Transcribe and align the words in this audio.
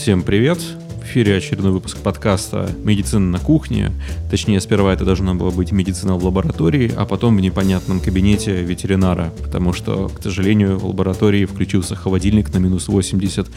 Всем 0.00 0.22
привет! 0.22 0.58
В 0.98 1.04
эфире 1.04 1.36
очередной 1.36 1.72
выпуск 1.72 1.98
подкаста 1.98 2.70
«Медицина 2.84 3.32
на 3.32 3.38
кухне». 3.38 3.92
Точнее, 4.30 4.58
сперва 4.62 4.94
это 4.94 5.04
должно 5.04 5.34
было 5.34 5.50
быть 5.50 5.72
медицина 5.72 6.16
в 6.16 6.24
лаборатории, 6.24 6.90
а 6.96 7.04
потом 7.04 7.36
в 7.36 7.42
непонятном 7.42 8.00
кабинете 8.00 8.62
ветеринара, 8.62 9.30
потому 9.42 9.74
что, 9.74 10.08
к 10.08 10.22
сожалению, 10.22 10.78
в 10.78 10.86
лаборатории 10.86 11.44
включился 11.44 11.96
холодильник 11.96 12.50
на 12.54 12.56
минус 12.56 12.88
80, 12.88 13.48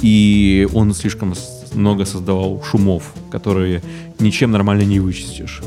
и 0.00 0.66
он 0.74 0.92
слишком 0.92 1.34
много 1.72 2.04
создавал 2.04 2.60
шумов, 2.68 3.14
которые 3.30 3.80
ничем 4.18 4.50
нормально 4.50 4.82
не 4.82 4.98
вычистишь. 4.98 5.62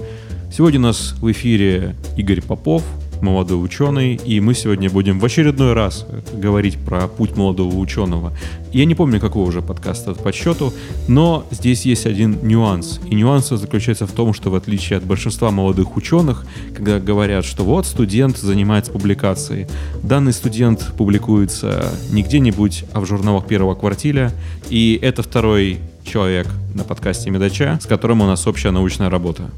Сегодня 0.52 0.80
у 0.80 0.84
нас 0.84 1.16
в 1.22 1.32
эфире 1.32 1.96
Игорь 2.18 2.42
Попов, 2.42 2.84
молодой 3.22 3.64
ученый, 3.64 4.16
и 4.16 4.40
мы 4.40 4.54
сегодня 4.54 4.90
будем 4.90 5.20
в 5.20 5.26
очередной 5.26 5.74
раз 5.74 6.06
говорить 6.34 6.78
про 6.78 7.08
путь 7.08 7.36
молодого 7.36 7.76
ученого. 7.76 8.34
Я 8.72 8.86
не 8.86 8.96
помню, 8.96 9.20
какой 9.20 9.44
уже 9.48 9.62
подкаст 9.62 10.08
этот 10.08 10.22
по 10.22 10.32
счету, 10.32 10.74
но 11.08 11.46
здесь 11.52 11.86
есть 11.86 12.06
один 12.06 12.40
нюанс. 12.44 13.00
И 13.10 13.16
нюанс 13.16 13.50
заключается 13.50 14.08
в 14.08 14.12
том, 14.12 14.34
что 14.34 14.50
в 14.50 14.56
отличие 14.56 14.98
от 14.98 15.04
большинства 15.04 15.52
молодых 15.52 15.96
ученых, 15.96 16.46
когда 16.76 17.00
говорят, 17.00 17.46
что 17.46 17.64
вот 17.64 17.86
студент 17.86 18.38
занимается 18.38 18.92
публикацией, 18.92 19.68
данный 20.04 20.34
студент 20.34 20.94
публикуется 20.98 21.92
не 22.12 22.24
где-нибудь, 22.24 22.86
а 22.94 23.00
в 23.00 23.06
журналах 23.06 23.48
первого 23.48 23.76
квартиля, 23.76 24.32
и 24.70 25.00
это 25.02 25.24
второй 25.24 25.80
человек 26.04 26.48
на 26.74 26.84
подкасте 26.84 27.30
Медача, 27.30 27.80
с 27.82 27.86
которым 27.86 28.22
у 28.22 28.26
нас 28.26 28.46
общая 28.48 28.72
научная 28.72 29.10
работа. 29.10 29.50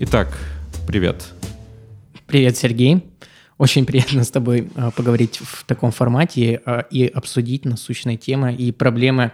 Итак, 0.00 0.38
привет. 0.86 1.32
Привет, 2.28 2.58
Сергей. 2.58 3.04
Очень 3.56 3.86
приятно 3.86 4.22
с 4.22 4.30
тобой 4.30 4.68
а, 4.74 4.90
поговорить 4.90 5.38
в 5.42 5.64
таком 5.64 5.92
формате 5.92 6.60
а, 6.66 6.80
и 6.80 7.06
обсудить 7.06 7.64
насущные 7.64 8.18
темы 8.18 8.54
и 8.54 8.70
проблемы 8.70 9.32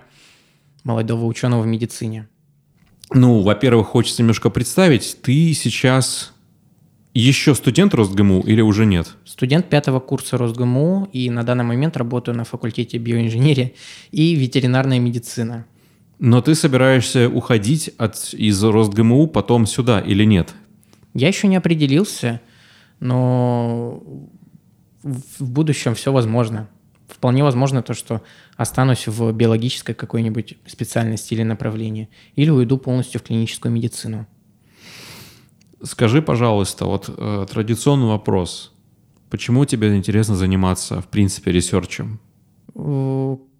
молодого 0.84 1.24
ученого 1.24 1.62
в 1.62 1.66
медицине. 1.66 2.28
Ну, 3.12 3.40
во-первых, 3.40 3.88
хочется 3.88 4.22
немножко 4.22 4.48
представить, 4.48 5.18
ты 5.22 5.52
сейчас 5.54 6.34
еще 7.14 7.56
студент 7.56 7.94
РосГМУ 7.94 8.42
или 8.42 8.60
уже 8.60 8.86
нет? 8.86 9.16
Студент 9.24 9.68
пятого 9.68 9.98
курса 9.98 10.38
РосГМУ 10.38 11.08
и 11.12 11.30
на 11.30 11.42
данный 11.42 11.64
момент 11.64 11.96
работаю 11.96 12.36
на 12.36 12.44
факультете 12.44 12.98
биоинженерии 12.98 13.74
и 14.12 14.36
ветеринарная 14.36 15.00
медицина. 15.00 15.66
Но 16.20 16.40
ты 16.42 16.54
собираешься 16.54 17.28
уходить 17.28 17.90
от, 17.98 18.32
из 18.34 18.62
РосГМУ 18.62 19.26
потом 19.26 19.66
сюда 19.66 19.98
или 19.98 20.22
нет? 20.22 20.54
Я 21.12 21.26
еще 21.26 21.48
не 21.48 21.56
определился– 21.56 22.40
но 23.04 24.02
в 25.02 25.50
будущем 25.50 25.94
все 25.94 26.10
возможно. 26.10 26.68
Вполне 27.06 27.44
возможно 27.44 27.82
то, 27.82 27.92
что 27.92 28.22
останусь 28.56 29.06
в 29.06 29.30
биологической 29.32 29.92
какой-нибудь 29.92 30.56
специальности 30.66 31.34
или 31.34 31.42
направлении, 31.42 32.08
или 32.34 32.48
уйду 32.48 32.78
полностью 32.78 33.20
в 33.20 33.24
клиническую 33.24 33.70
медицину. 33.70 34.26
Скажи, 35.82 36.22
пожалуйста, 36.22 36.86
вот 36.86 37.10
э, 37.14 37.46
традиционный 37.50 38.06
вопрос. 38.06 38.72
Почему 39.28 39.66
тебе 39.66 39.94
интересно 39.94 40.34
заниматься, 40.34 41.02
в 41.02 41.08
принципе, 41.08 41.52
ресерчем? 41.52 42.20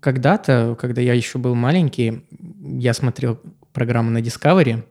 Когда-то, 0.01 0.75
когда 0.81 1.03
я 1.03 1.13
еще 1.13 1.39
был 1.39 1.55
маленький, 1.55 2.25
я 2.61 2.95
смотрел 2.95 3.39
программу 3.75 4.11
на 4.11 4.19
Discovery, 4.19 4.85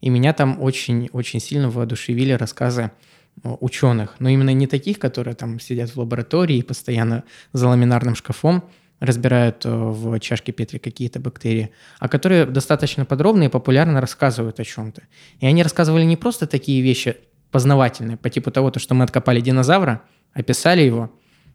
и 0.00 0.08
меня 0.08 0.32
там 0.32 0.56
очень-очень 0.62 1.40
сильно 1.40 1.68
воодушевили 1.68 2.32
рассказы 2.32 2.92
Э, 2.92 3.09
ученых, 3.42 4.16
но 4.18 4.28
именно 4.28 4.52
не 4.52 4.66
таких, 4.66 4.98
которые 4.98 5.34
там 5.34 5.60
сидят 5.60 5.90
в 5.90 5.96
лаборатории 5.96 6.58
и 6.58 6.62
постоянно 6.62 7.24
за 7.52 7.68
ламинарным 7.68 8.14
шкафом 8.14 8.64
разбирают 8.98 9.64
э, 9.64 9.70
в 9.70 10.18
чашке 10.20 10.52
Петри 10.52 10.78
какие-то 10.78 11.20
бактерии, 11.20 11.70
а 11.98 12.08
которые 12.08 12.44
достаточно 12.44 13.06
подробно 13.06 13.44
и 13.44 13.48
популярно 13.48 14.00
рассказывают 14.00 14.60
о 14.60 14.64
чем-то. 14.64 15.02
И 15.40 15.46
они 15.46 15.62
рассказывали 15.62 16.04
не 16.04 16.16
просто 16.16 16.46
такие 16.46 16.82
вещи 16.82 17.16
познавательные, 17.50 18.18
по 18.18 18.28
типу 18.28 18.50
того, 18.50 18.70
что 18.76 18.94
мы 18.94 19.04
откопали 19.04 19.40
динозавра, 19.40 20.02
описали 20.34 20.82
его, 20.82 21.10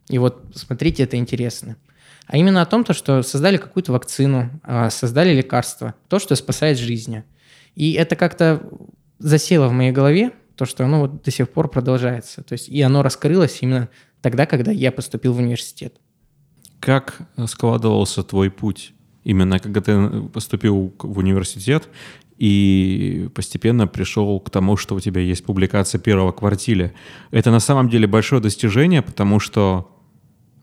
и 0.10 0.18
вот 0.18 0.44
смотрите, 0.54 1.04
это 1.04 1.18
интересно. 1.18 1.78
А 2.28 2.38
именно 2.38 2.62
о 2.62 2.66
том, 2.66 2.84
то, 2.84 2.94
что 2.94 3.22
создали 3.22 3.58
какую-то 3.58 3.92
вакцину, 3.92 4.50
а, 4.64 4.90
создали 4.90 5.34
лекарство, 5.34 5.94
то, 6.10 6.20
что 6.20 6.36
спасает 6.36 6.78
жизни. 6.78 7.24
И 7.76 7.94
это 7.94 8.16
как-то 8.16 8.68
засело 9.20 9.68
в 9.68 9.74
моей 9.74 9.92
голове, 9.92 10.32
то, 10.56 10.66
что 10.66 10.86
оно 10.86 11.02
вот 11.02 11.24
до 11.24 11.32
сих 11.32 11.50
пор 11.50 11.70
продолжается. 11.70 12.44
То 12.44 12.54
есть 12.54 12.70
и 12.70 12.82
оно 12.82 13.04
раскрылось 13.04 13.60
именно 13.62 13.90
тогда, 14.22 14.46
когда 14.46 14.72
я 14.72 14.92
поступил 14.92 15.34
в 15.34 15.40
университет. 15.40 15.96
Как 16.80 17.20
складывался 17.48 18.24
твой 18.24 18.50
путь? 18.50 18.94
Именно 19.24 19.60
когда 19.60 19.82
ты 19.82 20.22
поступил 20.30 20.94
в 21.00 21.18
университет 21.18 21.90
и 22.38 23.30
постепенно 23.34 23.88
пришел 23.88 24.40
к 24.40 24.50
тому, 24.50 24.78
что 24.78 24.96
у 24.96 25.00
тебя 25.00 25.22
есть 25.22 25.44
публикация 25.46 26.00
первого 26.00 26.32
квартиля. 26.32 26.94
Это 27.32 27.50
на 27.50 27.60
самом 27.60 27.90
деле 27.90 28.08
большое 28.08 28.42
достижение, 28.42 29.02
потому 29.02 29.40
что 29.40 29.92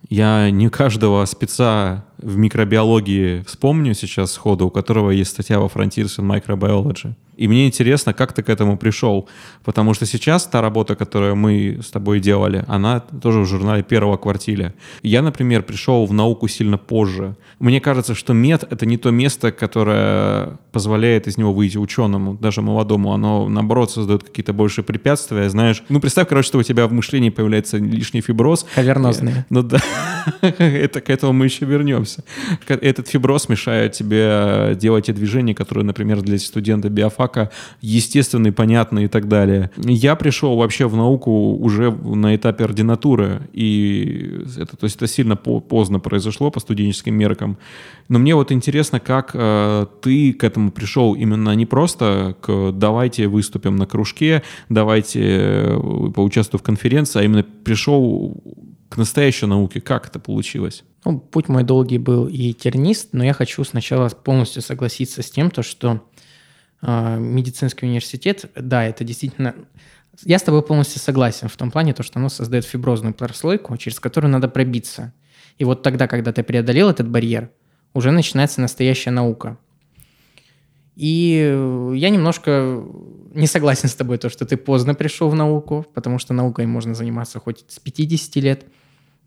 я 0.08 0.50
не 0.50 0.68
каждого 0.68 1.24
спеца 1.24 2.04
в 2.18 2.36
микробиологии 2.36 3.42
вспомню 3.46 3.94
сейчас 3.94 4.32
сходу, 4.32 4.66
у 4.66 4.70
которого 4.70 5.10
есть 5.10 5.30
статья 5.30 5.58
во 5.58 5.66
Frontiers 5.66 6.18
in 6.18 6.26
Microbiology. 6.26 7.14
И 7.42 7.48
мне 7.48 7.66
интересно, 7.66 8.14
как 8.14 8.32
ты 8.32 8.44
к 8.44 8.48
этому 8.48 8.76
пришел. 8.76 9.28
Потому 9.64 9.94
что 9.94 10.06
сейчас 10.06 10.46
та 10.46 10.60
работа, 10.60 10.94
которую 10.94 11.34
мы 11.34 11.80
с 11.82 11.90
тобой 11.90 12.20
делали, 12.20 12.64
она 12.68 13.00
тоже 13.00 13.40
в 13.40 13.46
журнале 13.46 13.82
первого 13.82 14.16
квартиля. 14.16 14.74
Я, 15.02 15.22
например, 15.22 15.64
пришел 15.64 16.06
в 16.06 16.12
науку 16.12 16.46
сильно 16.46 16.78
позже. 16.78 17.34
Мне 17.58 17.80
кажется, 17.80 18.14
что 18.14 18.32
мед— 18.32 18.64
это 18.70 18.86
не 18.86 18.96
то 18.96 19.10
место, 19.10 19.50
которое 19.50 20.56
позволяет 20.70 21.26
из 21.26 21.36
него 21.36 21.52
выйти 21.52 21.78
ученому, 21.78 22.34
даже 22.34 22.62
молодому. 22.62 23.12
Оно, 23.12 23.48
наоборот, 23.48 23.90
создает 23.90 24.22
какие-то 24.22 24.52
больше 24.52 24.84
препятствия. 24.84 25.50
Знаешь, 25.50 25.82
ну, 25.88 25.98
представь, 25.98 26.28
короче, 26.28 26.46
что 26.46 26.58
у 26.58 26.62
тебя 26.62 26.86
в 26.86 26.92
мышлении 26.92 27.30
появляется 27.30 27.78
лишний 27.78 28.20
фиброз. 28.20 28.66
Кавернозные. 28.76 29.46
Ну 29.50 29.62
да, 29.62 29.80
это, 30.40 31.00
к 31.00 31.10
этому 31.10 31.32
мы 31.32 31.46
еще 31.46 31.64
вернемся. 31.64 32.22
Этот 32.68 33.08
фиброз 33.08 33.48
мешает 33.48 33.94
тебе 33.94 34.76
делать 34.76 35.06
те 35.06 35.12
движения, 35.12 35.56
которые, 35.56 35.84
например, 35.84 36.22
для 36.22 36.38
студента 36.38 36.88
биофака 36.88 37.31
фака 37.32 37.50
естественный, 37.80 38.52
понятный 38.52 39.04
и 39.04 39.08
так 39.08 39.28
далее. 39.28 39.70
Я 39.76 40.16
пришел 40.16 40.56
вообще 40.56 40.86
в 40.86 40.96
науку 40.96 41.56
уже 41.56 41.90
на 41.90 42.36
этапе 42.36 42.64
ординатуры, 42.64 43.48
и 43.52 44.44
это, 44.56 44.76
то 44.76 44.84
есть 44.84 44.96
это 44.96 45.06
сильно 45.06 45.36
поздно 45.36 46.00
произошло 46.00 46.50
по 46.50 46.60
студенческим 46.60 47.14
меркам. 47.14 47.56
Но 48.08 48.18
мне 48.18 48.34
вот 48.34 48.52
интересно, 48.52 49.00
как 49.00 49.30
э, 49.34 49.86
ты 50.02 50.32
к 50.32 50.44
этому 50.44 50.70
пришел 50.70 51.14
именно 51.14 51.54
не 51.54 51.66
просто 51.66 52.36
к 52.40 52.72
«давайте 52.72 53.28
выступим 53.28 53.76
на 53.76 53.86
кружке», 53.86 54.42
«давайте 54.68 55.20
э, 55.22 55.78
поучаствую 56.14 56.60
в 56.60 56.62
конференции», 56.62 57.20
а 57.20 57.24
именно 57.24 57.42
пришел 57.42 58.36
к 58.92 58.98
настоящей 58.98 59.46
науке. 59.46 59.80
Как 59.80 60.06
это 60.06 60.18
получилось? 60.18 60.84
Ну, 61.04 61.18
путь 61.18 61.48
мой 61.48 61.64
долгий 61.64 61.98
был 61.98 62.28
и 62.28 62.52
тернист, 62.52 63.08
но 63.12 63.24
я 63.24 63.32
хочу 63.32 63.64
сначала 63.64 64.08
полностью 64.10 64.60
согласиться 64.60 65.22
с 65.22 65.30
тем, 65.30 65.50
то, 65.50 65.62
что 65.62 66.02
медицинский 66.82 67.86
университет, 67.86 68.50
да, 68.56 68.84
это 68.84 69.04
действительно... 69.04 69.54
Я 70.24 70.38
с 70.38 70.42
тобой 70.42 70.62
полностью 70.62 71.00
согласен 71.00 71.48
в 71.48 71.56
том 71.56 71.70
плане, 71.70 71.94
то, 71.94 72.02
что 72.02 72.18
оно 72.18 72.28
создает 72.28 72.64
фиброзную 72.64 73.14
прослойку, 73.14 73.76
через 73.76 73.98
которую 73.98 74.30
надо 74.30 74.48
пробиться. 74.48 75.14
И 75.58 75.64
вот 75.64 75.82
тогда, 75.82 76.06
когда 76.06 76.32
ты 76.32 76.42
преодолел 76.42 76.90
этот 76.90 77.08
барьер, 77.08 77.50
уже 77.94 78.10
начинается 78.10 78.60
настоящая 78.60 79.10
наука. 79.10 79.56
И 80.96 81.92
я 81.94 82.10
немножко 82.10 82.84
не 83.32 83.46
согласен 83.46 83.88
с 83.88 83.94
тобой, 83.94 84.18
то, 84.18 84.28
что 84.28 84.44
ты 84.44 84.58
поздно 84.58 84.94
пришел 84.94 85.30
в 85.30 85.34
науку, 85.34 85.86
потому 85.94 86.18
что 86.18 86.34
наукой 86.34 86.66
можно 86.66 86.94
заниматься 86.94 87.38
хоть 87.38 87.64
с 87.68 87.78
50 87.78 88.36
лет, 88.36 88.66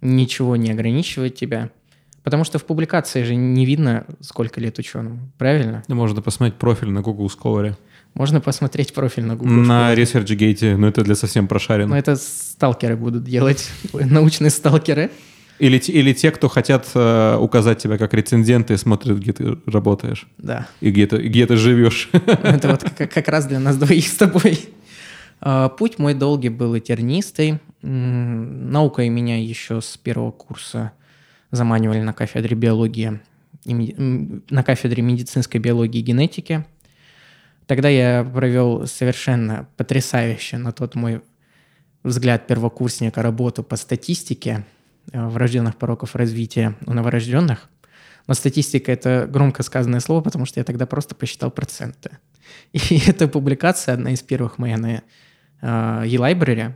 ничего 0.02 0.56
не 0.56 0.72
ограничивает 0.72 1.36
тебя– 1.36 1.72
Потому 2.26 2.44
что 2.44 2.58
в 2.58 2.66
публикации 2.66 3.22
же 3.22 3.36
не 3.36 3.68
видно, 3.68 4.04
сколько 4.20 4.60
лет 4.60 4.80
ученому, 4.80 5.20
правильно? 5.38 5.84
Ну, 5.88 5.94
можно 5.94 6.24
посмотреть 6.24 6.58
профиль 6.58 6.90
на 6.90 7.02
Google 7.02 7.28
Scholar. 7.28 7.76
Можно 8.16 8.42
посмотреть 8.42 8.96
профиль 8.96 9.26
на 9.26 9.36
Google 9.36 9.52
На 9.52 9.94
ResearchGate, 9.94 10.76
но 10.76 10.88
это 10.88 11.04
для 11.04 11.14
совсем 11.14 11.48
прошаренных. 11.48 11.92
Но 11.92 11.98
это 11.98 12.16
сталкеры 12.16 12.98
будут 12.98 13.26
делать, 13.26 13.70
научные 13.94 14.50
сталкеры. 14.50 15.12
Или, 15.60 15.78
или 15.78 16.14
те, 16.14 16.32
кто 16.32 16.50
хотят 16.50 16.88
э, 16.96 17.38
указать 17.40 17.78
тебя 17.78 18.00
как 18.00 18.16
рецензента 18.16 18.74
и 18.74 18.78
смотрят, 18.78 19.20
где 19.20 19.32
ты 19.32 19.58
работаешь. 19.68 20.26
Да. 20.40 20.68
И 20.82 20.90
где 20.90 21.06
ты, 21.06 21.18
где 21.18 21.46
ты 21.46 21.58
живешь. 21.58 22.10
Это 22.12 22.70
вот 22.70 22.84
как, 22.98 23.12
как 23.12 23.28
раз 23.28 23.46
для 23.46 23.60
нас 23.60 23.78
двоих 23.78 24.08
с 24.08 24.16
тобой. 24.16 24.68
А, 25.42 25.70
путь 25.70 26.00
мой 26.00 26.16
долгий 26.16 26.50
был 26.50 26.74
и 26.74 26.82
тернистый. 26.82 27.60
Наукой 27.84 29.10
меня 29.10 29.40
еще 29.40 29.80
с 29.80 29.96
первого 29.96 30.32
курса 30.32 30.92
заманивали 31.56 32.02
на 32.02 32.14
кафедре 32.14 32.56
биологии, 32.56 33.20
на 33.66 34.64
кафедре 34.64 35.02
медицинской 35.02 35.60
биологии 35.60 36.00
и 36.00 36.04
генетики. 36.04 36.66
Тогда 37.66 37.90
я 37.90 38.24
провел 38.24 38.86
совершенно 38.86 39.68
потрясающе 39.78 40.58
на 40.58 40.72
тот 40.72 40.96
мой 40.96 41.22
взгляд 42.04 42.46
первокурсника 42.46 43.24
работу 43.24 43.64
по 43.64 43.76
статистике 43.76 44.66
э, 45.12 45.28
врожденных 45.28 45.76
пороков 45.76 46.16
развития 46.16 46.76
у 46.86 46.94
новорожденных. 46.94 47.70
Но 48.28 48.34
статистика— 48.36 48.92
это 48.94 49.28
громко 49.28 49.64
сказанное 49.64 50.00
слово, 50.00 50.22
потому 50.22 50.46
что 50.46 50.60
я 50.60 50.64
тогда 50.64 50.86
просто 50.86 51.16
посчитал 51.16 51.50
проценты. 51.50 52.18
И 52.74 53.02
эта 53.08 53.28
публикация, 53.28 53.96
одна 53.96 54.12
из 54.12 54.22
первых 54.22 54.60
моя 54.60 54.78
на 54.78 55.02
e-library, 56.06 56.76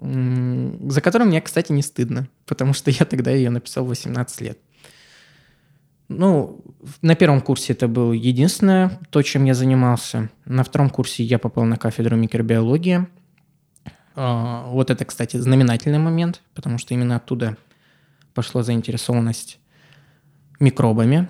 за 0.00 1.00
которую 1.00 1.28
мне, 1.28 1.40
кстати, 1.40 1.72
не 1.72 1.82
стыдно, 1.82 2.28
потому 2.46 2.72
что 2.72 2.90
я 2.90 3.04
тогда 3.04 3.30
ее 3.30 3.50
написал 3.50 3.84
18 3.84 4.40
лет. 4.40 4.58
Ну, 6.08 6.64
на 7.02 7.14
первом 7.14 7.42
курсе 7.42 7.74
это 7.74 7.86
было 7.86 8.12
единственное, 8.12 8.98
то, 9.10 9.20
чем 9.22 9.44
я 9.44 9.54
занимался. 9.54 10.30
На 10.46 10.64
втором 10.64 10.88
курсе 10.88 11.22
я 11.22 11.38
попал 11.38 11.64
на 11.64 11.76
кафедру 11.76 12.16
микробиологии. 12.16 13.06
А, 14.14 14.66
вот 14.68 14.90
это, 14.90 15.04
кстати, 15.04 15.36
знаменательный 15.36 15.98
момент, 15.98 16.42
потому 16.54 16.78
что 16.78 16.94
именно 16.94 17.16
оттуда 17.16 17.58
пошла 18.32 18.62
заинтересованность 18.62 19.60
микробами. 20.60 21.28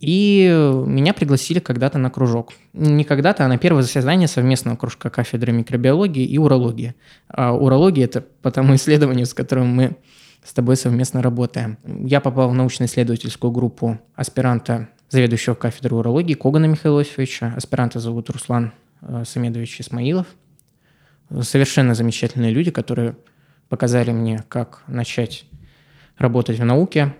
И 0.00 0.48
меня 0.86 1.12
пригласили 1.12 1.58
когда-то 1.58 1.98
на 1.98 2.10
кружок. 2.10 2.54
Не 2.72 3.04
когда-то, 3.04 3.44
а 3.44 3.48
на 3.48 3.58
первое 3.58 3.82
заседание 3.82 4.28
совместного 4.28 4.76
кружка 4.76 5.10
кафедры 5.10 5.52
микробиологии 5.52 6.24
и 6.24 6.38
урологии. 6.38 6.94
А 7.28 7.52
урология– 7.52 8.04
это 8.06 8.22
по 8.22 8.50
тому 8.50 8.74
исследованию, 8.76 9.26
с 9.26 9.34
которым 9.34 9.68
мы 9.68 9.96
с 10.42 10.54
тобой 10.54 10.76
совместно 10.76 11.20
работаем. 11.20 11.76
Я 11.84 12.22
попал 12.22 12.48
в 12.48 12.54
научно-исследовательскую 12.54 13.50
группу 13.50 14.00
аспиранта, 14.14 14.88
заведующего 15.10 15.54
кафедрой 15.54 16.00
урологии 16.00 16.32
Когана 16.32 16.64
Михаила. 16.64 17.04
Аспиранта 17.54 18.00
зовут 18.00 18.30
Руслан 18.30 18.72
э, 19.02 19.24
Самедович 19.26 19.82
Исмаилов. 19.82 20.26
Совершенно 21.42 21.94
замечательные 21.94 22.52
люди, 22.52 22.70
которые 22.70 23.16
показали 23.68 24.12
мне, 24.12 24.44
как 24.48 24.82
начать 24.86 25.44
работать 26.16 26.58
в 26.58 26.64
науке. 26.64 27.14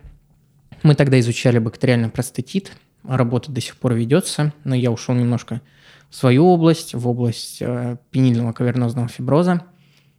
Мы 0.83 0.95
тогда 0.95 1.19
изучали 1.21 1.59
бактериальный 1.59 2.09
простатит. 2.09 2.73
Работа 3.05 3.51
до 3.51 3.61
сих 3.61 3.77
пор 3.77 3.95
ведется, 3.95 4.53
но 4.65 4.75
я 4.75 4.91
ушел 4.91 5.15
немножко 5.15 5.61
в 6.11 6.17
свою 6.17 6.47
область, 6.47 6.95
в 6.95 7.09
область 7.09 7.59
э, 7.61 7.97
пенильного 8.11 8.53
кавернозного 8.53 9.09
фиброза 9.09 9.65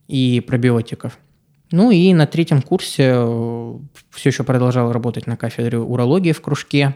и 0.07 0.43
пробиотиков– 0.45 1.17
ну 1.71 1.89
и 1.89 2.13
на 2.13 2.27
третьем 2.27 2.61
курсе 2.61 3.13
э, 3.15 3.77
все 4.11 4.29
еще 4.29 4.43
продолжал 4.43 4.91
работать 4.91 5.25
на 5.25 5.37
кафедре 5.37 5.79
урологии 5.79 6.33
в 6.33 6.41
кружке 6.41 6.95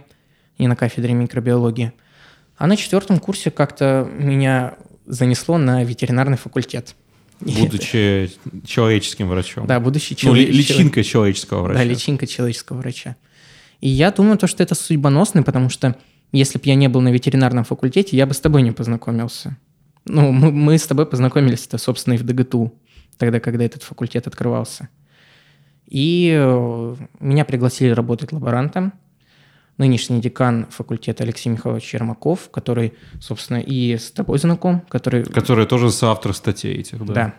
и 0.58 0.68
на 0.68 0.76
кафедре 0.76 1.14
микробиологии. 1.14 1.94
А 2.58 2.68
на 2.68 2.76
четвертом 2.76 3.20
курсе 3.20 3.52
как-то 3.52 4.10
меня 4.18 4.76
занесло 5.06 5.58
на 5.58 5.84
ветеринарный 5.84 6.38
факультет. 6.38 6.96
Будучи 7.40 8.32
человеческим 8.66 9.30
врачом. 9.30 9.66
Да, 9.66 9.80
будучи 9.80 10.12
ну, 10.12 10.18
человек... 10.18 10.50
ну, 10.50 10.56
личинкой 10.56 11.04
человеческого 11.04 11.64
врача. 11.64 11.80
Да, 11.80 11.86
личинка 11.86 12.28
человеческого 12.28 12.78
врача. 12.78 13.16
И 13.86 13.88
я 13.88 14.10
думаю, 14.10 14.40
то, 14.40 14.48
что 14.48 14.64
это 14.64 14.74
судьбоносно, 14.74 15.44
потому 15.44 15.70
что 15.70 15.96
если 16.32 16.58
бы 16.58 16.64
я 16.66 16.74
не 16.74 16.90
был 16.90 17.02
на 17.02 17.10
ветеринарном 17.10 17.66
факультете, 17.66 18.18
я 18.18 18.26
бы 18.26 18.34
с 18.34 18.40
тобой 18.40 18.64
не 18.64 18.72
познакомился. 18.72 19.58
Ну, 20.06 20.32
мы, 20.32 20.52
мы 20.52 20.80
с 20.80 20.88
тобой 20.88 21.06
познакомились-то, 21.06 21.78
собственно, 21.78 22.16
и 22.16 22.18
в 22.18 22.24
ДГТУ 22.24 22.74
тогда, 23.20 23.40
когда 23.40 23.64
этот 23.64 23.84
факультет 23.84 24.26
открывался. 24.26 24.90
И 25.86 26.36
э, 26.36 26.96
меня 27.20 27.46
пригласили 27.46 27.92
работать 27.92 28.32
лаборантом. 28.32 28.92
Нынешний 29.78 30.20
декан 30.20 30.66
факультета 30.72 31.24
Алексей 31.24 31.50
Михайлович 31.50 31.84
Чермаков, 31.84 32.50
который, 32.50 32.96
собственно, 33.22 33.58
и 33.60 33.98
с 33.98 34.10
тобой 34.10 34.40
знаком. 34.40 34.82
Который, 34.90 35.26
который 35.26 35.68
тоже 35.68 35.92
соавтор 35.92 36.34
статей 36.34 36.74
этих, 36.74 37.06
да? 37.06 37.14
Да. 37.14 37.34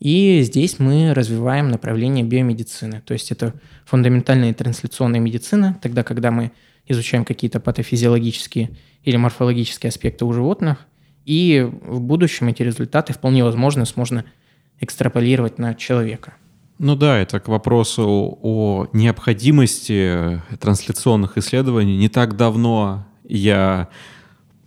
И 0.00 0.42
здесь 0.42 0.78
мы 0.78 1.12
развиваем 1.12 1.70
направление 1.70 2.24
биомедицины. 2.24 3.02
То 3.04 3.14
есть 3.14 3.32
это 3.32 3.54
фундаментальная 3.84 4.54
трансляционная 4.54 5.20
медицина, 5.20 5.78
тогда, 5.82 6.02
когда 6.04 6.30
мы 6.30 6.52
изучаем 6.86 7.24
какие-то 7.24 7.60
патофизиологические 7.60 8.70
или 9.02 9.16
морфологические 9.16 9.88
аспекты 9.88 10.24
у 10.24 10.32
животных, 10.32 10.86
и 11.24 11.68
в 11.82 12.00
будущем 12.00 12.48
эти 12.48 12.62
результаты 12.62 13.12
вполне 13.12 13.44
возможно 13.44 13.84
можно 13.96 14.24
экстраполировать 14.80 15.58
на 15.58 15.74
человека. 15.74 16.34
Ну 16.78 16.94
да, 16.94 17.18
это 17.18 17.40
к 17.40 17.48
вопросу 17.48 18.38
о 18.40 18.86
необходимости 18.92 20.40
трансляционных 20.60 21.36
исследований. 21.36 21.96
Не 21.96 22.08
так 22.08 22.36
давно 22.36 23.04
я 23.24 23.88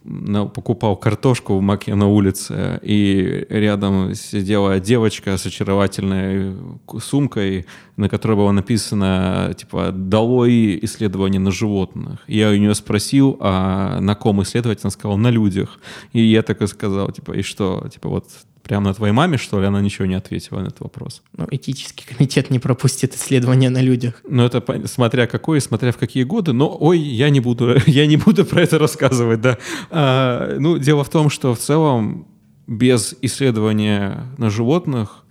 покупал 0.03 0.95
картошку 0.95 1.57
в 1.57 1.61
Маке 1.61 1.95
на 1.95 2.07
улице, 2.07 2.79
и 2.81 3.45
рядом 3.49 4.15
сидела 4.15 4.79
девочка 4.79 5.37
с 5.37 5.45
очаровательной 5.45 6.55
сумкой, 6.99 7.65
на 7.97 8.09
которой 8.09 8.35
было 8.35 8.51
написано, 8.51 9.53
типа, 9.57 9.91
«Долой 9.91 10.79
исследование 10.81 11.39
на 11.39 11.51
животных». 11.51 12.19
Я 12.27 12.49
у 12.49 12.55
нее 12.55 12.73
спросил, 12.73 13.37
а 13.39 13.99
на 14.01 14.15
ком 14.15 14.41
исследовать? 14.41 14.79
Она 14.83 14.91
сказала, 14.91 15.17
на 15.17 15.29
людях. 15.29 15.79
И 16.13 16.21
я 16.21 16.41
так 16.41 16.61
и 16.61 16.67
сказал, 16.67 17.11
типа, 17.11 17.33
и 17.33 17.41
что? 17.43 17.87
Типа, 17.91 18.09
вот 18.09 18.25
Прямо 18.63 18.89
на 18.89 18.93
твоей 18.93 19.13
маме, 19.13 19.37
что 19.37 19.59
ли, 19.59 19.67
она 19.67 19.81
ничего 19.81 20.05
не 20.05 20.13
ответила 20.13 20.59
на 20.59 20.67
этот 20.67 20.81
вопрос? 20.81 21.23
Ну, 21.35 21.47
этический 21.49 22.05
комитет 22.05 22.49
не 22.49 22.59
пропустит 22.59 23.15
исследования 23.15 23.69
на 23.69 23.81
людях. 23.81 24.21
Ну, 24.27 24.43
это 24.43 24.87
смотря 24.87 25.27
какой, 25.27 25.59
смотря 25.61 25.91
в 25.91 25.97
какие 25.97 26.23
годы. 26.23 26.53
Но, 26.53 26.77
ой, 26.79 26.99
я 26.99 27.29
не 27.29 27.39
буду, 27.39 27.77
я 27.87 28.05
не 28.05 28.17
буду 28.17 28.45
про 28.45 28.61
это 28.61 28.77
рассказывать, 28.77 29.41
да. 29.41 29.57
А, 29.89 30.57
ну, 30.59 30.77
дело 30.77 31.03
в 31.03 31.09
том, 31.09 31.29
что 31.29 31.55
в 31.55 31.59
целом 31.59 32.27
без 32.67 33.15
исследования 33.21 34.27
на 34.37 34.49
животных 34.49 35.25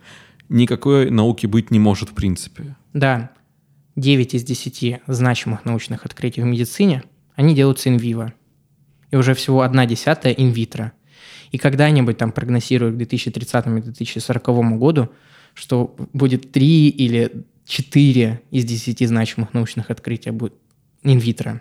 никакой 0.48 1.10
науки 1.10 1.46
быть 1.46 1.70
не 1.70 1.78
может 1.78 2.10
в 2.10 2.14
принципе. 2.14 2.76
Да. 2.92 3.30
9 3.96 4.34
из 4.34 4.44
10 4.44 5.02
значимых 5.06 5.64
научных 5.64 6.04
открытий 6.04 6.42
в 6.42 6.46
медицине, 6.46 7.04
они 7.36 7.54
делаются 7.54 7.88
инвиво. 7.88 8.32
И 9.10 9.16
уже 9.16 9.34
всего 9.34 9.62
одна 9.62 9.86
десятая 9.86 10.32
инвитро– 10.32 10.92
и 11.50 11.58
когда-нибудь 11.58 12.16
там 12.16 12.32
прогнозируют 12.32 12.96
к 12.96 13.00
2030-2040 13.00 14.78
году, 14.78 15.10
что 15.54 15.94
будет 16.12 16.52
3 16.52 16.88
или 16.88 17.44
4 17.66 18.40
из 18.50 18.64
10 18.64 19.08
значимых 19.08 19.52
научных 19.52 19.90
открытий 19.90 20.30
будет 20.30 20.54
инвитро 21.02 21.60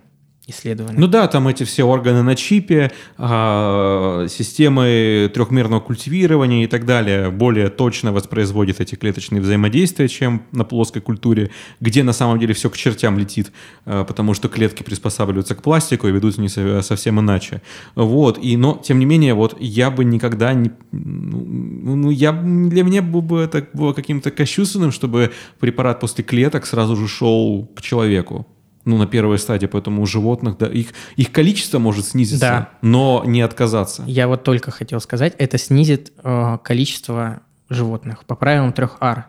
исследования. 0.51 0.98
Ну 1.00 1.07
да, 1.07 1.28
там 1.28 1.48
эти 1.48 1.63
все 1.63 1.84
органы 1.84 2.24
на 2.24 2.36
чипе, 2.36 2.92
а, 3.18 4.28
системы 4.30 5.30
трехмерного 5.34 5.80
культивирования 5.80 6.63
и 6.63 6.68
так 6.68 6.86
далее 6.86 7.30
более 7.30 7.69
точно 7.69 8.12
воспроизводят 8.12 8.80
эти 8.80 8.96
клеточные 8.96 9.42
взаимодействия, 9.42 10.07
чем 10.07 10.44
на 10.51 10.63
плоской 10.63 11.01
культуре, 11.01 11.51
где 11.80 12.04
на 12.04 12.13
самом 12.13 12.40
деле 12.40 12.54
все 12.54 12.69
к 12.69 12.78
чертям 12.78 13.18
летит, 13.18 13.51
а, 13.86 14.04
потому 14.04 14.34
что 14.34 14.50
клетки 14.50 14.83
приспосабливаются 14.83 15.56
к 15.56 15.62
пластику 15.62 16.07
и 16.07 16.12
ведут 16.12 16.38
не 16.38 16.50
совсем 16.50 17.19
иначе. 17.19 17.62
Вот, 17.95 18.40
и, 18.42 18.57
но 18.57 18.80
тем 18.83 19.00
не 19.00 19.06
менее, 19.06 19.33
вот 19.33 19.57
я 19.59 19.90
бы 19.90 20.06
никогда 20.06 20.54
не... 20.54 20.71
Ну, 20.92 21.95
ну 21.95 22.09
я, 22.09 22.31
для 22.31 22.83
меня 22.83 23.02
бы 23.02 23.40
это 23.40 23.68
было 23.74 23.94
каким-то 23.94 24.31
кощунственным, 24.31 24.92
чтобы 24.92 25.31
препарат 25.59 26.00
после 26.00 26.24
клеток 26.24 26.66
сразу 26.66 26.95
же 26.95 27.07
шел 27.07 27.69
к 27.76 27.81
человеку 27.81 28.47
ну, 28.86 28.98
на 28.98 29.07
первой 29.07 29.38
стадии, 29.40 29.68
поэтому 29.68 30.02
у 30.02 30.06
животных, 30.06 30.57
да, 30.57 30.68
их, 30.68 30.90
их 31.16 31.31
количество 31.31 31.80
может 31.80 32.06
снизиться, 32.06 32.40
да. 32.40 32.69
но 32.81 33.24
не 33.26 33.42
отказаться. 33.42 34.04
Я 34.07 34.28
вот 34.28 34.44
только 34.44 34.71
хотел 34.71 35.00
сказать, 35.02 35.36
это 35.38 35.57
снизит 35.57 36.14
э, 36.24 36.57
количество 36.64 37.42
животных 37.69 38.26
по 38.26 38.36
правилам 38.36 38.74
трех 38.74 38.98
R, 39.02 39.26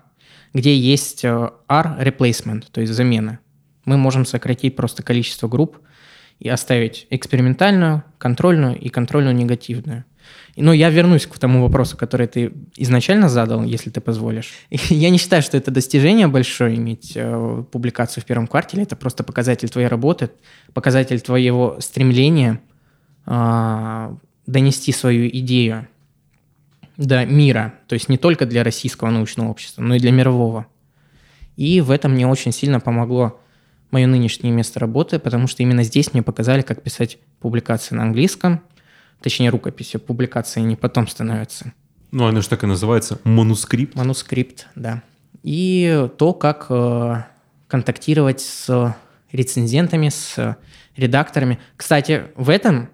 где 0.55 0.77
есть 0.77 1.25
э, 1.25 1.51
R 1.69 1.97
replacement, 2.01 2.65
то 2.71 2.81
есть 2.81 2.93
замена. 2.93 3.41
Мы 3.85 3.97
можем 3.97 4.25
сократить 4.25 4.77
просто 4.77 5.03
количество 5.03 5.49
групп 5.49 5.79
и 6.39 6.49
оставить 6.49 7.07
экспериментальную, 7.11 8.05
контрольную 8.19 8.79
и 8.79 8.89
контрольную 8.89 9.35
негативную. 9.35 10.05
Но 10.57 10.73
я 10.73 10.91
вернусь 10.91 11.27
к 11.27 11.39
тому 11.39 11.63
вопросу, 11.63 11.97
который 11.97 12.27
ты 12.27 12.53
изначально 12.77 13.29
задал, 13.29 13.63
если 13.63 13.91
ты 13.91 14.01
позволишь. 14.01 14.53
Я 14.71 15.11
не 15.11 15.19
считаю, 15.19 15.43
что 15.43 15.57
это 15.57 15.71
достижение 15.71 16.27
большое 16.27 16.77
иметь 16.77 17.13
э, 17.15 17.65
публикацию 17.71 18.23
в 18.23 18.27
первом 18.27 18.47
квартале. 18.47 18.83
Это 18.83 18.97
просто 18.97 19.23
показатель 19.23 19.69
твоей 19.69 19.87
работы, 19.87 20.31
показатель 20.75 21.21
твоего 21.21 21.77
стремления 21.81 22.61
э, 23.27 24.15
донести 24.47 24.93
свою 24.93 25.29
идею 25.29 25.87
до 26.97 27.25
мира. 27.25 27.75
То 27.87 27.95
есть 27.95 28.09
не 28.09 28.19
только 28.19 28.45
для 28.45 28.65
российского 28.65 29.11
научного 29.11 29.49
общества, 29.49 29.83
но 29.83 29.95
и 29.95 30.01
для 30.01 30.11
мирового. 30.11 30.67
И 31.57 31.81
в 31.81 31.91
этом 31.91 32.13
мне 32.13 32.27
очень 32.27 32.53
сильно 32.53 32.81
помогло 32.81 33.41
мое 33.91 34.07
нынешнее 34.07 34.53
место 34.53 34.81
работы, 34.81 35.19
потому 35.19 35.47
что 35.47 35.63
именно 35.63 35.83
здесь 35.83 36.13
мне 36.13 36.23
показали, 36.23 36.63
как 36.63 36.83
писать 36.83 37.19
публикации 37.41 37.95
на 37.95 38.03
английском, 38.03 38.63
точнее 39.23 39.51
рукописи, 39.51 39.99
публикации 39.99 40.61
не 40.61 40.77
потом 40.77 41.09
становятся. 41.09 41.73
Ну, 42.11 42.27
оно 42.27 42.41
же 42.41 42.49
так 42.49 42.65
и 42.65 42.67
называется, 42.67 43.21
манускрипт. 43.25 43.95
Манускрипт, 43.95 44.67
да. 44.75 45.03
И 45.43 46.09
то, 46.19 46.33
как 46.35 46.67
э, 46.69 47.23
контактировать 47.69 48.41
с 48.41 48.95
рецензентами, 49.33 50.09
с 50.09 50.57
редакторами. 50.97 51.61
Кстати, 51.77 52.25
в 52.35 52.51
этом 52.51 52.91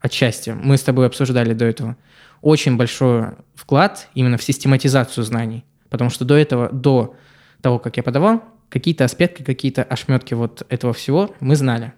отчасти 0.00 0.50
мы 0.50 0.76
с 0.76 0.82
тобой 0.82 1.06
обсуждали 1.06 1.52
до 1.52 1.64
этого 1.64 1.96
очень 2.40 2.76
большой 2.76 3.28
вклад 3.54 4.08
именно 4.14 4.36
в 4.36 4.42
систематизацию 4.42 5.24
знаний. 5.24 5.64
Потому 5.88 6.10
что 6.10 6.24
до 6.24 6.36
этого, 6.36 6.68
до 6.70 7.16
того, 7.60 7.78
как 7.78 7.96
я 7.96 8.02
подавал 8.02 8.42
какие-то 8.68 9.04
аспекты, 9.04 9.44
какие-то 9.44 9.82
ошметки 9.82 10.34
вот 10.34 10.66
этого 10.68 10.92
всего 10.92 11.34
мы 11.40 11.56
знали. 11.56 11.92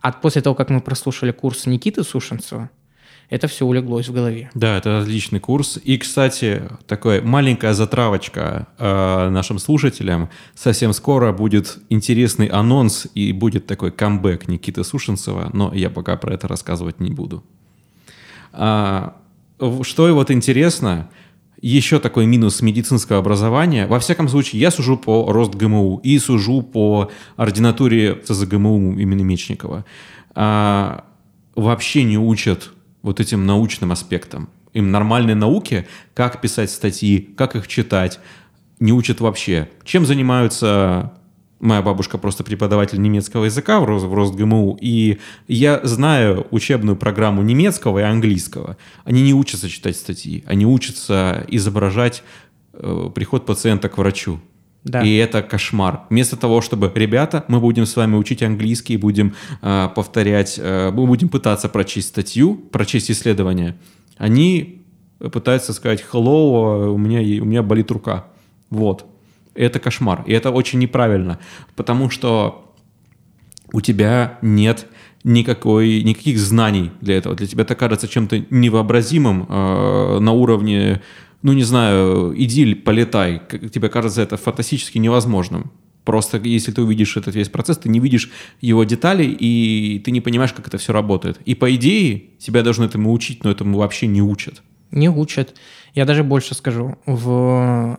А 0.00 0.12
после 0.12 0.40
того, 0.40 0.54
как 0.54 0.70
мы 0.70 0.80
прослушали 0.80 1.32
курс 1.32 1.66
Никиты 1.66 2.02
Сушенцева, 2.02 2.70
это 3.30 3.46
все 3.46 3.64
улеглось 3.64 4.08
в 4.08 4.12
голове. 4.12 4.50
Да, 4.54 4.76
это 4.76 5.00
отличный 5.00 5.38
курс. 5.38 5.78
И, 5.82 5.96
кстати, 5.98 6.64
такая 6.88 7.22
маленькая 7.22 7.74
затравочка 7.74 8.66
э, 8.76 9.28
нашим 9.30 9.60
слушателям. 9.60 10.28
Совсем 10.54 10.92
скоро 10.92 11.32
будет 11.32 11.78
интересный 11.90 12.48
анонс 12.48 13.06
и 13.14 13.32
будет 13.32 13.66
такой 13.66 13.92
камбэк 13.92 14.48
Никиты 14.48 14.82
Сушенцева, 14.82 15.50
но 15.52 15.72
я 15.72 15.90
пока 15.90 16.16
про 16.16 16.34
это 16.34 16.48
рассказывать 16.48 16.98
не 16.98 17.12
буду. 17.12 17.44
А, 18.52 19.16
что 19.82 20.08
и 20.08 20.12
вот 20.12 20.32
интересно, 20.32 21.08
еще 21.62 22.00
такой 22.00 22.26
минус 22.26 22.62
медицинского 22.62 23.20
образования. 23.20 23.86
Во 23.86 24.00
всяком 24.00 24.28
случае, 24.28 24.60
я 24.60 24.72
сужу 24.72 24.96
по 24.96 25.32
рост 25.32 25.54
ГМУ 25.54 26.00
и 26.02 26.18
сужу 26.18 26.62
по 26.62 27.12
ординатуре 27.36 28.16
ЦЗГМУ 28.16 28.98
имени 28.98 29.22
Мечникова. 29.22 29.84
А, 30.34 31.04
вообще 31.54 32.02
не 32.02 32.18
учат 32.18 32.72
вот 33.02 33.20
этим 33.20 33.46
научным 33.46 33.92
аспектам. 33.92 34.48
Им 34.72 34.90
нормальной 34.90 35.34
науки, 35.34 35.86
как 36.14 36.40
писать 36.40 36.70
статьи, 36.70 37.34
как 37.36 37.56
их 37.56 37.66
читать, 37.66 38.20
не 38.78 38.92
учат 38.92 39.20
вообще. 39.20 39.68
Чем 39.84 40.06
занимаются 40.06 41.12
моя 41.60 41.82
бабушка 41.82 42.18
просто 42.18 42.42
преподаватель 42.42 43.00
немецкого 43.00 43.44
языка 43.44 43.80
в, 43.80 43.84
Рост, 43.84 44.06
в 44.06 44.14
РосГМУ, 44.14 44.78
и 44.80 45.18
я 45.46 45.80
знаю 45.84 46.46
учебную 46.50 46.96
программу 46.96 47.42
немецкого 47.42 47.98
и 47.98 48.02
английского. 48.02 48.76
Они 49.04 49.22
не 49.22 49.34
учатся 49.34 49.68
читать 49.68 49.96
статьи, 49.96 50.42
они 50.46 50.66
учатся 50.66 51.44
изображать 51.48 52.22
э, 52.72 53.10
приход 53.14 53.46
пациента 53.46 53.88
к 53.88 53.98
врачу. 53.98 54.40
Да. 54.84 55.02
И 55.02 55.14
это 55.16 55.42
кошмар. 55.42 56.02
Вместо 56.08 56.36
того, 56.36 56.62
чтобы, 56.62 56.90
ребята, 56.94 57.44
мы 57.48 57.60
будем 57.60 57.84
с 57.84 57.96
вами 57.96 58.16
учить 58.16 58.42
английский, 58.42 58.96
будем 58.96 59.34
э, 59.60 59.88
повторять, 59.94 60.58
э, 60.58 60.90
мы 60.90 61.06
будем 61.06 61.28
пытаться 61.28 61.68
прочесть 61.68 62.08
статью, 62.08 62.54
прочесть 62.54 63.10
исследование, 63.10 63.76
они 64.16 64.82
пытаются 65.32 65.74
сказать 65.74 66.02
«hello, 66.12 66.88
у 66.88 66.96
меня, 66.96 67.20
у 67.42 67.44
меня 67.44 67.62
болит 67.62 67.90
рука». 67.90 68.26
Вот. 68.70 69.04
Это 69.54 69.78
кошмар. 69.80 70.24
И 70.26 70.32
это 70.32 70.50
очень 70.50 70.78
неправильно, 70.78 71.38
потому 71.76 72.08
что 72.08 72.72
у 73.72 73.80
тебя 73.80 74.38
нет 74.40 74.86
никакой, 75.24 76.02
никаких 76.02 76.38
знаний 76.38 76.90
для 77.00 77.18
этого. 77.18 77.34
Для 77.34 77.46
тебя 77.46 77.62
это 77.62 77.74
кажется 77.74 78.08
чем-то 78.08 78.44
невообразимым 78.50 79.46
э, 79.48 80.18
на 80.20 80.32
уровне 80.32 81.02
ну 81.42 81.52
не 81.52 81.62
знаю, 81.62 82.34
иди 82.36 82.74
полетай, 82.74 83.40
тебе 83.72 83.88
кажется 83.88 84.22
это 84.22 84.36
фантастически 84.36 84.98
невозможным. 84.98 85.72
Просто 86.04 86.38
если 86.38 86.72
ты 86.72 86.82
увидишь 86.82 87.16
этот 87.16 87.34
весь 87.34 87.48
процесс, 87.48 87.78
ты 87.78 87.88
не 87.88 88.00
видишь 88.00 88.30
его 88.60 88.84
деталей, 88.84 89.36
и 89.38 90.00
ты 90.00 90.10
не 90.10 90.20
понимаешь, 90.20 90.52
как 90.52 90.66
это 90.66 90.78
все 90.78 90.92
работает. 90.92 91.38
И 91.44 91.54
по 91.54 91.74
идее, 91.74 92.24
тебя 92.38 92.62
должны 92.62 92.84
этому 92.84 93.12
учить, 93.12 93.44
но 93.44 93.50
этому 93.50 93.78
вообще 93.78 94.06
не 94.06 94.22
учат. 94.22 94.62
Не 94.90 95.08
учат. 95.08 95.54
Я 95.94 96.04
даже 96.06 96.24
больше 96.24 96.54
скажу. 96.54 96.96
В 97.06 97.98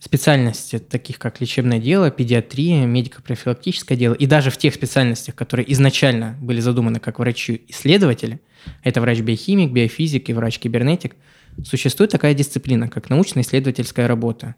специальности, 0.00 0.78
таких 0.78 1.18
как 1.18 1.40
лечебное 1.40 1.78
дело, 1.78 2.10
педиатрия, 2.10 2.84
медико-профилактическое 2.84 3.96
дело, 3.96 4.14
и 4.14 4.26
даже 4.26 4.50
в 4.50 4.58
тех 4.58 4.74
специальностях, 4.74 5.34
которые 5.34 5.70
изначально 5.72 6.36
были 6.42 6.60
задуманы 6.60 7.00
как 7.00 7.18
врачи-исследователи, 7.18 8.40
это 8.82 9.00
врач-биохимик, 9.00 9.70
биофизик 9.72 10.28
и 10.28 10.32
врач-кибернетик– 10.32 11.16
существует 11.62 12.10
такая 12.10 12.34
дисциплина, 12.34 12.88
как 12.88 13.10
научно-исследовательская 13.10 14.08
работа. 14.08 14.54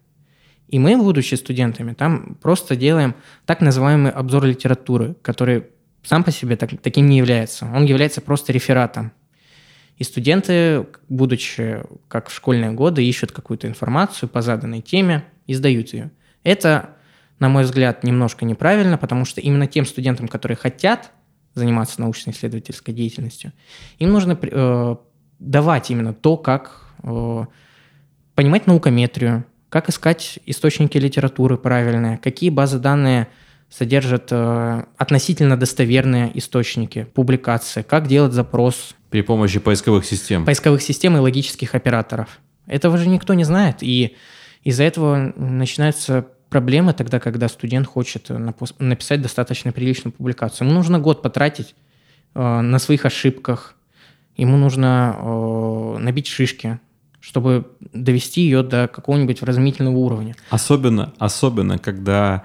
И 0.67 0.79
мы, 0.79 0.97
будучи 0.97 1.35
студентами, 1.35 1.93
там 1.93 2.35
просто 2.41 2.75
делаем 2.75 3.15
так 3.45 3.61
называемый 3.61 4.11
обзор 4.11 4.45
литературы, 4.45 5.15
который 5.21 5.67
сам 6.03 6.23
по 6.23 6.31
себе 6.31 6.55
так, 6.55 6.71
таким 6.81 7.07
не 7.07 7.17
является. 7.17 7.65
Он 7.65 7.85
является 7.85 8.21
просто 8.21 8.51
рефератом. 8.53 9.11
И 9.97 10.03
студенты, 10.03 10.85
будучи 11.09 11.81
как 12.07 12.29
в 12.29 12.35
школьные 12.35 12.71
годы, 12.71 13.03
ищут 13.03 13.31
какую-то 13.31 13.67
информацию 13.67 14.29
по 14.29 14.41
заданной 14.41 14.81
теме 14.81 15.25
и 15.47 15.53
сдают 15.53 15.93
ее. 15.93 16.11
Это, 16.43 16.91
на 17.39 17.49
мой 17.49 17.63
взгляд, 17.63 18.03
немножко 18.03 18.45
неправильно, 18.45 18.97
потому 18.97 19.25
что 19.25 19.41
именно 19.41 19.67
тем 19.67 19.85
студентам, 19.85 20.27
которые 20.27 20.55
хотят 20.55 21.11
заниматься 21.55 21.99
научно-исследовательской 22.01 22.93
деятельностью, 22.93 23.53
им 23.97 24.11
нужно 24.11 24.37
э, 24.39 24.95
давать 25.39 25.89
именно 25.89 26.13
то, 26.13 26.37
как 26.37 26.86
понимать 27.01 28.67
наукометрию, 28.67 29.45
как 29.69 29.89
искать 29.89 30.39
источники 30.45 30.97
литературы 30.97 31.57
правильные, 31.57 32.17
какие 32.17 32.49
базы 32.49 32.79
данных 32.79 33.27
содержат 33.69 34.29
э, 34.31 34.83
относительно 34.97 35.57
достоверные 35.57 36.31
источники, 36.37 37.03
публикации, 37.13 37.81
как 37.81 38.07
делать 38.07 38.33
запрос. 38.33 38.95
При 39.09 39.21
помощи 39.21 39.59
поисковых 39.59 40.05
систем. 40.05 40.45
Поисковых 40.45 40.81
систем 40.81 41.17
и 41.17 41.19
логических 41.19 41.75
операторов. 41.75 42.39
Этого 42.65 42.97
же 42.97 43.09
никто 43.09 43.33
не 43.33 43.43
знает, 43.43 43.77
и 43.81 44.15
из-за 44.63 44.83
этого 44.83 45.33
начинаются 45.35 46.27
проблемы 46.49 46.93
тогда, 46.93 47.19
когда 47.19 47.49
студент 47.49 47.87
хочет 47.87 48.29
написать 48.79 49.21
достаточно 49.21 49.71
приличную 49.71 50.13
публикацию. 50.13 50.67
Ему 50.67 50.77
нужно 50.77 50.99
год 50.99 51.21
потратить 51.21 51.75
э, 52.35 52.61
на 52.61 52.79
своих 52.79 53.05
ошибках, 53.05 53.75
ему 54.37 54.55
нужно 54.55 55.15
э, 55.17 55.97
набить 55.99 56.27
шишки, 56.27 56.79
чтобы 57.27 57.65
довести 57.93 58.41
ее 58.41 58.63
до 58.63 58.87
какого-нибудь 58.87 59.41
вразумительного 59.41 59.97
уровня. 59.97 60.35
Особенно, 60.49 61.11
особенно, 61.19 61.77
когда 61.77 62.43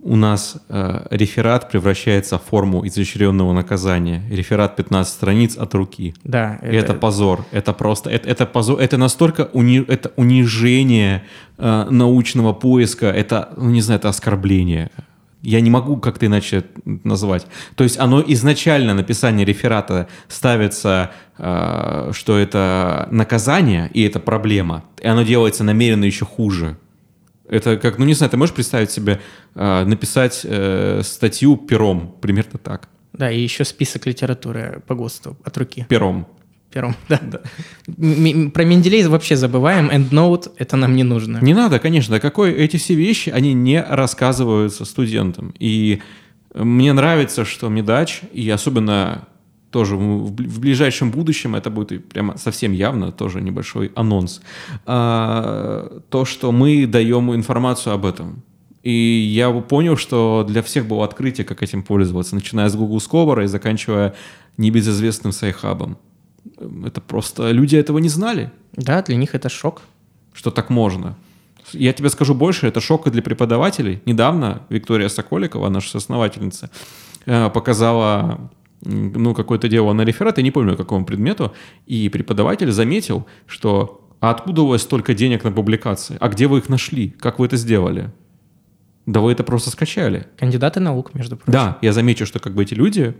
у 0.00 0.16
нас 0.16 0.56
э, 0.68 1.06
реферат 1.10 1.70
превращается 1.70 2.36
в 2.36 2.42
форму 2.42 2.86
изощренного 2.86 3.52
наказания. 3.54 4.22
Реферат 4.30 4.76
15 4.76 5.12
страниц 5.12 5.56
от 5.56 5.74
руки. 5.74 6.14
Да. 6.24 6.58
Это, 6.60 6.76
это 6.76 6.94
позор. 6.94 7.46
Это 7.52 7.72
просто, 7.72 8.10
это, 8.10 8.28
это 8.28 8.44
позор. 8.44 8.80
Это 8.80 8.98
настолько 8.98 9.48
уни, 9.54 9.82
это 9.88 10.12
унижение 10.16 11.22
э, 11.56 11.86
научного 11.88 12.52
поиска. 12.52 13.06
Это, 13.06 13.54
ну 13.56 13.70
не 13.70 13.80
знаю, 13.80 13.98
это 14.00 14.08
оскорбление. 14.08 14.90
Я 15.42 15.60
не 15.60 15.70
могу 15.70 15.96
как-то 15.96 16.26
иначе 16.26 16.64
назвать. 16.84 17.46
То 17.74 17.84
есть 17.84 17.98
оно 17.98 18.22
изначально, 18.26 18.94
написание 18.94 19.44
реферата 19.44 20.08
ставится, 20.28 21.12
э, 21.38 22.10
что 22.12 22.38
это 22.38 23.08
наказание 23.10 23.90
и 23.92 24.02
это 24.02 24.20
проблема, 24.20 24.84
и 25.00 25.06
оно 25.06 25.22
делается 25.22 25.64
намеренно 25.64 26.04
еще 26.04 26.24
хуже. 26.24 26.76
Это 27.48 27.76
как, 27.76 27.98
ну 27.98 28.04
не 28.04 28.14
знаю, 28.14 28.30
ты 28.30 28.36
можешь 28.36 28.54
представить 28.54 28.90
себе 28.90 29.20
э, 29.54 29.84
написать 29.84 30.42
э, 30.44 31.02
статью 31.04 31.56
пером, 31.56 32.14
примерно 32.20 32.58
так. 32.58 32.88
Да, 33.12 33.30
и 33.30 33.40
еще 33.40 33.64
список 33.64 34.06
литературы 34.06 34.82
по 34.86 34.94
ГОСТу 34.94 35.36
от 35.44 35.58
руки. 35.58 35.86
Пером 35.88 36.26
первом, 36.72 36.94
да. 37.08 37.20
да. 37.22 37.40
Про 38.50 38.64
Менделей 38.64 39.06
вообще 39.06 39.36
забываем, 39.36 39.90
EndNote— 39.90 40.52
это 40.56 40.76
нам 40.76 40.96
не 40.96 41.04
нужно. 41.04 41.38
Не 41.42 41.54
надо, 41.54 41.78
конечно. 41.78 42.20
Какой 42.20 42.52
эти 42.52 42.76
все 42.76 42.94
вещи, 42.94 43.30
они 43.30 43.54
не 43.54 43.82
рассказываются 43.82 44.84
студентам. 44.84 45.54
И 45.58 46.00
мне 46.54 46.92
нравится, 46.92 47.44
что 47.44 47.68
Медач, 47.68 48.20
и 48.32 48.48
особенно 48.50 49.28
тоже 49.70 49.96
в 49.96 50.60
ближайшем 50.60 51.10
будущем, 51.10 51.56
это 51.56 51.70
будет 51.70 52.08
прямо 52.08 52.36
совсем 52.36 52.72
явно, 52.72 53.10
тоже 53.10 53.40
небольшой 53.40 53.90
анонс, 53.94 54.42
а, 54.84 56.00
то, 56.10 56.24
что 56.26 56.52
мы 56.52 56.86
даем 56.86 57.34
информацию 57.34 57.94
об 57.94 58.04
этом. 58.04 58.42
И 58.82 58.92
я 58.92 59.50
понял, 59.50 59.96
что 59.96 60.44
для 60.46 60.62
всех 60.62 60.86
было 60.86 61.04
открытие, 61.04 61.44
как 61.44 61.62
этим 61.62 61.82
пользоваться, 61.82 62.34
начиная 62.34 62.68
с 62.68 62.76
Google 62.76 62.98
Scholar 62.98 63.44
и 63.44 63.46
заканчивая 63.46 64.14
небезызвестным 64.56 65.32
Sci-Hub 65.32 65.77
ом. 65.77 65.96
Это 66.84 67.00
просто 67.00 67.50
люди 67.50 67.76
этого 67.76 67.98
не 67.98 68.08
знали. 68.08 68.50
Да, 68.72 69.02
для 69.02 69.16
них 69.16 69.34
это 69.34 69.48
шок. 69.48 69.82
Что 70.32 70.50
так 70.50 70.70
можно. 70.70 71.16
Я 71.72 71.92
тебе 71.92 72.08
скажу 72.08 72.34
больше, 72.34 72.66
это 72.66 72.80
шок 72.80 73.06
и 73.06 73.10
для 73.10 73.22
преподавателей. 73.22 74.00
Недавно 74.06 74.62
Виктория 74.68 75.08
Соколикова, 75.08 75.68
наша 75.68 75.98
основательница, 75.98 76.70
э, 77.26 77.50
показала 77.50 78.50
ну, 78.82 79.34
какое-то 79.34 79.68
дело 79.68 79.92
на 79.92 80.02
реферат, 80.02 80.38
я 80.38 80.44
не 80.44 80.50
помню, 80.50 80.76
какому 80.76 81.04
предмету, 81.04 81.52
и 81.86 82.08
преподаватель 82.08 82.72
заметил, 82.72 83.26
что 83.46 84.08
а 84.20 84.30
откуда 84.30 84.62
у 84.62 84.66
вас 84.68 84.82
столько 84.82 85.14
денег 85.14 85.44
на 85.44 85.52
публикации? 85.52 86.16
А 86.20 86.28
где 86.28 86.46
вы 86.46 86.58
их 86.58 86.68
нашли? 86.68 87.10
Как 87.10 87.38
вы 87.38 87.46
это 87.46 87.56
сделали? 87.56 88.12
Да 89.04 89.20
вы 89.20 89.32
это 89.32 89.42
просто 89.42 89.70
скачали. 89.70 90.28
Кандидаты 90.38 90.78
наук, 90.78 91.14
между 91.14 91.36
прочим. 91.36 91.52
Да, 91.52 91.78
я 91.82 91.92
замечу, 91.92 92.24
что 92.24 92.38
как 92.38 92.54
бы 92.54 92.62
эти 92.62 92.74
люди 92.74 93.16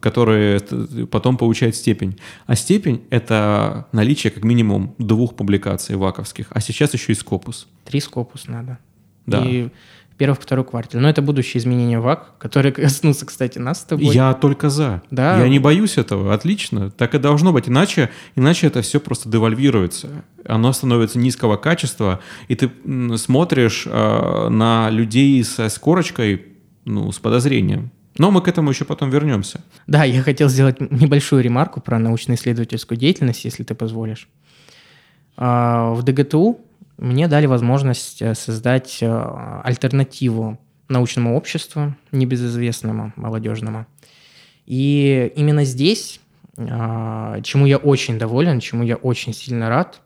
которые 0.00 0.60
потом 1.10 1.36
получают 1.36 1.76
степень. 1.76 2.18
А 2.46 2.56
степень— 2.56 3.04
это 3.10 3.86
наличие 3.92 4.30
как 4.30 4.44
минимум 4.44 4.94
двух 4.98 5.36
публикаций 5.36 5.96
ваковских, 5.96 6.46
а 6.50 6.60
сейчас 6.60 6.92
еще 6.94 7.12
и 7.12 7.14
скопус. 7.14 7.68
Три 7.84 8.00
скопус 8.00 8.48
надо. 8.48 8.78
Да. 9.26 9.44
И 9.44 9.68
первый, 10.18 10.34
второй 10.34 10.64
квартал. 10.64 11.00
Но 11.00 11.08
это 11.08 11.22
будущие 11.22 11.60
изменения 11.60 12.00
ВАК, 12.00 12.38
которые 12.38 12.72
коснутся, 12.72 13.26
кстати, 13.26 13.58
нас 13.58 13.80
с 13.80 13.84
тобой. 13.84 14.14
Я 14.14 14.34
только 14.34 14.70
за. 14.70 15.02
Да. 15.10 15.38
Я 15.38 15.48
не 15.48 15.58
боюсь 15.58 15.98
этого. 15.98 16.34
Отлично. 16.34 16.90
Так 16.90 17.14
и 17.14 17.18
должно 17.18 17.52
быть. 17.52 17.68
Иначе, 17.68 18.10
иначе 18.34 18.66
это 18.66 18.82
все 18.82 18.98
просто 18.98 19.28
девальвируется. 19.28 20.24
Оно 20.44 20.72
становится 20.72 21.18
низкого 21.18 21.56
качества, 21.56 22.20
и 22.48 22.54
ты 22.54 22.70
смотришь 23.16 23.86
э, 23.86 24.48
на 24.48 24.90
людей 24.90 25.42
со 25.44 25.68
скорочкой 25.68 26.46
ну, 26.84 27.10
с 27.12 27.18
подозрением. 27.18 27.90
Но 28.18 28.30
мы 28.30 28.40
к 28.40 28.48
этому 28.48 28.70
еще 28.70 28.84
потом 28.84 29.10
вернемся. 29.10 29.62
Да, 29.86 30.04
я 30.04 30.22
хотел 30.22 30.48
сделать 30.48 30.80
небольшую 30.80 31.42
ремарку 31.42 31.80
про 31.80 31.98
научно-исследовательскую 31.98 32.98
деятельность, 32.98 33.44
если 33.44 33.62
ты 33.62 33.74
позволишь. 33.74 34.28
А, 35.36 35.92
в 35.92 36.02
ДГТУ 36.02 36.60
мне 36.98 37.28
дали 37.28 37.46
возможность 37.46 38.22
э, 38.22 38.34
создать 38.34 38.98
э, 39.02 39.60
альтернативу 39.64 40.58
научному 40.88 41.36
обществу, 41.36 41.94
небезызвестному, 42.12 43.12
молодежному. 43.16 43.86
И 44.64 45.32
именно 45.36 45.64
здесь, 45.64 46.20
а, 46.56 47.40
чему 47.42 47.66
я 47.66 47.76
очень 47.76 48.18
доволен, 48.18 48.60
чему 48.60 48.82
я 48.82 48.96
очень 48.96 49.34
сильно 49.34 49.68
рад, 49.68 50.00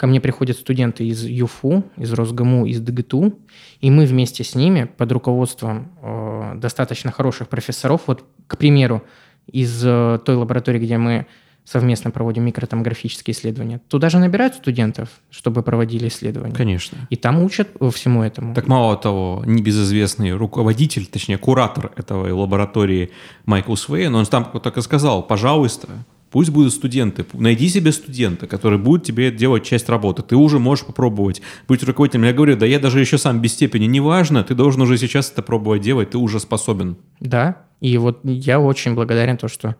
ко 0.00 0.06
мне 0.06 0.18
приходят 0.18 0.56
студенты 0.56 1.06
из 1.06 1.26
ЮФУ, 1.26 1.84
из 1.98 2.10
Росгму, 2.14 2.64
из 2.64 2.80
ДГТУ, 2.80 3.38
и 3.82 3.90
мы 3.90 4.06
вместе 4.06 4.44
с 4.44 4.54
ними 4.54 4.84
под 4.96 5.12
руководством 5.12 5.92
э, 6.00 6.52
достаточно 6.56 7.12
хороших 7.12 7.50
профессоров, 7.50 8.00
вот, 8.06 8.24
к 8.46 8.56
примеру, 8.56 9.02
из 9.46 9.78
той 9.82 10.36
лаборатории, 10.36 10.78
где 10.78 10.96
мы 10.96 11.26
совместно 11.66 12.10
проводим 12.10 12.44
микротомографические 12.44 13.34
исследования. 13.34 13.82
Туда 13.88 14.08
же 14.08 14.18
набирают 14.18 14.54
студентов, 14.54 15.10
чтобы 15.28 15.62
проводили 15.62 16.08
исследования. 16.08 16.54
Конечно. 16.54 16.96
И 17.10 17.16
там 17.16 17.42
учат 17.44 17.68
всему 17.92 18.22
этому. 18.22 18.54
Так 18.54 18.68
мало 18.68 18.96
того, 18.96 19.42
небезызвестный 19.44 20.32
руководитель, 20.32 21.04
точнее, 21.04 21.36
куратор 21.36 21.92
этой 21.94 22.32
лаборатории 22.32 23.10
Майкл 23.44 23.74
Свейн, 23.74 24.14
он 24.14 24.24
там 24.24 24.44
так 24.62 24.78
и 24.78 24.80
сказал, 24.80 25.22
пожалуйста, 25.22 25.88
Пусть 26.30 26.50
будут 26.50 26.72
студенты. 26.72 27.26
Найди 27.32 27.68
себе 27.68 27.90
студента, 27.90 28.46
который 28.46 28.78
будет 28.78 29.02
тебе 29.02 29.32
делать 29.32 29.64
часть 29.64 29.88
работы. 29.88 30.22
Ты 30.22 30.36
уже 30.36 30.58
можешь 30.58 30.84
попробовать 30.84 31.42
быть 31.66 31.82
руководителем. 31.82 32.24
Я 32.24 32.32
говорю, 32.32 32.56
да 32.56 32.66
я 32.66 32.78
даже 32.78 33.00
еще 33.00 33.18
сам 33.18 33.40
без 33.40 33.52
степени. 33.52 33.86
Неважно, 33.86 34.44
ты 34.44 34.54
должен 34.54 34.80
уже 34.82 34.96
сейчас 34.96 35.30
это 35.32 35.42
пробовать 35.42 35.82
делать, 35.82 36.10
ты 36.10 36.18
уже 36.18 36.38
способен. 36.38 36.96
Да, 37.18 37.62
и 37.80 37.98
вот 37.98 38.20
я 38.22 38.60
очень 38.60 38.94
благодарен 38.94 39.38
то, 39.38 39.48
что 39.48 39.74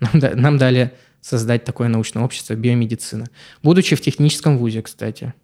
нам, 0.00 0.12
нам 0.34 0.58
дали 0.58 0.92
создать 1.20 1.64
такое 1.64 1.88
научное 1.88 2.22
общество 2.22 2.54
биомедицина. 2.54 3.26
Будучи 3.64 3.96
в 3.96 4.00
техническом 4.00 4.58
вузе, 4.58 4.82
кстати. 4.82 5.34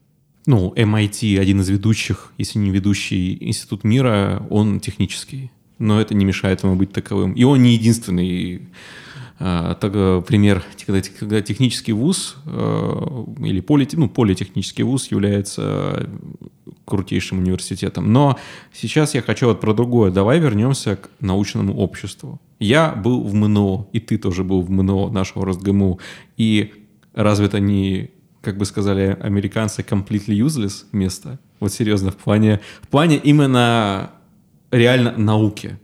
Ну, 0.47 0.73
MIT, 0.77 1.39
один 1.41 1.61
из 1.61 1.69
ведущих, 1.69 2.33
если 2.39 2.59
не 2.59 2.71
ведущий 2.71 3.37
институт 3.41 3.83
мира, 3.83 4.47
он 4.51 4.79
технический. 4.79 5.51
Но 5.79 6.01
это 6.01 6.15
не 6.15 6.25
мешает 6.25 6.63
ему 6.63 6.77
быть 6.77 6.93
таковым. 6.93 7.33
И 7.33 7.43
он 7.43 7.63
не 7.63 7.75
единственный 7.75 8.69
так, 9.39 9.93
э, 9.95 10.23
пример, 10.27 10.63
когда, 10.87 11.41
технический 11.41 11.93
вуз 11.93 12.37
э, 12.47 13.25
или 13.41 13.61
поли, 13.61 13.89
ну, 13.93 14.09
политехнический 14.09 14.85
вуз 14.85 15.11
является 15.11 16.09
крутейшим 16.85 17.39
университетом. 17.39 18.13
Но 18.13 18.39
сейчас 18.73 19.15
я 19.15 19.23
хочу 19.23 19.47
вот 19.47 19.61
про 19.61 19.73
другое. 19.73 20.11
Давай 20.11 20.39
вернемся 20.39 20.97
к 20.97 21.11
научному 21.21 21.75
обществу. 21.77 22.41
Я 22.59 22.93
был 22.93 23.23
в 23.25 23.35
МНО, 23.35 23.89
и 23.93 24.01
ты 24.01 24.19
тоже 24.19 24.45
был 24.45 24.63
в 24.63 24.71
МНО 24.71 25.11
нашего 25.11 25.45
РосГМУ. 25.47 25.99
И 26.37 26.73
разве 27.15 27.47
это 27.47 27.61
не, 27.61 28.11
как 28.41 28.59
бы 28.59 28.65
сказали 28.65 29.17
американцы, 29.21 29.83
completely 29.83 30.37
useless 30.39 30.85
место? 30.93 31.39
Вот 31.61 31.73
серьезно, 31.73 32.11
в 32.11 32.17
плане, 32.17 32.61
в 32.83 32.89
плане 32.89 33.17
именно 33.17 34.11
реально 34.71 35.17
науки 35.17 35.79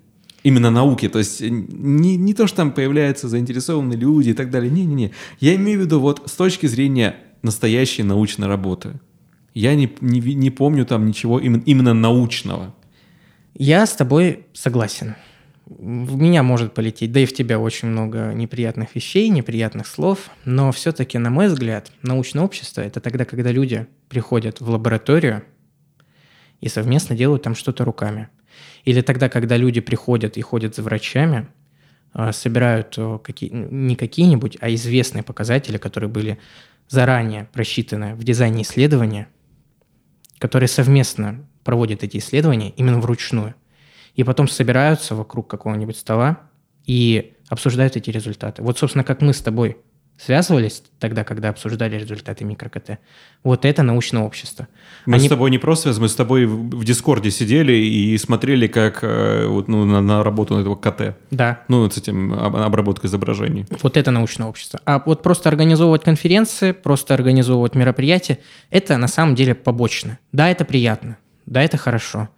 именно 0.48 0.70
науки. 0.70 1.08
То 1.08 1.18
есть 1.18 1.40
не, 1.40 2.16
не 2.16 2.34
то, 2.34 2.46
что 2.46 2.58
там 2.58 2.72
появляются 2.72 3.28
заинтересованные 3.28 3.98
люди 3.98 4.30
и 4.30 4.32
так 4.32 4.50
далее. 4.50 4.70
Не-не-не. 4.70 5.12
Я 5.40 5.54
имею 5.56 5.80
в 5.80 5.82
виду 5.82 6.00
вот 6.00 6.22
с 6.26 6.32
точки 6.32 6.66
зрения 6.66 7.16
настоящей 7.42 8.02
научной 8.02 8.48
работы. 8.48 8.98
Я 9.54 9.74
не, 9.74 9.92
не, 10.00 10.20
не 10.20 10.50
помню 10.50 10.86
там 10.86 11.06
ничего 11.06 11.38
именно, 11.38 11.62
именно 11.66 11.94
научного. 11.94 12.74
Я 13.54 13.86
с 13.86 13.94
тобой 13.94 14.46
согласен. 14.54 15.16
В 15.66 16.16
меня 16.16 16.42
может 16.42 16.72
полететь, 16.72 17.12
да 17.12 17.20
и 17.20 17.26
в 17.26 17.34
тебя 17.34 17.58
очень 17.58 17.88
много 17.88 18.32
неприятных 18.34 18.94
вещей, 18.94 19.28
неприятных 19.28 19.86
слов, 19.86 20.30
но 20.46 20.72
все-таки, 20.72 21.18
на 21.18 21.28
мой 21.28 21.48
взгляд, 21.48 21.92
научное 22.00 22.42
общество– 22.42 22.80
это 22.82 23.00
тогда, 23.00 23.26
когда 23.26 23.52
люди 23.52 23.86
приходят 24.08 24.62
в 24.62 24.70
лабораторию 24.70 25.42
и 26.62 26.68
совместно 26.68 27.14
делают 27.14 27.42
там 27.42 27.54
что-то 27.54 27.84
руками– 27.84 28.28
или 28.84 29.00
тогда, 29.00 29.28
когда 29.28 29.56
люди 29.56 29.80
приходят 29.80 30.36
и 30.36 30.42
ходят 30.42 30.74
за 30.74 30.82
врачами, 30.82 31.48
а, 32.12 32.32
собирают 32.32 32.94
э, 32.96 33.18
какие, 33.22 33.50
не 33.50 33.96
какие-нибудь, 33.96 34.56
а 34.60 34.72
известные 34.74 35.22
показатели, 35.22 35.76
которые 35.76 36.08
были 36.08 36.38
заранее 36.88 37.48
просчитаны 37.52 38.14
в 38.14 38.24
дизайне 38.24 38.62
исследования, 38.62 39.28
которые 40.38 40.68
совместно 40.68 41.46
проводят 41.64 42.02
эти 42.02 42.16
исследования 42.16 42.70
именно 42.70 42.98
вручную. 42.98 43.54
И 44.14 44.24
потом 44.24 44.48
собираются 44.48 45.14
вокруг 45.14 45.48
какого-нибудь 45.48 45.96
стола 45.96 46.40
и 46.86 47.34
обсуждают 47.48 47.96
эти 47.96 48.10
результаты. 48.10 48.62
Вот, 48.62 48.78
собственно, 48.78 49.04
как 49.04 49.20
мы 49.20 49.32
с 49.32 49.40
тобой 49.40 49.76
связывались 50.18 50.82
тогда, 50.98 51.24
когда 51.24 51.50
обсуждали 51.50 51.96
результаты 51.96 52.44
микро-КТ. 52.44 52.98
Вот 53.44 53.64
это 53.64 53.82
научное 53.82 54.22
общество. 54.22 54.66
Мы 55.06 55.16
Они... 55.16 55.26
с 55.26 55.28
тобой 55.28 55.50
не 55.50 55.58
просто 55.58 55.84
связывались, 55.84 56.10
мы 56.10 56.12
с 56.12 56.16
тобой 56.16 56.46
в 56.46 56.84
Дискорде 56.84 57.30
сидели 57.30 57.72
и 57.72 58.18
смотрели, 58.18 58.66
как 58.66 58.98
э, 59.02 59.46
вот, 59.46 59.68
ну, 59.68 59.84
на, 59.84 60.00
на 60.00 60.24
работу 60.24 60.58
этого 60.58 60.74
КТ. 60.74 61.16
Да. 61.30 61.60
Ну, 61.68 61.88
с 61.88 61.96
этим 61.96 62.34
обработкой 62.34 63.08
изображений. 63.08 63.66
Вот 63.82 63.96
это 63.96 64.10
научное 64.10 64.48
общество. 64.48 64.80
А 64.84 65.02
вот 65.06 65.22
просто 65.22 65.48
организовывать 65.48 66.02
конференции, 66.02 66.72
просто 66.72 67.14
организовывать 67.14 67.74
мероприятия, 67.76 68.38
это 68.70 68.96
на 68.96 69.08
самом 69.08 69.36
деле 69.36 69.54
побочно. 69.54 70.18
Да, 70.32 70.50
это 70.50 70.64
приятно. 70.64 71.16
Да, 71.46 71.62
это 71.62 71.76
хорошо 71.76 72.28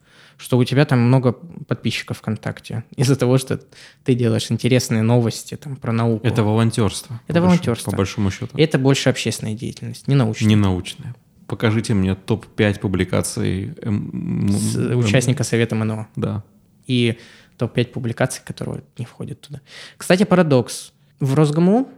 что 0.40 0.56
у 0.56 0.64
тебя 0.64 0.86
там 0.86 1.00
много 1.00 1.32
подписчиков 1.32 2.18
ВКонтакте 2.18 2.84
из-за 2.96 3.14
того, 3.14 3.36
что 3.36 3.60
ты 4.04 4.14
делаешь 4.14 4.50
интересные 4.50 5.02
новости 5.02 5.54
там, 5.56 5.76
про 5.76 5.92
науку. 5.92 6.26
Это 6.26 6.42
волонтерство. 6.42 7.20
Это 7.28 7.40
по 7.40 7.46
волонтерство. 7.46 7.90
Большому, 7.90 8.28
по 8.28 8.30
большому 8.30 8.30
счету. 8.30 8.58
Это 8.58 8.78
больше 8.78 9.10
общественная 9.10 9.52
деятельность, 9.52 10.08
не 10.08 10.14
научная. 10.14 10.48
Не 10.48 10.56
научная. 10.56 11.14
Покажите 11.46 11.92
мне 11.92 12.14
топ-5 12.14 12.80
публикаций 12.80 13.74
С 13.82 14.76
участника 14.96 15.44
Совета 15.44 15.74
МНО. 15.74 16.08
Да. 16.16 16.42
И 16.86 17.18
топ-5 17.58 17.88
публикаций, 17.88 18.42
которые 18.42 18.82
не 18.96 19.04
входят 19.04 19.42
туда. 19.42 19.60
Кстати, 19.98 20.22
парадокс. 20.22 20.92
В 21.18 21.34
Росгму 21.34 21.90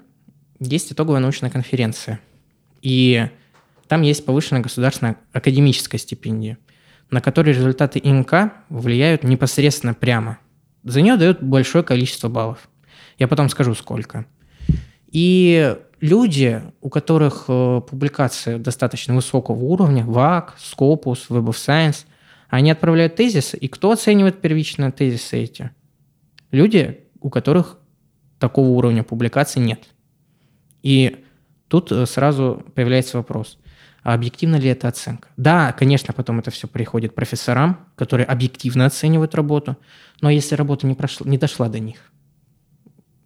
есть 0.59 0.91
итоговая 0.93 1.21
научная 1.21 1.51
конференция. 1.51 2.19
И 2.81 3.29
там 3.87 4.03
есть 4.03 4.25
повышенная 4.25 4.63
государственная 4.63 5.17
академическая 5.33 6.01
стипендия– 6.01 6.59
на 7.13 7.21
которые 7.21 7.55
результаты 7.55 8.01
ИМК 8.03 8.53
влияют 8.71 9.23
непосредственно 9.23 9.95
прямо. 9.95 10.39
За 10.83 11.03
нее 11.03 11.17
дают 11.17 11.43
большое 11.43 11.85
количество 11.85 12.29
баллов. 12.29 12.69
Я 13.19 13.29
потом 13.29 13.51
скажу, 13.51 13.75
сколько. 13.75 14.27
И 15.13 15.77
люди, 16.01 16.63
у 16.81 16.89
которых 16.89 17.45
э, 17.49 17.83
публикации 17.89 18.57
достаточно 18.57 19.15
высокого 19.15 19.63
уровня, 19.63 20.05
ВАК, 20.05 20.57
Scopus, 20.59 21.29
Web 21.29 21.45
of 21.45 21.51
Science, 21.51 22.07
они 22.49 22.71
отправляют 22.71 23.15
тезисы, 23.15 23.57
и 23.59 23.69
кто 23.69 23.93
оценивает 23.93 24.41
первично 24.41 24.91
тезисы 24.91 25.37
эти? 25.37 25.71
Люди, 26.51 27.01
у 27.21 27.29
которых 27.29 27.79
такого 28.39 28.69
уровня 28.69 29.05
публикаций 29.05 29.63
нет. 29.63 29.85
И 30.83 31.25
тут 31.69 31.93
э, 31.93 32.07
сразу 32.07 32.65
появляется 32.75 33.19
вопрос 33.19 33.59
а 34.03 34.15
объективна 34.15 34.57
ли 34.57 34.69
эта 34.69 34.89
оценка. 34.89 35.29
Да, 35.37 35.73
конечно, 35.73 36.13
потом 36.13 36.41
это 36.41 36.51
все 36.51 36.67
приходит 36.67 37.15
профессорам, 37.15 37.79
которые 37.97 38.27
объективно 38.27 38.87
оценивают 38.87 39.35
работу, 39.35 39.77
но 40.21 40.31
если 40.31 40.55
работа 40.55 40.87
не, 40.87 40.95
прошла, 40.95 41.29
не 41.29 41.39
дошла 41.39 41.69
до 41.69 41.79
них, 41.79 42.13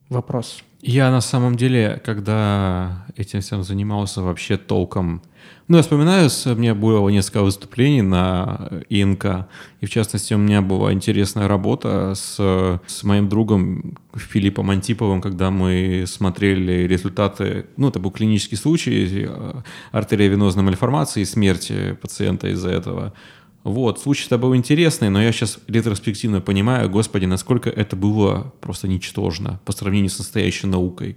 вопрос. 0.09 0.63
Я 0.83 1.11
на 1.11 1.21
самом 1.21 1.57
деле, 1.57 2.01
когда 2.05 3.07
этим 3.17 3.41
всем 3.41 3.63
занимался 3.63 4.23
вообще 4.23 4.57
толком, 4.57 5.23
ну, 5.69 5.79
я 5.79 5.83
вспоминаю, 5.83 6.31
у 6.47 6.55
меня 6.55 6.77
было 6.77 7.09
несколько 7.09 7.43
выступлений 7.43 8.03
на 8.03 8.71
ИНК, 8.89 9.49
и 9.81 9.87
в 9.87 9.91
частности 9.91 10.33
у 10.33 10.39
меня 10.39 10.63
была 10.63 10.93
интересная 10.93 11.49
работа 11.49 12.13
с, 12.15 12.37
с 12.87 13.03
моим 13.03 13.29
другом 13.29 13.97
Филиппом 14.15 14.71
Антиповым, 14.71 15.21
когда 15.21 15.51
мы 15.51 16.05
смотрели 16.07 16.87
результаты, 16.87 17.67
ну, 17.77 17.89
это 17.89 17.99
был 17.99 18.13
клинический 18.13 18.57
случай 18.57 19.27
э, 19.29 19.53
артериовенозной 19.91 20.63
мальформации 20.63 21.23
и 21.23 21.25
смерти 21.25 21.99
пациента 22.01 22.47
из-за 22.49 22.71
этого. 22.71 23.13
Вот, 23.65 23.99
случай-то 23.99 24.39
был 24.39 24.55
интересный, 24.55 25.11
но 25.11 25.21
я 25.21 25.33
сейчас 25.33 25.59
ретроспективно 25.67 26.41
понимаю, 26.41 26.89
господи, 26.89 27.25
насколько 27.25 27.69
это 27.69 27.97
было 27.97 28.55
просто 28.61 28.87
ничтожно 28.87 29.61
по 29.65 29.73
сравнению 29.73 30.11
с 30.11 30.19
настоящей 30.19 30.69
наукой. 30.69 31.17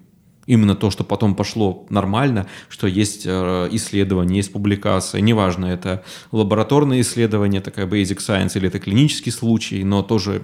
Именно 0.50 0.76
то, 0.76 0.90
что 0.90 1.04
потом 1.04 1.36
пошло 1.36 1.86
нормально, 1.90 2.48
что 2.70 2.88
есть 2.88 3.24
э, 3.26 3.68
исследования, 3.72 4.38
есть 4.38 4.52
публикации, 4.52 5.22
неважно, 5.22 5.68
это 5.68 6.04
лабораторные 6.32 7.02
исследования, 7.02 7.62
такая 7.62 7.86
basic 7.86 8.18
science, 8.18 8.58
или 8.58 8.68
это 8.68 8.80
клинический 8.80 9.32
случай, 9.32 9.84
но 9.84 10.02
тоже 10.02 10.42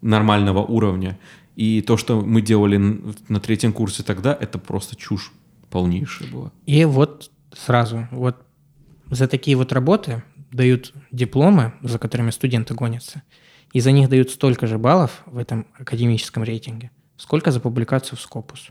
нормального 0.00 0.60
уровня. 0.60 1.18
И 1.56 1.82
то, 1.82 1.96
что 1.96 2.20
мы 2.20 2.40
делали 2.40 3.00
на 3.28 3.40
третьем 3.40 3.72
курсе 3.72 4.04
тогда, 4.04 4.36
это 4.40 4.58
просто 4.58 4.94
чушь 4.94 5.32
полнейшая 5.70 6.30
была. 6.30 6.52
И 6.66 6.84
вот 6.84 7.30
сразу, 7.52 8.06
вот 8.12 8.36
за 9.10 9.26
такие 9.26 9.56
вот 9.56 9.72
работы 9.72 10.22
дают 10.52 10.92
дипломы, 11.10 11.72
за 11.82 11.98
которыми 11.98 12.30
студенты 12.30 12.74
гонятся, 12.74 13.22
и 13.72 13.80
за 13.80 13.90
них 13.90 14.08
дают 14.08 14.30
столько 14.30 14.68
же 14.68 14.78
баллов 14.78 15.22
в 15.26 15.36
этом 15.36 15.66
академическом 15.76 16.44
рейтинге, 16.44 16.92
сколько 17.16 17.50
за 17.50 17.58
публикацию 17.58 18.16
в 18.16 18.24
Scopus. 18.24 18.70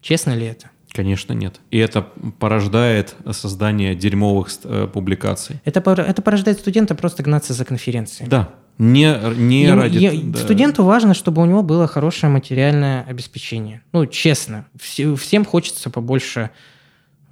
Честно 0.00 0.34
ли 0.34 0.46
это? 0.46 0.70
Конечно, 0.92 1.32
нет. 1.32 1.60
И 1.70 1.78
это 1.78 2.02
порождает 2.38 3.14
создание 3.30 3.94
дерьмовых 3.94 4.48
э, 4.64 4.88
публикаций. 4.92 5.60
Это, 5.64 5.80
это 6.02 6.22
порождает 6.22 6.58
студента 6.58 6.94
просто 6.94 7.22
гнаться 7.22 7.52
за 7.52 7.64
конференцией. 7.64 8.28
Да. 8.28 8.50
Не, 8.78 9.16
не 9.36 9.64
Ему, 9.64 9.82
ради... 9.82 9.98
Я, 9.98 10.12
да. 10.12 10.38
Студенту 10.38 10.84
важно, 10.84 11.14
чтобы 11.14 11.42
у 11.42 11.44
него 11.44 11.62
было 11.62 11.86
хорошее 11.86 12.32
материальное 12.32 13.04
обеспечение. 13.04 13.82
Ну, 13.92 14.06
честно. 14.06 14.66
Все, 14.80 15.14
всем 15.14 15.44
хочется 15.44 15.90
побольше, 15.90 16.50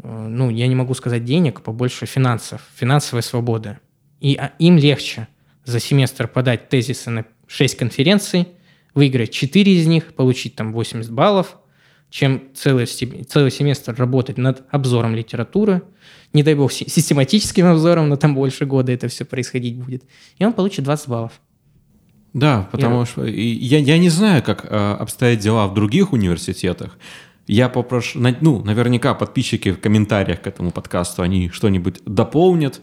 э, 0.02 0.26
ну, 0.28 0.50
я 0.50 0.66
не 0.68 0.76
могу 0.76 0.94
сказать 0.94 1.24
денег, 1.24 1.62
побольше 1.62 2.06
финансов, 2.06 2.62
финансовой 2.76 3.22
свободы. 3.22 3.78
И 4.20 4.36
а, 4.36 4.52
им 4.58 4.76
легче 4.76 5.26
за 5.64 5.80
семестр 5.80 6.28
подать 6.28 6.68
тезисы 6.68 7.10
на 7.10 7.24
6 7.48 7.76
конференций, 7.76 8.48
выиграть 8.94 9.32
4 9.32 9.72
из 9.80 9.86
них, 9.86 10.14
получить 10.14 10.54
там 10.54 10.72
80 10.72 11.10
баллов– 11.10 11.56
чем 12.10 12.42
целый, 12.54 12.86
целый 12.86 13.50
семестр 13.50 13.94
работать 13.96 14.38
над 14.38 14.64
обзором 14.70 15.14
литературы, 15.14 15.82
не 16.32 16.42
дай 16.42 16.54
бог 16.54 16.72
систематическим 16.72 17.66
обзором, 17.66 18.08
но 18.08 18.16
там 18.16 18.34
больше 18.34 18.66
года 18.66 18.92
это 18.92 19.08
все 19.08 19.24
происходить 19.24 19.76
будет, 19.76 20.04
и 20.38 20.44
он 20.44 20.52
получит 20.52 20.84
20 20.84 21.08
баллов. 21.08 21.32
Да, 22.32 22.68
потому 22.70 23.02
и... 23.02 23.06
что 23.06 23.24
я, 23.24 23.78
я 23.78 23.98
не 23.98 24.10
знаю, 24.10 24.42
как 24.42 24.64
э, 24.64 24.68
обстоят 24.68 25.40
дела 25.40 25.66
в 25.66 25.74
других 25.74 26.12
университетах. 26.12 26.98
Я 27.46 27.70
попрошу, 27.70 28.20
ну, 28.40 28.62
наверняка 28.62 29.14
подписчики 29.14 29.72
в 29.72 29.80
комментариях 29.80 30.42
к 30.42 30.46
этому 30.46 30.70
подкасту, 30.70 31.22
они 31.22 31.48
что-нибудь 31.48 32.00
дополнят. 32.04 32.82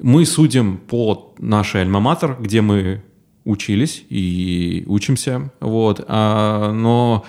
Мы 0.00 0.26
судим 0.26 0.78
по 0.78 1.34
нашей 1.38 1.82
альма-матер, 1.82 2.36
где 2.40 2.60
мы 2.60 3.04
учились 3.44 4.04
и 4.08 4.84
учимся, 4.88 5.52
вот, 5.60 6.04
а, 6.08 6.72
но 6.72 7.24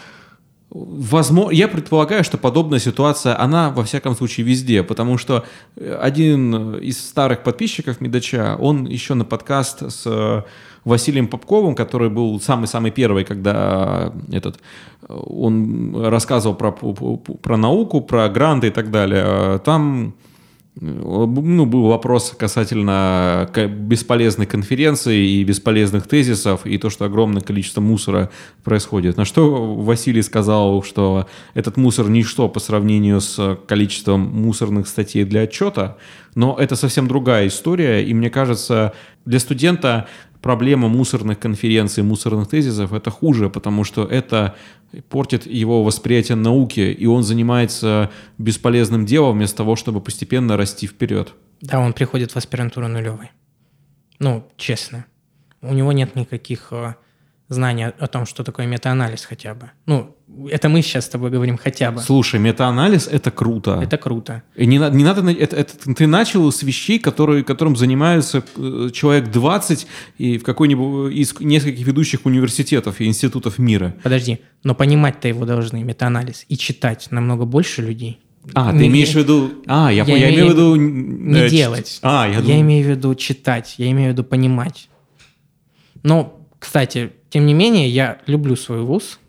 Возможно, 0.73 1.51
я 1.51 1.67
предполагаю, 1.67 2.23
что 2.23 2.39
подобная 2.39 2.79
ситуация, 2.79 3.39
она 3.39 3.69
во 3.69 3.83
всяком 3.83 4.15
случае 4.15 4.43
везде, 4.47 4.81
потому 4.81 5.19
что 5.19 5.45
э, 5.75 5.99
один 6.01 6.77
из 6.77 6.97
старых 6.97 7.43
подписчиков 7.43 8.01
Медача, 8.01 8.57
он 8.59 8.86
еще 8.86 9.13
на 9.13 9.23
подкаст 9.23 9.91
с 9.91 10.01
э, 10.07 10.41
Василием 10.83 11.27
Попковым, 11.27 11.75
который 11.75 12.09
был 12.09 12.41
самый-самый 12.41 12.89
первый, 12.89 13.23
когда 13.23 14.12
этот, 14.31 14.59
он 15.07 16.07
рассказывал 16.07 16.55
про, 16.55 16.71
про 16.71 17.55
науку, 17.55 18.01
про 18.01 18.27
гранты 18.29 18.67
и 18.67 18.71
так 18.71 18.89
далее. 18.89 19.59
Там 19.59 20.15
ну, 20.79 21.65
был 21.65 21.88
вопрос 21.88 22.33
касательно 22.38 23.49
бесполезной 23.55 24.47
конференции 24.47 25.27
и 25.27 25.43
бесполезных 25.43 26.07
тезисов, 26.07 26.65
и 26.65 26.77
то, 26.77 26.89
что 26.89 27.05
огромное 27.05 27.41
количество 27.41 27.79
мусора 27.79 28.31
происходит. 28.63 29.17
На 29.17 29.25
что 29.25 29.75
Василий 29.75 30.23
сказал, 30.23 30.81
что 30.83 31.27
этот 31.53 31.77
мусор 31.77 32.09
ничто 32.09 32.49
по 32.49 32.59
сравнению 32.59 33.21
с 33.21 33.57
количеством 33.67 34.21
мусорных 34.21 34.88
статей 34.88 35.25
для 35.25 35.41
отчета, 35.41 35.97
но 36.33 36.57
это 36.59 36.75
совсем 36.75 37.07
другая 37.07 37.47
история, 37.47 38.03
и 38.03 38.13
мне 38.13 38.31
кажется, 38.31 38.93
для 39.25 39.39
студента 39.39 40.07
проблема 40.41 40.89
мусорных 40.89 41.39
конференций, 41.39 42.03
мусорных 42.03 42.49
тезисов– 42.49 42.93
это 42.93 43.12
хуже, 43.12 43.49
потому 43.49 43.83
что 43.83 44.03
это 44.03 44.55
портит 45.10 45.45
его 45.45 45.84
восприятие 45.84 46.36
науки, 46.36 46.79
и 46.79 47.06
он 47.06 47.23
занимается 47.23 48.12
бесполезным 48.38 49.06
делом 49.06 49.38
вместо 49.38 49.58
того, 49.58 49.75
чтобы 49.75 50.01
постепенно 50.01 50.58
расти 50.58 50.88
вперед. 50.88 51.34
Да, 51.62 51.79
он 51.79 51.93
приходит 51.93 52.32
в 52.32 52.38
аспирантуру 52.38 52.88
нулевой. 52.88 53.32
Ну, 54.19 54.47
честно. 54.58 55.06
У 55.62 55.73
него 55.73 55.91
нет 55.91 56.15
никаких 56.15 56.67
э, 56.71 56.95
знаний 57.54 57.86
о 57.86 58.08
том, 58.08 58.26
что 58.26 58.44
такое 58.44 58.66
метаанализ 58.66 59.26
хотя 59.26 59.54
бы. 59.54 59.72
Ну, 59.86 60.16
это 60.50 60.70
мы 60.70 60.82
сейчас 60.82 61.06
с 61.06 61.10
тобой 61.10 61.30
говорим 61.30 61.58
хотя 61.58 61.92
бы. 61.92 62.02
Слушай, 62.02 62.39
метаанализ 62.39 63.08
это 63.08 63.32
круто. 63.32 63.80
Это 63.82 63.98
круто. 63.98 64.44
И 64.56 64.66
не, 64.66 64.78
не 64.78 65.04
надо, 65.04 65.30
это, 65.32 65.56
это, 65.56 65.94
ты 65.94 66.08
начал 66.08 66.52
с 66.52 66.63
вещей, 66.63 67.00
которые, 67.00 67.44
которым 67.44 67.76
занимаются 67.76 68.44
э, 68.58 68.89
человек 68.94 69.32
20 69.32 69.88
и 70.18 70.38
в 70.38 70.44
какой-нибудь 70.44 71.13
из 71.13 71.39
нескольких 71.39 71.86
ведущих 71.86 72.26
университетов 72.26 73.00
и 73.00 73.06
институтов 73.06 73.60
мира. 73.60 73.96
Подожди, 74.04 74.39
но 74.63 74.76
понимать-то 74.76 75.28
его 75.28 75.46
должны, 75.46 75.84
метаанализ, 75.84 76.46
и 76.50 76.58
читать 76.58 77.08
намного 77.12 77.46
больше 77.46 77.82
людей. 77.82 78.20
А, 78.54 78.74
не, 78.74 78.80
ты 78.80 78.88
имеешь 78.88 79.12
в 79.12 79.16
виду... 79.16 79.52
А, 79.68 79.92
я, 79.92 80.04
я, 80.04 80.18
я 80.18 80.30
имею 80.30 80.48
в 80.48 80.50
виду... 80.52 80.76
Не 80.76 81.39
э, 81.42 81.50
делать. 81.50 82.00
А, 82.02 82.28
я, 82.28 82.39
я 82.39 82.60
имею 82.60 82.86
в 82.86 82.89
виду 82.89 83.16
читать, 83.16 83.76
я 83.78 83.89
имею 83.92 84.10
в 84.10 84.13
виду 84.13 84.24
понимать. 84.24 84.89
Но, 86.04 86.46
кстати, 86.60 87.13
тем 87.34 87.48
не 87.48 87.56
менее, 87.56 87.89
я 87.89 88.19
люблю 88.28 88.56
свой 88.56 88.82
вуз, 88.84 89.19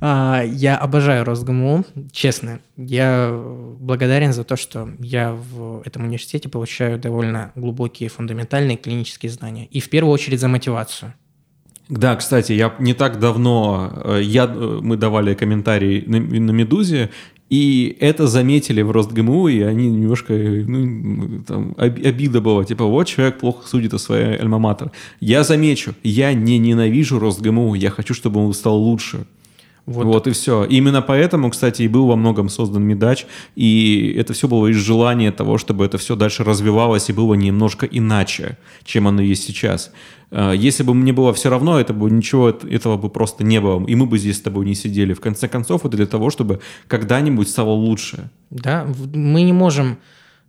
а, 0.00 0.42
я 0.44 0.76
обожаю 0.76 1.24
Росгму, 1.24 1.82
честно. 2.12 2.60
Я 2.76 3.30
благодарен 3.80 4.34
за 4.34 4.44
то, 4.44 4.56
что 4.56 4.90
я 4.98 5.32
в 5.32 5.80
этом 5.86 6.04
университете 6.04 6.50
получаю 6.50 6.98
довольно 6.98 7.52
глубокие 7.54 8.10
фундаментальные 8.10 8.76
клинические 8.76 9.32
знания. 9.32 9.66
И 9.70 9.80
в 9.80 9.88
первую 9.88 10.12
очередь 10.12 10.40
за 10.40 10.48
мотивацию. 10.48 11.14
Да, 11.88 12.16
кстати, 12.16 12.52
я 12.52 12.74
не 12.78 12.92
так 12.92 13.18
давно, 13.18 13.90
э, 14.04 14.20
я, 14.22 14.44
э, 14.44 14.78
мы 14.82 14.98
давали 14.98 15.32
комментарий 15.32 16.04
на, 16.06 16.20
на 16.20 16.50
«Медузе», 16.50 17.10
и 17.50 17.96
это 18.00 18.26
заметили 18.26 18.82
в 18.82 18.90
РостГМУ, 18.90 19.48
и 19.48 19.60
они 19.60 19.88
немножко, 19.88 20.32
ну, 20.32 21.42
там, 21.46 21.74
обида 21.76 22.40
была, 22.40 22.64
типа, 22.64 22.84
вот 22.84 23.04
человек 23.06 23.38
плохо 23.38 23.68
судит 23.68 23.94
о 23.94 23.98
своей 23.98 24.36
альма-матер. 24.38 24.90
Я 25.20 25.44
замечу, 25.44 25.94
я 26.02 26.32
не 26.32 26.58
ненавижу 26.58 27.18
РостГМУ, 27.18 27.74
я 27.74 27.90
хочу, 27.90 28.14
чтобы 28.14 28.44
он 28.44 28.54
стал 28.54 28.76
лучше. 28.76 29.26
Вот. 29.86 30.04
вот 30.06 30.26
и 30.26 30.30
все. 30.30 30.64
Именно 30.64 31.02
поэтому, 31.02 31.50
кстати, 31.50 31.82
и 31.82 31.88
был 31.88 32.06
во 32.06 32.16
многом 32.16 32.48
создан 32.48 32.82
Медач, 32.84 33.26
и 33.54 34.14
это 34.18 34.32
все 34.32 34.48
было 34.48 34.68
из 34.68 34.76
желания 34.76 35.30
того, 35.30 35.58
чтобы 35.58 35.84
это 35.84 35.98
все 35.98 36.16
дальше 36.16 36.42
развивалось 36.42 37.10
и 37.10 37.12
было 37.12 37.34
немножко 37.34 37.84
иначе, 37.84 38.56
чем 38.84 39.06
оно 39.08 39.20
есть 39.20 39.44
сейчас. 39.44 39.92
А, 40.30 40.52
если 40.52 40.82
бы 40.82 40.94
мне 40.94 41.12
было 41.12 41.34
все 41.34 41.50
равно, 41.50 41.78
это 41.78 41.92
бы 41.92 42.10
ничего 42.10 42.48
этого 42.48 42.96
бы 42.96 43.10
просто 43.10 43.44
не 43.44 43.60
было, 43.60 43.84
и 43.86 43.94
мы 43.94 44.06
бы 44.06 44.18
здесь 44.18 44.38
с 44.38 44.40
тобой 44.40 44.64
не 44.64 44.74
сидели. 44.74 45.12
В 45.12 45.20
конце 45.20 45.48
концов, 45.48 45.84
это 45.84 45.96
для 45.96 46.06
того, 46.06 46.30
чтобы 46.30 46.60
когда-нибудь 46.88 47.48
стало 47.48 47.70
лучше. 47.70 48.30
Да, 48.50 48.86
мы 49.12 49.42
не 49.42 49.52
можем 49.52 49.98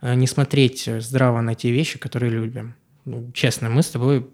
э, 0.01 0.15
не 0.15 0.27
смотреть 0.27 0.89
здраво 0.99 1.41
на 1.41 1.55
те 1.55 1.71
вещи, 1.71 1.99
которые 1.99 2.31
любим. 2.31 2.73
Ну, 3.03 3.31
честно, 3.33 3.69
мы 3.69 3.83
с 3.83 3.87
тобой 3.87 4.27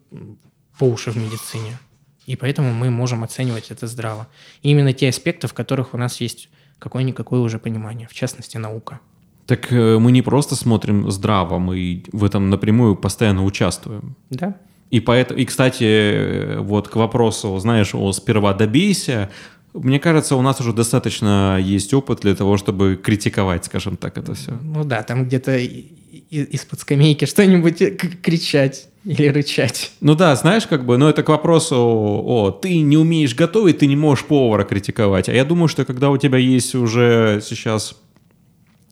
по 0.77 0.85
уши 0.85 1.11
в 1.11 1.17
медицине. 1.17 1.79
И 2.25 2.35
поэтому 2.35 2.73
мы 2.73 2.89
можем 2.89 3.23
оценивать 3.23 3.71
это 3.71 3.87
здраво. 3.87 4.27
И 4.61 4.69
именно 4.69 4.93
те 4.93 5.09
аспекты, 5.09 5.47
в 5.47 5.53
которых 5.53 5.93
у 5.93 5.97
нас 5.97 6.21
есть 6.21 6.49
какое-никакое 6.79 7.41
уже 7.41 7.59
понимание, 7.59 8.07
в 8.07 8.13
частности, 8.13 8.57
наука. 8.57 8.99
Так 9.45 9.71
э, 9.71 9.97
мы 9.97 10.11
не 10.11 10.21
просто 10.21 10.55
смотрим 10.55 11.09
здраво, 11.11 11.59
мы 11.59 12.03
в 12.11 12.23
этом 12.23 12.49
напрямую 12.49 12.95
постоянно 12.95 13.43
участвуем. 13.43 14.15
Да. 14.29 14.55
И, 14.91 14.99
поэтому, 14.99 15.39
и, 15.39 15.45
кстати, 15.45 16.57
вот 16.57 16.89
к 16.89 16.95
вопросу, 16.95 17.57
знаешь, 17.59 17.95
о 17.95 18.11
«сперва 18.11 18.53
добейся», 18.53 19.29
мне 19.73 19.99
кажется, 19.99 20.35
у 20.35 20.41
нас 20.41 20.59
уже 20.59 20.73
достаточно 20.73 21.57
есть 21.61 21.93
опыт 21.93 22.21
для 22.21 22.35
того, 22.35 22.57
чтобы 22.57 22.99
критиковать, 23.01 23.65
скажем 23.65 23.97
так, 23.97 24.17
это 24.17 24.33
все. 24.33 24.51
Ну 24.61 24.83
да, 24.83 25.03
там 25.03 25.25
где-то 25.25 25.57
из-под 25.57 26.79
скамейки 26.79 27.25
что-нибудь 27.25 27.77
кричать 28.21 28.87
или 29.05 29.27
рычать. 29.27 29.91
Ну 30.01 30.15
да, 30.15 30.35
знаешь, 30.35 30.67
как 30.67 30.85
бы, 30.85 30.97
но 30.97 31.09
это 31.09 31.23
к 31.23 31.29
вопросу, 31.29 31.75
о, 31.77 32.51
ты 32.51 32.81
не 32.81 32.97
умеешь 32.97 33.35
готовить, 33.35 33.79
ты 33.79 33.87
не 33.87 33.95
можешь 33.95 34.25
повара 34.25 34.63
критиковать. 34.63 35.29
А 35.29 35.33
я 35.33 35.45
думаю, 35.45 35.67
что 35.67 35.85
когда 35.85 36.09
у 36.09 36.17
тебя 36.17 36.37
есть 36.37 36.75
уже 36.75 37.41
сейчас, 37.43 37.95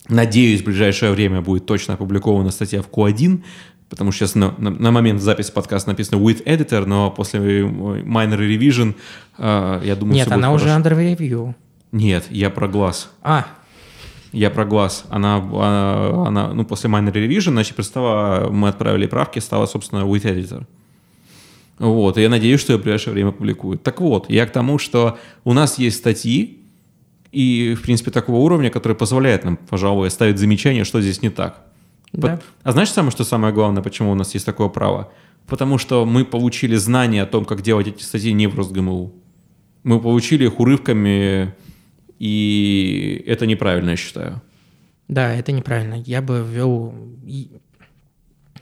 надеюсь, 0.08 0.62
в 0.62 0.66
ближайшее 0.66 1.12
время 1.12 1.42
будет 1.42 1.66
точно 1.66 1.96
опубликована 1.96 2.52
статья 2.52 2.82
в 2.82 2.90
Q1, 2.90 3.44
потому 3.90 4.12
что 4.12 4.26
сейчас 4.26 4.36
на, 4.36 4.54
на, 4.58 4.70
на 4.70 4.92
момент 4.92 5.22
записи 5.22 5.52
подкаста 5.52 5.90
написано 5.90 6.20
with 6.20 6.44
editor, 6.46 6.86
но 6.86 7.12
после 7.12 7.62
minor 7.62 8.38
revision, 8.38 8.96
э, 9.38 9.82
я 9.84 9.96
думаю, 9.96 10.16
Нет, 10.16 10.32
она 10.32 10.48
хорошо. 10.48 10.66
уже 10.66 10.74
under 10.76 10.96
review. 10.96 11.54
Нет, 11.92 12.26
я 12.30 12.50
про 12.50 12.68
глаз. 12.68 13.10
А, 13.22 13.48
я 14.32 14.50
про 14.52 14.66
глаз. 14.66 15.06
Она, 15.10 15.38
она, 15.38 16.28
она 16.28 16.54
ну, 16.54 16.66
после 16.66 16.90
minor 16.90 17.12
revision, 17.14 17.52
значит, 17.52 17.84
стала, 17.84 18.50
мы 18.50 18.70
отправили 18.70 19.08
правки, 19.08 19.40
стала, 19.40 19.66
собственно, 19.66 20.02
with 20.02 20.24
editor. 20.24 20.66
Вот, 21.80 22.18
и 22.18 22.22
я 22.22 22.30
надеюсь, 22.30 22.60
что 22.60 22.74
ее 22.74 22.80
в 22.80 22.82
ближайшее 22.84 23.14
время 23.14 23.32
публикуют. 23.32 23.82
Так 23.84 24.02
вот, 24.02 24.30
я 24.30 24.46
к 24.46 24.52
тому, 24.52 24.78
что 24.78 25.18
у 25.46 25.54
нас 25.54 25.80
есть 25.80 25.98
статьи, 25.98 26.58
И, 27.32 27.76
в 27.76 27.84
принципе, 27.84 28.12
такого 28.12 28.38
уровня, 28.38 28.70
который 28.70 28.94
позволяет 28.94 29.46
нам, 29.46 29.56
пожалуй, 29.56 30.08
оставить 30.08 30.40
замечание, 30.40 30.84
что 30.84 31.00
здесь 31.00 31.22
не 31.22 31.30
так. 31.30 31.69
Да. 32.14 32.40
А 32.64 32.72
знаешь 32.72 32.92
самое, 32.92 33.12
что 33.12 33.24
самое 33.24 33.54
главное, 33.54 33.84
почему 33.84 34.12
у 34.12 34.16
нас 34.16 34.34
есть 34.34 34.46
такое 34.46 34.70
право? 34.70 35.12
Потому 35.48 35.78
что 35.78 36.06
мы 36.06 36.26
получили 36.26 36.76
знания 36.76 37.24
о 37.24 37.26
том, 37.26 37.46
как 37.46 37.62
делать 37.62 37.88
эти 37.88 38.04
статьи 38.04 38.32
не 38.34 38.48
в 38.48 38.56
РосГМУ. 38.56 39.14
Мы 39.84 40.00
получили 40.00 40.46
их 40.46 40.60
урывками, 40.60 41.56
и 42.20 43.24
это 43.26 43.46
неправильно, 43.46 43.92
я 43.92 43.96
считаю. 43.96 44.42
Да, 45.08 45.34
это 45.34 45.52
неправильно. 45.52 45.96
Я 45.96 46.22
бы 46.22 46.46
ввел... 46.48 46.94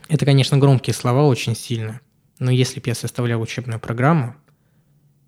Это, 0.08 0.24
конечно, 0.24 0.56
громкие 0.56 0.94
слова 0.94 1.26
очень 1.26 1.54
сильно. 1.54 2.00
Но 2.38 2.50
если 2.50 2.80
бы 2.80 2.88
я 2.88 2.94
составлял 2.94 3.40
учебную 3.42 3.80
программу, 3.80 4.34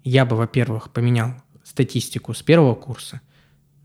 я 0.05 0.25
бы, 0.25 0.37
во-первых, 0.37 0.91
поменял 0.91 1.35
статистику 1.63 2.33
с 2.33 2.43
первого 2.43 2.75
курса 2.75 3.21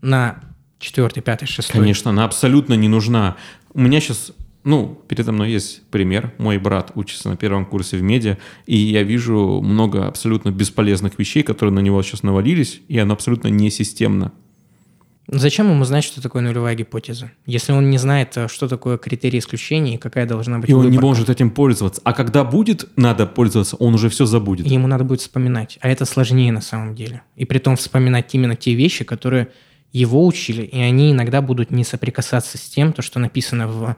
на 0.00 0.40
четвертый, 0.78 1.22
пятый, 1.22 1.46
шестой. 1.46 1.80
Конечно, 1.80 2.10
она 2.10 2.24
абсолютно 2.24 2.74
не 2.74 2.88
нужна. 2.88 3.36
У 3.76 3.80
меня 3.80 4.00
сейчас, 4.00 4.32
ну, 4.64 4.98
передо 5.06 5.32
мной 5.32 5.50
есть 5.50 5.82
пример. 5.90 6.32
Мой 6.38 6.56
брат 6.56 6.92
учится 6.94 7.28
на 7.28 7.36
первом 7.36 7.66
курсе 7.66 7.98
в 7.98 8.02
медиа, 8.02 8.38
и 8.64 8.74
я 8.74 9.02
вижу 9.02 9.60
много 9.62 10.06
абсолютно 10.06 10.48
бесполезных 10.50 11.18
вещей, 11.18 11.42
которые 11.42 11.74
на 11.74 11.80
него 11.80 12.02
сейчас 12.02 12.22
навалились, 12.22 12.80
и 12.88 12.98
оно 12.98 13.12
абсолютно 13.12 13.48
не 13.48 13.70
системно. 13.70 14.32
Зачем 15.28 15.68
ему 15.68 15.84
знать, 15.84 16.04
что 16.04 16.22
такое 16.22 16.40
нулевая 16.40 16.74
гипотеза? 16.74 17.32
Если 17.44 17.72
он 17.72 17.90
не 17.90 17.98
знает, 17.98 18.34
э, 18.36 18.48
что 18.48 18.66
такое 18.66 18.96
критерий 18.96 19.40
исключения 19.40 19.96
и 19.96 19.98
какая 19.98 20.24
должна 20.24 20.58
быть 20.58 20.70
И 20.70 20.72
он 20.72 20.82
не 20.82 20.86
выборка. 20.86 21.06
может 21.06 21.28
этим 21.28 21.50
пользоваться. 21.50 22.00
А 22.04 22.14
когда 22.14 22.42
будет 22.42 22.88
надо 22.96 23.26
пользоваться, 23.26 23.76
он 23.76 23.94
уже 23.94 24.08
все 24.08 24.24
забудет. 24.24 24.66
И 24.66 24.72
ему 24.72 24.86
надо 24.86 25.04
будет 25.04 25.20
вспоминать. 25.20 25.78
А 25.82 25.88
это 25.90 26.06
сложнее 26.06 26.50
на 26.50 26.62
самом 26.62 26.94
деле. 26.94 27.22
И 27.34 27.44
при 27.44 27.58
том 27.58 27.76
вспоминать 27.76 28.34
именно 28.34 28.56
те 28.56 28.72
вещи, 28.74 29.04
которые 29.04 29.48
его 29.96 30.26
учили, 30.26 30.62
и 30.62 30.78
они 30.78 31.12
иногда 31.12 31.40
будут 31.40 31.70
не 31.70 31.84
соприкасаться 31.84 32.58
с 32.58 32.62
тем, 32.62 32.92
то, 32.92 33.02
что 33.02 33.18
написано 33.18 33.68
в 33.68 33.96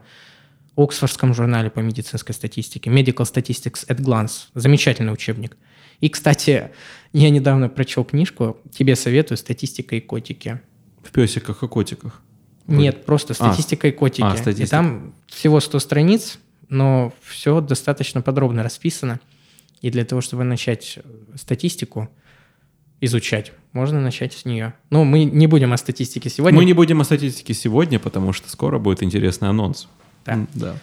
Оксфордском 0.77 1.33
журнале 1.33 1.69
по 1.69 1.79
медицинской 1.79 2.33
статистике. 2.33 2.89
Medical 2.89 3.25
Statistics 3.25 3.85
at 3.87 3.97
Glance. 3.97 4.47
Замечательный 4.53 5.11
учебник. 5.11 5.57
И, 5.99 6.07
кстати, 6.07 6.71
я 7.11 7.29
недавно 7.29 7.67
прочел 7.67 8.05
книжку, 8.05 8.57
тебе 8.71 8.95
советую, 8.95 9.37
«Статистика 9.37 9.97
и 9.97 9.99
котики». 9.99 10.61
В 11.03 11.11
песиках 11.11 11.63
и 11.63 11.67
котиках. 11.67 12.21
Нет, 12.67 13.05
просто 13.05 13.33
статистика 13.33 13.87
и 13.87 13.91
котики. 13.91 14.21
а, 14.23 14.37
статистика. 14.37 14.63
И 14.63 14.69
там 14.69 15.13
всего 15.27 15.59
100 15.59 15.79
страниц, 15.79 16.39
но 16.69 17.11
все 17.23 17.59
достаточно 17.61 18.21
подробно 18.21 18.63
расписано. 18.63 19.19
И 19.81 19.89
для 19.89 20.05
того, 20.05 20.21
чтобы 20.21 20.43
начать 20.43 20.99
статистику 21.35 22.09
изучать, 23.01 23.51
можно 23.73 24.01
начать 24.01 24.33
с 24.33 24.45
нее. 24.45 24.73
Ну, 24.89 25.03
мы 25.03 25.23
не 25.23 25.47
будем 25.47 25.73
о 25.73 25.77
статистике 25.77 26.29
сегодня. 26.29 26.57
Мы 26.57 26.65
не 26.65 26.73
будем 26.73 27.01
о 27.01 27.03
статистике 27.03 27.53
сегодня, 27.53 27.99
потому 27.99 28.33
что 28.33 28.49
скоро 28.49 28.79
будет 28.79 29.03
интересный 29.03 29.49
анонс. 29.49 29.87
Да. 30.25 30.47
Да. 30.53 30.75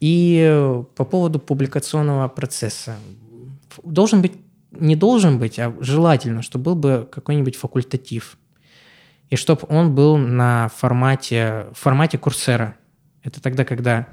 И 0.00 0.40
э, 0.48 0.84
по 0.94 1.04
поводу 1.04 1.38
публикационного 1.38 2.28
процесса. 2.28 2.96
Должен 3.82 4.22
быть, 4.22 4.32
не 4.70 4.96
должен 4.96 5.38
быть, 5.38 5.58
а 5.58 5.74
желательно, 5.80 6.42
чтобы 6.42 6.64
был 6.64 6.74
бы 6.76 7.08
какой-нибудь 7.10 7.56
факультатив. 7.56 8.36
И 9.30 9.36
чтобы 9.36 9.62
он 9.68 9.94
был 9.94 10.16
на 10.16 10.70
формате, 10.76 11.66
формате 11.72 12.18
курсера. 12.18 12.76
Это 13.22 13.42
тогда, 13.42 13.64
когда... 13.64 14.06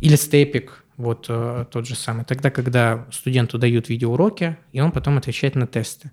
Или 0.00 0.16
степик, 0.16 0.84
вот 0.96 1.26
э, 1.28 1.66
тот 1.70 1.86
же 1.86 1.94
самый. 1.94 2.24
Тогда, 2.24 2.50
когда 2.50 3.06
студенту 3.12 3.58
дают 3.58 3.88
видеоуроки, 3.88 4.56
и 4.72 4.80
он 4.80 4.90
потом 4.90 5.18
отвечает 5.18 5.54
на 5.54 5.66
тесты. 5.66 6.10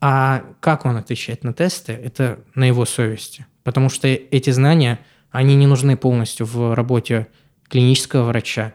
А 0.00 0.44
как 0.60 0.84
он 0.84 0.96
отвечает 0.96 1.44
на 1.44 1.52
тесты, 1.52 1.92
это 1.92 2.40
на 2.54 2.64
его 2.64 2.84
совести. 2.84 3.46
Потому 3.62 3.88
что 3.88 4.06
эти 4.08 4.50
знания, 4.50 5.00
они 5.30 5.56
не 5.56 5.66
нужны 5.66 5.96
полностью 5.96 6.46
в 6.46 6.74
работе 6.74 7.28
клинического 7.68 8.24
врача, 8.24 8.74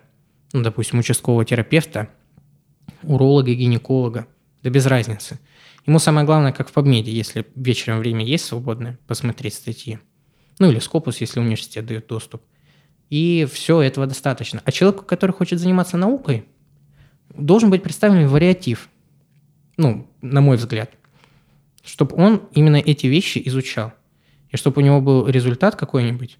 ну, 0.54 0.64
допустим, 0.64 1.00
участкового 1.00 1.46
терапевта, 1.46 2.10
уролога, 3.04 3.54
гинеколога, 3.54 4.28
да 4.64 4.70
без 4.70 4.86
разницы. 4.86 5.40
Ему 5.86 6.00
самое 6.00 6.26
главное, 6.26 6.52
как 6.52 6.70
в 6.70 6.76
PubMed, 6.76 7.04
если 7.04 7.46
вечером 7.56 8.00
время 8.00 8.26
есть 8.26 8.46
свободное, 8.46 9.00
посмотреть 9.08 9.54
статьи. 9.54 10.00
Ну 10.60 10.70
или 10.70 10.80
Scopus, 10.80 11.18
если 11.20 11.40
университет 11.40 11.86
дает 11.86 12.08
доступ. 12.08 12.44
И 13.10 13.48
все, 13.52 13.82
этого 13.82 14.06
достаточно. 14.06 14.62
А 14.66 14.72
человеку, 14.72 15.04
который 15.04 15.32
хочет 15.32 15.60
заниматься 15.60 15.98
наукой, 15.98 16.46
должен 17.30 17.70
быть 17.70 17.82
представлен 17.82 18.28
вариатив. 18.28 18.90
Ну, 19.78 20.08
на 20.22 20.42
мой 20.42 20.58
взгляд. 20.58 20.92
Чтобы 21.84 22.16
он 22.16 22.44
именно 22.54 22.78
эти 22.78 23.08
вещи 23.08 23.42
изучал. 23.46 23.94
И 24.50 24.58
чтобы 24.58 24.82
у 24.82 24.86
него 24.86 25.02
был 25.02 25.28
результат 25.28 25.76
какой-нибудь, 25.76 26.38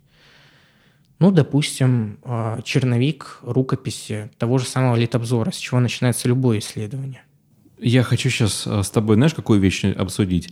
ну, 1.20 1.32
допустим, 1.32 2.20
э, 2.24 2.60
черновик 2.64 3.40
рукописи 3.42 4.32
того 4.38 4.58
же 4.58 4.66
самого 4.66 4.96
литобзора, 4.96 5.52
с 5.52 5.58
чего 5.58 5.80
начинается 5.80 6.28
любое 6.28 6.60
исследование. 6.60 7.24
Я 7.78 8.04
хочу 8.04 8.30
сейчас 8.30 8.68
с 8.68 8.90
тобой, 8.90 9.16
знаешь, 9.16 9.34
какую 9.34 9.60
вещь 9.60 9.86
обсудить? 9.86 10.50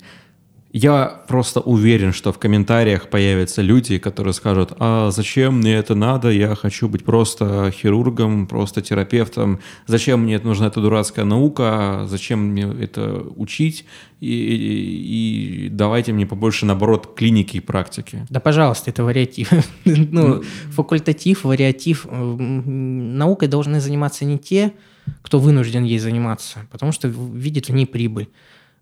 Я 0.73 1.21
просто 1.27 1.61
уверен, 1.61 2.11
что 2.13 2.31
в 2.33 2.39
комментариях 2.39 3.09
появятся 3.09 3.61
люди, 3.61 3.97
которые 3.97 4.33
скажут, 4.33 4.73
а 4.79 5.11
зачем 5.11 5.59
мне 5.59 5.75
это 5.75 5.95
надо, 5.95 6.29
я 6.29 6.55
хочу 6.55 6.89
быть 6.89 7.05
просто 7.05 7.71
хирургом, 7.71 8.47
просто 8.47 8.81
терапевтом, 8.81 9.59
зачем 9.87 10.23
мне 10.23 10.35
это 10.35 10.45
нужна 10.45 10.67
эта 10.67 10.81
дурацкая 10.81 11.25
наука, 11.25 12.05
зачем 12.09 12.39
мне 12.39 12.63
это 12.81 13.23
учить, 13.37 13.85
и, 14.19 14.27
и- 14.27 15.65
и 15.67 15.69
давайте 15.69 16.11
мне 16.13 16.25
побольше, 16.25 16.65
наоборот, 16.65 17.15
клиники 17.15 17.57
и 17.57 17.61
практики. 17.61 18.25
Да, 18.29 18.39
пожалуйста, 18.39 18.89
это 18.91 19.03
вариатив. 19.03 19.49
Ну, 19.85 20.43
факультатив, 20.71 21.43
вариатив. 21.45 22.05
Наукой 22.11 23.47
должны 23.47 23.79
заниматься 23.79 24.25
не 24.25 24.37
те, 24.37 24.73
кто 25.21 25.39
вынужден 25.39 25.85
ей 25.85 25.99
заниматься, 25.99 26.65
потому 26.71 26.91
что 26.91 27.07
видит 27.07 27.69
в 27.69 27.73
ней 27.73 27.85
прибыль. 27.85 28.27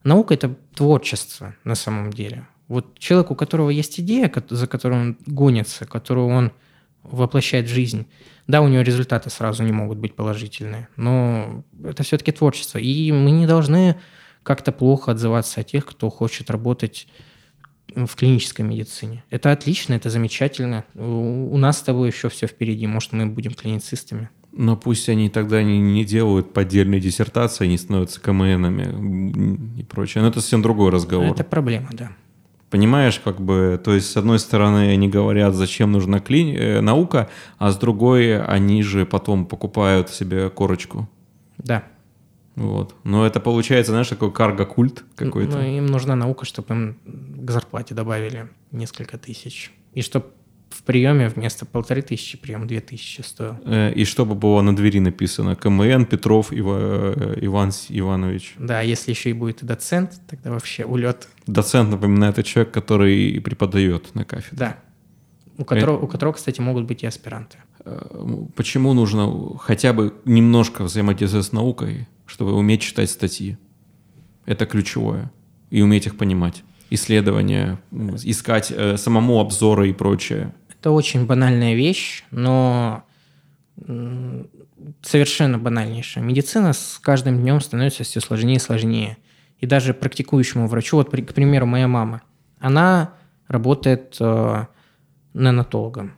Наука– 0.05 0.33
это 0.35 0.55
творчество 0.75 1.55
на 1.63 1.75
самом 1.75 2.13
деле. 2.13 2.47
Вот 2.67 2.97
человек, 2.99 3.31
у 3.31 3.35
которого 3.35 3.69
есть 3.71 3.99
идея, 3.99 4.31
за 4.49 4.67
которой 4.67 4.99
он 4.99 5.17
гонится, 5.25 5.85
которую 5.85 6.27
он 6.27 6.51
воплощает 7.03 7.65
в 7.65 7.73
жизнь, 7.73 8.07
да, 8.47 8.61
у 8.61 8.67
него 8.67 8.81
результаты 8.83 9.29
сразу 9.29 9.63
не 9.63 9.71
могут 9.71 9.97
быть 9.97 10.15
положительные, 10.15 10.87
но 10.95 11.63
это 11.83 12.03
все-таки 12.03 12.31
творчество. 12.31 12.77
И 12.77 13.11
мы 13.11 13.31
не 13.31 13.47
должны 13.47 13.95
как-то 14.43 14.71
плохо 14.71 15.11
отзываться 15.11 15.61
о 15.61 15.63
тех, 15.63 15.85
кто 15.85 16.09
хочет 16.11 16.51
работать 16.51 17.07
в 17.95 18.15
клинической 18.15 18.63
медицине. 18.63 19.23
Это 19.31 19.51
отлично, 19.51 19.95
это 19.95 20.09
замечательно. 20.11 20.85
У 20.93 21.57
нас 21.57 21.79
с 21.79 21.81
тобой 21.81 22.09
еще 22.09 22.29
все 22.29 22.45
впереди. 22.45 22.85
Может, 22.85 23.13
мы 23.13 23.25
будем 23.25 23.53
клиницистами. 23.53 24.29
Но 24.57 24.77
пусть 24.77 25.09
они 25.09 25.29
тогда 25.29 25.61
не, 25.63 25.79
не 25.79 26.05
делают 26.05 26.53
поддельные 26.53 27.01
диссертации, 27.01 27.67
не 27.67 27.77
становятся 27.77 28.21
КМНами 28.21 29.79
и 29.79 29.83
прочее. 29.83 30.21
Но 30.21 30.29
это 30.29 30.39
совсем 30.39 30.61
другой 30.61 30.91
разговор. 30.91 31.27
Это 31.27 31.43
проблема, 31.43 31.89
да. 31.91 32.11
Понимаешь, 32.69 33.19
как 33.23 33.39
бы, 33.41 33.79
то 33.83 33.93
есть, 33.93 34.09
с 34.09 34.17
одной 34.17 34.39
стороны, 34.39 34.91
они 34.91 35.07
говорят, 35.09 35.53
зачем 35.55 35.91
нужна 35.91 36.19
кли- 36.19 36.55
э, 36.55 36.81
наука, 36.81 37.29
а 37.57 37.71
с 37.71 37.77
другой, 37.77 38.41
они 38.41 38.81
же 38.81 39.05
потом 39.05 39.45
покупают 39.45 40.09
себе 40.09 40.49
корочку. 40.49 41.09
Да. 41.57 41.83
Вот. 42.55 42.95
Но 43.03 43.25
это 43.25 43.39
получается, 43.41 43.91
знаешь, 43.91 44.07
такой 44.07 44.31
карго-культ 44.31 45.03
какой-то. 45.15 45.57
Ну, 45.57 45.63
им 45.63 45.85
нужна 45.87 46.15
наука, 46.15 46.45
чтобы 46.45 46.73
им 46.73 46.97
к 47.45 47.51
зарплате 47.51 47.93
добавили 47.93 48.47
несколько 48.71 49.17
тысяч. 49.17 49.71
И 49.93 50.01
чтобы 50.01 50.27
в 50.75 50.83
приеме 50.83 51.29
вместо 51.29 51.65
полторы 51.65 52.01
тысячи 52.01 52.37
прием 52.37 52.67
две 52.67 52.79
тысячи 52.81 53.21
стоил. 53.21 53.55
Э, 53.65 53.93
И 53.93 54.03
чтобы 54.05 54.35
было 54.35 54.61
на 54.61 54.75
двери 54.75 54.99
написано 54.99 55.55
КМН 55.55 56.05
Петров 56.05 56.51
Ива- 56.51 57.13
э, 57.15 57.37
Иван 57.41 57.71
Иванович. 57.89 58.55
Да, 58.59 58.81
если 58.81 59.11
еще 59.11 59.29
и 59.29 59.33
будет 59.33 59.63
и 59.63 59.65
доцент, 59.65 60.19
тогда 60.29 60.51
вообще 60.51 60.83
улет. 60.85 61.27
Доцент, 61.47 61.89
напоминаю, 61.89 62.31
это 62.33 62.43
человек, 62.43 62.73
который 62.73 63.39
преподает 63.41 64.13
на 64.15 64.25
кафедре. 64.25 64.57
Да. 64.57 64.77
У 65.57 65.63
которого, 65.63 65.97
у 65.99 66.07
которого, 66.07 66.33
кстати, 66.33 66.59
могут 66.61 66.85
быть 66.85 67.03
и 67.03 67.07
аспиранты. 67.07 67.57
Э, 67.85 67.99
Почему 68.55 68.93
нужно 68.93 69.57
хотя 69.59 69.93
бы 69.93 70.13
немножко 70.25 70.83
взаимодействовать 70.83 71.45
с 71.47 71.51
наукой, 71.53 72.07
чтобы 72.25 72.53
уметь 72.53 72.81
читать 72.81 73.09
статьи? 73.09 73.57
Это 74.45 74.65
ключевое. 74.65 75.31
И 75.71 75.81
уметь 75.81 76.05
их 76.05 76.17
понимать. 76.17 76.63
Исследования, 76.91 77.79
искать 78.23 78.71
э, 78.75 78.97
самому 78.97 79.39
обзоры 79.39 79.89
и 79.89 79.93
прочее. 79.93 80.53
Это 80.85 80.91
очень 80.91 81.25
банальная 81.25 81.73
вещь, 81.73 82.23
но 82.29 83.05
совершенно 85.01 85.57
банальнейшая. 85.57 86.23
Медицина 86.23 86.73
с 86.73 86.99
каждым 87.01 87.39
днем 87.41 87.59
становится 87.59 88.03
все 88.03 88.19
сложнее 88.19 88.57
и 88.57 88.59
сложнее. 88.59 89.17
И 89.57 89.65
даже 89.65 89.95
практикующему 89.95 90.67
врачу, 90.67 90.97
вот, 90.97 91.09
к 91.09 91.33
примеру, 91.33 91.65
моя 91.65 91.87
мама, 91.87 92.21
она 92.59 93.15
работает 93.47 94.17
э, 94.19 94.65
неонатологом 95.33 96.13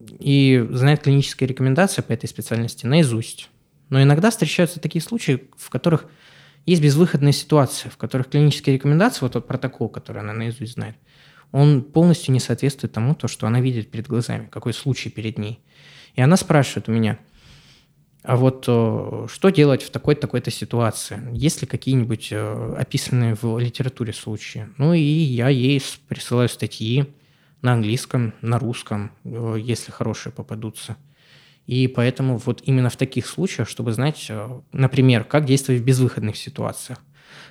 и 0.00 0.68
знает 0.70 1.00
клинические 1.00 1.48
рекомендации 1.48 2.02
по 2.02 2.12
этой 2.12 2.28
специальности 2.28 2.84
наизусть. 2.84 3.48
Но 3.88 4.02
иногда 4.02 4.30
встречаются 4.30 4.80
такие 4.80 5.00
случаи, 5.00 5.48
в 5.56 5.70
которых 5.70 6.04
есть 6.66 6.82
безвыходные 6.82 7.32
ситуации, 7.32 7.88
в 7.88 7.96
которых 7.96 8.28
клинические 8.28 8.76
рекомендации, 8.76 9.20
вот 9.22 9.32
тот 9.32 9.46
протокол, 9.46 9.88
который 9.88 10.20
она 10.20 10.34
наизусть 10.34 10.74
знает, 10.74 10.96
он 11.54 11.82
полностью 11.82 12.34
не 12.34 12.40
соответствует 12.40 12.92
тому, 12.92 13.14
то, 13.14 13.28
что 13.28 13.46
она 13.46 13.60
видит 13.60 13.88
перед 13.88 14.08
глазами, 14.08 14.48
какой 14.50 14.74
случай 14.74 15.08
перед 15.08 15.38
ней. 15.38 15.60
И 16.16 16.20
она 16.20 16.36
спрашивает 16.36 16.88
у 16.88 16.92
меня, 16.92 17.20
а 18.24 18.34
вот 18.34 18.64
э, 18.66 19.26
что 19.30 19.50
делать 19.50 19.84
в 19.84 19.90
такой-то 19.90 20.22
такой-то 20.22 20.50
ситуации? 20.50 21.20
Есть 21.32 21.62
ли 21.62 21.68
какие-нибудь 21.68 22.30
э, 22.32 22.74
описанные 22.76 23.36
в 23.40 23.56
литературе 23.60 24.12
случаи? 24.12 24.66
Ну 24.78 24.94
и 24.94 25.00
я 25.00 25.48
ей 25.48 25.80
присылаю 26.08 26.48
статьи 26.48 27.04
на 27.62 27.74
английском, 27.74 28.34
на 28.40 28.58
русском, 28.58 29.12
э, 29.22 29.56
если 29.60 29.92
хорошие 29.92 30.32
попадутся. 30.32 30.96
И 31.66 31.86
поэтому 31.86 32.38
вот 32.38 32.62
именно 32.64 32.90
в 32.90 32.96
таких 32.96 33.28
случаях, 33.28 33.68
чтобы 33.68 33.92
знать, 33.92 34.28
например, 34.72 35.22
как 35.22 35.44
действовать 35.44 35.82
в 35.82 35.84
безвыходных 35.84 36.36
ситуациях. 36.36 36.98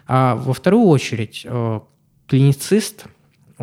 А 0.08 0.36
во 0.36 0.54
вторую 0.54 0.88
очередь, 0.88 1.48
клиницист, 2.28 3.06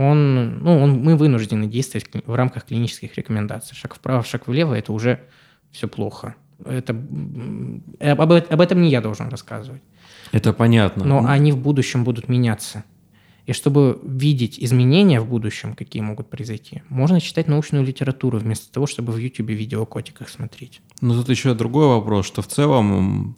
он, 0.00 0.58
ну, 0.60 0.82
он, 0.82 1.00
мы 1.02 1.16
вынуждены 1.16 1.66
действовать 1.66 2.08
в 2.26 2.34
рамках 2.34 2.64
клинических 2.64 3.16
рекомендаций. 3.16 3.76
Шаг 3.76 3.94
вправо, 3.94 4.24
шаг 4.24 4.48
влево– 4.48 4.74
это 4.78 4.92
уже 4.92 5.20
все 5.70 5.88
плохо. 5.88 6.34
Это, 6.64 6.92
об, 6.92 8.32
об 8.32 8.60
этом 8.60 8.82
не 8.82 8.90
я 8.90 9.00
должен 9.00 9.28
рассказывать. 9.28 9.82
Это 10.32 10.52
понятно. 10.52 11.04
Но 11.04 11.26
они 11.26 11.52
в 11.52 11.58
будущем 11.58 12.04
будут 12.04 12.28
меняться. 12.28 12.84
И 13.46 13.52
чтобы 13.52 13.98
видеть 14.04 14.58
изменения 14.60 15.20
в 15.20 15.28
будущем, 15.28 15.74
какие 15.74 16.02
могут 16.02 16.30
произойти, 16.30 16.82
можно 16.88 17.20
читать 17.20 17.48
научную 17.48 17.84
литературу 17.84 18.38
вместо 18.38 18.72
того, 18.72 18.86
чтобы 18.86 19.12
в 19.12 19.16
YouTube 19.16 19.50
видео 19.50 19.82
о 19.82 19.86
котиках 19.86 20.28
смотреть. 20.28 20.80
Но 21.00 21.14
тут 21.14 21.28
еще 21.28 21.54
другой 21.54 21.88
вопрос, 21.88 22.26
что 22.26 22.42
в 22.42 22.46
целом, 22.46 23.36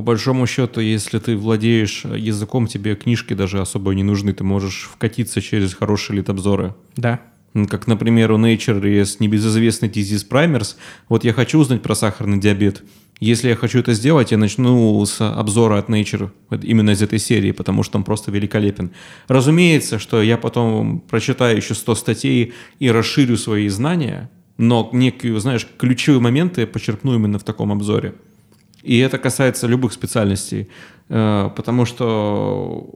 по 0.00 0.04
большому 0.04 0.46
счету, 0.46 0.80
если 0.80 1.18
ты 1.18 1.36
владеешь 1.36 2.06
языком, 2.06 2.66
тебе 2.66 2.94
книжки 2.94 3.34
даже 3.34 3.60
особо 3.60 3.94
не 3.94 4.02
нужны, 4.02 4.32
ты 4.32 4.42
можешь 4.42 4.88
вкатиться 4.90 5.42
через 5.42 5.74
хорошие 5.74 6.16
литобзоры. 6.16 6.74
Да. 6.96 7.20
Как, 7.68 7.86
например, 7.86 8.32
у 8.32 8.38
Nature 8.38 8.88
есть 8.88 9.20
небезызвестный 9.20 9.90
Disease 9.90 10.26
Primers. 10.26 10.76
Вот 11.10 11.24
я 11.24 11.34
хочу 11.34 11.58
узнать 11.58 11.82
про 11.82 11.94
сахарный 11.94 12.38
диабет. 12.38 12.82
Если 13.18 13.50
я 13.50 13.56
хочу 13.56 13.80
это 13.80 13.92
сделать, 13.92 14.30
я 14.30 14.38
начну 14.38 15.04
с 15.04 15.20
обзора 15.20 15.76
от 15.76 15.90
Nature, 15.90 16.30
именно 16.62 16.92
из 16.92 17.02
этой 17.02 17.18
серии, 17.18 17.50
потому 17.50 17.82
что 17.82 17.98
он 17.98 18.04
просто 18.04 18.30
великолепен. 18.30 18.92
Разумеется, 19.28 19.98
что 19.98 20.22
я 20.22 20.38
потом 20.38 21.00
прочитаю 21.00 21.58
еще 21.58 21.74
100 21.74 21.94
статей 21.94 22.54
и 22.78 22.90
расширю 22.90 23.36
свои 23.36 23.68
знания, 23.68 24.30
но 24.56 24.88
некие, 24.94 25.38
знаешь, 25.40 25.68
ключевые 25.76 26.22
моменты 26.22 26.62
я 26.62 26.66
почерпну 26.66 27.16
именно 27.16 27.38
в 27.38 27.44
таком 27.44 27.70
обзоре. 27.70 28.14
И 28.82 28.98
это 28.98 29.18
касается 29.18 29.66
любых 29.66 29.92
специальностей, 29.92 30.68
э, 31.08 31.50
потому 31.54 31.84
что 31.84 32.88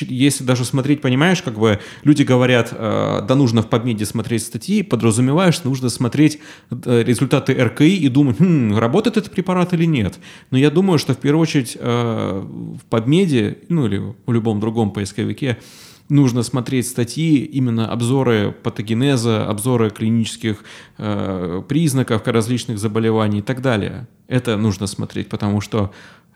если 0.00 0.44
даже 0.44 0.64
смотреть, 0.64 1.00
понимаешь, 1.00 1.42
как 1.42 1.58
бы 1.58 1.80
люди 2.04 2.22
говорят, 2.22 2.72
э, 2.72 3.20
да 3.26 3.34
нужно 3.34 3.62
в 3.62 3.68
PubMed 3.68 4.04
смотреть 4.04 4.42
статьи, 4.42 4.82
подразумеваешь, 4.82 5.62
нужно 5.64 5.88
смотреть 5.88 6.38
э, 6.70 7.02
результаты 7.02 7.52
РКИ 7.52 7.96
и 7.96 8.08
думать, 8.08 8.38
хм, 8.38 8.76
работает 8.76 9.16
этот 9.16 9.32
препарат 9.32 9.72
или 9.74 9.84
нет. 9.84 10.18
Но 10.50 10.58
я 10.58 10.70
думаю, 10.70 10.98
что 10.98 11.14
в 11.14 11.18
первую 11.18 11.42
очередь 11.42 11.76
э, 11.78 12.42
в 12.42 12.80
PubMed, 12.90 13.58
ну 13.68 13.86
или 13.86 13.98
в 14.26 14.32
любом 14.32 14.60
другом 14.60 14.92
поисковике, 14.92 15.58
нужно 16.08 16.42
смотреть 16.42 16.86
статьи, 16.86 17.38
именно 17.38 17.90
обзоры 17.90 18.52
патогенеза, 18.52 19.48
обзоры 19.48 19.90
клинических 19.90 20.64
э, 20.98 21.62
признаков 21.68 22.26
различных 22.26 22.78
заболеваний 22.78 23.38
и 23.38 23.42
так 23.42 23.62
далее. 23.62 24.06
Это 24.28 24.56
нужно 24.56 24.86
смотреть, 24.86 25.28
потому 25.28 25.60
что 25.60 25.92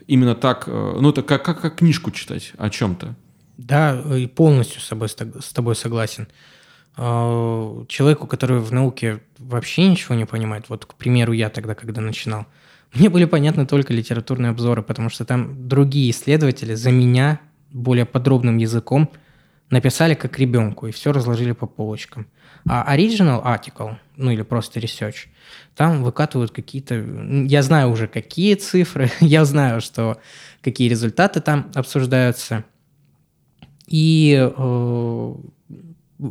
именно 0.06 0.34
так, 0.34 0.64
э, 0.66 0.96
ну 1.00 1.10
это 1.10 1.22
как, 1.22 1.44
как, 1.44 1.60
как 1.60 1.76
книжку 1.76 2.10
читать 2.10 2.52
о 2.58 2.70
чем-то. 2.70 3.14
Да, 3.58 4.02
и 4.16 4.26
полностью 4.26 4.80
с 4.80 4.88
тобой, 4.88 5.08
с 5.08 5.52
тобой 5.52 5.74
согласен. 5.76 6.28
А, 6.96 7.84
человеку, 7.88 8.26
который 8.26 8.60
в 8.60 8.72
науке 8.72 9.20
вообще 9.38 9.86
ничего 9.88 10.14
не 10.14 10.24
понимает, 10.24 10.68
вот, 10.68 10.86
к 10.86 10.94
примеру, 10.94 11.32
я 11.32 11.50
тогда, 11.50 11.74
когда 11.74 12.00
начинал, 12.00 12.46
мне 12.94 13.10
были 13.10 13.24
понятны 13.24 13.66
только 13.66 13.92
литературные 13.92 14.50
обзоры, 14.50 14.82
потому 14.82 15.10
что 15.10 15.24
там 15.24 15.68
другие 15.68 16.10
исследователи 16.10 16.74
за 16.74 16.90
меня 16.90 17.40
более 17.72 18.06
подробным 18.06 18.56
языком 18.56 19.10
написали 19.70 20.14
как 20.14 20.38
ребенку 20.38 20.86
и 20.86 20.92
все 20.92 21.12
разложили 21.12 21.52
по 21.52 21.66
полочкам. 21.66 22.26
А 22.68 22.96
original 22.96 23.44
article, 23.44 23.96
ну 24.16 24.30
или 24.30 24.42
просто 24.42 24.80
research, 24.80 25.26
там 25.74 26.02
выкатывают 26.02 26.50
какие-то... 26.50 26.94
Я 27.46 27.62
знаю 27.62 27.90
уже, 27.90 28.08
какие 28.08 28.54
цифры, 28.54 29.10
я 29.20 29.44
знаю, 29.44 29.80
что 29.80 30.18
какие 30.62 30.88
результаты 30.88 31.40
там 31.40 31.70
обсуждаются– 31.74 32.64
и 33.86 34.52
э, 34.56 35.34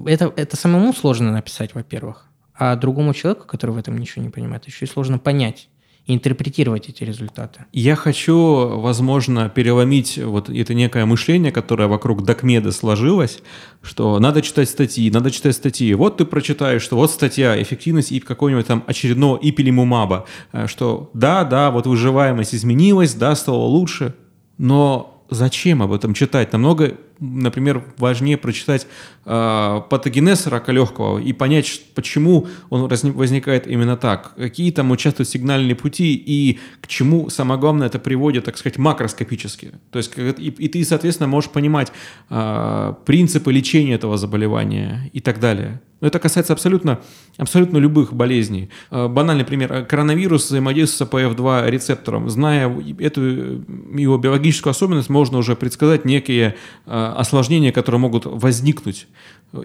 это, 0.05 0.33
это 0.35 0.57
самому 0.57 0.93
сложно 0.93 1.31
написать, 1.31 1.73
во-первых. 1.73 2.27
А 2.53 2.75
другому 2.75 3.13
человеку, 3.13 3.47
который 3.47 3.71
в 3.71 3.77
этом 3.77 3.97
ничего 3.97 4.23
не 4.23 4.29
понимает, 4.29 4.65
еще 4.65 4.85
и 4.85 4.89
сложно 4.89 5.19
понять 5.19 5.69
интерпретировать 6.07 6.87
эти 6.87 7.03
результаты. 7.03 7.65
Я 7.73 7.95
хочу, 7.95 8.79
возможно, 8.79 9.49
переломить 9.49 10.17
вот 10.17 10.49
это 10.49 10.73
некое 10.73 11.05
мышление, 11.05 11.51
которое 11.51 11.87
вокруг 11.87 12.23
Докмеда 12.23 12.71
сложилось, 12.71 13.41
что 13.81 14.19
надо 14.19 14.41
читать 14.41 14.69
статьи, 14.69 15.09
надо 15.09 15.31
читать 15.31 15.55
статьи. 15.55 15.93
Вот 15.95 16.17
ты 16.17 16.25
прочитаешь, 16.25 16.83
что 16.83 16.95
вот 16.95 17.11
статья 17.11 17.59
«Эффективность 17.61 18.11
и 18.11 18.19
какого-нибудь 18.19 18.67
там 18.67 18.83
очередного 18.85 19.39
ипилимумаба», 19.41 20.25
э, 20.51 20.67
что 20.67 21.09
да, 21.13 21.43
да, 21.43 21.71
вот 21.71 21.87
выживаемость 21.87 22.53
изменилась, 22.53 23.15
да, 23.15 23.35
стало 23.35 23.63
лучше, 23.63 24.13
но 24.57 25.25
зачем 25.29 25.81
об 25.81 25.91
этом 25.91 26.13
читать? 26.13 26.53
Намного, 26.53 26.97
например, 27.19 27.84
важнее 27.97 28.38
прочитать 28.38 28.88
э, 29.25 29.82
патогенез 29.89 30.47
рака 30.47 30.71
легкого 30.71 31.19
и 31.19 31.34
понять, 31.34 31.82
почему 31.93 32.47
он 32.69 32.88
возникает 32.88 33.67
именно 33.67 33.97
так, 33.97 34.36
какие 34.36 34.71
там 34.71 34.91
участвуют 34.91 35.30
сигнальные 35.30 35.75
пути 35.75 36.13
и 36.15 36.60
к 36.82 36.88
чему, 36.88 37.30
самое 37.30 37.60
главное, 37.60 37.88
это 37.88 37.99
приводит, 37.99 38.45
так 38.45 38.58
сказать, 38.58 38.78
макроскопически. 38.78 39.71
То 39.91 39.99
есть 39.99 40.12
и, 40.17 40.49
и 40.49 40.67
ты, 40.67 40.84
соответственно, 40.84 41.28
можешь 41.28 41.49
понимать 41.49 41.91
э, 42.30 42.93
принципы 43.06 43.51
лечения 43.51 43.93
этого 43.93 44.17
заболевания 44.17 45.10
и 45.13 45.21
так 45.21 45.39
далее. 45.39 45.82
Это 46.05 46.19
касается 46.19 46.53
абсолютно, 46.53 46.99
абсолютно 47.37 47.77
любых 47.77 48.13
болезней. 48.13 48.69
Э, 48.91 49.07
банальный 49.07 49.43
пример. 49.43 49.85
Коронавирус 49.85 50.45
взаимодействует 50.45 51.09
с 51.09 51.13
APF2 51.13 51.69
рецептором. 51.69 52.29
Зная 52.29 52.69
эту 52.99 53.21
его 53.21 54.17
биологическую 54.17 54.71
особенность, 54.71 55.09
можно 55.09 55.39
уже 55.39 55.55
предсказать 55.55 56.05
некие 56.05 56.55
э, 56.85 57.13
осложнения, 57.17 57.71
которые 57.71 57.99
могут 57.99 58.25
возникнуть 58.25 59.07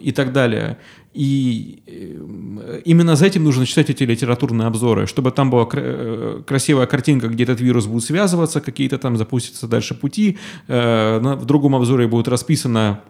и 0.00 0.12
так 0.12 0.32
далее. 0.32 0.78
И 1.12 1.82
э, 1.86 2.80
именно 2.86 3.16
за 3.16 3.26
этим 3.26 3.44
нужно 3.44 3.66
читать 3.66 3.90
эти 3.90 4.04
литературные 4.04 4.66
обзоры, 4.66 5.06
чтобы 5.06 5.32
там 5.32 5.50
была 5.50 5.66
красивая 5.66 6.86
картинка, 6.86 7.28
где 7.28 7.44
этот 7.44 7.60
вирус 7.60 7.86
будет 7.86 8.04
связываться, 8.04 8.62
какие-то 8.62 8.96
там 8.96 9.18
запустятся 9.18 9.68
дальше 9.68 9.94
пути. 9.94 10.38
В 10.68 11.42
другом 11.44 11.74
обзоре 11.74 12.06
будет 12.06 12.28
расписано 12.28 13.00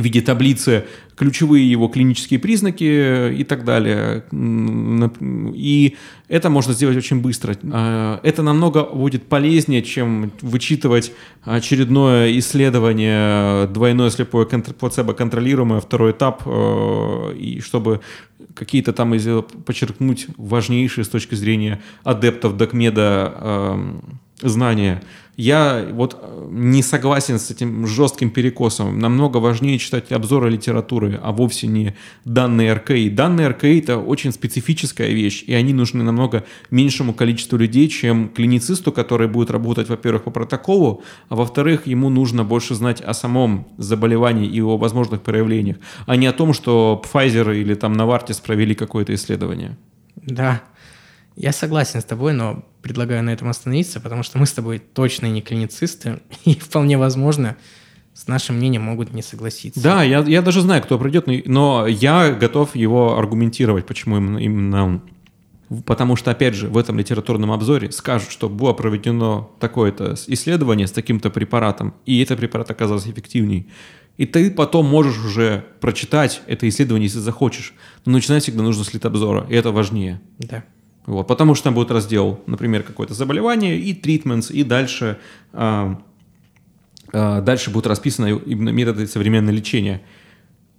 в 0.00 0.04
виде 0.04 0.20
таблицы 0.20 0.84
ключевые 1.16 1.70
его 1.70 1.88
клинические 1.88 2.40
признаки 2.40 3.32
и 3.34 3.44
так 3.44 3.64
далее. 3.64 4.24
И 4.32 5.96
это 6.28 6.50
можно 6.50 6.72
сделать 6.72 6.96
очень 6.96 7.20
быстро. 7.20 7.56
А, 7.70 8.20
это 8.22 8.42
намного 8.42 8.84
будет 8.84 9.24
полезнее, 9.24 9.82
чем 9.82 10.32
вычитывать 10.40 11.12
очередное 11.44 12.36
исследование 12.38 13.66
двойное 13.68 14.10
слепое 14.10 14.46
плацебо-контролируемое, 14.46 15.80
второй 15.80 16.12
этап, 16.12 16.42
э, 16.46 17.34
и 17.36 17.60
чтобы 17.60 18.00
какие-то 18.54 18.92
там 18.92 19.12
подчеркнуть 19.64 20.26
важнейшие 20.36 21.04
с 21.04 21.08
точки 21.08 21.34
зрения 21.34 21.80
адептов 22.04 22.56
Докмеда 22.56 23.34
эм, 23.40 24.20
знания. 24.40 25.02
Я 25.36 25.88
вот 25.90 26.18
э, 26.20 26.48
не 26.50 26.82
согласен 26.82 27.38
с 27.38 27.50
этим 27.50 27.86
жестким 27.86 28.30
перекосом. 28.30 28.98
Намного 28.98 29.38
важнее 29.38 29.78
читать 29.78 30.12
обзоры 30.12 30.50
литературы, 30.50 31.18
а 31.22 31.32
вовсе 31.32 31.68
не 31.68 31.94
данные 32.26 32.74
РКИ. 32.74 33.08
Данные 33.08 33.48
РКИ– 33.48 33.78
это 33.80 33.96
очень 33.96 34.32
специфическая 34.32 35.08
вещь, 35.08 35.42
и 35.46 35.54
они 35.54 35.72
нужны 35.72 36.04
намного 36.04 36.44
меньшему 36.70 37.14
количеству 37.14 37.56
людей, 37.56 37.88
чем 37.88 38.28
клиницисту, 38.28 38.92
который 38.92 39.26
будет 39.26 39.50
работать, 39.50 39.88
во-первых, 39.88 40.24
по 40.24 40.30
протоколу, 40.30 41.02
а 41.30 41.36
во-вторых, 41.36 41.86
ему 41.86 42.10
нужно 42.10 42.44
больше 42.44 42.74
знать 42.74 43.00
о 43.00 43.14
самом 43.14 43.66
заболевании 43.78 44.46
и 44.46 44.56
его 44.56 44.76
возможных 44.76 45.22
проявлениях, 45.22 45.78
а 46.06 46.16
не 46.16 46.26
о 46.26 46.32
том, 46.34 46.52
что 46.52 47.02
Pfizer 47.10 47.58
или 47.58 47.74
там 47.74 47.94
Novartis 47.94 48.42
провели 48.44 48.74
какое-то 48.74 49.14
исследование. 49.14 49.78
Да, 50.16 50.62
я 51.36 51.52
согласен 51.52 52.00
с 52.00 52.04
тобой, 52.04 52.32
но 52.32 52.64
предлагаю 52.82 53.22
на 53.22 53.30
этом 53.30 53.48
остановиться, 53.48 54.00
потому 54.00 54.22
что 54.22 54.38
мы 54.38 54.46
с 54.46 54.52
тобой 54.52 54.78
точно 54.78 55.26
не 55.26 55.40
клиницисты, 55.40 56.20
и 56.44 56.54
вполне 56.54 56.98
возможно, 56.98 57.56
с 58.14 58.26
нашим 58.26 58.56
мнением 58.56 58.82
могут 58.82 59.12
не 59.12 59.22
согласиться. 59.22 59.82
Да, 59.82 60.02
я, 60.02 60.20
я 60.20 60.42
даже 60.42 60.60
знаю, 60.60 60.82
кто 60.82 60.98
придет, 60.98 61.26
но 61.46 61.86
я 61.86 62.32
готов 62.32 62.76
его 62.76 63.18
аргументировать, 63.18 63.86
почему 63.86 64.18
именно, 64.18 64.38
именно 64.38 64.84
он. 64.84 65.02
Потому 65.86 66.16
что, 66.16 66.30
опять 66.30 66.54
же, 66.54 66.68
в 66.68 66.76
этом 66.76 66.98
литературном 66.98 67.50
обзоре 67.50 67.90
скажут, 67.92 68.30
что 68.30 68.50
было 68.50 68.74
проведено 68.74 69.56
такое-то 69.58 70.14
исследование 70.26 70.86
с 70.86 70.92
таким-то 70.92 71.30
препаратом, 71.30 71.94
и 72.04 72.20
этот 72.22 72.38
препарат 72.38 72.70
оказался 72.70 73.10
эффективней. 73.10 73.70
И 74.18 74.26
ты 74.26 74.50
потом 74.50 74.84
можешь 74.84 75.18
уже 75.24 75.64
прочитать 75.80 76.42
это 76.46 76.68
исследование, 76.68 77.06
если 77.06 77.20
захочешь. 77.20 77.72
Но 78.04 78.12
начинать 78.12 78.42
всегда 78.42 78.62
нужно 78.62 78.84
с 78.84 78.92
литобзора, 78.92 79.46
и 79.48 79.54
это 79.54 79.70
важнее. 79.72 80.20
Да. 80.38 80.64
Вот, 81.06 81.26
потому 81.26 81.54
что 81.54 81.64
там 81.64 81.74
будет 81.74 81.90
раздел, 81.90 82.40
например, 82.46 82.84
какое-то 82.84 83.14
заболевание 83.14 83.78
и 83.78 83.92
тритментс, 83.92 84.50
и 84.50 84.62
дальше, 84.62 85.18
э, 85.52 85.94
э, 87.12 87.42
дальше 87.42 87.70
будут 87.70 87.88
расписаны 87.88 88.40
именно 88.46 88.70
методы 88.70 89.06
современного 89.06 89.54
лечения. 89.54 90.02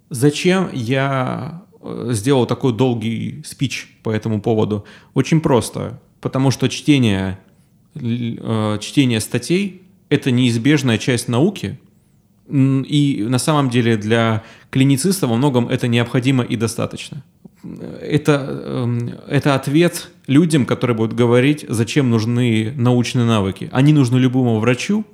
Зачем 0.08 0.70
я 0.72 1.64
э, 1.82 2.08
сделал 2.12 2.46
такой 2.46 2.72
долгий 2.72 3.42
спич 3.44 3.98
по 4.02 4.10
этому 4.10 4.40
поводу? 4.40 4.86
Очень 5.12 5.40
просто. 5.40 6.00
Потому 6.22 6.50
что 6.50 6.68
чтение, 6.68 7.38
э, 7.94 8.78
чтение 8.80 9.20
статей– 9.20 9.82
это 10.08 10.30
неизбежная 10.30 10.96
часть 10.96 11.28
науки, 11.28 11.78
и 12.48 13.26
на 13.28 13.38
самом 13.38 13.70
деле 13.70 13.96
для 13.96 14.42
клинициста 14.70 15.26
во 15.26 15.36
многом 15.36 15.68
это 15.68 15.88
необходимо 15.88 16.44
и 16.44 16.56
достаточно. 16.56 17.22
Это, 18.00 18.62
эм, 18.64 19.10
это 19.28 19.54
ответ 19.54 20.10
людям, 20.26 20.66
которые 20.66 20.96
будут 20.96 21.14
говорить, 21.14 21.64
зачем 21.68 22.10
нужны 22.10 22.72
научные 22.76 23.24
навыки. 23.24 23.68
Они 23.72 23.92
нужны 23.92 24.18
любому 24.18 24.60
врачу. 24.60 25.04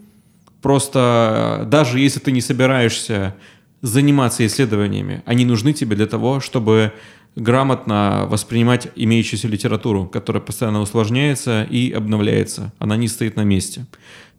Просто 0.62 1.66
даже 1.70 2.00
если 2.00 2.20
ты 2.20 2.32
не 2.32 2.40
собираешься 2.40 3.34
заниматься 3.82 4.44
исследованиями, 4.46 5.22
они 5.24 5.44
нужны 5.44 5.72
тебе 5.72 5.96
для 5.96 6.06
того, 6.06 6.40
чтобы 6.40 6.92
грамотно 7.36 8.26
воспринимать 8.28 8.88
имеющуюся 8.96 9.48
литературу, 9.48 10.06
которая 10.06 10.42
постоянно 10.42 10.80
усложняется 10.80 11.62
и 11.62 11.92
обновляется. 11.92 12.72
Она 12.78 12.96
не 12.96 13.08
стоит 13.08 13.36
на 13.36 13.44
месте 13.44 13.86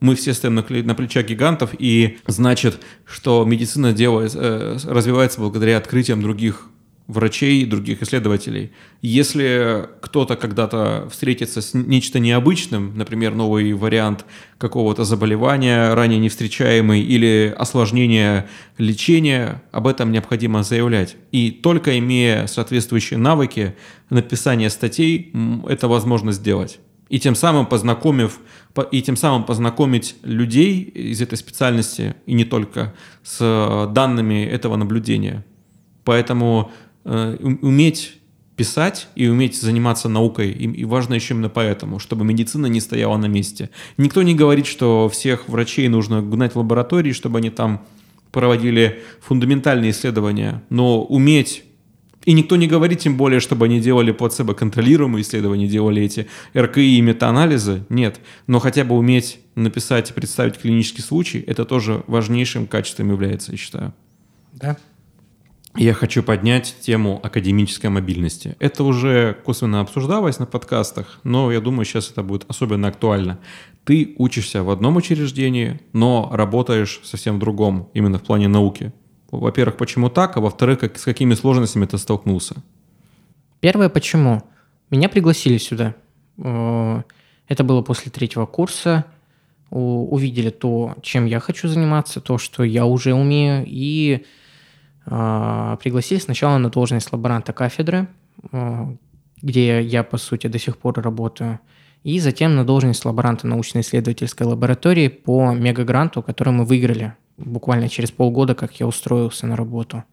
мы 0.01 0.15
все 0.15 0.33
стоим 0.33 0.55
на, 0.55 0.65
на 0.67 0.95
плечах 0.95 1.27
гигантов, 1.27 1.69
и 1.77 2.17
значит, 2.27 2.81
что 3.05 3.45
медицина 3.45 3.93
делает, 3.93 4.33
э, 4.35 4.77
развивается 4.83 5.39
благодаря 5.39 5.77
открытиям 5.77 6.21
других 6.21 6.67
врачей, 7.07 7.65
других 7.65 8.01
исследователей. 8.01 8.71
Если 9.01 9.87
кто-то 10.01 10.35
когда-то 10.35 11.07
встретится 11.11 11.61
с 11.61 11.73
нечто 11.73 12.19
необычным, 12.19 12.97
например, 12.97 13.35
новый 13.35 13.73
вариант 13.73 14.25
какого-то 14.57 15.03
заболевания, 15.03 15.93
ранее 15.93 16.19
не 16.19 16.29
встречаемый, 16.29 17.01
или 17.01 17.53
осложнение 17.57 18.47
лечения, 18.77 19.61
об 19.71 19.87
этом 19.87 20.11
необходимо 20.11 20.63
заявлять. 20.63 21.15
И 21.31 21.51
только 21.51 21.97
имея 21.99 22.47
соответствующие 22.47 23.17
навыки 23.19 23.75
написания 24.09 24.69
статей, 24.69 25.33
это 25.67 25.87
возможно 25.87 26.31
сделать 26.31 26.79
и 27.11 27.19
тем 27.19 27.35
самым 27.35 27.65
познакомив 27.65 28.39
и 28.89 29.01
тем 29.01 29.17
самым 29.17 29.43
познакомить 29.43 30.15
людей 30.23 30.79
из 30.81 31.21
этой 31.21 31.37
специальности 31.37 32.15
и 32.25 32.33
не 32.33 32.45
только 32.45 32.93
с 33.21 33.37
э, 33.41 33.91
данными 33.91 34.45
этого 34.45 34.77
наблюдения. 34.77 35.43
Поэтому 36.05 36.71
уметь 37.03 38.17
писать 38.55 39.07
и 39.15 39.27
уметь 39.27 39.59
заниматься 39.59 40.07
наукой. 40.07 40.51
И, 40.51 40.65
и 40.65 40.85
важно 40.85 41.15
еще 41.15 41.33
именно 41.33 41.49
поэтому, 41.49 41.99
чтобы 41.99 42.25
медицина 42.25 42.67
не 42.67 42.79
стояла 42.79 43.17
на 43.17 43.25
месте. 43.25 43.69
Никто 43.97 44.21
не 44.21 44.35
говорит, 44.35 44.67
что 44.67 45.09
всех 45.09 45.49
врачей 45.49 45.87
нужно 45.87 46.21
гнать 46.21 46.53
в 46.53 46.57
лаборатории, 46.57 47.11
чтобы 47.11 47.39
они 47.39 47.49
там 47.49 47.85
проводили 48.31 49.01
фундаментальные 49.21 49.91
исследования. 49.91 50.63
Но 50.69 51.03
уметь 51.03 51.63
и 52.23 52.33
никто 52.33 52.55
не 52.55 52.67
говорит, 52.67 52.99
тем 52.99 53.17
более, 53.17 53.39
чтобы 53.39 53.65
они 53.65 53.79
делали 53.79 54.11
плацебо-контролируемые 54.11 55.23
исследования, 55.23 55.67
делали 55.67 56.03
эти 56.03 56.27
РКИ 56.55 56.97
и 56.97 57.01
метаанализы. 57.01 57.83
Нет. 57.89 58.19
Но 58.45 58.59
хотя 58.59 58.83
бы 58.83 58.95
уметь 58.95 59.39
написать 59.55 60.11
и 60.11 60.13
представить 60.13 60.57
клинический 60.59 61.03
случай, 61.03 61.43
это 61.47 61.65
тоже 61.65 62.03
важнейшим 62.05 62.67
качеством 62.67 63.09
является, 63.09 63.53
я 63.53 63.57
считаю. 63.57 63.93
Да. 64.53 64.77
Я 65.77 65.93
хочу 65.93 66.21
поднять 66.21 66.75
тему 66.81 67.19
академической 67.23 67.87
мобильности. 67.87 68.55
Это 68.59 68.83
уже 68.83 69.37
косвенно 69.45 69.79
обсуждалось 69.79 70.37
на 70.37 70.45
подкастах, 70.45 71.19
но 71.23 71.51
я 71.51 71.61
думаю, 71.61 71.85
сейчас 71.85 72.11
это 72.11 72.23
будет 72.23 72.45
особенно 72.49 72.89
актуально. 72.89 73.39
Ты 73.85 74.13
учишься 74.17 74.63
в 74.63 74.69
одном 74.69 74.97
учреждении, 74.97 75.79
но 75.93 76.29
работаешь 76.33 76.99
совсем 77.03 77.37
в 77.37 77.39
другом, 77.39 77.89
именно 77.93 78.19
в 78.19 78.23
плане 78.23 78.47
науки. 78.47 78.91
Во-первых, 79.31 79.77
почему 79.77 80.09
так, 80.09 80.35
а 80.35 80.41
во-вторых, 80.41 80.79
как, 80.79 80.99
с 80.99 81.05
какими 81.05 81.33
сложностями 81.35 81.85
ты 81.85 81.97
столкнулся? 81.97 82.55
Первое, 83.61 83.87
почему? 83.87 84.43
Меня 84.89 85.07
пригласили 85.07 85.57
сюда. 85.57 85.95
Э, 86.37 87.01
это 87.47 87.63
было 87.63 87.81
после 87.81 88.11
третьего 88.11 88.45
курса. 88.45 89.05
Увидели 89.69 90.49
то, 90.49 90.95
чем 91.01 91.25
я 91.25 91.39
хочу 91.39 91.69
заниматься, 91.69 92.19
то, 92.19 92.37
что 92.37 92.65
я 92.65 92.85
уже 92.85 93.13
умею, 93.13 93.63
и 93.65 94.25
пригласили 95.03 96.19
сначала 96.19 96.57
на 96.57 96.69
должность 96.69 97.11
лаборанта 97.11 97.53
кафедры, 97.53 98.07
э, 98.51 98.95
где 99.41 99.81
я, 99.81 100.03
по 100.03 100.17
сути, 100.17 100.47
до 100.47 100.59
сих 100.59 100.77
пор 100.77 101.01
работаю, 101.01 101.59
и 102.03 102.19
затем 102.19 102.55
на 102.55 102.65
должность 102.65 103.05
лаборанта 103.05 103.47
научно-исследовательской 103.47 104.47
лаборатории 104.47 105.07
по 105.07 105.53
мегагранту, 105.53 106.21
который 106.21 106.53
мы 106.53 106.65
выиграли 106.65 107.15
буквально 107.37 107.89
через 107.89 108.11
полгода, 108.11 108.55
как 108.55 108.79
я 108.79 108.87
устроился 108.87 109.47
на 109.47 109.55
работу. 109.55 110.03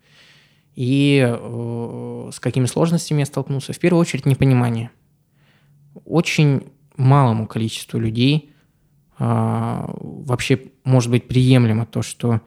И 0.75 1.25
э, 1.27 2.31
с 2.33 2.39
какими 2.41 2.67
сложностями 2.67 3.21
я 3.21 3.27
столкнулся? 3.27 3.73
В 3.73 3.79
первую 3.79 4.01
очередь 4.01 4.27
непонимание. 4.27 4.91
Очень 6.05 6.63
малому 6.97 7.47
количеству 7.47 7.99
людей 7.99 8.53
э, 9.19 9.25
вообще 9.99 10.61
может 10.85 11.11
быть 11.11 11.27
приемлемо 11.27 11.85
то, 11.87 12.03
что 12.03 12.41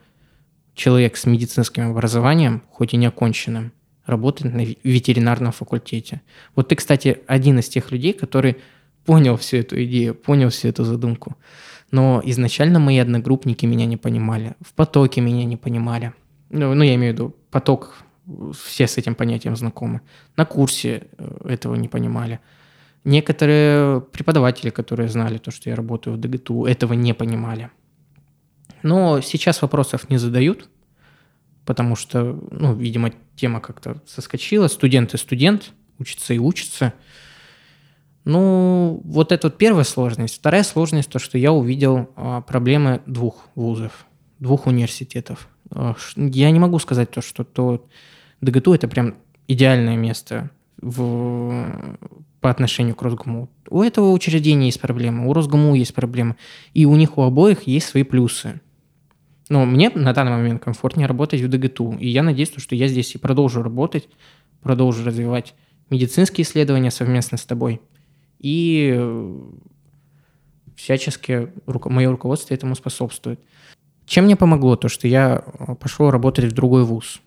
человек 0.74 1.16
с 1.16 1.26
медицинским 1.26 1.90
образованием, 1.90 2.62
хоть 2.70 2.94
и 2.94 2.96
не 2.96 3.06
оконченным, 3.06 3.72
работает 4.06 4.54
на 4.54 4.64
ветеринарном 4.82 5.52
факультете. 5.52 6.22
Вот 6.56 6.68
ты, 6.68 6.76
кстати, 6.76 7.18
один 7.26 7.58
из 7.58 7.68
тех 7.68 7.92
людей, 7.92 8.12
который 8.12 8.56
понял 9.04 9.36
всю 9.36 9.58
эту 9.58 9.82
идею, 9.84 10.14
понял 10.14 10.48
всю 10.48 10.68
эту 10.68 10.84
задумку. 10.84 11.36
Но 11.90 12.22
изначально 12.24 12.78
мои 12.78 12.98
одногруппники 12.98 13.66
меня 13.66 13.86
не 13.86 13.96
понимали, 13.96 14.54
в 14.60 14.72
потоке 14.72 15.20
меня 15.20 15.44
не 15.44 15.56
понимали. 15.56 16.12
Ну, 16.50 16.74
ну 16.74 16.82
я 16.82 16.94
имею 16.94 17.12
в 17.12 17.16
виду 17.16 17.36
поток, 17.50 18.04
все 18.54 18.86
с 18.86 18.98
этим 18.98 19.14
понятием 19.14 19.56
знакомы. 19.56 20.00
На 20.36 20.44
курсе 20.44 21.08
э, 21.18 21.48
этого 21.48 21.74
не 21.74 21.88
понимали. 21.88 22.40
Некоторые 23.04 24.00
преподаватели, 24.00 24.70
которые 24.70 25.08
знали 25.08 25.38
то, 25.38 25.50
что 25.50 25.70
я 25.70 25.76
работаю 25.76 26.16
в 26.16 26.20
ДГТУ, 26.20 26.66
этого 26.66 26.94
не 26.94 27.14
понимали. 27.14 27.70
Но 28.82 29.20
сейчас 29.20 29.62
вопросов 29.62 30.10
не 30.10 30.18
задают, 30.18 30.68
потому 31.64 31.96
что, 31.96 32.38
ну, 32.50 32.74
видимо, 32.74 33.12
тема 33.36 33.60
как-то 33.60 34.02
соскочила. 34.06 34.68
Студент 34.68 35.14
и 35.14 35.16
студент, 35.18 35.72
учится 35.98 36.34
и 36.34 36.38
учится– 36.38 36.94
ну, 38.24 39.00
вот 39.04 39.32
это 39.32 39.48
вот 39.48 39.58
первая 39.58 39.84
сложность. 39.84 40.36
Вторая 40.36 40.62
сложность, 40.62 41.10
то, 41.10 41.18
что 41.18 41.38
я 41.38 41.52
увидел 41.52 42.10
а, 42.14 42.40
проблемы 42.40 43.00
двух 43.06 43.48
вузов, 43.54 44.06
двух 44.38 44.66
университетов. 44.66 45.48
А, 45.70 45.94
я 46.16 46.50
не 46.50 46.60
могу 46.60 46.78
сказать 46.78 47.10
то, 47.10 47.20
что 47.20 47.42
то 47.42 47.84
ДГТУ 48.40 48.74
это 48.74 48.86
прям 48.86 49.16
идеальное 49.48 49.96
место 49.96 50.50
в, 50.80 51.98
по 52.40 52.50
отношению 52.50 52.94
к 52.94 53.02
Росгуму. 53.02 53.50
У 53.68 53.82
этого 53.82 54.12
учреждения 54.12 54.66
есть 54.66 54.80
проблемы, 54.80 55.28
у 55.28 55.32
Росгуму 55.32 55.74
есть 55.74 55.94
проблемы, 55.94 56.36
и 56.74 56.84
у 56.84 56.94
них 56.94 57.18
у 57.18 57.22
обоих 57.22 57.64
есть 57.64 57.88
свои 57.88 58.04
плюсы. 58.04 58.60
Но 59.52 59.64
мне 59.66 59.90
на 59.90 60.12
данный 60.12 60.32
момент 60.32 60.62
комфортнее 60.62 61.06
работать 61.06 61.40
в 61.40 61.48
ДГТУ, 61.48 61.98
и 62.00 62.08
я 62.08 62.22
надеюсь, 62.22 62.52
что 62.56 62.74
я 62.74 62.88
здесь 62.88 63.14
и 63.14 63.18
продолжу 63.18 63.62
работать, 63.62 64.08
продолжу 64.62 65.04
развивать 65.04 65.54
медицинские 65.90 66.44
исследования 66.44 66.90
совместно 66.90 67.38
с 67.38 67.44
тобой– 67.44 67.80
и 68.42 68.92
э, 68.94 69.40
всячески 70.76 71.48
мое 71.66 72.10
руководство 72.10 72.52
этому 72.52 72.74
способствует. 72.74 73.40
Чем 74.04 74.24
мне 74.24 74.36
помогло 74.36 74.76
то, 74.76 74.88
что 74.88 75.08
я 75.08 75.42
э, 75.46 75.74
пошел 75.76 76.10
работать 76.10 76.46
в 76.46 76.52
другой 76.52 76.84
вуз? 76.84 77.22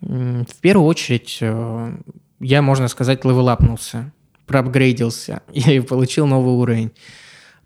В 0.00 0.60
первую 0.60 0.86
очередь, 0.86 1.38
э, 1.40 1.96
я, 2.40 2.62
можно 2.62 2.88
сказать, 2.88 3.24
левелапнулся, 3.24 4.12
проапгрейдился 4.46 5.42
и 5.52 5.80
получил 5.80 6.26
новый 6.26 6.54
уровень. 6.54 6.92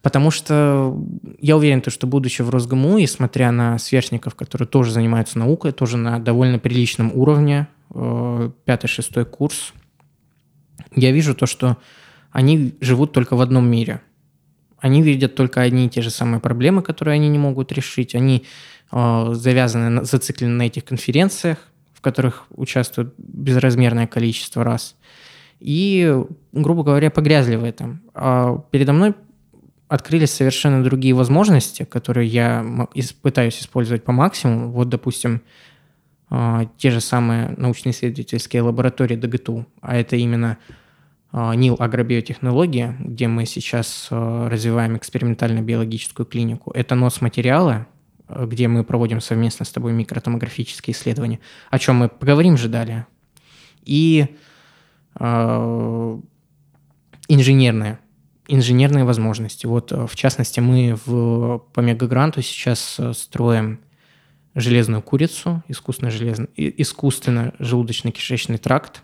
Потому 0.06 0.30
что 0.30 0.96
я 1.40 1.56
уверен, 1.56 1.82
что 1.84 2.06
будучи 2.06 2.40
в 2.40 2.50
Росгму 2.50 2.98
и 2.98 3.08
смотря 3.08 3.50
на 3.50 3.76
сверстников, 3.76 4.36
которые 4.36 4.68
тоже 4.68 4.92
занимаются 4.92 5.36
наукой, 5.36 5.72
тоже 5.72 5.96
на 5.96 6.20
довольно 6.20 6.60
приличном 6.60 7.10
уровне, 7.12 7.66
пятый-шестой 7.88 9.24
курс, 9.24 9.72
я 10.94 11.10
вижу 11.10 11.34
то, 11.34 11.46
что 11.46 11.78
они 12.30 12.76
живут 12.80 13.10
только 13.10 13.34
в 13.34 13.40
одном 13.40 13.68
мире. 13.68 14.00
Они 14.78 15.02
видят 15.02 15.34
только 15.34 15.60
одни 15.60 15.86
и 15.86 15.88
те 15.88 16.02
же 16.02 16.10
самые 16.10 16.38
проблемы, 16.38 16.82
которые 16.82 17.16
они 17.16 17.28
не 17.28 17.38
могут 17.38 17.72
решить. 17.72 18.14
Они 18.14 18.44
э, 18.92 19.28
завязаны, 19.32 20.04
зациклены 20.04 20.52
на 20.52 20.66
этих 20.68 20.84
конференциях, 20.84 21.58
в 21.92 22.00
которых 22.00 22.46
участвует 22.50 23.12
безразмерное 23.18 24.06
количество 24.06 24.62
раз. 24.62 24.94
и, 25.58 26.16
грубо 26.52 26.84
говоря, 26.84 27.10
погрязли 27.10 27.56
в 27.56 27.64
этом. 27.64 28.02
А 28.14 28.62
передо 28.70 28.92
мной 28.92 29.14
открылись 29.88 30.32
совершенно 30.32 30.82
другие 30.82 31.14
возможности, 31.14 31.84
которые 31.84 32.28
я 32.28 32.66
пытаюсь 33.22 33.60
использовать 33.60 34.04
по 34.04 34.12
максимуму. 34.12 34.70
Вот, 34.70 34.88
допустим, 34.88 35.42
а, 36.28 36.66
те 36.76 36.90
же 36.90 37.00
самые 37.00 37.54
научно-исследовательские 37.56 38.62
лаборатории 38.62 39.16
ДГТУ, 39.16 39.66
а 39.80 39.96
это 39.96 40.16
именно 40.16 40.58
а, 41.30 41.54
НИЛ 41.54 41.76
агробиотехнологии, 41.78 42.96
где 42.98 43.28
мы 43.28 43.46
сейчас 43.46 44.08
а, 44.10 44.48
развиваем 44.48 44.96
экспериментально-биологическую 44.96 46.26
клинику. 46.26 46.72
Это 46.72 46.94
НОС-материалы, 46.94 47.86
где 48.28 48.66
мы 48.66 48.82
проводим 48.82 49.20
совместно 49.20 49.64
с 49.64 49.70
тобой 49.70 49.92
микротомографические 49.92 50.96
исследования, 50.96 51.38
о 51.70 51.78
чем 51.78 51.96
мы 51.96 52.08
поговорим 52.08 52.56
же 52.56 52.68
далее. 52.68 53.06
И 53.84 54.26
э, 55.20 56.18
инженерные, 58.48 59.04
возможности. 59.04 59.66
Вот, 59.66 59.92
в 59.92 60.14
частности, 60.14 60.60
мы 60.60 60.96
в, 61.06 61.58
по 61.72 61.80
мегагранту 61.80 62.42
сейчас 62.42 63.00
строим 63.12 63.80
железную 64.54 65.02
курицу, 65.02 65.62
искусственно, 65.68 66.10
железно, 66.10 66.48
искусственно 66.56 67.54
желудочно-кишечный 67.58 68.58
тракт. 68.58 69.02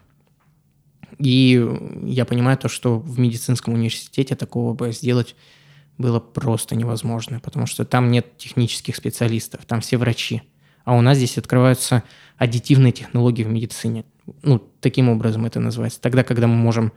И 1.19 1.63
я 2.05 2.25
понимаю 2.25 2.57
то, 2.57 2.69
что 2.69 2.99
в 2.99 3.19
медицинском 3.19 3.75
университете 3.75 4.35
такого 4.35 4.75
бы 4.75 4.93
сделать 4.93 5.37
было 5.99 6.21
просто 6.21 6.75
невозможно, 6.75 7.39
потому 7.39 7.67
что 7.67 7.85
там 7.85 8.11
нет 8.11 8.39
технических 8.39 8.97
специалистов, 8.97 9.65
там 9.67 9.83
все 9.83 9.99
врачи. 9.99 10.43
А 10.85 10.97
у 10.97 11.01
нас 11.01 11.19
здесь 11.19 11.39
открываются 11.39 12.03
аддитивные 12.39 12.93
технологии 12.93 13.45
в 13.45 13.49
медицине. 13.49 14.05
Ну, 14.43 14.59
таким 14.81 15.11
образом 15.11 15.45
это 15.45 15.61
называется. 15.61 16.01
Тогда, 16.01 16.25
когда 16.25 16.47
мы 16.47 16.57
можем 16.57 16.93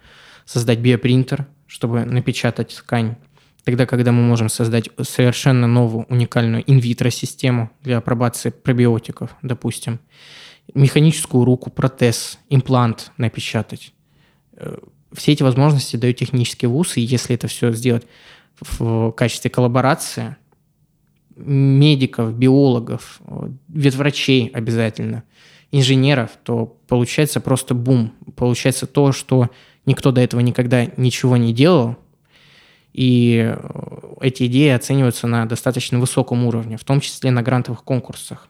создать 0.45 0.79
биопринтер, 0.79 1.47
чтобы 1.67 2.05
напечатать 2.05 2.75
ткань 2.75 3.17
Тогда, 3.65 3.87
когда 3.87 4.11
мы 4.11 4.21
можем 4.21 4.47
создать 4.47 4.89
совершенно 5.01 5.65
новую 5.65 6.05
уникальную 6.05 6.63
инвитро-систему 6.71 7.71
для 7.81 7.97
апробации 7.97 8.51
пробиотиков, 8.51 9.35
допустим, 9.41 9.99
механическую 10.75 11.43
руку, 11.43 11.71
протез, 11.71 12.37
имплант 12.47 13.11
напечатать. 13.17 13.91
Э, 14.53 14.77
все 15.13 15.31
эти 15.31 15.41
возможности 15.41 15.95
дают 15.95 16.17
технический 16.17 16.67
вуз, 16.67 16.95
и 16.95 17.01
если 17.01 17.33
это 17.33 17.47
все 17.47 17.71
сделать 17.71 18.05
в 18.61 19.11
качестве 19.13 19.49
коллаборации, 19.49 20.37
медиков, 21.35 22.35
биологов, 22.35 23.19
ветврачей 23.67 24.47
обязательно, 24.53 25.23
инженеров, 25.71 26.31
то 26.43 26.77
получается 26.87 27.41
просто 27.41 27.73
бум. 27.73 28.13
Получается 28.35 28.85
то, 28.85 29.11
что 29.11 29.49
никто 29.85 30.11
до 30.11 30.21
этого 30.21 30.41
никогда 30.41 30.85
ничего 30.97 31.37
не 31.37 31.53
делал, 31.53 31.95
и 32.93 33.53
э, 33.53 34.15
эти 34.21 34.45
идеи 34.47 34.69
оцениваются 34.69 35.27
на 35.27 35.45
достаточно 35.45 35.99
высоком 35.99 36.45
уровне, 36.45 36.77
в 36.77 36.83
том 36.83 37.01
числе 37.01 37.29
на 37.31 37.41
грантовых 37.41 37.83
конкурсах. 37.83 38.47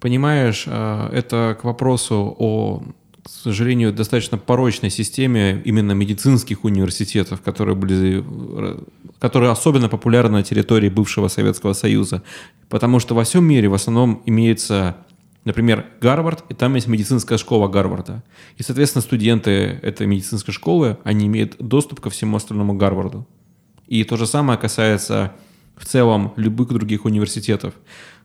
Понимаешь, 0.00 0.64
э, 0.66 1.10
это 1.12 1.56
к 1.60 1.64
вопросу 1.64 2.34
о, 2.38 2.82
к 3.22 3.28
сожалению, 3.28 3.92
достаточно 3.92 4.36
порочной 4.36 4.90
системе 4.90 5.62
именно 5.64 5.92
медицинских 5.92 6.64
университетов, 6.64 7.40
которые 7.40 7.76
были 7.76 8.24
э, 8.26 8.78
которые 9.20 9.50
особенно 9.50 9.88
популярны 9.88 10.38
на 10.38 10.42
территории 10.42 10.88
бывшего 10.88 11.28
Советского 11.28 11.72
Союза. 11.72 12.22
Потому 12.68 13.00
что 13.00 13.14
во 13.14 13.24
всем 13.24 13.44
мире 13.44 13.68
в 13.68 13.74
основном 13.74 14.22
имеется 14.26 14.96
Например, 15.44 15.86
Гарвард, 16.00 16.44
и 16.48 16.54
там 16.54 16.74
есть 16.74 16.88
медицинская 16.88 17.38
школа 17.38 17.68
Гарварда. 17.68 18.22
И, 18.56 18.62
соответственно, 18.62 19.02
студенты 19.02 19.78
этой 19.82 20.06
медицинской 20.06 20.52
школы, 20.52 20.98
они 21.04 21.26
имеют 21.26 21.56
доступ 21.58 22.00
ко 22.00 22.10
всему 22.10 22.36
остальному 22.36 22.74
Гарварду. 22.74 23.26
И 23.86 24.04
то 24.04 24.16
же 24.16 24.26
самое 24.26 24.58
касается 24.58 25.32
в 25.76 25.86
целом 25.86 26.32
любых 26.36 26.68
других 26.68 27.04
университетов. 27.04 27.74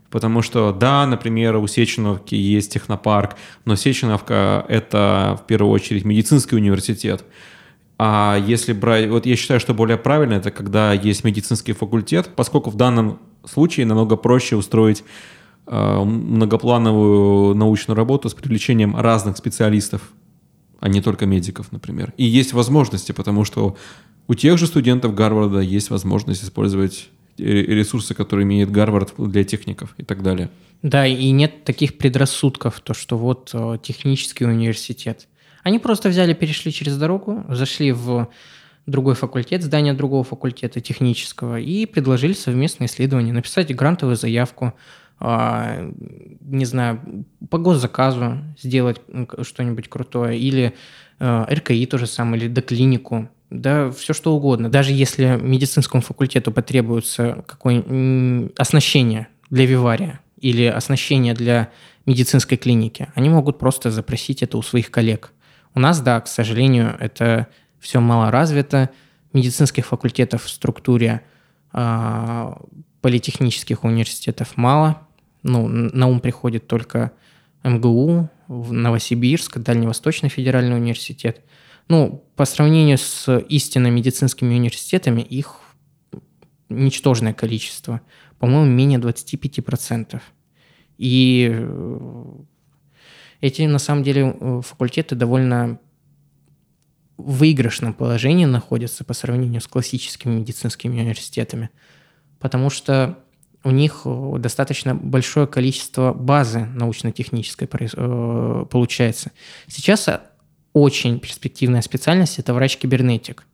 Потому 0.10 0.42
что, 0.42 0.72
да, 0.72 1.08
например, 1.08 1.56
у 1.56 1.66
Сеченовки 1.66 2.36
есть 2.36 2.74
технопарк, 2.74 3.36
но 3.66 3.76
Сеченовка— 3.76 4.66
это 4.68 5.40
в 5.42 5.48
первую 5.48 5.72
очередь 5.72 6.06
медицинский 6.06 6.56
университет. 6.56 7.24
А 7.98 8.38
если 8.46 8.74
брать... 8.74 9.10
Вот 9.10 9.26
я 9.26 9.36
считаю, 9.36 9.60
что 9.60 9.74
более 9.74 9.98
правильно 9.98 10.34
это 10.34 10.52
когда 10.52 10.94
есть 10.94 11.24
медицинский 11.24 11.74
факультет, 11.74 12.32
поскольку 12.36 12.70
в 12.70 12.76
данном 12.76 13.20
случае 13.46 13.86
намного 13.86 14.16
проще 14.16 14.56
устроить 14.56 15.04
многоплановую 15.66 17.56
научную 17.56 17.96
работу 17.96 18.30
с 18.30 18.34
привлечением 18.34 18.96
разных 18.96 19.38
специалистов, 19.38 20.12
а 20.80 20.90
не 20.90 21.02
только 21.02 21.26
медиков, 21.26 21.72
например. 21.72 22.14
И 22.18 22.26
есть 22.26 22.54
возможности, 22.54 23.12
потому 23.14 23.46
что 23.46 23.78
у 24.28 24.34
тех 24.34 24.58
же 24.58 24.68
студентов 24.68 25.16
Гарварда 25.16 25.60
есть 25.60 25.90
возможность 25.90 26.44
использовать 26.44 27.10
ресурсы, 27.38 28.14
которые 28.14 28.44
имеет 28.44 28.72
Гарвард 28.72 29.14
для 29.18 29.44
техников 29.44 29.96
и 29.98 30.04
так 30.04 30.22
далее. 30.22 30.50
Да, 30.82 31.08
и 31.08 31.32
нет 31.32 31.64
таких 31.64 31.98
предрассудков, 31.98 32.82
то 32.82 32.94
что 32.94 33.18
вот 33.18 33.52
э, 33.54 33.78
технический 33.82 34.46
университет. 34.46 35.28
Они 35.64 35.80
просто 35.80 36.10
взяли, 36.10 36.34
перешли 36.34 36.74
через 36.74 36.98
дорогу, 36.98 37.46
зашли 37.48 37.94
в 37.94 38.28
другой 38.86 39.16
факультет, 39.16 39.64
здание 39.64 39.94
другого 39.94 40.26
факультета 40.26 40.82
технического 40.82 41.60
и 41.60 41.86
предложили 41.86 42.34
совместное 42.34 42.88
исследование, 42.88 43.34
написать 43.34 43.74
грантовую 43.74 44.18
заявку, 44.18 44.74
не 45.26 46.66
знаю, 46.66 47.26
по 47.50 47.58
госзаказу 47.58 48.40
сделать 48.62 49.02
что-нибудь 49.42 49.88
крутое, 49.88 50.38
или 50.38 50.74
э, 51.20 51.46
РКИ 51.50 51.86
то 51.86 51.98
же 51.98 52.08
самое, 52.08 52.44
или 52.44 52.50
доклинику 52.50 53.30
да 53.54 53.92
все 53.92 54.14
что 54.14 54.36
угодно. 54.36 54.70
Даже 54.70 54.92
если 54.92 55.40
медицинскому 55.40 56.02
факультету 56.02 56.52
потребуется 56.52 57.44
какое 57.46 58.50
оснащение 58.58 59.28
для 59.50 59.66
вивария 59.66 60.20
или 60.40 60.66
оснащение 60.66 61.36
для 61.36 61.70
медицинской 62.08 62.58
клиники, 62.58 63.10
они 63.14 63.30
могут 63.30 63.60
просто 63.60 63.92
запросить 63.92 64.42
это 64.42 64.58
у 64.58 64.64
своих 64.64 64.90
коллег. 64.90 65.32
У 65.76 65.80
нас, 65.80 66.02
да, 66.02 66.20
к 66.20 66.28
сожалению, 66.28 66.98
это 67.00 67.48
все 67.80 68.00
мало 68.00 68.32
развито. 68.32 68.90
Медицинских 69.34 69.86
факультетов 69.86 70.44
в 70.44 70.50
структуре 70.50 71.22
э, 71.74 72.54
политехнических 73.02 73.84
университетов 73.84 74.58
мало. 74.58 75.08
Ну, 75.44 75.68
на 75.68 76.08
ум 76.08 76.20
приходит 76.20 76.68
только 76.68 77.12
МГУ, 77.64 78.30
Новосибирск, 78.48 79.60
Дальневосточный 79.60 80.30
федеральный 80.30 80.76
университет– 80.76 81.42
ну, 81.88 82.24
по 82.36 82.46
сравнению 82.46 82.98
с 82.98 83.38
истинно 83.50 83.88
медицинскими 83.88 84.54
университетами, 84.56 85.22
их 85.22 85.60
ничтожное 86.70 87.34
количество. 87.34 88.02
По-моему, 88.40 88.72
менее 88.72 89.00
25%. 89.00 90.22
И 90.98 91.50
э, 91.52 92.26
эти, 93.42 93.64
на 93.64 93.80
самом 93.80 94.04
деле, 94.04 94.36
э, 94.40 94.62
факультеты 94.64 95.16
довольно 95.16 95.80
в 97.18 97.40
выигрышном 97.40 97.94
положении 97.94 98.46
находятся 98.46 99.04
по 99.04 99.14
сравнению 99.14 99.62
с 99.62 99.68
классическими 99.68 100.34
медицинскими 100.34 101.00
университетами, 101.00 101.70
потому 102.40 102.70
что 102.70 103.23
у 103.64 103.72
них 103.72 104.02
э, 104.06 104.36
достаточно 104.40 104.94
большое 104.96 105.48
количество 105.48 106.14
базы 106.14 106.66
научно-технической 106.66 107.68
получается. 107.68 109.32
Сейчас 109.68 110.10
очень 110.74 111.20
перспективная 111.20 111.82
специальность– 111.82 112.40
это 112.40 112.54
врач-кибернетик. 112.54 113.46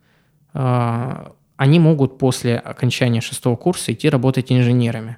Они 0.53 1.79
могут 1.79 2.17
после 2.17 2.57
окончания 2.57 3.21
шестого 3.21 3.55
курса 3.57 3.91
идти 3.91 4.09
работать 4.09 4.51
инженерами. 4.51 5.17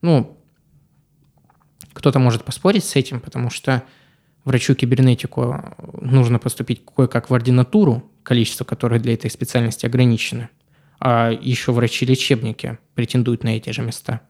Ну, 0.00 0.38
кто-то 1.92 2.18
может 2.18 2.44
поспорить 2.44 2.84
с 2.84 2.96
этим, 2.96 3.20
потому 3.20 3.50
что 3.50 3.82
врачу-кибернетику 4.44 5.62
нужно 6.00 6.38
поступить 6.38 6.84
кое-как 6.86 7.28
в 7.28 7.34
ординатуру, 7.34 8.10
количество 8.22 8.64
которое 8.64 8.98
для 8.98 9.12
этой 9.12 9.30
специальности 9.30 9.84
ограничено, 9.84 10.48
а 10.98 11.30
еще 11.30 11.72
врачи-лечебники 11.72 12.78
претендуют 12.94 13.44
на 13.44 13.50
эти 13.50 13.70
же 13.70 13.82
места. 13.82 14.22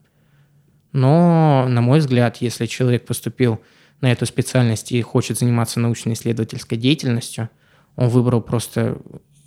Но, 0.92 1.66
на 1.68 1.80
мой 1.80 2.00
взгляд, 2.00 2.38
если 2.40 2.66
человек 2.66 3.06
поступил 3.06 3.60
на 4.00 4.12
эту 4.12 4.26
специальность 4.26 4.92
и 4.92 5.00
хочет 5.00 5.38
заниматься 5.38 5.80
научно-исследовательской 5.80 6.76
деятельностью, 6.76 7.48
он 7.96 8.08
выбрал 8.08 8.42
просто 8.42 8.98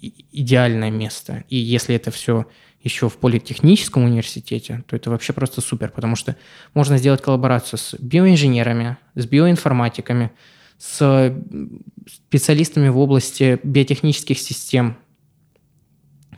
идеальное 0.02 0.92
место. 0.92 1.44
И 1.50 1.58
если 1.58 1.96
это 1.96 2.12
все 2.12 2.46
еще 2.84 3.10
в 3.10 3.18
политехническом 3.18 4.04
университете, 4.04 4.84
то 4.88 4.96
это 4.96 5.10
вообще 5.10 5.34
просто 5.34 5.62
супер, 5.62 5.90
потому 5.90 6.16
что 6.16 6.36
можно 6.74 6.98
сделать 6.98 7.22
коллаборацию 7.22 7.80
с 7.80 7.96
биоинженерами, 8.00 8.98
с 9.16 9.26
биоинформатиками, 9.26 10.32
с 10.78 11.36
специалистами 12.08 12.90
в 12.90 13.00
области 13.00 13.60
биотехнических 13.64 14.38
систем. 14.38 14.98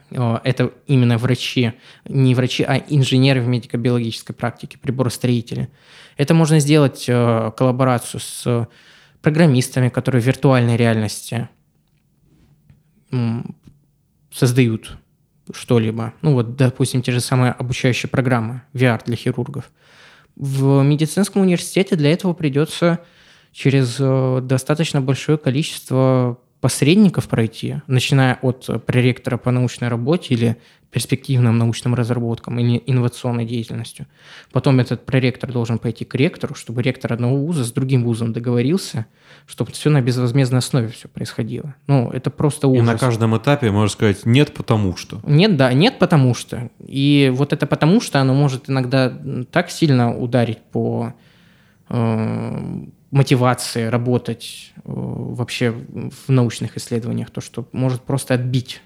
Это 0.09 0.71
именно 0.87 1.17
врачи, 1.17 1.73
не 2.05 2.33
врачи, 2.33 2.63
а 2.63 2.77
инженеры 2.77 3.41
в 3.41 3.47
медико-биологической 3.47 4.33
практике, 4.33 4.77
приборостроители. 4.77 5.69
Это 6.15 6.33
можно 6.33 6.59
сделать 6.59 7.05
э, 7.07 7.51
коллаборацию 7.57 8.21
с 8.21 8.67
программистами, 9.21 9.89
которые 9.89 10.21
в 10.21 10.25
виртуальной 10.25 10.77
реальности 10.77 11.49
создают 14.31 14.97
что-либо. 15.53 16.13
Ну 16.21 16.33
вот, 16.33 16.55
допустим, 16.55 17.01
те 17.01 17.11
же 17.11 17.19
самые 17.19 17.51
обучающие 17.51 18.09
программы, 18.09 18.61
VR 18.73 19.01
для 19.05 19.15
хирургов. 19.15 19.71
В 20.35 20.83
медицинском 20.83 21.41
университете 21.41 21.95
для 21.95 22.11
этого 22.11 22.33
придется 22.33 22.99
через 23.51 23.97
э, 23.99 24.39
достаточно 24.43 25.01
большое 25.01 25.37
количество 25.37 26.39
посредников 26.61 27.27
пройти, 27.27 27.81
начиная 27.87 28.39
от 28.41 28.67
проректора 28.85 29.37
по 29.37 29.51
научной 29.51 29.89
работе 29.89 30.33
или 30.33 30.57
перспективным 30.91 31.57
научным 31.57 31.95
разработкам 31.95 32.59
или 32.59 32.81
инновационной 32.85 33.45
деятельностью. 33.45 34.07
Потом 34.51 34.79
этот 34.79 35.05
проректор 35.05 35.51
должен 35.51 35.79
пойти 35.79 36.05
к 36.05 36.15
ректору, 36.15 36.55
чтобы 36.55 36.81
ректор 36.81 37.11
одного 37.13 37.37
вуза 37.37 37.65
с 37.65 37.71
другим 37.71 38.03
вузом 38.03 38.31
договорился, 38.31 39.05
чтобы 39.45 39.71
все 39.73 39.89
на 39.89 40.01
безвозмездной 40.01 40.59
основе 40.59 40.87
все 40.87 41.09
происходило. 41.09 41.75
Ну, 41.87 42.09
это 42.09 42.29
просто 42.29 42.67
ужас. 42.67 42.83
И 42.83 42.85
на 42.85 42.97
каждом 42.97 43.37
этапе 43.37 43.69
можно 43.69 43.89
сказать 43.89 44.25
«нет, 44.25 44.53
потому 44.53 44.95
что». 44.95 45.19
Нет, 45.23 45.57
да, 45.57 45.73
нет, 45.73 45.99
потому 45.99 46.33
что. 46.33 46.71
И 46.79 47.31
вот 47.35 47.51
это 47.51 47.67
потому 47.67 47.99
что, 47.99 48.21
оно 48.21 48.33
может 48.33 48.69
иногда 48.69 49.13
так 49.51 49.69
сильно 49.69 50.17
ударить 50.17 50.59
по 50.71 51.13
э, 51.89 52.85
мотивации 53.11 53.85
работать 53.85 54.73
э, 54.75 54.81
вообще 54.85 55.71
в 55.71 56.29
научных 56.29 56.77
исследованиях, 56.77 57.31
то, 57.31 57.41
что 57.41 57.67
может 57.71 58.01
просто 58.01 58.33
отбить 58.33 58.81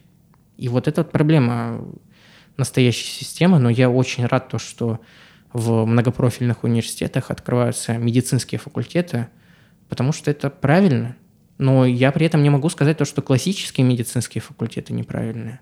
и 0.61 0.67
вот 0.67 0.87
эта 0.87 1.03
проблема 1.03 1.83
настоящей 2.55 3.07
системы, 3.07 3.57
но 3.57 3.71
я 3.71 3.89
очень 3.89 4.27
рад 4.27 4.49
то, 4.49 4.59
что 4.59 4.99
в 5.53 5.85
многопрофильных 5.85 6.63
университетах 6.63 7.31
открываются 7.31 7.97
медицинские 7.97 8.59
факультеты, 8.59 9.27
потому 9.89 10.13
что 10.13 10.29
это 10.29 10.51
правильно. 10.51 11.15
Но 11.57 11.83
я 11.83 12.11
при 12.11 12.27
этом 12.27 12.43
не 12.43 12.51
могу 12.51 12.69
сказать 12.69 12.99
то, 12.99 13.05
что 13.05 13.23
классические 13.23 13.87
медицинские 13.87 14.43
факультеты 14.43 14.93
неправильные. 14.93 15.61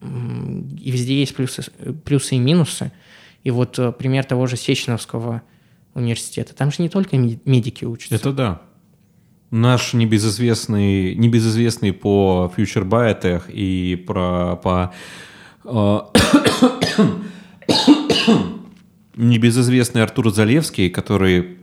И 0.00 0.90
везде 0.92 1.18
есть 1.18 1.34
плюсы, 1.34 1.64
плюсы 2.04 2.36
и 2.36 2.38
минусы. 2.38 2.92
И 3.42 3.50
вот 3.50 3.80
э, 3.80 3.90
пример 3.90 4.24
того 4.24 4.46
же 4.46 4.56
Сеченовского 4.56 5.42
университета. 5.96 6.54
Там 6.54 6.70
же 6.70 6.82
не 6.82 6.88
только 6.88 7.16
медики 7.16 7.84
учатся. 7.84 8.14
Это 8.14 8.32
да. 8.32 8.62
Наш 9.50 9.94
небезызвестный, 9.94 11.14
небезызвестный 11.14 11.92
по 11.92 12.52
Future 12.56 12.84
Biotech 12.84 13.50
и 13.50 13.96
про, 13.96 14.56
по 14.56 14.92
э, 15.64 16.00
небезызвестный 19.16 20.02
Артур 20.02 20.32
Залевский, 20.32 20.90
который 20.90 21.58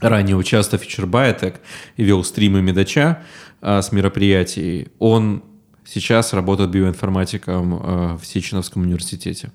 ранее 0.00 0.36
участвовал 0.36 0.82
в 0.82 0.86
Future 0.86 1.08
Biotech 1.08 1.56
и 1.96 2.02
вел 2.02 2.24
стримы 2.24 2.62
Медача 2.62 3.22
э, 3.60 3.82
с 3.82 3.92
мероприятий, 3.92 4.88
он 4.98 5.44
сейчас 5.84 6.32
работает 6.32 6.70
биоинформатиком 6.70 7.74
э, 7.74 8.16
в 8.16 8.26
Сеченовском 8.26 8.82
университете 8.82 9.52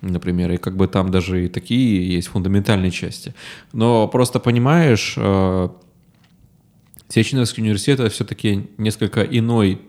например, 0.00 0.52
и 0.52 0.56
как 0.56 0.76
бы 0.76 0.86
там 0.86 1.10
даже 1.10 1.46
и 1.46 1.48
такие 1.48 2.14
есть 2.14 2.28
фундаментальные 2.28 2.90
части. 2.90 3.34
Но 3.72 4.08
просто 4.08 4.40
понимаешь, 4.40 5.14
э, 5.16 5.68
Сеченовский 7.08 7.62
университет 7.62 8.00
это 8.00 8.10
все-таки 8.10 8.68
несколько 8.76 9.22
иной 9.22 9.80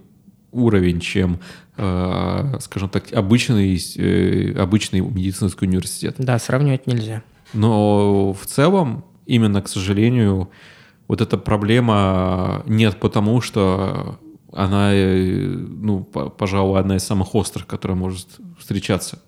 уровень, 0.51 0.99
чем, 0.99 1.39
э, 1.77 2.55
скажем 2.59 2.89
так, 2.89 3.13
обычный, 3.13 3.79
э, 3.97 4.53
обычный 4.57 5.01
медицинский 5.01 5.65
университет. 5.65 6.15
Да, 6.17 6.39
сравнивать 6.39 6.87
нельзя. 6.87 7.23
Но 7.53 8.33
в 8.33 8.45
целом, 8.45 9.05
именно, 9.25 9.61
к 9.61 9.67
сожалению, 9.67 10.49
вот 11.07 11.21
эта 11.21 11.37
проблема 11.37 12.63
нет 12.67 12.99
потому, 12.99 13.41
что 13.41 14.19
она, 14.53 14.93
э, 14.93 15.47
ну, 15.47 16.03
пожалуй, 16.03 16.79
одна 16.79 16.95
из 16.95 17.03
самых 17.03 17.35
острых, 17.35 17.67
которая 17.67 17.97
может 17.97 18.27
встречаться. 18.57 19.21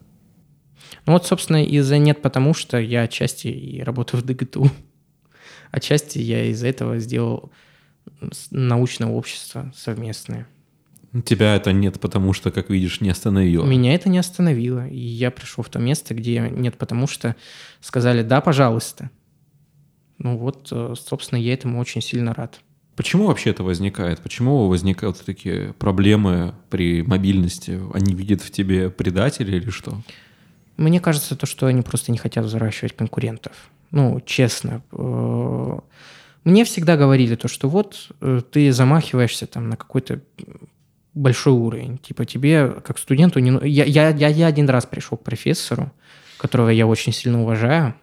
Ну 1.11 1.15
вот, 1.15 1.25
собственно, 1.25 1.61
из-за 1.61 1.97
нет 1.97 2.21
потому, 2.21 2.53
что 2.53 2.79
я 2.79 3.01
отчасти 3.01 3.49
и 3.49 3.83
работаю 3.83 4.21
в 4.21 4.25
ДГТУ. 4.25 4.71
Отчасти 5.69 6.19
я 6.19 6.45
из-за 6.45 6.67
этого 6.67 6.99
сделал 6.99 7.51
научное 8.49 9.09
общество 9.09 9.73
совместное. 9.75 10.47
Тебя 11.25 11.57
это 11.57 11.73
нет, 11.73 11.99
потому 11.99 12.31
что, 12.31 12.49
как 12.49 12.69
видишь, 12.69 13.01
не 13.01 13.09
остановило. 13.09 13.65
Меня 13.65 13.93
это 13.93 14.07
не 14.07 14.19
остановило. 14.19 14.87
И 14.87 14.97
я 14.97 15.31
пришел 15.31 15.65
в 15.65 15.69
то 15.69 15.79
место, 15.79 16.13
где 16.13 16.49
нет, 16.49 16.77
потому 16.77 17.07
что 17.07 17.35
сказали 17.81 18.23
«да, 18.23 18.39
пожалуйста». 18.39 19.11
Ну 20.17 20.37
вот, 20.37 20.69
э, 20.71 20.93
собственно, 20.97 21.39
я 21.39 21.51
этому 21.51 21.81
очень 21.81 21.99
сильно 21.99 22.33
рад. 22.33 22.61
Почему 22.95 23.27
вообще 23.27 23.49
это 23.49 23.63
возникает? 23.63 24.21
Почему 24.21 24.69
возникают 24.69 25.21
такие 25.25 25.73
проблемы 25.73 26.55
при 26.69 27.01
мобильности? 27.01 27.81
Они 27.93 28.15
видят 28.15 28.41
в 28.41 28.49
тебе 28.49 28.89
предателя 28.89 29.57
или 29.57 29.71
что? 29.71 29.97
Мне 30.77 30.99
кажется, 30.99 31.35
то, 31.35 31.45
что 31.45 31.67
они 31.67 31.81
просто 31.81 32.11
не 32.11 32.17
хотят 32.17 32.45
взращивать 32.45 32.95
конкурентов. 32.95 33.53
Ну, 33.91 34.21
честно. 34.25 34.81
Э, 34.91 35.79
мне 36.43 36.65
всегда 36.65 36.97
говорили 36.97 37.35
то, 37.35 37.47
что 37.47 37.69
вот 37.69 38.11
э, 38.21 38.41
ты 38.51 38.71
замахиваешься 38.71 39.47
там 39.47 39.69
на 39.69 39.75
какой-то 39.75 40.21
большой 41.13 41.53
уровень. 41.53 41.97
Типа 41.97 42.25
тебе, 42.25 42.69
как 42.69 42.97
студенту, 42.97 43.39
не... 43.39 43.51
я, 43.67 43.83
я, 43.85 44.09
я, 44.09 44.27
я 44.27 44.47
один 44.47 44.69
раз 44.69 44.85
пришел 44.85 45.17
к 45.17 45.23
профессору, 45.23 45.91
которого 46.37 46.69
я 46.69 46.87
очень 46.87 47.13
сильно 47.13 47.41
уважаю, 47.41 47.93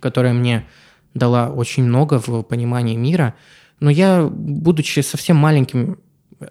которая 0.00 0.32
мне 0.32 0.66
дала 1.14 1.50
очень 1.50 1.84
много 1.84 2.18
в 2.18 2.42
понимании 2.42 2.96
мира, 2.96 3.34
но 3.80 3.90
я, 3.90 4.22
будучи 4.24 5.00
совсем 5.00 5.36
маленьким, 5.36 5.98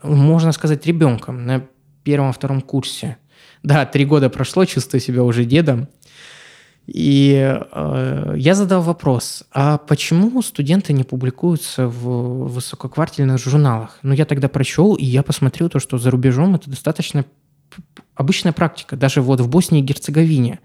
можно 0.03 0.51
сказать, 0.51 0.85
ребенком 0.85 1.45
на 1.45 1.65
первом-втором 2.03 2.61
курсе, 2.61 3.17
да, 3.63 3.85
три 3.85 4.05
года 4.05 4.29
прошло, 4.29 4.65
чувствую 4.65 5.01
себя 5.01 5.23
уже 5.23 5.45
дедом, 5.45 5.87
и 6.87 7.57
э, 7.71 8.33
я 8.37 8.55
задал 8.55 8.81
вопрос, 8.81 9.43
а 9.51 9.77
почему 9.77 10.41
студенты 10.41 10.93
не 10.93 11.03
публикуются 11.03 11.87
в 11.87 12.47
высококвартальных 12.49 13.37
журналах? 13.37 13.99
Ну, 14.01 14.13
я 14.13 14.25
тогда 14.25 14.49
прочел, 14.49 14.95
и 14.95 15.05
я 15.05 15.23
посмотрел 15.23 15.69
то, 15.69 15.79
что 15.79 15.97
за 15.97 16.09
рубежом 16.09 16.55
это 16.55 16.69
достаточно 16.69 17.23
обычная 18.15 18.51
практика. 18.51 18.95
Даже 18.95 19.21
вот 19.21 19.39
в 19.39 19.47
Боснии 19.47 19.79
и 19.79 19.83
Герцеговине 19.83 20.59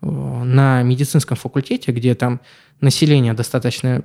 э, 0.00 0.06
на 0.06 0.82
медицинском 0.82 1.36
факультете, 1.36 1.92
где 1.92 2.14
там 2.14 2.40
население 2.80 3.34
достаточно 3.34 4.04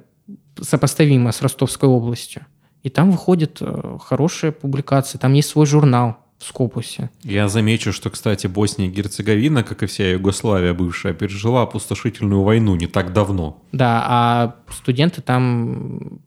сопоставимо 0.59 1.31
с 1.31 1.41
Ростовской 1.41 1.87
областью, 1.87 2.45
и 2.81 2.89
там 2.89 3.11
выходят 3.11 3.59
э, 3.61 3.97
хорошие 4.01 4.51
публикации, 4.51 5.17
там 5.19 5.33
есть 5.33 5.49
свой 5.49 5.67
журнал, 5.67 6.17
Скопусе. 6.43 7.09
Я 7.23 7.47
замечу, 7.47 7.93
что, 7.93 8.09
кстати, 8.09 8.47
Босния 8.47 8.87
и 8.87 8.89
Герцеговина, 8.89 9.63
как 9.63 9.83
и 9.83 9.85
вся 9.85 10.11
Югославия 10.11 10.73
бывшая, 10.73 11.13
пережила 11.13 11.63
опустошительную 11.63 12.41
войну 12.43 12.75
не 12.75 12.87
так 12.87 13.13
давно. 13.13 13.61
Да, 13.71 14.03
а 14.07 14.55
студенты 14.69 15.21
там 15.21 16.21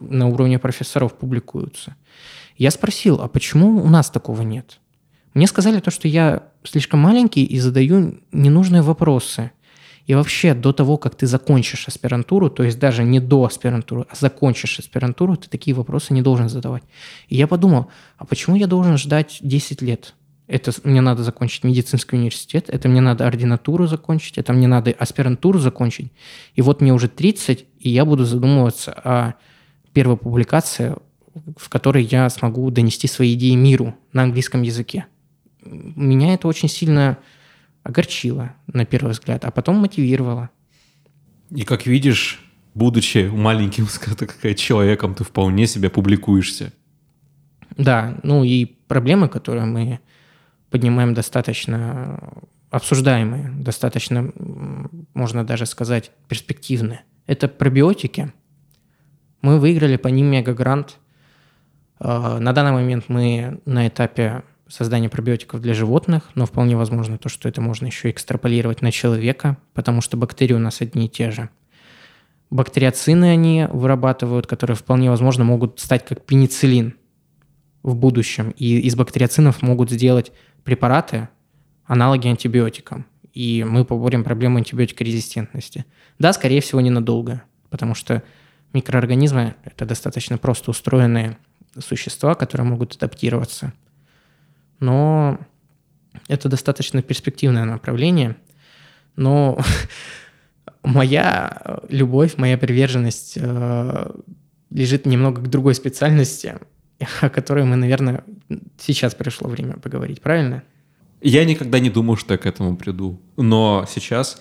на 0.00 0.28
уровне 0.28 0.58
профессоров 0.58 1.14
публикуются. 1.14 1.96
Я 2.56 2.70
спросил, 2.70 3.20
а 3.20 3.28
почему 3.28 3.82
у 3.82 3.88
нас 3.88 4.10
такого 4.10 4.42
нет? 4.42 4.80
Мне 5.34 5.46
сказали 5.46 5.80
то, 5.80 5.90
что 5.90 6.06
я 6.06 6.44
слишком 6.62 7.00
маленький 7.00 7.44
и 7.44 7.58
задаю 7.58 8.20
ненужные 8.32 8.82
вопросы– 8.82 9.50
и 10.06 10.14
вообще 10.14 10.54
до 10.54 10.72
того, 10.72 10.96
как 10.96 11.14
ты 11.14 11.26
закончишь 11.26 11.88
аспирантуру, 11.88 12.50
то 12.50 12.62
есть 12.62 12.78
даже 12.78 13.04
не 13.04 13.20
до 13.20 13.44
аспирантуры, 13.44 14.06
а 14.10 14.14
закончишь 14.14 14.78
аспирантуру, 14.78 15.36
ты 15.36 15.48
такие 15.48 15.74
вопросы 15.74 16.12
не 16.12 16.22
должен 16.22 16.48
задавать. 16.48 16.82
И 17.28 17.36
я 17.36 17.46
подумал, 17.46 17.88
а 18.18 18.26
почему 18.26 18.56
я 18.56 18.66
должен 18.66 18.98
ждать 18.98 19.38
10 19.40 19.82
лет? 19.82 20.14
Это 20.46 20.72
мне 20.84 21.00
надо 21.00 21.22
закончить 21.22 21.64
медицинский 21.64 22.16
университет, 22.16 22.68
это 22.68 22.86
мне 22.88 23.00
надо 23.00 23.26
ординатуру 23.26 23.86
закончить, 23.86 24.36
это 24.36 24.52
мне 24.52 24.66
надо 24.66 24.90
аспирантуру 24.90 25.58
закончить. 25.58 26.12
И 26.54 26.60
вот 26.60 26.82
мне 26.82 26.92
уже 26.92 27.08
30, 27.08 27.64
и 27.78 27.88
я 27.88 28.04
буду 28.04 28.26
задумываться 28.26 28.92
о 28.92 29.34
первой 29.94 30.18
публикации, 30.18 30.96
в 31.56 31.70
которой 31.70 32.04
я 32.04 32.28
смогу 32.28 32.70
донести 32.70 33.08
свои 33.08 33.32
идеи 33.34 33.54
миру 33.54 33.94
на 34.12 34.24
английском 34.24 34.60
языке. 34.60 35.06
Меня 35.64 36.34
это 36.34 36.46
очень 36.46 36.68
сильно 36.68 37.16
огорчило 37.84 38.54
на 38.66 38.84
первый 38.84 39.12
взгляд, 39.12 39.44
а 39.44 39.50
потом 39.52 39.76
мотивировало. 39.76 40.50
И 41.50 41.64
как 41.64 41.86
видишь, 41.86 42.40
будучи 42.74 43.30
маленьким 43.32 43.86
сказать, 43.88 44.58
человеком, 44.58 45.14
ты 45.14 45.22
вполне 45.22 45.66
себя 45.66 45.90
публикуешься. 45.90 46.72
Да, 47.76 48.18
ну 48.22 48.42
и 48.42 48.64
проблемы, 48.64 49.28
которые 49.28 49.66
мы 49.66 50.00
поднимаем 50.70 51.14
достаточно 51.14 52.20
обсуждаемые, 52.70 53.50
достаточно, 53.58 54.32
можно 55.14 55.44
даже 55.44 55.66
сказать, 55.66 56.10
перспективные. 56.28 57.02
Это 57.26 57.46
пробиотики. 57.46 58.32
Мы 59.42 59.60
выиграли 59.60 59.96
по 59.96 60.08
ним 60.08 60.26
мегагрант. 60.26 60.98
А, 62.00 62.40
на 62.40 62.52
данный 62.52 62.72
момент 62.72 63.04
мы 63.08 63.60
на 63.64 63.86
этапе 63.86 64.42
создание 64.74 65.08
пробиотиков 65.08 65.60
для 65.60 65.72
животных, 65.72 66.30
но 66.34 66.46
вполне 66.46 66.76
возможно 66.76 67.16
то, 67.16 67.28
что 67.28 67.48
это 67.48 67.60
можно 67.60 67.86
еще 67.86 68.10
экстраполировать 68.10 68.82
на 68.82 68.90
человека, 68.90 69.56
потому 69.72 70.00
что 70.00 70.16
бактерии 70.16 70.54
у 70.54 70.58
нас 70.58 70.80
одни 70.80 71.06
и 71.06 71.08
те 71.08 71.30
же. 71.30 71.48
Бактериоцины 72.50 73.26
они 73.26 73.68
вырабатывают, 73.72 74.46
которые 74.46 74.76
вполне 74.76 75.10
возможно 75.10 75.44
могут 75.44 75.78
стать 75.78 76.04
как 76.04 76.26
пенициллин. 76.26 76.94
в 77.84 77.94
будущем, 77.94 78.54
и 78.56 78.78
из 78.80 78.96
бактериоцинов 78.96 79.60
могут 79.62 79.90
сделать 79.90 80.32
препараты, 80.64 81.28
аналоги 81.84 82.26
антибиотикам, 82.28 83.04
и 83.34 83.62
мы 83.62 83.84
поборем 83.84 84.24
проблему 84.24 84.56
антибиотикорезистентности. 84.56 85.84
Да, 86.18 86.32
скорее 86.32 86.62
всего, 86.62 86.80
ненадолго, 86.80 87.42
потому 87.68 87.94
что 87.94 88.22
микроорганизмы– 88.72 89.54
это 89.64 89.84
достаточно 89.84 90.38
просто 90.38 90.70
устроенные 90.70 91.36
существа, 91.78 92.34
которые 92.34 92.66
могут 92.66 92.96
адаптироваться. 92.96 93.74
Но 94.80 95.38
это 96.28 96.48
достаточно 96.48 97.02
перспективное 97.02 97.64
направление. 97.64 98.36
Но 99.16 99.58
моя 100.82 101.80
любовь, 101.88 102.36
моя 102.36 102.58
приверженность 102.58 103.34
э, 103.36 104.10
лежит 104.70 105.06
немного 105.06 105.42
к 105.42 105.48
другой 105.48 105.74
специальности, 105.74 106.56
о 107.20 107.28
которой 107.28 107.64
мы, 107.64 107.76
наверное, 107.76 108.24
сейчас 108.78 109.14
пришло 109.14 109.48
время 109.48 109.74
поговорить, 109.74 110.20
правильно? 110.20 110.62
Я 111.20 111.44
никогда 111.44 111.78
не 111.78 111.90
думал, 111.90 112.16
что 112.16 112.34
я 112.34 112.38
к 112.38 112.44
этому 112.44 112.76
приду. 112.76 113.20
Но 113.36 113.86
сейчас 113.88 114.40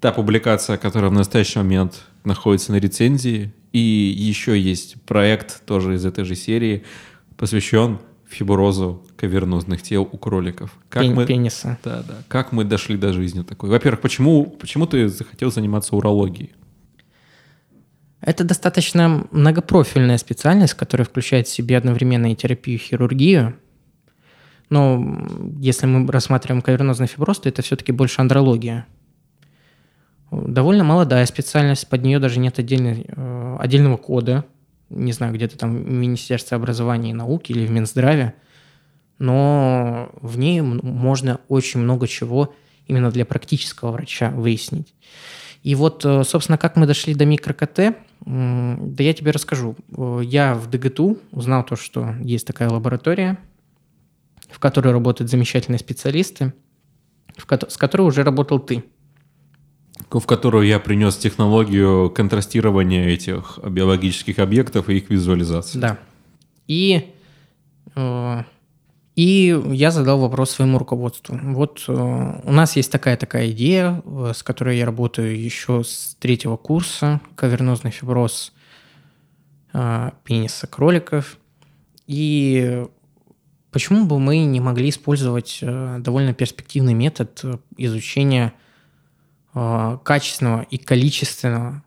та 0.00 0.10
публикация, 0.10 0.76
которая 0.76 1.10
в 1.10 1.14
настоящий 1.14 1.58
момент 1.60 2.02
находится 2.24 2.72
на 2.72 2.76
рецензии, 2.76 3.52
и 3.72 3.78
еще 3.78 4.58
есть 4.58 5.00
проект 5.02 5.64
тоже 5.64 5.94
из 5.94 6.04
этой 6.04 6.24
же 6.24 6.34
серии, 6.34 6.84
посвящен 7.36 8.00
фиброзу 8.34 9.02
кавернозных 9.16 9.82
тел 9.82 10.08
у 10.10 10.18
кроликов. 10.18 10.76
Как 10.88 11.02
Пен, 11.02 11.14
мы, 11.14 11.26
пениса. 11.26 11.78
Да, 11.84 12.02
да. 12.06 12.14
Как 12.28 12.52
мы 12.52 12.64
дошли 12.64 12.96
до 12.96 13.12
жизни 13.12 13.42
такой? 13.42 13.70
Во-первых, 13.70 14.00
почему, 14.00 14.44
почему 14.44 14.86
ты 14.86 15.08
захотел 15.08 15.50
заниматься 15.50 15.96
урологией? 15.96 16.52
Это 18.20 18.42
достаточно 18.42 19.26
многопрофильная 19.30 20.16
специальность, 20.18 20.74
которая 20.74 21.04
включает 21.04 21.46
в 21.46 21.52
себе 21.52 21.76
одновременно 21.76 22.32
и 22.32 22.36
терапию, 22.36 22.78
и 22.78 22.80
хирургию. 22.80 23.56
Но 24.70 25.28
если 25.60 25.86
мы 25.86 26.10
рассматриваем 26.10 26.62
кавернозный 26.62 27.06
фиброз, 27.06 27.40
то 27.40 27.48
это 27.48 27.62
все-таки 27.62 27.92
больше 27.92 28.20
андрология. 28.22 28.86
Довольно 30.30 30.84
молодая 30.84 31.26
специальность, 31.26 31.88
под 31.88 32.02
нее 32.02 32.18
даже 32.18 32.40
нет 32.40 32.58
отдельной, 32.58 33.04
э, 33.06 33.56
отдельного 33.60 33.98
кода. 33.98 34.44
Не 34.94 35.12
знаю, 35.12 35.34
где-то 35.34 35.58
там 35.58 35.76
в 35.76 35.90
Министерстве 35.90 36.56
образования 36.56 37.10
и 37.10 37.14
науки 37.14 37.52
или 37.52 37.66
в 37.66 37.70
Минздраве. 37.70 38.34
Но 39.18 40.10
в 40.20 40.38
ней 40.38 40.60
можно 40.60 41.40
очень 41.48 41.80
много 41.80 42.08
чего 42.08 42.54
именно 42.86 43.10
для 43.10 43.24
практического 43.24 43.92
врача 43.92 44.30
выяснить. 44.30 44.94
И 45.62 45.74
вот, 45.74 46.04
э, 46.04 46.24
собственно, 46.24 46.58
как 46.58 46.76
мы 46.76 46.86
дошли 46.86 47.14
до 47.14 47.24
микро-КТ, 47.24 47.96
да 48.26 49.04
я 49.04 49.12
тебе 49.14 49.30
расскажу. 49.30 49.76
Э, 49.96 50.20
я 50.22 50.54
в 50.54 50.68
ДГТУ 50.68 51.18
узнал 51.30 51.64
то, 51.64 51.76
что 51.76 52.14
есть 52.20 52.46
такая 52.46 52.68
лаборатория, 52.68 53.38
в 54.50 54.58
которой 54.58 54.92
работают 54.92 55.30
замечательные 55.30 55.78
специалисты, 55.78 56.52
с 57.36 57.76
которой 57.76 58.02
уже 58.02 58.22
работал 58.22 58.58
ты. 58.58 58.84
В 60.20 60.26
которую 60.26 60.66
я 60.66 60.78
принес 60.78 61.16
технологию 61.16 62.08
контрастирования 62.08 63.08
этих 63.08 63.58
биологических 63.62 64.38
объектов 64.38 64.88
и 64.88 64.98
их 64.98 65.10
визуализации. 65.10 65.78
Да. 65.78 65.98
И 66.68 67.12
э, 67.96 68.42
и 69.16 69.60
я 69.66 69.90
задал 69.90 70.18
вопрос 70.18 70.50
своему 70.50 70.78
руководству. 70.78 71.38
Вот 71.42 71.84
э, 71.88 71.92
у 71.92 72.52
нас 72.52 72.76
есть 72.76 72.90
такая-такая 72.90 73.50
идея, 73.50 74.02
э, 74.04 74.32
с 74.34 74.42
которой 74.42 74.78
я 74.78 74.86
работаю 74.86 75.40
еще 75.40 75.82
с 75.84 76.16
третьего 76.18 76.56
курса, 76.56 77.20
кавернозный 77.34 77.90
фиброз 77.90 78.52
пениса 80.22 80.68
кроликов. 80.68 81.36
И 82.06 82.86
почему 83.72 84.06
бы 84.06 84.20
мы 84.20 84.38
не 84.44 84.60
могли 84.60 84.88
использовать 84.90 85.58
довольно 85.60 86.32
перспективный 86.32 86.94
метод 86.94 87.44
изучения 87.76 88.52
качественного 89.54 90.62
и 90.62 90.78
количественного 90.78 91.82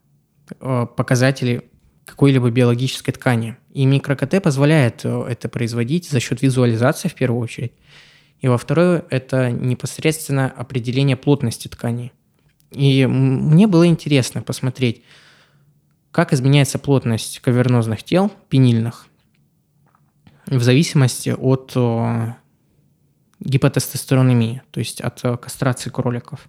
показателей 0.59 1.61
какой-либо 2.07 2.49
биологической 2.49 3.11
ткани. 3.11 3.57
И 3.73 3.85
микро-КТ 3.85 4.41
позволяет 4.41 5.01
э, 5.03 5.25
это 5.29 5.49
производить 5.49 6.09
за 6.09 6.19
счет 6.19 6.41
визуализации 6.41 7.09
в 7.09 7.15
первую 7.15 7.41
очередь. 7.41 7.73
И 8.39 8.47
во 8.47 8.57
вторую 8.57 9.05
это 9.09 9.51
непосредственно 9.51 10.49
определение 10.49 11.17
плотности 11.17 11.67
ткани. 11.67 12.13
И 12.71 13.05
мне 13.05 13.67
было 13.67 13.85
интересно 13.85 14.41
посмотреть, 14.41 15.03
как 16.11 16.33
изменяется 16.33 16.79
плотность 16.79 17.39
кавернозных 17.39 18.03
тел, 18.03 18.31
пенильных, 18.49 19.07
в 20.45 20.63
зависимости 20.63 21.35
от 21.37 21.73
э, 21.75 22.33
гипотестостеронемии, 23.41 24.61
то 24.71 24.79
есть 24.79 25.01
от 25.01 25.23
э, 25.25 25.35
кастрации 25.35 25.89
кроликов. 25.89 26.47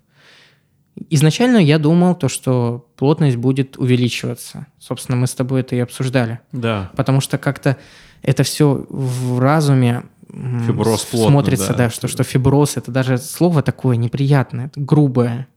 Изначально 1.10 1.58
я 1.58 1.78
думал 1.78 2.14
то, 2.14 2.28
что 2.28 2.86
плотность 2.96 3.36
будет 3.36 3.76
увеличиваться. 3.76 4.66
Собственно, 4.78 5.16
мы 5.16 5.26
с 5.26 5.34
тобой 5.34 5.60
это 5.60 5.76
и 5.76 5.78
обсуждали. 5.78 6.40
Да. 6.52 6.90
Потому 6.96 7.20
что 7.20 7.38
как-то 7.38 7.76
это 8.22 8.42
все 8.42 8.86
в 8.88 9.38
разуме 9.38 10.04
фиброз 10.30 11.04
плотно, 11.04 11.30
смотрится, 11.30 11.72
да, 11.72 11.76
да 11.76 11.90
что, 11.90 12.08
что 12.08 12.22
фиброз 12.22 12.76
это 12.76 12.90
даже 12.90 13.18
слово 13.18 13.62
такое 13.62 13.96
неприятное, 13.96 14.66
это 14.66 14.80
грубое. 14.80 15.48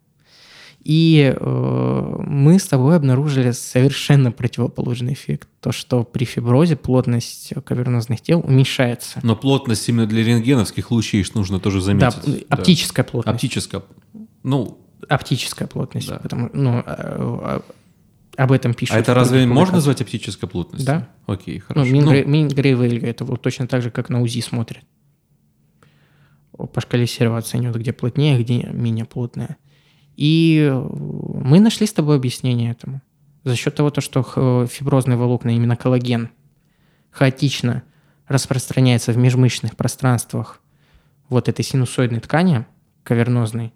И 0.83 1.35
э, 1.39 2.15
мы 2.25 2.57
с 2.57 2.65
тобой 2.65 2.95
обнаружили 2.95 3.51
совершенно 3.51 4.31
противоположный 4.31 5.13
эффект. 5.13 5.47
То, 5.59 5.71
что 5.71 6.03
при 6.03 6.25
фиброзе 6.25 6.75
плотность 6.75 7.53
кавернозных 7.65 8.21
тел 8.21 8.39
уменьшается. 8.43 9.19
Но 9.21 9.35
плотность 9.35 9.87
именно 9.89 10.07
для 10.07 10.23
рентгеновских 10.23 10.89
лучей 10.89 11.23
нужно 11.35 11.59
тоже 11.59 11.81
заметить. 11.81 12.47
Да, 12.49 12.55
оптическая 12.55 13.05
да. 13.05 13.11
плотность. 13.11 13.35
Оптическая. 13.35 13.83
Ну, 14.41 14.79
оптическая 15.07 15.67
плотность. 15.67 16.09
Да. 16.09 16.17
Потому, 16.17 16.49
ну, 16.53 16.77
а, 16.77 16.83
а, 16.87 17.61
об 18.37 18.51
этом 18.51 18.73
пишут. 18.73 18.95
А 18.95 18.99
это 18.99 19.13
разве 19.13 19.45
можно 19.45 19.75
назвать 19.75 20.01
оптической 20.01 20.47
плотностью? 20.47 20.85
Да. 20.85 21.09
Окей, 21.27 21.59
ну, 21.59 21.65
хорошо. 21.67 21.95
Ну, 21.95 22.11
Мингрей 22.25 22.75
ну, 22.75 22.83
это 22.83 23.25
вот 23.25 23.41
точно 23.41 23.67
так 23.67 23.81
же, 23.81 23.91
как 23.91 24.09
на 24.09 24.21
УЗИ 24.21 24.41
смотрят. 24.41 24.83
По 26.73 26.81
шкале 26.81 27.07
серого 27.07 27.37
оценивают, 27.37 27.77
где 27.77 27.93
плотнее, 27.93 28.41
где 28.41 28.63
менее 28.63 29.05
плотная. 29.05 29.57
И 30.15 30.71
мы 30.71 31.59
нашли 31.59 31.87
с 31.87 31.93
тобой 31.93 32.17
объяснение 32.17 32.71
этому. 32.71 33.01
За 33.43 33.55
счет 33.55 33.73
того, 33.75 33.91
что 33.99 34.67
фиброзные 34.67 35.17
волокна, 35.17 35.49
именно 35.49 35.75
коллаген, 35.75 36.29
хаотично 37.09 37.83
распространяется 38.27 39.11
в 39.11 39.17
межмышечных 39.17 39.75
пространствах 39.75 40.61
вот 41.29 41.49
этой 41.49 41.63
синусоидной 41.63 42.19
ткани, 42.19 42.65
кавернозной, 43.03 43.73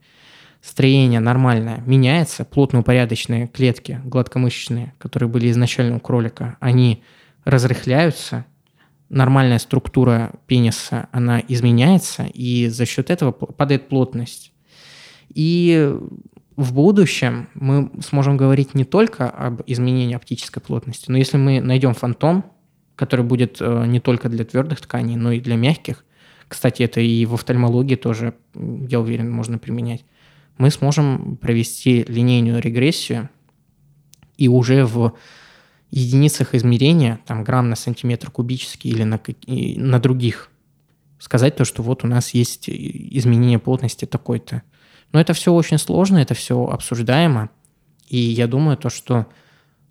строение 0.65 1.19
нормальное 1.19 1.83
меняется, 1.85 2.43
плотно 2.43 2.79
упорядоченные 2.79 3.47
клетки 3.47 4.01
гладкомышечные, 4.03 4.93
которые 4.97 5.29
были 5.29 5.49
изначально 5.51 5.97
у 5.97 5.99
кролика, 5.99 6.57
они 6.59 7.03
разрыхляются, 7.43 8.45
нормальная 9.09 9.59
структура 9.59 10.33
пениса, 10.47 11.07
она 11.11 11.39
изменяется, 11.47 12.25
и 12.33 12.67
за 12.67 12.85
счет 12.85 13.11
этого 13.11 13.31
падает 13.31 13.87
плотность. 13.87 14.51
И 15.29 15.95
в 16.55 16.73
будущем 16.73 17.49
мы 17.53 17.91
сможем 18.01 18.35
говорить 18.35 18.73
не 18.73 18.85
только 18.85 19.29
об 19.29 19.61
изменении 19.67 20.15
оптической 20.15 20.63
плотности, 20.63 21.11
но 21.11 21.17
если 21.17 21.37
мы 21.37 21.61
найдем 21.61 21.93
фантом, 21.93 22.45
который 22.95 23.25
будет 23.25 23.57
э, 23.59 23.85
не 23.85 23.99
только 23.99 24.29
для 24.29 24.45
твердых 24.45 24.81
тканей, 24.81 25.17
но 25.17 25.33
и 25.33 25.41
для 25.41 25.57
мягких, 25.57 26.05
кстати, 26.47 26.83
это 26.83 27.01
и 27.01 27.25
в 27.25 27.33
офтальмологии 27.33 27.95
тоже, 27.95 28.33
я 28.53 28.99
уверен, 28.99 29.29
можно 29.29 29.57
применять, 29.57 30.05
мы 30.57 30.71
сможем 30.71 31.37
провести 31.37 32.03
линейную 32.07 32.61
регрессию 32.61 33.29
и 34.37 34.47
уже 34.47 34.85
в 34.85 35.13
единицах 35.91 36.55
измерения, 36.55 37.19
там 37.25 37.43
грамм 37.43 37.69
на 37.69 37.75
сантиметр 37.75 38.31
кубический 38.31 38.91
или 38.91 39.03
на, 39.03 39.19
на 39.47 39.99
других, 39.99 40.49
сказать 41.19 41.55
то, 41.55 41.65
что 41.65 41.83
вот 41.83 42.03
у 42.03 42.07
нас 42.07 42.33
есть 42.33 42.69
изменение 42.69 43.59
плотности 43.59 44.05
такой-то. 44.05 44.63
Но 45.11 45.21
это 45.21 45.33
все 45.33 45.53
очень 45.53 45.77
сложно, 45.77 46.17
это 46.17 46.33
все 46.33 46.65
обсуждаемо. 46.65 47.49
И 48.07 48.17
я 48.17 48.47
думаю, 48.47 48.77
то, 48.77 48.89
что 48.89 49.27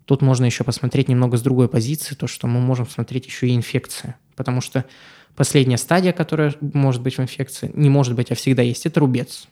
тут 0.05 0.21
можно 0.21 0.45
еще 0.45 0.63
посмотреть 0.63 1.09
немного 1.09 1.37
с 1.37 1.41
другой 1.41 1.67
позиции, 1.67 2.15
то, 2.15 2.27
что 2.27 2.47
мы 2.47 2.59
можем 2.59 2.87
смотреть 2.87 3.25
еще 3.25 3.47
и 3.47 3.55
инфекция. 3.55 4.17
Потому 4.35 4.61
что 4.61 4.85
последняя 5.35 5.77
стадия, 5.77 6.11
которая 6.11 6.53
может 6.61 7.01
быть 7.01 7.17
в 7.17 7.21
инфекции, 7.21 7.71
не 7.73 7.89
может 7.89 8.15
быть, 8.15 8.31
а 8.31 8.35
всегда 8.35 8.61
есть, 8.61 8.85
это 8.85 8.99
рубец 8.99 9.47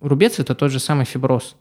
рубец– 0.00 0.38
это 0.40 0.54
тот 0.54 0.70
же 0.70 0.80
самый 0.80 1.04
фиброз. 1.04 1.56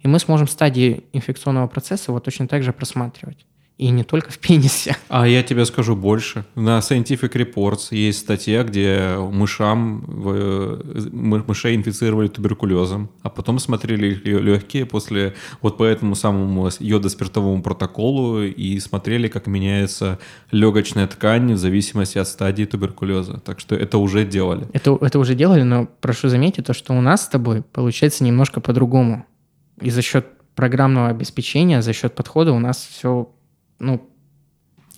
И 0.00 0.08
мы 0.08 0.18
сможем 0.18 0.46
стадии 0.46 1.04
инфекционного 1.12 1.66
процесса 1.68 2.12
вот 2.12 2.24
точно 2.24 2.48
так 2.48 2.62
же 2.62 2.72
просматривать. 2.72 3.46
И 3.78 3.90
не 3.90 4.04
только 4.04 4.30
в 4.30 4.38
пенисе. 4.38 4.96
А 5.08 5.28
я 5.28 5.42
тебе 5.42 5.66
скажу 5.66 5.94
больше. 5.94 6.46
На 6.54 6.78
Scientific 6.78 7.30
Reports 7.32 7.94
есть 7.94 8.20
статья, 8.20 8.64
где 8.64 9.16
мышам, 9.18 10.02
мышей 11.12 11.76
инфицировали 11.76 12.28
туберкулезом, 12.28 13.10
а 13.20 13.28
потом 13.28 13.58
смотрели 13.58 14.14
легкие 14.24 14.86
после 14.86 15.34
вот 15.60 15.76
по 15.76 15.84
этому 15.84 16.14
самому 16.14 16.70
йодоспиртовому 16.78 17.62
протоколу 17.62 18.42
и 18.44 18.80
смотрели, 18.80 19.28
как 19.28 19.46
меняется 19.46 20.18
легочная 20.50 21.06
ткань 21.06 21.52
в 21.52 21.58
зависимости 21.58 22.16
от 22.16 22.28
стадии 22.28 22.64
туберкулеза. 22.64 23.40
Так 23.40 23.60
что 23.60 23.74
это 23.74 23.98
уже 23.98 24.24
делали. 24.24 24.66
Это, 24.72 24.96
это 25.02 25.18
уже 25.18 25.34
делали, 25.34 25.62
но 25.62 25.86
прошу 26.00 26.30
заметить 26.30 26.64
то, 26.64 26.72
что 26.72 26.94
у 26.94 27.02
нас 27.02 27.26
с 27.26 27.28
тобой 27.28 27.62
получается 27.62 28.24
немножко 28.24 28.62
по-другому. 28.62 29.26
И 29.82 29.90
за 29.90 30.00
счет 30.00 30.26
программного 30.54 31.08
обеспечения, 31.08 31.82
за 31.82 31.92
счет 31.92 32.14
подхода 32.14 32.52
у 32.52 32.58
нас 32.58 32.88
все 32.90 33.30
ну, 33.78 34.08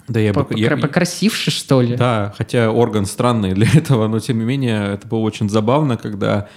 да, 0.09 0.21
я, 0.21 0.33
бы, 0.33 0.47
я 0.51 0.77
покрасивше, 0.77 1.51
что 1.51 1.83
ли. 1.83 1.95
Да, 1.95 2.35
хотя 2.37 2.71
орган 2.71 3.05
странный 3.05 3.53
для 3.53 3.69
этого, 3.75 4.09
но 4.09 4.19
тем 4.21 4.39
не 4.39 4.45
менее 4.45 4.95
это 4.95 5.07
было 5.07 5.21
очень 5.21 5.51
забавно, 5.51 5.97
когда 5.97 6.49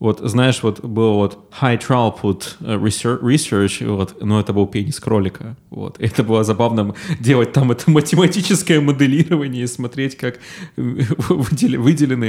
вот, 0.00 0.20
знаешь, 0.20 0.62
вот 0.62 0.84
был 0.84 1.14
вот 1.14 1.50
high 1.60 1.80
throughput 1.80 2.56
э, 2.60 2.76
research, 2.76 3.84
вот, 3.84 4.22
но 4.22 4.38
это 4.38 4.52
был 4.52 4.68
пенис 4.68 5.00
кролика, 5.00 5.56
вот. 5.70 5.96
Это 6.00 6.22
было 6.22 6.44
забавно 6.44 6.94
делать 7.18 7.52
там 7.52 7.72
это 7.72 7.90
математическое 7.90 8.80
моделирование 8.80 9.64
и 9.64 9.66
смотреть, 9.66 10.16
как 10.16 10.38
выделены 10.76 12.26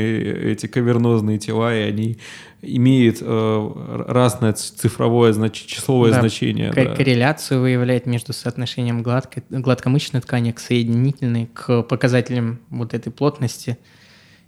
эти 0.52 0.66
кавернозные 0.66 1.38
тела, 1.38 1.76
и 1.76 1.82
они 1.82 2.18
имеют 2.64 3.20
э, 3.22 4.04
разное 4.08 4.54
цифровое 4.54 5.32
знач... 5.34 5.66
числовое 5.66 6.12
да, 6.12 6.22
значение. 6.22 6.72
К- 6.72 6.76
да. 6.76 6.96
Корреляцию 6.96 7.62
выявляет 7.62 8.08
между 8.08 8.34
соотношением 8.34 9.04
гладко... 9.04 9.44
гладкомышечной 9.50 10.22
ткани 10.22 10.52
к 10.52 10.60
соединительной, 10.60 11.48
к 11.54 11.84
показателям 11.84 12.60
вот 12.72 12.96
этой 12.96 13.12
плотности. 13.12 13.78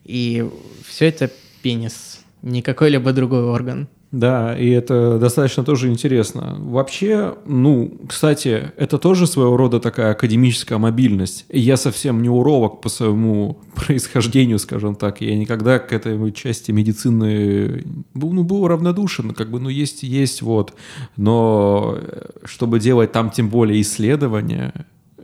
И 0.04 0.44
все 0.84 1.06
это 1.06 1.30
пенис 1.62 2.11
не 2.42 2.62
какой-либо 2.62 3.14
другой 3.14 3.44
орган. 3.44 3.88
Да, 4.12 4.58
и 4.58 4.70
это 4.70 5.18
достаточно 5.20 5.64
тоже 5.64 5.88
интересно. 5.88 6.58
Вообще, 6.60 7.36
ну, 7.46 7.98
кстати, 8.10 8.74
это 8.76 8.98
тоже 8.98 9.26
своего 9.26 9.56
рода 9.56 9.80
такая 9.80 10.12
академическая 10.12 10.78
мобильность. 10.78 11.46
Я 11.50 11.78
совсем 11.78 12.22
не 12.22 12.28
уролог 12.28 12.82
по 12.82 12.90
своему 12.90 13.60
происхождению, 13.76 14.60
скажем 14.60 14.96
так. 14.96 15.22
Я 15.22 15.38
никогда 15.38 15.80
к 15.80 15.94
этой 15.94 16.32
части 16.34 16.72
медицины 16.72 17.86
был, 18.14 18.34
ну, 18.34 18.44
был 18.44 18.68
равнодушен. 18.68 19.32
Как 19.32 19.50
бы, 19.50 19.62
ну, 19.62 19.70
есть, 19.70 20.04
есть, 20.04 20.42
вот. 20.42 20.74
Но 21.16 21.96
э, 21.98 22.32
чтобы 22.44 22.82
делать 22.82 23.14
там 23.14 23.30
тем 23.30 23.48
более 23.48 23.80
исследования, 23.80 24.74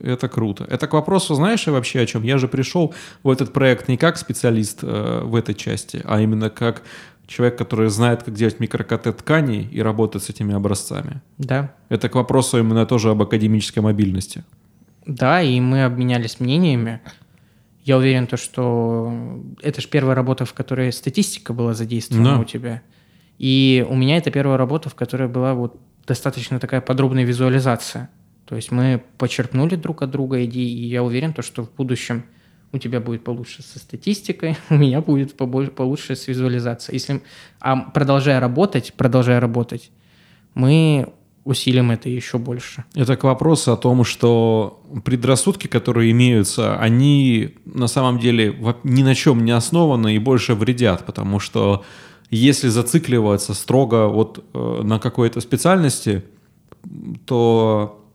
это 0.02 0.28
круто. 0.28 0.66
Это 0.70 0.88
к 0.88 0.94
вопросу, 0.94 1.36
знаешь, 1.36 1.68
вообще 1.68 2.02
о 2.02 2.06
чем? 2.06 2.24
Я 2.24 2.38
же 2.38 2.48
пришел 2.48 2.94
в 3.24 3.30
этот 3.30 3.54
проект 3.54 3.88
не 3.88 3.98
как 3.98 4.18
специалист 4.18 4.80
э, 4.84 5.22
в 5.24 5.36
этой 5.36 5.56
части, 5.56 6.02
а 6.06 6.22
именно 6.22 6.50
как 6.50 6.84
человек, 7.28 7.58
который 7.58 7.90
знает, 7.90 8.24
как 8.24 8.34
делать 8.34 8.60
микрокт 8.60 9.04
тканей 9.18 9.68
и 9.72 9.82
работает 9.82 10.24
с 10.24 10.30
этими 10.30 10.54
образцами. 10.54 11.22
Да. 11.38 11.74
Это 11.90 12.10
к 12.10 12.16
вопросу 12.16 12.58
именно 12.58 12.86
тоже 12.86 13.10
об 13.10 13.22
академической 13.22 13.80
мобильности. 13.80 14.44
Да, 15.06 15.42
и 15.42 15.60
мы 15.60 15.84
обменялись 15.84 16.40
мнениями. 16.40 17.02
Я 17.84 17.98
уверен, 17.98 18.28
то, 18.28 18.36
что 18.36 19.14
это 19.62 19.82
же 19.82 19.88
первая 19.88 20.16
работа, 20.16 20.46
в 20.46 20.54
которой 20.54 20.92
статистика 20.92 21.54
была 21.54 21.74
задействована 21.74 22.36
да. 22.36 22.40
у 22.40 22.44
тебя. 22.44 22.82
И 23.38 23.86
у 23.90 23.96
меня 23.96 24.18
это 24.18 24.32
первая 24.32 24.58
работа, 24.58 24.90
в 24.90 24.96
которой 24.96 25.30
была 25.30 25.54
вот 25.54 25.80
достаточно 26.06 26.60
такая 26.60 26.82
подробная 26.82 27.24
визуализация. 27.24 28.10
То 28.48 28.56
есть 28.56 28.72
мы 28.72 29.04
почерпнули 29.18 29.76
друг 29.76 30.02
от 30.02 30.12
друга 30.12 30.46
идеи, 30.46 30.70
и 30.70 30.86
я 30.86 31.04
уверен, 31.04 31.34
то, 31.34 31.42
что 31.42 31.64
в 31.64 31.72
будущем 31.76 32.24
у 32.72 32.78
тебя 32.78 33.00
будет 33.00 33.24
получше 33.24 33.62
со 33.62 33.78
статистикой, 33.78 34.58
у 34.70 34.76
меня 34.76 35.02
будет 35.02 35.36
получше 35.36 36.16
с 36.16 36.28
визуализацией. 36.28 36.96
Если, 36.96 37.22
а 37.60 37.76
продолжая 37.76 38.40
работать, 38.40 38.94
продолжая 38.94 39.40
работать, 39.40 39.92
мы 40.54 41.14
усилим 41.44 41.92
это 41.92 42.10
еще 42.10 42.38
больше. 42.38 42.84
Это 42.94 43.16
к 43.16 43.24
вопросу 43.24 43.72
о 43.72 43.78
том, 43.78 44.04
что 44.04 44.82
предрассудки, 45.06 45.68
которые 45.68 46.12
имеются, 46.12 46.78
они 46.78 47.56
на 47.66 47.88
самом 47.88 48.20
деле 48.20 48.56
ни 48.84 49.04
на 49.04 49.16
чем 49.16 49.46
не 49.46 49.52
основаны 49.52 50.16
и 50.16 50.20
больше 50.20 50.56
вредят, 50.56 51.06
потому 51.06 51.40
что 51.40 51.86
если 52.30 52.68
зацикливаться 52.68 53.54
строго 53.54 54.08
вот 54.08 54.44
э, 54.54 54.82
на 54.84 55.00
какой-то 55.00 55.40
специальности, 55.40 56.24
то 57.26 58.07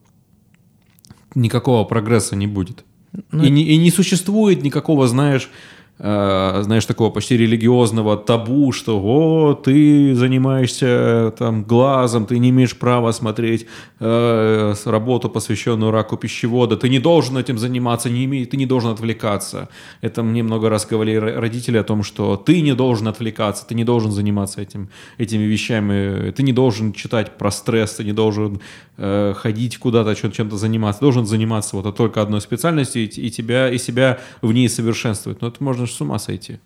никакого 1.34 1.84
прогресса 1.84 2.36
не 2.36 2.46
будет. 2.46 2.84
Ну, 3.30 3.44
и, 3.44 3.50
не, 3.50 3.62
и 3.62 3.76
не 3.76 3.90
существует 3.90 4.62
никакого, 4.62 5.06
знаешь, 5.06 5.50
знаешь, 5.98 6.84
такого 6.84 7.10
почти 7.10 7.36
религиозного 7.36 8.16
табу, 8.16 8.72
что 8.72 9.00
«О, 9.00 9.54
ты 9.54 10.14
занимаешься 10.16 11.32
там 11.38 11.62
глазом, 11.62 12.26
ты 12.26 12.38
не 12.38 12.50
имеешь 12.50 12.76
права 12.76 13.12
смотреть 13.12 13.66
э, 14.00 14.74
работу, 14.84 15.28
посвященную 15.28 15.92
раку 15.92 16.16
пищевода, 16.16 16.76
ты 16.76 16.88
не 16.88 16.98
должен 16.98 17.38
этим 17.38 17.56
заниматься, 17.56 18.10
не 18.10 18.24
име, 18.24 18.44
ты 18.46 18.56
не 18.56 18.66
должен 18.66 18.90
отвлекаться». 18.90 19.68
Это 20.00 20.24
мне 20.24 20.42
много 20.42 20.68
раз 20.68 20.86
говорили 20.86 21.18
родители 21.18 21.78
о 21.78 21.84
том, 21.84 22.02
что 22.02 22.36
ты 22.36 22.62
не 22.62 22.74
должен 22.74 23.06
отвлекаться, 23.06 23.64
ты 23.64 23.74
не 23.74 23.84
должен 23.84 24.10
заниматься 24.10 24.60
этим, 24.60 24.88
этими 25.18 25.44
вещами, 25.44 26.32
ты 26.32 26.42
не 26.42 26.52
должен 26.52 26.94
читать 26.94 27.38
про 27.38 27.50
стресс, 27.52 27.94
ты 27.94 28.04
не 28.04 28.12
должен 28.12 28.60
э, 28.96 29.34
ходить 29.36 29.78
куда-то, 29.78 30.14
чем-то 30.16 30.56
заниматься, 30.56 31.00
ты 31.00 31.04
должен 31.04 31.26
заниматься 31.26 31.76
вот 31.76 31.96
только 31.96 32.22
одной 32.22 32.40
специальностью 32.40 33.02
и, 33.02 33.06
и 33.06 33.30
тебя, 33.30 33.70
и 33.70 33.78
себя 33.78 34.18
в 34.40 34.52
ней 34.52 34.68
совершенствовать. 34.68 35.40
Но 35.42 35.48
это 35.48 35.62
можно 35.62 35.86
с 35.92 36.00
ума 36.00 36.18
сойти. 36.18 36.60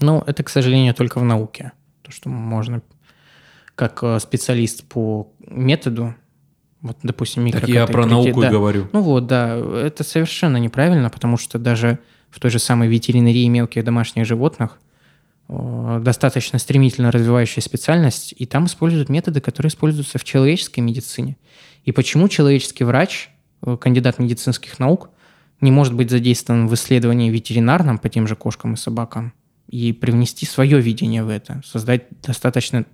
Ну, 0.00 0.22
это, 0.26 0.42
к 0.42 0.48
сожалению, 0.48 0.94
только 0.94 1.18
в 1.18 1.24
науке. 1.24 1.72
То, 2.02 2.12
что 2.12 2.28
можно 2.28 2.82
как 3.74 4.02
э, 4.02 4.18
специалист 4.18 4.84
по 4.88 5.30
методу, 5.40 6.14
вот, 6.80 6.98
допустим, 7.02 7.44
микрокаты. 7.44 7.72
Так 7.72 7.74
я 7.74 7.86
про 7.86 8.06
науку 8.06 8.40
да. 8.40 8.50
говорю. 8.50 8.88
Ну 8.92 9.02
вот, 9.02 9.26
да, 9.26 9.56
это 9.56 10.04
совершенно 10.04 10.56
неправильно, 10.56 11.10
потому 11.10 11.36
что 11.36 11.58
даже 11.58 11.98
в 12.30 12.40
той 12.40 12.50
же 12.50 12.58
самой 12.58 12.88
ветеринарии 12.88 13.46
мелких 13.48 13.84
домашних 13.84 14.26
животных 14.26 14.78
э, 15.48 16.00
достаточно 16.02 16.58
стремительно 16.58 17.10
развивающая 17.10 17.62
специальность, 17.62 18.34
и 18.36 18.46
там 18.46 18.66
используют 18.66 19.08
методы, 19.08 19.40
которые 19.40 19.70
используются 19.70 20.18
в 20.18 20.24
человеческой 20.24 20.80
медицине. 20.80 21.36
И 21.84 21.92
почему 21.92 22.28
человеческий 22.28 22.84
врач, 22.84 23.30
э, 23.62 23.76
кандидат 23.76 24.18
медицинских 24.18 24.78
наук, 24.78 25.10
не 25.60 25.70
может 25.70 25.94
быть 25.94 26.10
задействован 26.10 26.68
в 26.68 26.74
исследовании 26.74 27.30
ветеринарном 27.30 27.98
по 27.98 28.08
тем 28.08 28.26
же 28.26 28.36
кошкам 28.36 28.74
и 28.74 28.76
собакам 28.76 29.32
и 29.68 29.92
привнести 29.92 30.46
свое 30.46 30.80
видение 30.80 31.24
в 31.24 31.28
это, 31.28 31.60
создать 31.64 32.06
достаточно 32.22 32.86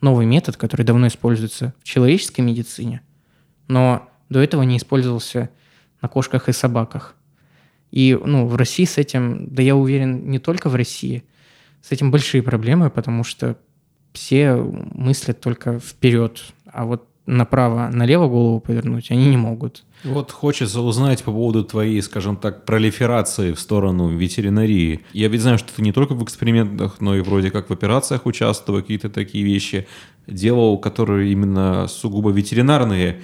новый 0.00 0.26
метод, 0.26 0.56
который 0.56 0.84
давно 0.84 1.06
используется 1.06 1.74
в 1.80 1.84
человеческой 1.84 2.42
медицине, 2.42 3.02
но 3.66 4.08
до 4.28 4.40
этого 4.40 4.62
не 4.62 4.76
использовался 4.76 5.50
на 6.00 6.08
кошках 6.08 6.48
и 6.48 6.52
собаках. 6.52 7.14
И 7.90 8.18
ну, 8.22 8.46
в 8.46 8.56
России 8.56 8.84
с 8.84 8.98
этим, 8.98 9.48
да 9.48 9.62
я 9.62 9.74
уверен, 9.74 10.28
не 10.30 10.38
только 10.38 10.68
в 10.68 10.74
России, 10.74 11.24
с 11.80 11.90
этим 11.90 12.10
большие 12.10 12.42
проблемы, 12.42 12.90
потому 12.90 13.24
что 13.24 13.56
все 14.12 14.56
мыслят 14.56 15.40
только 15.40 15.78
вперед, 15.78 16.44
а 16.66 16.84
вот 16.84 17.08
направо-налево 17.28 18.26
голову 18.26 18.60
повернуть 18.60 19.10
они 19.10 19.26
не 19.26 19.36
могут. 19.36 19.84
Вот 20.02 20.32
хочется 20.32 20.80
узнать 20.80 21.22
по 21.22 21.30
поводу 21.30 21.62
твоей, 21.64 22.00
скажем 22.02 22.36
так, 22.36 22.64
пролиферации 22.64 23.52
в 23.52 23.60
сторону 23.60 24.08
ветеринарии. 24.08 25.00
Я 25.12 25.28
ведь 25.28 25.42
знаю, 25.42 25.58
что 25.58 25.72
ты 25.74 25.82
не 25.82 25.92
только 25.92 26.14
в 26.14 26.24
экспериментах, 26.24 27.00
но 27.00 27.16
и 27.16 27.20
вроде 27.20 27.50
как 27.50 27.68
в 27.68 27.72
операциях 27.72 28.26
участвовал, 28.26 28.80
какие-то 28.80 29.10
такие 29.10 29.44
вещи 29.44 29.86
делал, 30.26 30.78
которые 30.78 31.30
именно 31.32 31.86
сугубо 31.88 32.30
ветеринарные. 32.30 33.20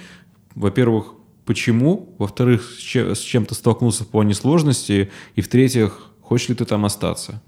Во-первых, 0.53 1.13
почему? 1.45 2.15
Во-вторых, 2.19 2.77
с 2.79 3.19
чем 3.19 3.45
ты 3.45 3.55
столкнулся 3.55 4.03
в 4.03 4.07
плане 4.07 4.33
сложности? 4.33 5.11
И 5.35 5.41
в-третьих, 5.41 6.11
хочешь 6.21 6.49
ли 6.49 6.55
ты 6.55 6.65
там 6.65 6.85
остаться? 6.85 7.41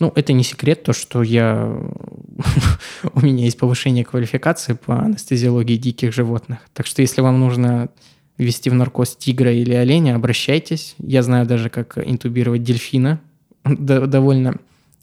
Ну, 0.00 0.12
это 0.14 0.32
не 0.32 0.42
секрет, 0.42 0.82
то, 0.82 0.92
что 0.92 1.22
я... 1.22 1.66
у 3.12 3.20
меня 3.20 3.44
есть 3.44 3.58
повышение 3.58 4.04
квалификации 4.04 4.72
по 4.72 4.98
анестезиологии 5.00 5.76
диких 5.76 6.12
животных. 6.12 6.58
Так 6.72 6.86
что 6.86 7.02
если 7.02 7.20
вам 7.20 7.38
нужно 7.38 7.88
ввести 8.36 8.70
в 8.70 8.74
наркоз 8.74 9.16
тигра 9.16 9.52
или 9.52 9.74
оленя, 9.74 10.16
обращайтесь. 10.16 10.96
Я 10.98 11.22
знаю 11.22 11.46
даже, 11.46 11.70
как 11.70 11.96
интубировать 11.98 12.62
дельфина. 12.62 13.20
Довольно 13.64 14.56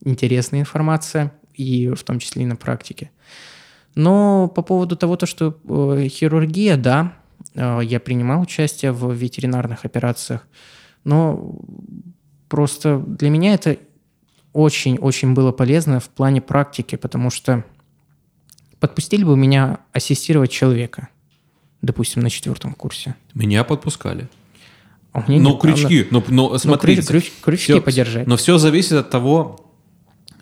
интересная 0.03 0.61
информация, 0.61 1.31
и 1.55 1.89
в 1.89 2.03
том 2.03 2.19
числе 2.19 2.43
и 2.43 2.45
на 2.45 2.55
практике. 2.55 3.11
Но 3.95 4.47
по 4.47 4.61
поводу 4.61 4.95
того, 4.95 5.15
то, 5.15 5.25
что 5.25 5.57
э, 5.67 6.07
хирургия, 6.07 6.77
да, 6.77 7.13
э, 7.55 7.79
я 7.83 7.99
принимал 7.99 8.41
участие 8.41 8.91
в 8.91 9.11
ветеринарных 9.11 9.85
операциях, 9.85 10.47
но 11.03 11.55
просто 12.47 12.99
для 12.99 13.29
меня 13.29 13.53
это 13.53 13.77
очень-очень 14.53 15.33
было 15.33 15.51
полезно 15.51 15.99
в 15.99 16.09
плане 16.09 16.41
практики, 16.41 16.95
потому 16.95 17.29
что 17.29 17.63
подпустили 18.79 19.23
бы 19.23 19.37
меня 19.37 19.79
ассистировать 19.93 20.51
человека. 20.51 21.09
допустим, 21.83 22.21
на 22.21 22.29
четвертом 22.29 22.73
курсе. 22.75 23.15
Меня 23.33 23.63
подпускали. 23.63 24.27
А 25.13 25.25
меня 25.27 25.41
Но 25.41 25.49
нет, 25.53 25.61
крючки, 25.61 26.07
но, 26.11 26.23
но 26.27 26.53
а, 26.53 26.59
смотрите, 26.59 27.01
крюч- 27.01 27.07
крюч- 27.23 27.31
крючки 27.43 27.73
всё- 27.73 27.81
подержать. 27.81 28.27
Но 28.27 28.37
все 28.37 28.59
зависит 28.59 28.91
от 28.93 29.09
того, 29.09 29.71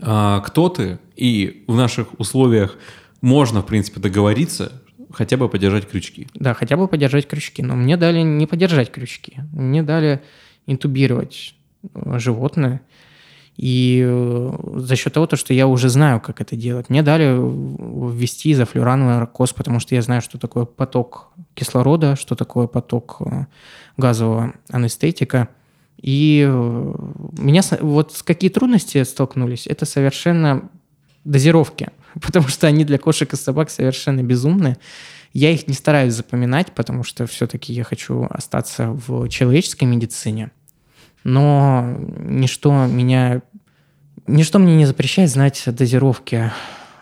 а, 0.01 0.41
кто 0.41 0.67
ты, 0.67 0.99
и 1.15 1.63
в 1.67 1.75
наших 1.77 2.19
условиях 2.19 2.77
можно, 3.21 3.61
в 3.61 3.65
принципе, 3.65 4.01
договориться, 4.01 4.81
хотя 5.13 5.37
бы 5.37 5.47
подержать 5.47 5.89
крючки. 5.89 6.27
Да, 6.33 6.53
хотя 6.53 6.75
бы 6.75 6.89
подержать 6.89 7.25
крючки. 7.25 7.63
Но 7.63 7.75
мне 7.77 7.95
дали 7.95 8.21
не 8.21 8.45
подержать 8.47 8.91
крючки. 8.91 9.37
Мне 9.53 9.81
дали 9.81 10.21
интубировать 10.67 11.55
э, 11.95 12.19
животное. 12.19 12.81
И 13.59 14.01
э, 14.07 14.51
за 14.75 14.95
счет 14.95 15.11
того, 15.11 15.27
то, 15.27 15.35
что 15.35 15.53
я 15.53 15.67
уже 15.67 15.89
знаю, 15.89 16.21
как 16.21 16.39
это 16.39 16.55
делать, 16.55 16.89
мне 16.89 17.03
дали 17.03 17.35
ввести 17.35 18.53
изофлюрановый 18.53 19.15
наркоз, 19.15 19.51
потому 19.51 19.81
что 19.81 19.95
я 19.95 20.01
знаю, 20.01 20.21
что 20.21 20.37
такое 20.37 20.63
поток 20.63 21.27
кислорода, 21.55 22.15
что 22.15 22.35
такое 22.35 22.67
поток 22.67 23.17
э, 23.19 23.47
газового 23.97 24.53
анестетика. 24.69 25.49
И 25.97 26.47
э, 26.49 26.95
меня 27.37 27.61
вот 27.81 28.13
с 28.13 28.23
какие 28.23 28.49
трудности 28.49 29.03
столкнулись, 29.03 29.67
это 29.67 29.85
совершенно 29.85 30.69
дозировки, 31.25 31.89
потому 32.21 32.47
что 32.47 32.65
они 32.65 32.85
для 32.85 32.97
кошек 32.97 33.33
и 33.33 33.35
собак 33.35 33.71
совершенно 33.71 34.23
безумные. 34.23 34.77
Я 35.33 35.51
их 35.51 35.67
не 35.67 35.73
стараюсь 35.73 36.13
запоминать, 36.13 36.71
потому 36.71 37.03
что 37.03 37.27
все-таки 37.27 37.73
я 37.73 37.83
хочу 37.83 38.25
остаться 38.29 38.91
в 38.91 39.27
человеческой 39.27 39.83
медицине. 39.83 40.51
Но 41.23 41.97
ничто 42.17 42.85
меня, 42.85 43.41
ничто 44.29 44.59
мне 44.59 44.75
не 44.75 44.85
запрещает 44.85 45.29
знать 45.29 45.63
дозировки, 45.65 46.51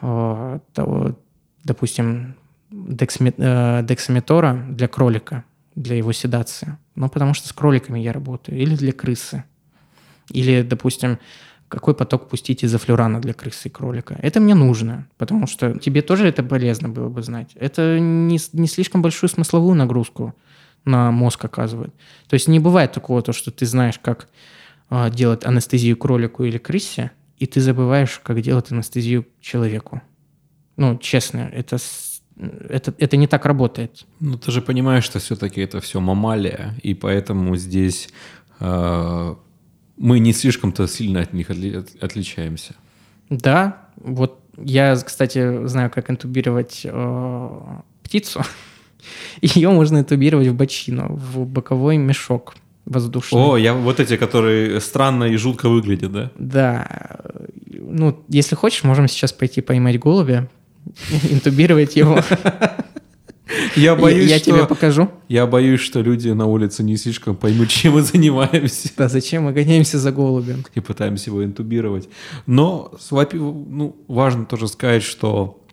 э, 0.02 0.60
допустим, 1.64 2.36
э, 2.72 3.84
дексаметора 3.84 4.66
для 4.70 4.88
кролика, 4.88 5.44
для 5.76 5.96
его 5.96 6.12
седации. 6.14 6.78
Ну, 6.96 7.10
потому 7.10 7.34
что 7.34 7.48
с 7.48 7.54
кроликами 7.54 8.00
я 8.00 8.14
работаю. 8.14 8.58
Или 8.58 8.76
для 8.76 8.92
крысы. 8.92 9.44
Или, 10.30 10.62
допустим, 10.62 11.20
какой 11.68 11.94
поток 11.94 12.30
пустить 12.30 12.64
из 12.64 12.74
флюрана 12.78 13.22
для 13.22 13.34
крысы 13.34 13.68
и 13.68 13.72
кролика. 13.72 14.18
Это 14.22 14.40
мне 14.40 14.56
нужно, 14.56 15.08
потому 15.18 15.48
что 15.48 15.78
тебе 15.80 16.02
тоже 16.02 16.28
это 16.28 16.44
полезно 16.44 16.90
было 16.90 17.10
бы 17.10 17.22
знать. 17.22 17.52
Это 17.56 18.00
не, 18.00 18.40
не 18.54 18.68
слишком 18.68 19.02
большую 19.02 19.30
смысловую 19.30 19.76
нагрузку 19.76 20.34
на 20.86 21.12
мозг 21.12 21.44
оказывает. 21.44 21.94
То 22.28 22.36
есть 22.36 22.48
не 22.48 22.60
бывает 22.60 22.94
такого, 22.94 23.22
то, 23.22 23.34
что 23.34 23.52
ты 23.52 23.66
знаешь, 23.66 24.00
как 24.00 24.30
а, 24.90 25.10
делать 25.10 25.46
анестезию 25.46 25.98
кролику 25.98 26.46
или 26.46 26.58
крысе, 26.58 27.12
и 27.38 27.46
ты 27.46 27.62
забываешь, 27.62 28.20
как 28.24 28.42
делать 28.42 28.72
анестезию 28.72 29.26
человеку. 29.42 30.02
Ну, 30.76 30.98
честно, 30.98 31.50
это, 31.54 31.78
это, 32.70 32.94
это 32.98 33.18
не 33.18 33.28
так 33.28 33.46
работает. 33.46 34.06
Ну, 34.20 34.38
ты 34.38 34.52
же 34.52 34.62
понимаешь, 34.62 35.04
что 35.04 35.20
все-таки 35.20 35.62
это 35.62 35.80
все 35.80 36.00
мамалия, 36.00 36.76
и 36.84 36.94
поэтому 36.94 37.56
здесь 37.56 38.10
э, 38.60 39.36
мы 39.98 40.20
не 40.20 40.34
слишком-то 40.34 40.88
сильно 40.88 41.22
от 41.22 41.34
них 41.34 41.50
отли- 41.50 41.78
от- 41.78 42.04
отличаемся. 42.04 42.76
Да, 43.30 43.90
вот 43.98 44.40
я, 44.58 44.96
кстати, 44.96 45.68
знаю, 45.68 45.90
как 45.92 46.10
интубировать 46.10 46.82
э, 46.84 47.50
птицу. 48.04 48.42
Ее 49.42 49.70
можно 49.70 50.00
интубировать 50.00 50.48
в 50.48 50.56
бочину, 50.56 51.08
в 51.16 51.46
боковой 51.46 51.98
мешок 51.98 52.56
воздушный. 52.88 53.40
О, 53.40 53.58
я 53.58 53.74
вот 53.74 54.00
эти, 54.00 54.18
которые 54.18 54.80
странно 54.82 55.26
и 55.26 55.36
жутко 55.36 55.70
выглядят, 55.70 56.12
да? 56.12 56.32
Да. 56.38 57.20
Ну, 57.70 58.24
если 58.30 58.56
хочешь, 58.56 58.84
можем 58.84 59.08
сейчас 59.08 59.34
пойти 59.34 59.62
поймать 59.62 60.00
голубя, 60.00 60.48
интубировать 61.30 61.96
его. 61.96 62.20
Я 63.76 63.96
боюсь, 63.96 64.30
Я 64.30 64.40
что... 64.40 64.52
тебе 64.52 64.66
покажу. 64.66 65.10
Я 65.30 65.48
боюсь, 65.48 65.80
что 65.80 66.02
люди 66.02 66.30
на 66.30 66.46
улице 66.48 66.84
не 66.84 66.98
слишком 66.98 67.36
поймут, 67.36 67.70
чем 67.70 67.94
мы 67.94 68.02
занимаемся, 68.02 68.90
Да, 68.98 69.08
зачем 69.08 69.44
мы 69.44 69.54
гоняемся 69.54 70.00
за 70.00 70.12
голубем? 70.12 70.66
и 70.76 70.80
пытаемся 70.80 71.30
его 71.30 71.46
интубировать. 71.46 72.10
Но 72.46 72.94
ну, 73.32 73.96
важно 74.08 74.46
тоже 74.46 74.68
сказать, 74.68 75.04
что 75.04 75.64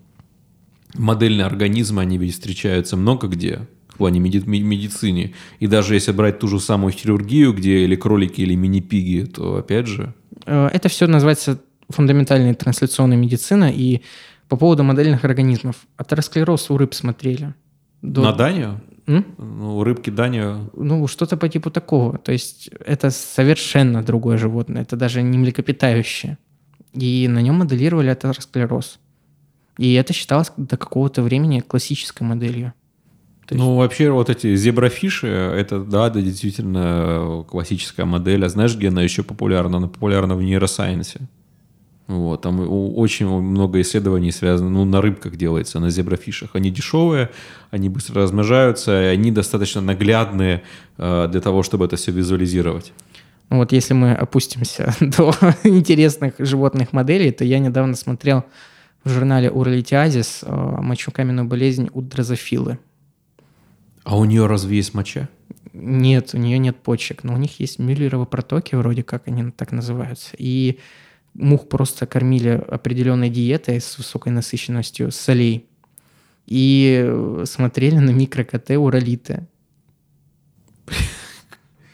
модельные 0.94 1.46
организмы, 1.46 2.02
они 2.02 2.16
ведь 2.16 2.34
встречаются 2.34 2.96
много 2.96 3.26
где 3.26 3.66
в 3.94 3.98
плане 3.98 4.20
меди- 4.20 4.44
медицине. 4.46 5.32
И 5.60 5.66
даже 5.66 5.94
если 5.94 6.12
брать 6.12 6.38
ту 6.38 6.48
же 6.48 6.58
самую 6.60 6.92
хирургию, 6.92 7.52
где 7.52 7.84
или 7.84 7.96
кролики, 7.96 8.40
или 8.42 8.54
мини-пиги, 8.56 9.24
то 9.26 9.56
опять 9.56 9.86
же... 9.86 10.12
Э, 10.46 10.68
Это 10.72 10.88
все 10.88 11.06
называется 11.06 11.60
фундаментальная 11.88 12.54
трансляционная 12.54 13.16
медицина. 13.16 13.70
И 13.70 14.00
по 14.48 14.56
поводу 14.56 14.82
модельных 14.82 15.24
организмов. 15.24 15.76
Атеросклероз 15.96 16.70
у 16.70 16.76
рыб 16.76 16.92
смотрели. 16.94 17.54
До- 18.02 18.22
На 18.22 18.32
Данию? 18.32 18.80
М? 19.06 19.24
Ну, 19.38 19.76
у 19.78 19.84
рыбки 19.84 20.10
Данию... 20.10 20.70
Ну, 20.76 21.06
что-то 21.06 21.36
по 21.36 21.48
типу 21.48 21.70
такого. 21.70 22.18
То 22.18 22.32
есть 22.32 22.70
это 22.86 23.10
совершенно 23.10 24.02
другое 24.02 24.38
животное. 24.38 24.82
Это 24.82 24.96
даже 24.96 25.22
не 25.22 25.38
млекопитающее. 25.38 26.36
И 26.94 27.28
на 27.28 27.40
нем 27.42 27.54
моделировали 27.56 28.08
атеросклероз. 28.10 28.98
И 29.78 29.92
это 29.94 30.12
считалось 30.12 30.52
до 30.56 30.76
какого-то 30.76 31.22
времени 31.22 31.60
классической 31.60 32.26
моделью. 32.26 32.72
То 33.46 33.54
есть- 33.54 33.64
Ну, 33.64 33.76
вообще, 33.76 34.10
вот 34.10 34.30
эти 34.30 34.56
зебрафиши, 34.56 35.26
это, 35.28 35.80
да, 35.80 36.08
да, 36.10 36.20
действительно 36.20 37.44
классическая 37.48 38.04
модель. 38.04 38.44
А 38.44 38.48
знаешь, 38.48 38.76
где 38.76 38.88
она 38.88 39.02
еще 39.02 39.22
популярна? 39.22 39.76
Она 39.78 39.88
популярна 39.88 40.34
в 40.34 40.42
нейросайенсе. 40.42 41.20
Вот, 42.06 42.42
там 42.42 42.60
очень 42.98 43.26
много 43.26 43.80
исследований 43.80 44.30
связано, 44.30 44.68
ну, 44.68 44.84
на 44.84 45.00
рыбках 45.00 45.36
делается, 45.36 45.80
на 45.80 45.88
зебрафишах. 45.88 46.50
Они 46.52 46.70
дешевые, 46.70 47.30
они 47.70 47.88
быстро 47.88 48.22
размножаются, 48.22 49.02
и 49.02 49.06
они 49.06 49.30
достаточно 49.30 49.80
наглядные 49.80 50.62
э, 50.98 51.28
для 51.30 51.40
того, 51.40 51.62
чтобы 51.62 51.86
это 51.86 51.96
все 51.96 52.12
визуализировать. 52.12 52.92
Ну 53.48 53.56
Вот 53.58 53.72
если 53.72 53.94
мы 53.94 54.12
опустимся 54.12 54.94
до 55.00 55.32
интересных 55.64 56.34
животных 56.38 56.92
моделей, 56.92 57.30
то 57.30 57.42
я 57.44 57.58
недавно 57.58 57.94
смотрел 57.96 58.44
в 59.02 59.08
журнале 59.08 59.50
Уралитиазис 59.50 60.40
э, 60.42 60.54
мочекаменную 60.54 61.46
болезнь 61.46 61.88
у 61.94 62.02
дрозофилы. 62.02 62.78
А 64.04 64.16
у 64.16 64.24
нее 64.24 64.46
разве 64.46 64.76
есть 64.76 64.94
моча? 64.94 65.28
Нет, 65.72 66.30
у 66.34 66.38
нее 66.38 66.58
нет 66.58 66.76
почек, 66.76 67.24
но 67.24 67.34
у 67.34 67.36
них 67.36 67.58
есть 67.58 67.78
мюллеровы 67.78 68.26
протоки, 68.26 68.76
вроде 68.76 69.02
как 69.02 69.26
они 69.26 69.50
так 69.50 69.72
называются. 69.72 70.30
И 70.38 70.78
мух 71.32 71.68
просто 71.68 72.06
кормили 72.06 72.62
определенной 72.68 73.30
диетой 73.30 73.80
с 73.80 73.98
высокой 73.98 74.32
насыщенностью 74.32 75.10
солей. 75.10 75.66
И 76.46 77.02
э, 77.04 77.44
смотрели 77.46 77.96
на 77.96 78.10
микро-КТ 78.10 78.70
уралиты. 78.76 79.48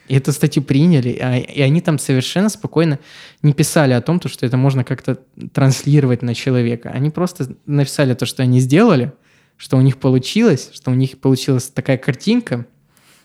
И 0.08 0.14
эту 0.16 0.32
статью 0.32 0.64
приняли, 0.64 1.16
а- 1.20 1.38
и 1.38 1.60
они 1.62 1.80
там 1.80 1.96
совершенно 2.00 2.48
спокойно 2.48 2.98
не 3.42 3.52
писали 3.52 3.92
о 3.92 4.00
том, 4.00 4.18
то, 4.18 4.28
что 4.28 4.44
это 4.44 4.56
можно 4.56 4.82
как-то 4.82 5.20
транслировать 5.52 6.22
на 6.22 6.34
человека. 6.34 6.90
Они 6.90 7.10
просто 7.10 7.54
написали 7.64 8.14
то, 8.14 8.26
что 8.26 8.42
они 8.42 8.58
сделали, 8.58 9.12
что 9.60 9.76
у 9.76 9.82
них 9.82 9.98
получилось, 9.98 10.70
что 10.72 10.90
у 10.90 10.94
них 10.94 11.18
получилась 11.20 11.68
такая 11.68 11.98
картинка. 11.98 12.64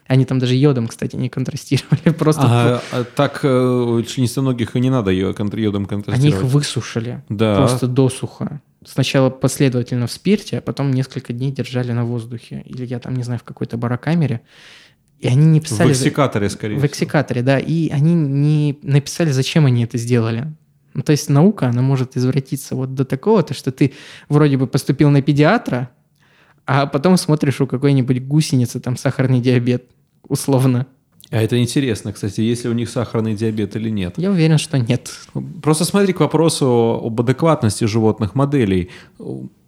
Они 0.05 0.25
там 0.25 0.38
даже 0.38 0.53
йодом, 0.53 0.88
кстати, 0.88 1.15
не 1.15 1.29
контрастировали. 1.29 2.09
Просто 2.19 2.41
А, 2.43 2.81
а 2.91 3.03
так 3.05 3.39
э, 3.43 4.03
членистоногих 4.05 4.75
и 4.75 4.79
не 4.81 4.89
надо 4.89 5.11
йодом 5.11 5.47
они 5.47 5.79
их 5.83 5.88
контрастировать. 5.88 6.45
высушили 6.51 7.23
Да. 7.29 7.55
просто 7.55 7.88
досуха. 7.88 8.61
Сначала 8.86 9.29
последовательно 9.29 10.07
в 10.07 10.11
спирте, 10.11 10.57
а 10.57 10.61
потом 10.61 10.91
несколько 10.91 11.31
дней 11.31 11.51
держали 11.51 11.93
на 11.93 12.03
воздухе. 12.03 12.61
Или 12.65 12.86
я 12.86 12.99
там, 12.99 13.15
не 13.15 13.23
знаю, 13.23 13.39
в 13.39 13.43
какой-то 13.43 13.77
барокамере. 13.77 14.41
И 15.19 15.27
они 15.27 15.45
не 15.45 15.59
В 15.61 15.63
писали... 15.63 15.93
за- 15.93 16.03
эксикаторе, 16.03 16.49
скорее 16.49 16.77
В 16.77 16.86
эксикаторе, 16.86 17.41
да. 17.41 17.57
И 17.59 17.89
они 17.89 18.13
не 18.13 18.77
написали, 18.83 19.31
зачем 19.31 19.65
они 19.65 19.86
это 19.86 19.97
сделали. 19.97 20.53
Ну, 20.93 21.01
то 21.01 21.13
есть 21.13 21.29
наука, 21.29 21.67
она 21.69 21.81
может 21.81 22.17
извратиться 22.17 22.75
вот 22.75 22.93
до 22.93 23.05
такого, 23.05 23.41
то 23.41 23.53
что 23.53 23.71
ты 23.71 23.93
вроде 24.29 24.57
бы 24.57 24.67
поступил 24.67 25.09
на 25.09 25.21
педиатра, 25.21 25.89
а 26.66 26.86
потом 26.86 27.18
смотришь 27.18 27.61
у 27.61 27.68
какой-нибудь 27.68 28.24
гусеницы 28.24 28.80
там 28.80 28.97
сахарный 28.97 29.39
диабет, 29.39 29.86
условно. 30.28 30.88
А 31.32 31.41
это 31.41 31.59
интересно, 31.59 32.13
кстати, 32.13 32.41
есть 32.41 32.63
ли 32.63 32.70
у 32.70 32.74
них 32.74 32.89
сахарный 32.89 33.34
диабет 33.34 33.76
или 33.76 33.89
нет. 33.89 34.13
Я 34.18 34.30
уверен, 34.30 34.57
что 34.57 34.78
нет. 34.78 35.11
Просто 35.61 35.84
смотри 35.84 36.13
к 36.13 36.20
вопросу 36.20 37.01
об 37.03 37.20
адекватности 37.20 37.86
животных 37.86 38.36
моделей. 38.36 38.89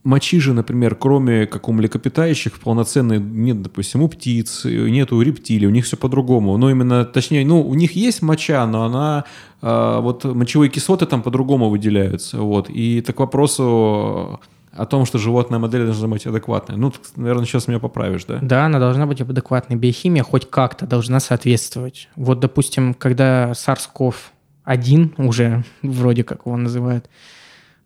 Мочи 0.04 0.39
же, 0.39 0.54
например, 0.54 0.95
кроме 0.95 1.48
как 1.48 1.68
у 1.68 1.74
млекопитающих, 1.74 2.60
полноценной 2.60 3.20
нет, 3.20 3.62
допустим, 3.62 4.04
у 4.04 4.08
птиц, 4.08 4.62
нет 4.66 5.12
у 5.12 5.22
рептилий, 5.22 5.68
у 5.68 5.72
них 5.72 5.86
все 5.86 5.98
по-другому. 5.98 6.56
Ну, 6.58 6.70
именно, 6.70 7.04
точнее, 7.04 7.45
ну, 7.45 7.62
у 7.62 7.74
них 7.74 7.93
есть 7.93 8.22
моча, 8.22 8.66
но 8.68 8.86
она, 8.86 9.26
а, 9.62 10.00
вот 10.00 10.24
мочевые 10.24 10.70
кислоты 10.70 11.08
там 11.08 11.24
по-другому 11.24 11.70
выделяются, 11.70 12.39
вот. 12.39 12.70
И 12.70 13.02
так 13.02 13.18
к 13.18 13.20
вопросу 13.20 14.39
о 14.78 14.86
том, 14.86 15.05
что 15.05 15.17
животная 15.17 15.59
модель 15.59 15.86
должна 15.86 16.07
быть 16.07 16.25
адекватной. 16.25 16.78
Ну, 16.78 16.93
наверное, 17.15 17.45
сейчас 17.45 17.67
меня 17.67 17.80
поправишь, 17.80 18.25
да? 18.25 18.39
Да, 18.41 18.65
она 18.65 18.80
должна 18.80 19.05
быть 19.05 19.21
адекватной. 19.21 19.75
Биохимия 19.75 20.23
хоть 20.23 20.49
как-то 20.49 20.86
должна 20.86 21.19
соответствовать. 21.19 22.09
Вот, 22.15 22.39
допустим, 22.39 22.93
когда 22.93 23.51
SARS-CoV-1 23.51 25.25
уже 25.25 25.63
вроде 25.82 26.23
как 26.23 26.45
его 26.45 26.57
называют, 26.57 27.09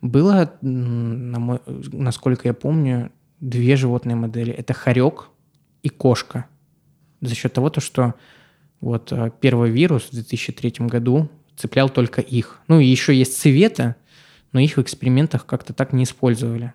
было, 0.01 0.51
на 0.61 1.39
мой- 1.39 1.61
насколько 1.91 2.47
я 2.47 2.53
помню, 2.53 3.11
две 3.39 3.75
животные 3.75 4.15
модели. 4.15 4.51
Это 4.51 4.73
хорек 4.73 5.29
и 5.83 5.89
кошка. 5.89 6.45
За 7.21 7.35
счет 7.35 7.53
того, 7.53 7.69
то, 7.69 7.81
что 7.81 8.15
вот 8.79 9.11
э, 9.11 9.31
первый 9.39 9.69
вирус 9.69 10.07
в 10.09 10.11
2003 10.13 10.87
году 10.87 11.29
цеплял 11.55 11.87
только 11.89 12.21
их. 12.21 12.59
Ну 12.67 12.79
и 12.79 12.85
еще 12.85 13.15
есть 13.15 13.39
цвета, 13.39 13.95
но 14.53 14.59
их 14.59 14.77
в 14.77 14.81
экспериментах 14.81 15.45
как-то 15.45 15.73
так 15.73 15.93
не 15.93 16.03
использовали. 16.03 16.73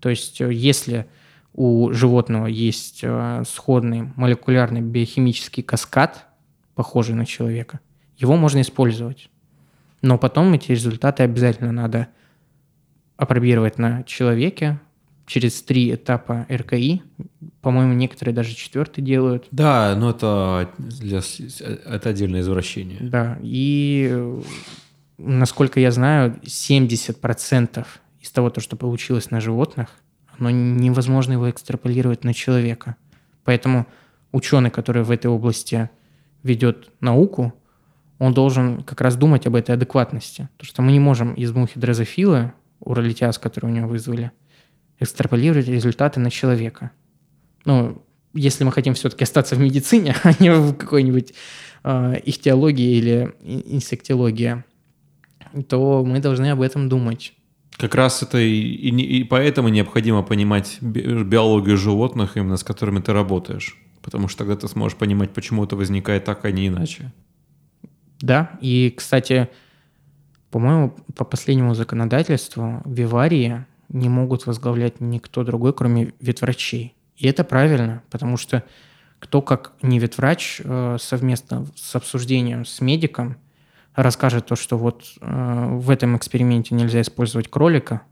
То 0.00 0.08
есть 0.08 0.40
э, 0.40 0.52
если 0.52 1.06
у 1.54 1.92
животного 1.92 2.46
есть 2.46 3.00
э, 3.02 3.42
сходный 3.46 4.10
молекулярный 4.16 4.80
биохимический 4.80 5.62
каскад, 5.62 6.26
похожий 6.74 7.14
на 7.14 7.26
человека, 7.26 7.80
его 8.16 8.36
можно 8.36 8.60
использовать. 8.60 9.30
Но 10.02 10.18
потом 10.18 10.52
эти 10.54 10.70
результаты 10.72 11.22
обязательно 11.22 11.72
надо 11.72 12.08
опробировать 13.16 13.78
на 13.78 14.02
человеке 14.04 14.80
через 15.26 15.62
три 15.62 15.94
этапа 15.94 16.46
РКИ. 16.50 17.02
По-моему, 17.60 17.92
некоторые 17.92 18.34
даже 18.34 18.54
четвертый 18.54 19.02
делают. 19.02 19.46
Да, 19.50 19.94
но 19.96 20.10
это, 20.10 20.70
для, 20.78 21.20
это 21.86 22.08
отдельное 22.08 22.40
извращение. 22.40 22.98
Да, 23.00 23.38
и 23.42 24.40
насколько 25.18 25.78
я 25.78 25.92
знаю, 25.92 26.40
70% 26.42 27.86
из 28.20 28.30
того, 28.30 28.50
то, 28.50 28.60
что 28.60 28.76
получилось 28.76 29.30
на 29.30 29.40
животных, 29.40 29.88
но 30.38 30.50
невозможно 30.50 31.32
его 31.32 31.50
экстраполировать 31.50 32.24
на 32.24 32.34
человека. 32.34 32.96
Поэтому 33.44 33.86
ученый, 34.32 34.70
который 34.70 35.02
в 35.02 35.10
этой 35.10 35.26
области 35.26 35.90
ведет 36.42 36.90
науку, 37.00 37.54
он 38.18 38.34
должен 38.34 38.82
как 38.82 39.00
раз 39.00 39.16
думать 39.16 39.46
об 39.46 39.56
этой 39.56 39.74
адекватности. 39.74 40.48
Потому 40.56 40.68
что 40.68 40.82
мы 40.82 40.92
не 40.92 41.00
можем 41.00 41.34
из 41.34 41.52
мухи 41.52 41.78
дрозофила, 41.78 42.54
уролитиаз, 42.80 43.38
который 43.38 43.66
у 43.66 43.72
него 43.72 43.88
вызвали, 43.88 44.32
экстраполировать 44.98 45.68
результаты 45.68 46.20
на 46.20 46.30
человека. 46.30 46.90
Ну, 47.64 48.02
если 48.34 48.64
мы 48.64 48.72
хотим 48.72 48.94
все-таки 48.94 49.24
остаться 49.24 49.56
в 49.56 49.58
медицине, 49.58 50.14
а 50.22 50.32
не 50.38 50.50
в 50.50 50.74
какой-нибудь 50.74 51.34
э, 51.84 52.14
ихтиологии 52.24 52.96
или 52.96 53.34
инсектиологии, 53.42 54.64
то 55.68 56.04
мы 56.04 56.20
должны 56.20 56.50
об 56.50 56.60
этом 56.60 56.88
думать. 56.88 57.34
Как 57.80 57.94
раз 57.94 58.22
это 58.22 58.38
и, 58.38 58.50
и, 58.50 59.20
и 59.20 59.24
поэтому 59.24 59.68
необходимо 59.68 60.22
понимать 60.22 60.78
биологию 60.82 61.76
животных, 61.76 62.36
именно 62.36 62.56
с 62.56 62.64
которыми 62.64 63.00
ты 63.00 63.12
работаешь. 63.12 63.76
Потому 64.02 64.28
что 64.28 64.38
тогда 64.38 64.56
ты 64.56 64.68
сможешь 64.68 64.98
понимать, 64.98 65.32
почему 65.32 65.64
это 65.64 65.76
возникает 65.76 66.24
так, 66.24 66.44
а 66.44 66.50
не 66.50 66.68
иначе. 66.68 67.12
Да, 68.20 68.58
и, 68.60 68.92
кстати, 68.96 69.48
по-моему, 70.50 70.94
по 71.16 71.24
последнему 71.24 71.74
законодательству 71.74 72.82
виварии 72.84 73.64
не 73.88 74.08
могут 74.08 74.46
возглавлять 74.46 75.00
никто 75.00 75.42
другой, 75.42 75.72
кроме 75.72 76.12
ветврачей. 76.20 76.94
И 77.16 77.26
это 77.26 77.44
правильно, 77.44 78.02
потому 78.10 78.36
что 78.36 78.62
кто, 79.18 79.42
как 79.42 79.72
не 79.82 79.98
ветврач, 79.98 80.60
э, 80.64 80.96
совместно 81.00 81.66
с 81.76 81.94
обсуждением 81.94 82.64
с 82.64 82.80
медиком 82.80 83.36
расскажет 83.94 84.46
то, 84.46 84.56
что 84.56 84.76
вот 84.78 85.04
э, 85.20 85.66
в 85.72 85.90
этом 85.90 86.16
эксперименте 86.16 86.74
нельзя 86.74 87.00
использовать 87.00 87.48
кролика, 87.48 88.02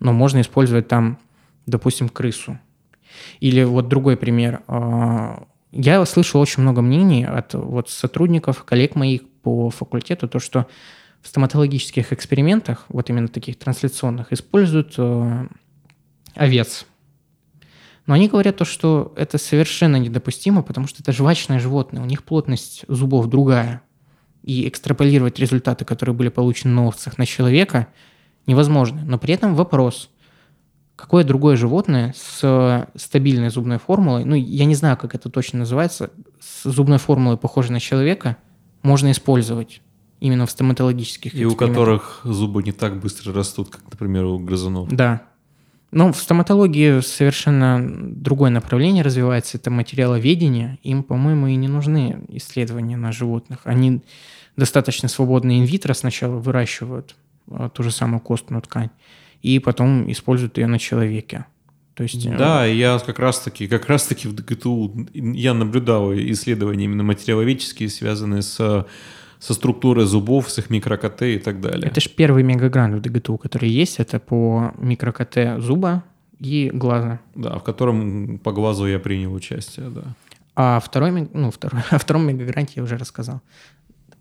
но 0.00 0.12
можно 0.12 0.40
использовать 0.40 0.88
там, 0.88 1.18
допустим, 1.66 2.08
крысу. 2.08 2.58
Или 3.40 3.62
вот 3.62 3.88
другой 3.88 4.16
пример. 4.16 4.62
Э, 4.68 5.36
я 5.70 6.04
слышал 6.04 6.40
очень 6.40 6.62
много 6.62 6.82
мнений 6.82 7.24
от 7.24 7.54
вот 7.54 7.88
сотрудников, 7.88 8.64
коллег 8.64 8.94
моих 8.94 9.22
по 9.42 9.70
факультету, 9.70 10.28
то, 10.28 10.38
что 10.38 10.66
в 11.20 11.28
стоматологических 11.28 12.12
экспериментах, 12.12 12.84
вот 12.88 13.08
именно 13.08 13.28
таких 13.28 13.58
трансляционных, 13.58 14.32
используют 14.32 14.94
э, 14.98 15.46
овец. 16.34 16.86
Но 18.06 18.14
они 18.14 18.28
говорят 18.28 18.56
то, 18.56 18.64
что 18.64 19.12
это 19.16 19.38
совершенно 19.38 19.96
недопустимо, 19.96 20.62
потому 20.62 20.88
что 20.88 21.02
это 21.02 21.12
жвачное 21.12 21.60
животное, 21.60 22.02
у 22.02 22.06
них 22.06 22.24
плотность 22.24 22.84
зубов 22.88 23.28
другая. 23.28 23.82
И 24.42 24.68
экстраполировать 24.68 25.38
результаты, 25.38 25.84
которые 25.84 26.14
были 26.14 26.28
получены 26.28 26.74
на 26.74 26.88
овцах, 26.88 27.18
на 27.18 27.26
человека 27.26 27.88
невозможно. 28.46 29.02
Но 29.04 29.18
при 29.18 29.34
этом 29.34 29.54
вопрос, 29.54 30.10
какое 30.96 31.24
другое 31.24 31.56
животное 31.56 32.14
с 32.16 32.88
стабильной 32.96 33.50
зубной 33.50 33.78
формулой, 33.78 34.24
ну, 34.24 34.34
я 34.34 34.64
не 34.64 34.74
знаю, 34.74 34.96
как 34.96 35.14
это 35.14 35.30
точно 35.30 35.60
называется, 35.60 36.10
с 36.40 36.68
зубной 36.68 36.98
формулой, 36.98 37.36
похожей 37.36 37.72
на 37.72 37.80
человека, 37.80 38.36
можно 38.82 39.10
использовать 39.12 39.80
именно 40.18 40.46
в 40.46 40.50
стоматологических 40.50 41.34
И 41.34 41.44
у 41.44 41.56
которых 41.56 42.20
зубы 42.24 42.62
не 42.62 42.72
так 42.72 43.00
быстро 43.00 43.32
растут, 43.32 43.70
как, 43.70 43.82
например, 43.90 44.24
у 44.24 44.38
грызунов. 44.38 44.88
Да. 44.88 45.22
Но 45.92 46.10
в 46.10 46.16
стоматологии 46.16 47.00
совершенно 47.00 47.78
другое 47.86 48.50
направление 48.50 49.04
развивается, 49.04 49.58
это 49.58 49.70
материаловедение. 49.70 50.78
Им, 50.82 51.02
по-моему, 51.02 51.48
и 51.48 51.54
не 51.54 51.68
нужны 51.68 52.24
исследования 52.28 52.96
на 52.96 53.12
животных. 53.12 53.60
Они 53.64 54.00
достаточно 54.56 55.08
свободно 55.08 55.58
инвитро 55.58 55.92
сначала 55.92 56.36
выращивают 56.36 57.14
а, 57.50 57.68
ту 57.68 57.82
же 57.82 57.90
самую 57.90 58.20
костную 58.20 58.62
ткань, 58.62 58.90
и 59.42 59.58
потом 59.58 60.10
используют 60.10 60.56
ее 60.56 60.66
на 60.66 60.78
человеке. 60.78 61.44
То 61.94 62.04
есть, 62.04 62.24
э, 62.24 62.36
да, 62.36 62.64
я 62.64 62.98
как 62.98 63.18
раз-таки, 63.18 63.68
как 63.68 63.86
раз-таки 63.86 64.28
в 64.28 64.34
ДГТУ 64.34 65.08
я 65.12 65.52
наблюдал 65.52 66.14
исследования 66.14 66.86
именно 66.86 67.02
материаловедческие, 67.02 67.90
связанные 67.90 68.40
с 68.40 68.86
со 69.42 69.54
структурой 69.54 70.06
зубов, 70.06 70.48
с 70.50 70.58
их 70.58 70.70
микро-КТ 70.70 71.22
и 71.22 71.38
так 71.38 71.60
далее. 71.60 71.90
Это 71.90 72.00
же 72.00 72.08
первый 72.08 72.44
мегагрант 72.44 72.94
в 72.94 73.00
ДГТУ, 73.00 73.38
который 73.38 73.68
есть, 73.68 73.98
это 73.98 74.20
по 74.20 74.72
микро-КТ 74.78 75.60
зуба 75.60 76.04
и 76.38 76.70
глаза. 76.72 77.18
Да, 77.34 77.58
в 77.58 77.64
котором 77.64 78.38
по 78.38 78.52
глазу 78.52 78.86
я 78.86 79.00
принял 79.00 79.34
участие, 79.34 79.88
да. 79.88 80.02
А 80.54 80.78
второй, 80.78 81.28
ну, 81.32 81.50
второй, 81.50 81.82
о 81.90 81.98
втором 81.98 82.24
мегагранте 82.24 82.74
я 82.76 82.84
уже 82.84 82.96
рассказал. 82.96 83.40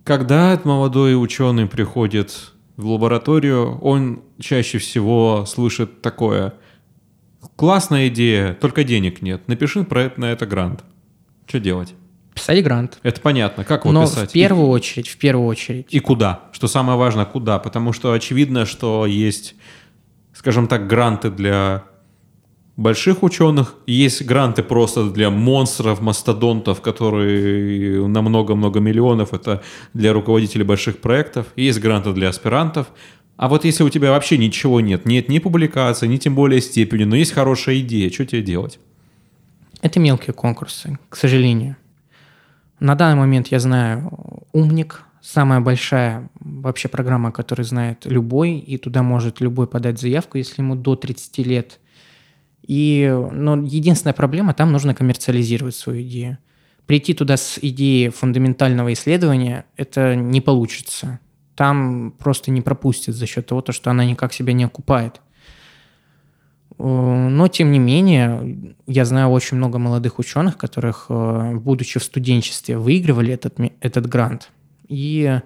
Когда 0.03 0.59
молодой 0.63 1.13
ученый 1.13 1.67
приходит 1.67 2.53
в 2.75 2.87
лабораторию, 2.87 3.77
он 3.77 4.23
чаще 4.39 4.79
всего 4.79 5.45
слышит 5.45 6.01
такое. 6.01 6.55
Классная 7.55 8.07
идея, 8.07 8.55
только 8.55 8.83
денег 8.83 9.21
нет. 9.21 9.47
Напиши 9.47 9.83
проект 9.83 10.17
на 10.17 10.31
это 10.31 10.47
грант. 10.47 10.83
Что 11.45 11.59
делать? 11.59 11.93
Писать 12.33 12.63
грант. 12.63 12.99
Это 13.03 13.19
понятно. 13.21 13.63
Как 13.63 13.83
его 13.83 13.93
Но 13.93 14.03
писать? 14.03 14.29
в 14.29 14.33
первую 14.33 14.67
и, 14.67 14.71
очередь, 14.71 15.07
в 15.09 15.17
первую 15.17 15.47
очередь. 15.47 15.87
И 15.89 15.99
куда? 15.99 16.41
Что 16.51 16.67
самое 16.67 16.97
важное, 16.97 17.25
куда? 17.25 17.59
Потому 17.59 17.93
что 17.93 18.13
очевидно, 18.13 18.65
что 18.65 19.05
есть, 19.05 19.55
скажем 20.33 20.67
так, 20.67 20.87
гранты 20.87 21.29
для 21.29 21.83
больших 22.77 23.23
ученых, 23.23 23.75
есть 23.85 24.23
гранты 24.25 24.63
просто 24.63 25.09
для 25.09 25.29
монстров, 25.29 26.01
мастодонтов, 26.01 26.81
которые 26.81 28.07
на 28.07 28.21
много-много 28.21 28.79
миллионов, 28.79 29.33
это 29.33 29.61
для 29.93 30.13
руководителей 30.13 30.63
больших 30.63 30.99
проектов, 30.99 31.47
есть 31.55 31.79
гранты 31.79 32.13
для 32.13 32.29
аспирантов. 32.29 32.87
А 33.37 33.49
вот 33.49 33.65
если 33.65 33.83
у 33.83 33.89
тебя 33.89 34.11
вообще 34.11 34.37
ничего 34.37 34.81
нет, 34.81 35.05
нет 35.05 35.29
ни 35.29 35.39
публикации, 35.39 36.07
ни 36.07 36.17
тем 36.17 36.35
более 36.35 36.61
степени, 36.61 37.03
но 37.03 37.15
есть 37.15 37.33
хорошая 37.33 37.79
идея, 37.79 38.09
что 38.11 38.25
тебе 38.25 38.41
делать? 38.41 38.79
Это 39.81 39.99
мелкие 39.99 40.33
конкурсы, 40.33 40.99
к 41.09 41.15
сожалению. 41.15 41.75
На 42.81 42.95
данный 42.95 43.19
момент 43.19 43.49
я 43.49 43.59
знаю 43.59 44.11
«Умник», 44.53 45.03
самая 45.21 45.59
большая 45.59 46.31
вообще 46.39 46.87
программа, 46.87 47.31
которую 47.31 47.63
знает 47.63 48.07
любой, 48.07 48.57
и 48.57 48.79
туда 48.79 49.03
может 49.03 49.39
любой 49.39 49.67
подать 49.67 49.99
заявку, 49.99 50.39
если 50.39 50.63
ему 50.63 50.75
до 50.75 50.95
30 50.95 51.37
лет. 51.45 51.79
И, 52.63 53.07
но 53.31 53.55
единственная 53.57 54.15
проблема, 54.15 54.55
там 54.55 54.71
нужно 54.71 54.95
коммерциализировать 54.95 55.75
свою 55.75 56.01
идею. 56.01 56.39
Прийти 56.87 57.13
туда 57.13 57.37
с 57.37 57.59
идеей 57.61 58.09
фундаментального 58.09 58.91
исследования, 58.93 59.65
это 59.77 60.15
не 60.15 60.41
получится. 60.41 61.19
Там 61.55 62.15
просто 62.17 62.49
не 62.49 62.61
пропустят 62.61 63.13
за 63.13 63.27
счет 63.27 63.45
того, 63.45 63.63
что 63.69 63.91
она 63.91 64.05
никак 64.05 64.33
себя 64.33 64.53
не 64.53 64.63
окупает. 64.63 65.21
Э, 66.81 67.27
но, 67.29 67.47
тем 67.47 67.71
не 67.71 67.79
менее, 67.79 68.75
я 68.87 69.05
знаю 69.05 69.29
очень 69.29 69.57
много 69.57 69.77
молодых 69.77 70.17
ученых, 70.17 70.57
которых, 70.57 71.05
э, 71.09 71.55
будучи 71.55 71.99
в 71.99 72.03
студенчестве, 72.03 72.77
выигрывали 72.77 73.33
этот, 73.33 73.59
этот 73.81 74.07
грант. 74.07 74.49
И 74.87 75.39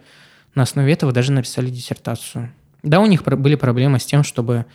на 0.56 0.64
основе 0.64 0.94
этого 0.94 1.12
даже 1.12 1.34
написали 1.34 1.70
диссертацию. 1.70 2.54
Да, 2.84 3.02
у 3.02 3.06
них 3.06 3.24
были 3.24 3.56
проблемы 3.56 4.00
с 4.00 4.06
тем, 4.06 4.24
чтобы 4.24 4.66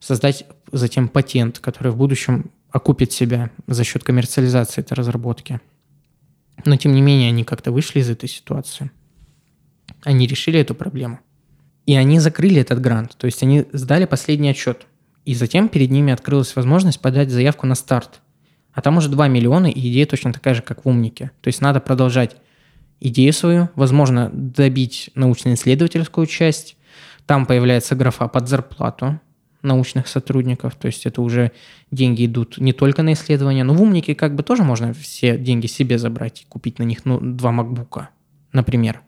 создать 0.00 0.46
затем 0.72 1.08
патент, 1.08 1.58
который 1.58 1.92
в 1.92 1.96
будущем 1.96 2.50
окупит 2.70 3.12
себя 3.12 3.50
за 3.66 3.84
счет 3.84 4.02
коммерциализации 4.02 4.80
этой 4.80 4.94
разработки. 4.94 5.60
Но, 6.64 6.76
тем 6.76 6.92
не 6.92 7.02
менее, 7.02 7.28
они 7.28 7.44
как-то 7.44 7.70
вышли 7.70 8.00
из 8.00 8.08
этой 8.08 8.28
ситуации. 8.28 8.90
Они 10.04 10.26
решили 10.26 10.58
эту 10.58 10.74
проблему. 10.74 11.18
И 11.84 11.94
они 11.96 12.18
закрыли 12.18 12.60
этот 12.60 12.80
грант. 12.80 13.16
То 13.18 13.26
есть 13.26 13.42
они 13.42 13.66
сдали 13.72 14.06
последний 14.06 14.48
отчет– 14.48 14.86
и 15.28 15.34
затем 15.34 15.68
перед 15.68 15.90
ними 15.90 16.10
открылась 16.10 16.56
возможность 16.56 17.02
подать 17.02 17.28
заявку 17.28 17.66
на 17.66 17.74
старт. 17.74 18.22
А 18.72 18.80
там 18.80 18.96
уже 18.96 19.10
2 19.10 19.28
миллиона, 19.28 19.66
и 19.66 19.78
идея 19.78 20.06
точно 20.06 20.32
такая 20.32 20.54
же, 20.54 20.62
как 20.62 20.86
в 20.86 20.88
«Умнике». 20.88 21.32
То 21.42 21.48
есть 21.48 21.60
надо 21.60 21.80
продолжать 21.80 22.36
идею 22.98 23.34
свою, 23.34 23.68
возможно, 23.74 24.30
добить 24.32 25.10
научно-исследовательскую 25.14 26.26
часть. 26.26 26.78
Там 27.26 27.44
появляется 27.44 27.94
графа 27.94 28.26
под 28.26 28.48
зарплату. 28.48 29.20
научных 29.60 30.08
сотрудников, 30.08 30.76
то 30.76 30.86
есть 30.86 31.04
это 31.04 31.20
уже 31.20 31.52
деньги 31.90 32.24
идут 32.24 32.56
не 32.56 32.72
только 32.72 33.02
на 33.02 33.12
исследования, 33.12 33.64
но 33.64 33.74
в 33.74 33.82
умнике 33.82 34.14
как 34.14 34.34
бы 34.34 34.42
тоже 34.42 34.62
можно 34.62 34.94
все 34.94 35.36
деньги 35.36 35.66
себе 35.66 35.98
забрать 35.98 36.40
и 36.40 36.46
купить 36.48 36.78
на 36.78 36.84
них 36.84 37.04
ну, 37.04 37.20
два 37.20 37.52
макбука, 37.52 38.08
например 38.52 39.02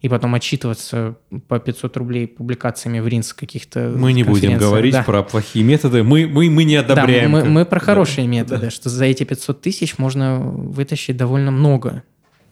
и 0.00 0.08
потом 0.08 0.34
отчитываться 0.34 1.16
по 1.48 1.58
500 1.58 1.96
рублей 1.96 2.26
публикациями 2.28 3.00
в 3.00 3.08
РИНС 3.08 3.32
каких-то 3.32 3.92
Мы 3.96 4.12
не 4.12 4.22
будем 4.22 4.56
говорить 4.56 4.92
да. 4.92 5.02
про 5.02 5.22
плохие 5.22 5.64
методы, 5.64 6.04
мы, 6.04 6.26
мы, 6.28 6.48
мы 6.50 6.64
не 6.64 6.76
одобряем. 6.76 7.32
Да, 7.32 7.38
мы, 7.38 7.44
мы 7.44 7.64
про 7.64 7.80
хорошие 7.80 8.24
да. 8.24 8.30
методы, 8.30 8.66
да. 8.66 8.70
что 8.70 8.88
за 8.90 9.06
эти 9.06 9.24
500 9.24 9.60
тысяч 9.60 9.98
можно 9.98 10.38
вытащить 10.38 11.16
довольно 11.16 11.50
много. 11.50 12.04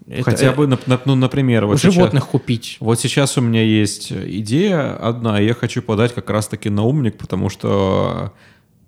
Это, 0.09 0.23
Хотя 0.23 0.52
бы, 0.52 0.68
ну, 1.05 1.14
например, 1.16 1.66
вот 1.66 1.81
животных 1.81 2.23
сейчас, 2.23 2.31
купить. 2.31 2.77
Вот 2.81 3.01
сейчас 3.01 3.39
у 3.39 3.40
меня 3.40 3.62
есть 3.62 4.12
идея 4.12 4.97
одна, 4.97 5.40
я 5.40 5.55
хочу 5.55 5.82
подать 5.82 6.14
как 6.14 6.31
раз-таки 6.31 6.70
на 6.70 6.82
умник, 6.85 7.18
потому 7.18 7.48
что 7.48 8.32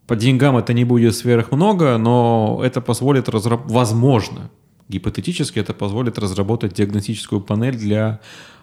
по 0.07 0.17
деньгам 0.17 0.57
это 0.57 0.73
не 0.73 0.85
будет 0.85 1.17
сверх 1.17 1.51
много, 1.51 1.99
но 1.99 2.61
это 2.65 2.81
позволит 2.81 3.29
разработать, 3.29 3.73
возможно, 3.73 4.51
гипотетически 4.89 5.59
это 5.59 5.75
позволит 5.75 6.19
разработать 6.19 6.75
диагностическую 6.75 7.41
панель 7.41 7.77
для 7.77 8.21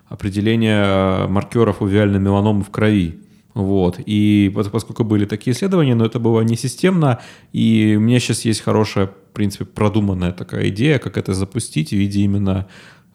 определения 0.07 1.27
маркеров 1.27 1.81
увиальной 1.81 2.19
меланомы 2.19 2.63
в 2.63 2.69
крови. 2.69 3.19
Вот. 3.53 3.99
И 4.05 4.51
поскольку 4.53 5.05
были 5.05 5.25
такие 5.25 5.55
исследования, 5.55 5.95
но 5.95 6.05
это 6.05 6.19
было 6.19 6.41
не 6.41 6.57
системно, 6.57 7.21
и 7.53 7.95
у 7.97 8.01
меня 8.01 8.19
сейчас 8.19 8.43
есть 8.43 8.61
хорошая, 8.61 9.07
в 9.07 9.33
принципе, 9.33 9.63
продуманная 9.63 10.33
такая 10.33 10.67
идея, 10.69 10.99
как 10.99 11.17
это 11.17 11.33
запустить 11.33 11.89
в 11.89 11.93
виде 11.93 12.21
именно 12.21 12.67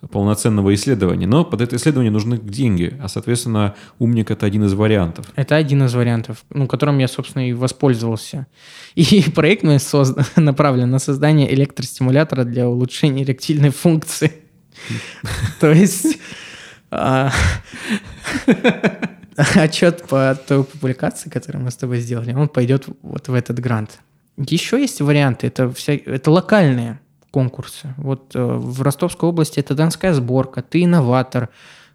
полноценного 0.08 0.74
исследования. 0.74 1.26
Но 1.26 1.44
под 1.44 1.60
это 1.60 1.76
исследование 1.76 2.10
нужны 2.10 2.38
деньги, 2.38 2.96
а, 3.02 3.08
соответственно, 3.08 3.74
умник— 3.98 4.30
это 4.32 4.46
один 4.46 4.64
из 4.64 4.72
вариантов. 4.72 5.26
Это 5.36 5.56
один 5.56 5.84
из 5.84 5.94
вариантов, 5.94 6.44
ну, 6.50 6.66
которым 6.66 6.98
я, 6.98 7.08
собственно, 7.08 7.48
и 7.48 7.52
воспользовался. 7.52 8.46
И 8.94 9.24
проект 9.34 9.62
мой 9.62 9.78
создан, 9.78 10.24
направлен 10.36 10.90
на 10.90 10.98
создание 10.98 11.52
электростимулятора 11.52 12.44
для 12.44 12.68
улучшения 12.68 13.22
эректильной 13.22 13.70
функции. 13.70 14.32
То 15.60 15.70
есть 15.70 16.18
а, 16.90 17.30
отчет 19.36 20.04
по 20.08 20.38
той 20.46 20.64
публикации, 20.64 21.28
которую 21.28 21.64
мы 21.64 21.70
с 21.70 21.76
тобой 21.76 22.00
сделали, 22.00 22.32
он 22.32 22.48
пойдет 22.48 22.86
вот 23.02 23.28
в 23.28 23.34
этот 23.34 23.60
грант. 23.60 23.98
Еще 24.38 24.80
есть 24.80 25.02
варианты, 25.02 25.48
это, 25.48 25.70
вся, 25.70 25.92
это 25.92 26.30
локальные 26.30 26.98
конкурсы. 27.30 27.94
Вот 27.96 28.34
э, 28.34 28.42
в 28.42 28.82
Ростовской 28.82 29.28
области 29.28 29.60
это 29.60 29.74
Донская 29.74 30.12
сборка, 30.12 30.62
ты 30.62 30.84
инноватор, 30.84 31.48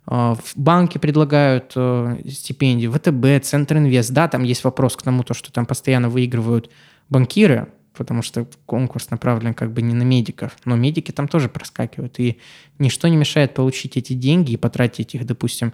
э, 0.08 0.12
в 0.12 0.54
банке 0.56 1.00
предлагают 1.00 1.74
э, 1.76 2.18
стипендии, 2.30 2.88
ВТБ, 2.88 3.46
Центр 3.46 3.78
Инвест. 3.78 4.12
Да, 4.12 4.28
там 4.28 4.44
есть 4.44 4.64
вопрос 4.64 4.96
к 4.96 5.02
тому, 5.02 5.24
то, 5.24 5.34
что 5.34 5.52
там 5.52 5.66
постоянно 5.66 6.10
выигрывают 6.10 6.72
банкиры, 7.10 7.68
потому 7.94 8.22
что 8.22 8.48
конкурс 8.66 9.10
направлен 9.12 9.54
как 9.54 9.72
бы 9.72 9.82
не 9.82 9.94
на 9.94 10.04
медиков, 10.04 10.56
но 10.66 10.76
медики 10.76 11.12
там 11.12 11.28
тоже 11.28 11.50
проскакивают, 11.50 12.20
и 12.20 12.40
ничто 12.80 13.08
не 13.08 13.18
мешает 13.18 13.54
получить 13.54 13.98
эти 13.98 14.14
деньги 14.14 14.54
и 14.54 14.58
потратить 14.58 15.16
их, 15.16 15.26
допустим, 15.26 15.74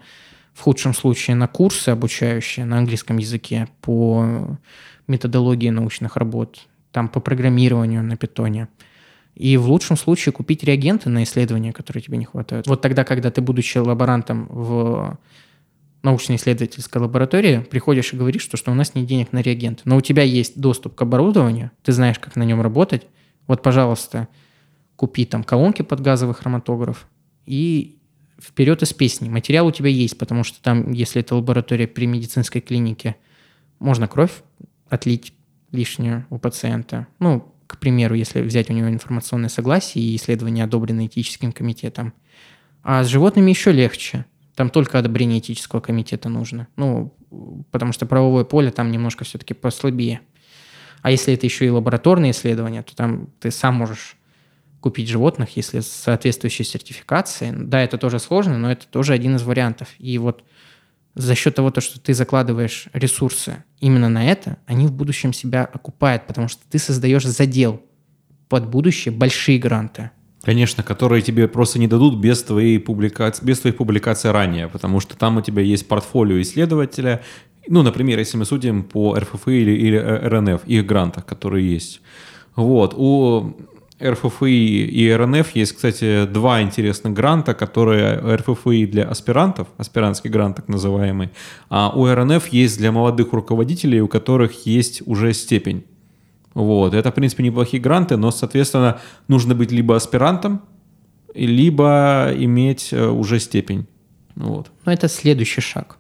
в 0.54 0.62
худшем 0.62 0.94
случае 0.94 1.36
на 1.36 1.48
курсы 1.48 1.90
обучающие 1.90 2.66
на 2.66 2.80
английском 2.80 3.18
языке 3.18 3.70
по 3.80 4.58
методологии 5.08 5.70
научных 5.70 6.18
работ, 6.18 6.68
там 6.92 7.08
по 7.08 7.20
программированию 7.20 8.04
на 8.04 8.18
питоне– 8.18 8.68
и 9.42 9.58
в 9.58 9.68
лучшем 9.68 9.98
случае 9.98 10.34
купить 10.34 10.64
реагенты 10.64 11.10
на 11.10 11.24
исследования, 11.24 11.74
которые 11.74 12.04
тебе 12.04 12.16
не 12.18 12.26
хватают. 12.26 12.68
Вот 12.68 12.82
тогда, 12.82 13.04
когда 13.04 13.32
ты, 13.32 13.42
будучи 13.42 13.80
лаборантом 13.80 14.46
в 14.52 15.18
научно-исследовательской 16.04 17.02
лаборатории, 17.02 17.66
приходишь 17.72 18.14
и 18.14 18.18
говоришь, 18.18 18.44
что, 18.44 18.56
что 18.56 18.72
у 18.72 18.76
нас 18.76 18.94
нет 18.94 19.08
денег 19.08 19.32
на 19.32 19.42
реагенты, 19.42 19.82
но 19.86 19.98
у 19.98 20.02
тебя 20.02 20.22
есть 20.22 20.60
доступ 20.60 20.94
к 20.94 21.02
оборудованию, 21.02 21.72
ты 21.82 21.92
знаешь, 21.92 22.20
как 22.20 22.36
на 22.36 22.44
нем 22.44 22.62
работать, 22.62 23.08
вот, 23.48 23.64
пожалуйста, 23.64 24.28
купи 24.96 25.26
там 25.26 25.44
колонки 25.44 25.82
под 25.82 26.02
газовый 26.02 26.36
хроматограф 26.36 27.08
и 27.48 27.98
вперед 28.40 28.84
из 28.84 28.94
песни. 28.94 29.28
Материал 29.28 29.66
у 29.66 29.72
тебя 29.72 29.90
есть, 29.90 30.20
потому 30.20 30.44
что 30.44 30.62
там, 30.62 30.92
если 30.92 31.20
это 31.20 31.36
лаборатория 31.36 31.88
при 31.88 32.06
медицинской 32.06 32.62
клинике, 32.62 33.16
можно 33.80 34.08
кровь 34.08 34.44
отлить 34.88 35.34
лишнюю 35.72 36.28
у 36.30 36.38
пациента. 36.38 37.08
Ну, 37.18 37.51
к 37.72 37.80
примеру, 37.80 38.16
если 38.16 38.42
взять 38.42 38.70
у 38.70 38.74
него 38.74 38.90
информационное 38.90 39.48
согласие 39.48 40.04
и 40.04 40.16
исследование 40.18 40.66
одобрено 40.66 41.06
этическим 41.06 41.54
комитетом. 41.54 42.14
А 42.84 43.04
с 43.06 43.08
животными 43.08 43.50
еще 43.50 43.72
легче. 43.72 44.26
Там 44.56 44.70
только 44.70 45.00
одобрение 45.00 45.40
этического 45.40 45.80
комитета 45.80 46.28
нужно. 46.28 46.68
Ну, 46.76 47.16
потому 47.72 47.94
что 47.94 48.06
правовое 48.06 48.44
поле 48.44 48.72
там 48.72 48.92
немножко 48.92 49.24
все-таки 49.24 49.54
послабее. 49.54 50.20
А 51.02 51.12
если 51.12 51.34
это 51.34 51.46
еще 51.46 51.66
и 51.66 51.70
лабораторные 51.70 52.32
исследования, 52.32 52.84
то 52.84 52.94
там 52.94 53.30
ты 53.40 53.52
сам 53.52 53.76
можешь 53.76 54.18
купить 54.82 55.08
животных, 55.08 55.56
если 55.56 55.80
с 55.80 55.88
соответствующей 55.88 56.66
сертификацией. 56.66 57.54
Да, 57.56 57.82
это 57.82 57.98
тоже 57.98 58.20
сложно, 58.20 58.58
но 58.58 58.70
это 58.70 58.86
тоже 58.86 59.14
один 59.14 59.38
из 59.38 59.44
вариантов. 59.44 59.88
И 59.98 60.18
вот 60.18 60.44
за 61.16 61.36
счет 61.36 61.56
того, 61.56 61.72
что 61.78 62.00
ты 62.00 62.14
закладываешь 62.14 62.88
ресурсы 62.94 63.64
именно 63.80 64.10
на 64.10 64.26
это, 64.26 64.58
они 64.66 64.88
в 64.88 64.92
будущем 64.92 65.34
себя 65.34 65.66
окупают, 65.66 66.28
потому 66.28 66.48
что 66.48 66.62
ты 66.70 66.80
создаешь 66.80 67.26
задел 67.26 67.82
под 68.48 68.70
будущее 68.70 69.14
большие 69.14 69.60
гранты. 69.60 70.12
Конечно, 70.44 70.84
которые 70.84 71.22
тебе 71.22 71.48
просто 71.48 71.80
не 71.80 71.88
дадут 71.88 72.20
без 72.20 72.42
твоей 72.44 72.80
публикации, 72.80 73.46
без 73.46 73.60
твоих 73.60 73.78
публикаций 73.78 74.32
ранее, 74.32 74.68
потому 74.68 75.00
что 75.00 75.16
там 75.16 75.38
у 75.38 75.42
тебя 75.42 75.62
есть 75.62 75.88
портфолио 75.88 76.42
исследователя. 76.42 77.22
Ну, 77.68 77.84
например, 77.84 78.18
если 78.18 78.38
мы 78.38 78.46
судим 78.46 78.84
по 78.84 79.16
РФФ 79.16 79.48
или, 79.48 79.72
или 79.72 79.98
РНФ, 79.98 80.66
их 80.66 80.86
грантах, 80.86 81.26
которые 81.26 81.72
есть. 81.72 82.02
Вот. 82.56 82.96
У 82.98 83.56
РФФИ 84.04 84.86
и 84.86 85.12
РНФ 85.12 85.52
есть, 85.52 85.74
кстати, 85.74 86.26
два 86.26 86.62
интересных 86.62 87.14
гранта, 87.14 87.54
которые 87.54 88.16
РФФИ 88.36 88.88
для 88.88 89.08
аспирантов, 89.08 89.68
аспирантский 89.78 90.30
грант 90.30 90.58
так 90.58 90.68
называемый, 90.68 91.30
а 91.70 91.92
у 91.96 92.08
РНФ 92.08 92.48
есть 92.48 92.78
для 92.78 92.92
молодых 92.92 93.34
руководителей, 93.34 94.02
у 94.02 94.08
которых 94.08 94.66
есть 94.66 95.02
уже 95.06 95.34
степень. 95.34 95.86
Вот. 96.54 96.94
Это, 96.94 97.12
в 97.12 97.14
принципе, 97.14 97.44
неплохие 97.44 97.82
гранты, 97.82 98.18
но, 98.18 98.32
соответственно, 98.32 99.00
нужно 99.28 99.56
быть 99.56 99.72
либо 99.72 99.96
аспирантом, 99.96 100.62
либо 101.34 102.32
иметь 102.36 102.90
э, 102.92 103.08
уже 103.08 103.40
степень. 103.40 103.88
Вот. 104.36 104.72
Но 104.86 104.92
это 104.92 105.08
следующий 105.08 105.62
шаг. 105.62 105.98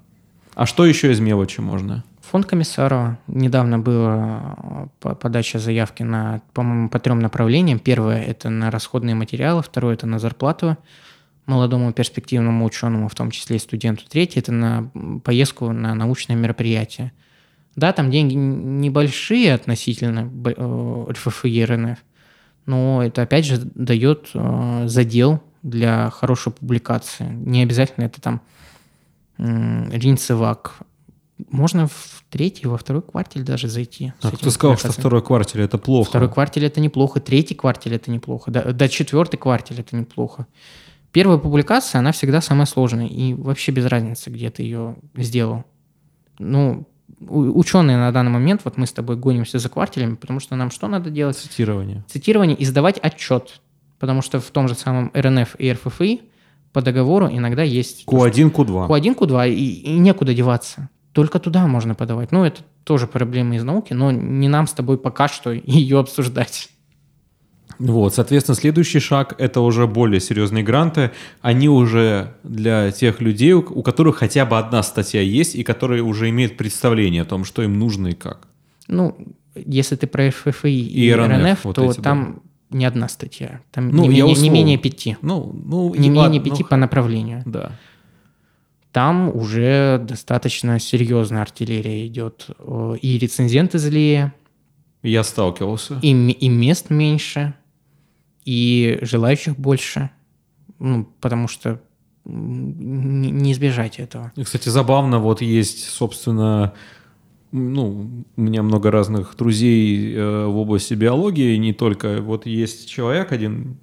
А 0.53 0.65
что 0.65 0.85
еще 0.85 1.11
из 1.11 1.19
мелочи 1.19 1.61
можно? 1.61 2.03
Фонд 2.31 2.45
комиссара 2.45 3.19
недавно 3.27 3.77
была 3.77 4.87
э, 5.03 5.15
подача 5.15 5.59
заявки 5.59 6.03
на, 6.03 6.41
по-моему, 6.53 6.87
по 6.87 6.97
трем 6.97 7.19
направлениям. 7.19 7.77
Первое– 7.77 8.23
это 8.25 8.49
на 8.49 8.71
расходные 8.71 9.15
материалы, 9.15 9.61
второе– 9.61 9.93
это 9.95 10.07
на 10.07 10.17
зарплату 10.17 10.77
молодому 11.45 11.91
перспективному 11.91 12.63
ученому, 12.63 13.09
в 13.09 13.15
том 13.15 13.31
числе 13.31 13.57
и 13.57 13.59
студенту. 13.59 14.05
Третье– 14.07 14.39
это 14.41 14.53
на 14.53 14.89
поездку 15.25 15.73
на 15.73 15.93
научное 15.93 16.37
мероприятие. 16.37 17.11
Да, 17.75 17.91
там 17.91 18.09
деньги 18.09 18.33
небольшие 18.33 19.53
относительно 19.53 20.31
э, 20.45 21.11
РФФ 21.11 21.43
и 21.43 21.65
РНФ, 21.65 21.97
но 22.65 23.03
это, 23.03 23.23
опять 23.23 23.43
же, 23.43 23.57
дает 23.75 24.29
э, 24.35 24.83
задел 24.87 25.43
для 25.63 26.09
хорошей 26.11 26.53
публикации. 26.53 27.25
Не 27.25 27.63
обязательно 27.63 28.05
это 28.05 28.21
там 28.21 28.39
Ринцевак, 29.37 30.75
можно 31.49 31.87
в 31.87 32.23
третий, 32.29 32.67
во 32.67 32.77
второй 32.77 33.01
квартале 33.01 33.45
даже 33.45 33.67
зайти. 33.67 34.13
А 34.21 34.31
кто 34.31 34.49
сказал, 34.49 34.77
что 34.77 34.91
второй 34.91 35.21
квартал 35.21 35.61
это 35.61 35.77
плохо? 35.77 36.09
Второй 36.09 36.29
квартал 36.31 36.63
это 36.63 36.79
неплохо, 36.79 37.19
третий 37.19 37.55
квартал 37.55 37.93
это 37.93 38.11
неплохо, 38.11 38.51
до, 38.51 38.73
до 38.73 38.89
четвертый 38.89 39.37
квартал 39.37 39.77
это 39.77 39.95
неплохо. 39.95 40.47
Первая 41.11 41.37
публикация, 41.37 41.99
она 41.99 42.11
всегда 42.11 42.41
самая 42.41 42.65
сложная, 42.65 43.07
и 43.07 43.33
вообще 43.33 43.71
без 43.71 43.85
разницы, 43.85 44.29
где 44.29 44.49
ты 44.49 44.63
ее 44.63 44.95
сделал. 45.15 45.65
Ну, 46.39 46.87
ученые 47.19 47.97
на 47.97 48.11
данный 48.11 48.31
момент, 48.31 48.61
вот 48.63 48.77
мы 48.77 48.87
с 48.87 48.93
тобой 48.93 49.17
гонимся 49.17 49.59
за 49.59 49.69
кварталями, 49.69 50.15
потому 50.15 50.39
что 50.39 50.55
нам 50.55 50.71
что 50.71 50.87
надо 50.87 51.09
делать? 51.09 51.37
Цитирование. 51.37 52.05
Цитирование 52.07 52.55
и 52.55 52.65
сдавать 52.65 52.97
отчет. 52.97 53.61
Потому 53.99 54.21
что 54.21 54.39
в 54.39 54.49
том 54.49 54.67
же 54.67 54.73
самом 54.73 55.11
РНФ 55.13 55.55
и 55.59 55.73
РФФИ 55.73 56.21
по 56.73 56.81
договору 56.81 57.27
иногда 57.27 57.61
есть... 57.61 58.05
Q1, 58.07 58.51
Q2. 58.51 58.87
Q1, 58.87 59.15
Q2, 59.15 59.49
и, 59.51 59.81
и 59.81 59.99
некуда 59.99 60.33
деваться 60.33 60.89
только 61.13 61.39
туда 61.39 61.67
можно 61.67 61.95
подавать. 61.95 62.31
Ну, 62.31 62.43
это 62.43 62.61
тоже 62.83 63.07
проблема 63.07 63.55
из 63.55 63.63
науки, 63.63 63.93
но 63.93 64.11
не 64.11 64.47
нам 64.47 64.67
с 64.67 64.73
тобой 64.73 64.97
пока 64.97 65.27
что 65.27 65.51
ее 65.65 65.99
обсуждать. 65.99 66.69
Вот, 67.79 68.13
соответственно, 68.13 68.55
следующий 68.55 68.99
шаг– 68.99 69.33
это 69.39 69.61
уже 69.61 69.87
более 69.87 70.19
серьезные 70.19 70.63
гранты. 70.63 71.11
Они 71.41 71.67
уже 71.67 72.35
для 72.43 72.91
тех 72.91 73.21
людей, 73.21 73.53
у 73.53 73.81
которых 73.81 74.17
хотя 74.17 74.45
бы 74.45 74.59
одна 74.59 74.83
статья 74.83 75.21
есть, 75.21 75.55
и 75.55 75.63
которые 75.63 76.03
уже 76.03 76.29
имеют 76.29 76.57
представление 76.57 77.23
о 77.23 77.25
том, 77.25 77.43
что 77.43 77.63
им 77.63 77.79
нужно 77.79 78.09
и 78.09 78.13
как. 78.13 78.47
Ну, 78.87 79.17
если 79.55 79.95
ты 79.95 80.05
про 80.05 80.29
ФФИ 80.29 80.67
и, 80.67 81.07
и 81.07 81.13
РНФ, 81.13 81.31
РНФ 81.31 81.63
вот 81.63 81.75
то 81.75 81.93
там 81.93 82.41
да. 82.69 82.77
не 82.77 82.85
одна 82.85 83.09
статья. 83.09 83.61
Там 83.71 83.89
ну, 83.89 84.03
не, 84.03 84.09
менее, 84.09 84.35
не 84.35 84.49
менее 84.49 84.77
пяти. 84.77 85.17
Ну, 85.23 85.51
ну, 85.65 85.95
не 85.95 86.09
менее 86.09 86.41
пяти 86.41 86.61
ну, 86.63 86.69
по 86.69 86.75
направлению. 86.75 87.41
Да. 87.45 87.71
Там 88.91 89.35
уже 89.35 89.99
достаточно 89.99 90.79
серьезная 90.79 91.41
артиллерия 91.41 92.05
идет. 92.07 92.47
Э, 92.59 92.95
и 93.01 93.17
рецензенты 93.17 93.77
злее. 93.77 94.33
Я 95.01 95.23
сталкивался. 95.23 95.99
И, 96.01 96.09
и 96.09 96.49
мест 96.49 96.89
меньше, 96.89 97.53
и 98.45 98.99
желающих 99.01 99.57
больше. 99.57 100.11
Ну, 100.79 101.05
потому 101.21 101.47
что 101.47 101.79
не, 102.25 103.51
избежать 103.51 103.99
этого. 103.99 104.31
И, 104.35 104.43
кстати, 104.43 104.69
забавно, 104.69 105.19
вот 105.19 105.41
есть, 105.41 105.89
собственно, 105.89 106.73
ну, 107.51 108.25
у 108.35 108.41
меня 108.41 108.63
много 108.63 108.91
разных 108.91 109.35
друзей 109.35 110.13
э, 110.13 110.45
в 110.45 110.57
области 110.57 110.93
биологии, 110.93 111.55
не 111.57 111.73
только. 111.73 112.21
Вот 112.21 112.45
есть 112.45 112.89
человек 112.89 113.31
один, 113.31 113.77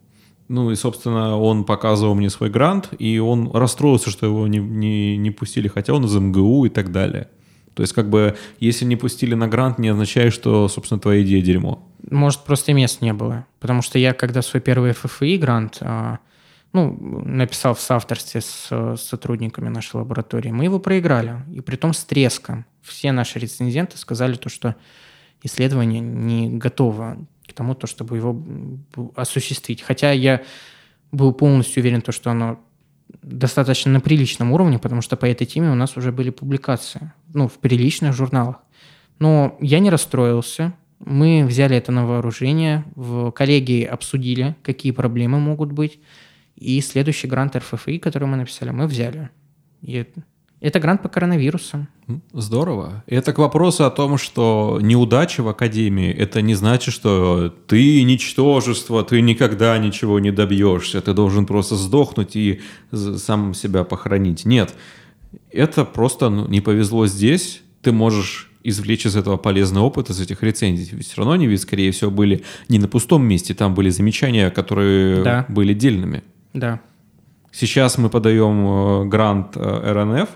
ну 0.48 0.70
и, 0.70 0.76
собственно, 0.76 1.38
он 1.38 1.64
показывал 1.64 2.14
мне 2.14 2.30
свой 2.30 2.50
грант, 2.50 2.90
и 2.98 3.18
он 3.18 3.50
расстроился, 3.52 4.10
что 4.10 4.26
его 4.26 4.46
не, 4.46 4.58
не, 4.58 5.16
не 5.16 5.30
пустили, 5.30 5.68
хотя 5.68 5.92
он 5.92 6.04
из 6.06 6.14
МГУ 6.14 6.64
и 6.64 6.68
так 6.70 6.90
далее. 6.90 7.28
То 7.74 7.82
есть, 7.82 7.92
как 7.92 8.10
бы, 8.10 8.36
если 8.58 8.84
не 8.84 8.96
пустили 8.96 9.34
на 9.34 9.46
грант, 9.46 9.78
не 9.78 9.88
означает, 9.88 10.32
что, 10.32 10.66
собственно, 10.66 11.00
твоя 11.00 11.22
идея 11.22 11.42
дерьмо. 11.42 11.86
Может, 12.10 12.40
просто 12.40 12.72
мест 12.72 13.02
не 13.02 13.12
было. 13.12 13.46
Потому 13.60 13.82
что 13.82 13.98
я, 13.98 14.14
когда 14.14 14.42
свой 14.42 14.60
первый 14.60 14.92
ФФИ 14.94 15.36
грант, 15.36 15.78
а, 15.82 16.18
ну, 16.72 16.96
написал 17.24 17.74
в 17.74 17.80
соавторстве 17.80 18.40
с, 18.40 18.96
сотрудниками 18.96 19.68
нашей 19.68 19.96
лаборатории, 19.96 20.50
мы 20.50 20.64
его 20.64 20.80
проиграли. 20.80 21.36
И 21.52 21.60
при 21.60 21.76
том 21.76 21.92
с 21.92 22.04
треском. 22.04 22.64
Все 22.82 23.12
наши 23.12 23.38
рецензенты 23.38 23.96
сказали 23.96 24.34
то, 24.34 24.48
что 24.48 24.74
исследование 25.42 26.00
не 26.00 26.48
готово 26.48 27.18
тому, 27.58 27.74
то, 27.74 27.86
чтобы 27.86 28.16
его 28.16 28.42
осуществить. 29.14 29.82
Хотя 29.82 30.12
я 30.12 30.42
был 31.12 31.32
полностью 31.32 31.82
уверен, 31.82 32.00
то, 32.00 32.12
что 32.12 32.30
оно 32.30 32.58
достаточно 33.22 33.92
на 33.92 34.00
приличном 34.00 34.52
уровне, 34.52 34.78
потому 34.78 35.02
что 35.02 35.16
по 35.16 35.26
этой 35.26 35.46
теме 35.46 35.70
у 35.70 35.74
нас 35.74 35.96
уже 35.96 36.12
были 36.12 36.30
публикации, 36.30 37.12
ну, 37.34 37.48
в 37.48 37.58
приличных 37.58 38.14
журналах. 38.14 38.56
Но 39.18 39.56
я 39.60 39.78
не 39.80 39.90
расстроился, 39.90 40.74
мы 40.98 41.44
взяли 41.46 41.76
это 41.76 41.92
на 41.92 42.06
вооружение, 42.06 42.84
в 42.94 43.30
коллегии 43.32 43.84
обсудили, 43.84 44.56
какие 44.62 44.92
проблемы 44.92 45.38
могут 45.38 45.72
быть, 45.72 46.00
и 46.56 46.80
следующий 46.80 47.28
грант 47.28 47.56
РФФИ, 47.56 47.98
который 47.98 48.28
мы 48.28 48.36
написали, 48.36 48.70
мы 48.70 48.86
взяли. 48.86 49.30
И 49.80 50.06
это 50.60 50.80
грант 50.80 51.02
по 51.02 51.08
коронавирусу. 51.08 51.86
Здорово. 52.32 53.04
Это 53.06 53.32
к 53.32 53.38
вопросу 53.38 53.84
о 53.84 53.90
том, 53.90 54.18
что 54.18 54.78
неудача 54.82 55.42
в 55.42 55.48
академии– 55.48 56.10
это 56.18 56.42
не 56.42 56.54
значит, 56.54 56.92
что 56.92 57.54
ты 57.66 58.02
ничтожество, 58.02 59.04
ты 59.04 59.20
никогда 59.20 59.78
ничего 59.78 60.18
не 60.18 60.32
добьешься, 60.32 61.00
ты 61.00 61.12
должен 61.12 61.46
просто 61.46 61.76
сдохнуть 61.76 62.34
и 62.34 62.60
сам 62.92 63.54
себя 63.54 63.84
похоронить. 63.84 64.44
Нет, 64.44 64.74
это 65.50 65.84
просто 65.84 66.28
ну, 66.28 66.48
не 66.48 66.60
повезло 66.60 67.06
здесь, 67.06 67.62
ты 67.82 67.92
можешь 67.92 68.50
извлечь 68.64 69.06
из 69.06 69.16
этого 69.16 69.36
полезный 69.36 69.80
опыт, 69.80 70.10
из 70.10 70.20
этих 70.20 70.42
рецензий. 70.42 70.88
Ведь 70.92 71.06
все 71.06 71.18
равно 71.18 71.32
они 71.32 71.46
ведь, 71.46 71.62
скорее 71.62 71.92
всего, 71.92 72.10
были 72.10 72.42
не 72.68 72.78
на 72.78 72.88
пустом 72.88 73.24
месте, 73.24 73.54
там 73.54 73.74
были 73.74 73.90
замечания, 73.90 74.50
которые 74.50 75.22
да. 75.22 75.46
были 75.48 75.72
дельными. 75.72 76.24
Да. 76.52 76.80
Сейчас 77.58 77.98
мы 77.98 78.08
подаем 78.08 78.66
э, 78.66 79.04
грант 79.06 79.56
э, 79.56 79.92
РНФ, 79.92 80.28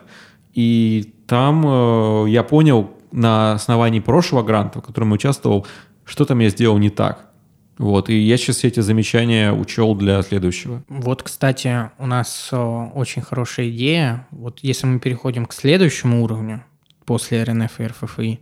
и 0.54 1.14
там 1.28 1.62
э, 1.64 2.24
я 2.30 2.42
понял 2.42 2.90
на 3.12 3.52
основании 3.52 4.00
прошлого 4.00 4.42
гранта, 4.42 4.80
в 4.80 4.82
котором 4.82 5.10
я 5.10 5.14
участвовал, 5.14 5.64
что 6.04 6.24
там 6.24 6.40
я 6.40 6.48
сделал 6.48 6.78
не 6.78 6.90
так. 6.90 7.30
Вот, 7.78 8.10
и 8.10 8.18
я 8.18 8.36
сейчас 8.36 8.64
эти 8.64 8.80
замечания 8.80 9.52
учел 9.52 9.94
для 9.94 10.20
следующего. 10.22 10.82
Вот, 10.88 11.22
кстати, 11.22 11.90
у 11.98 12.06
нас 12.06 12.50
очень 12.52 13.22
хорошая 13.22 13.70
идея. 13.70 14.26
Вот 14.32 14.58
если 14.62 14.88
мы 14.88 14.98
переходим 14.98 15.46
к 15.46 15.52
следующему 15.52 16.24
уровню 16.24 16.64
после 17.04 17.44
РНФ 17.44 17.78
и 17.78 17.86
РФФИ, 17.86 18.40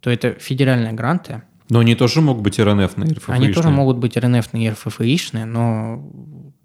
то 0.00 0.10
это 0.10 0.32
федеральные 0.32 0.94
гранты. 0.94 1.42
Но 1.68 1.78
они 1.78 1.94
тоже 1.94 2.20
могут 2.20 2.42
быть 2.42 2.58
РНФ 2.58 2.96
на 2.96 3.06
РФФИ. 3.06 3.30
Они 3.30 3.52
тоже 3.52 3.70
могут 3.70 3.98
быть 3.98 4.16
РНФ 4.16 4.52
на 4.52 4.70
РФФИшные, 4.72 5.44
но 5.44 6.04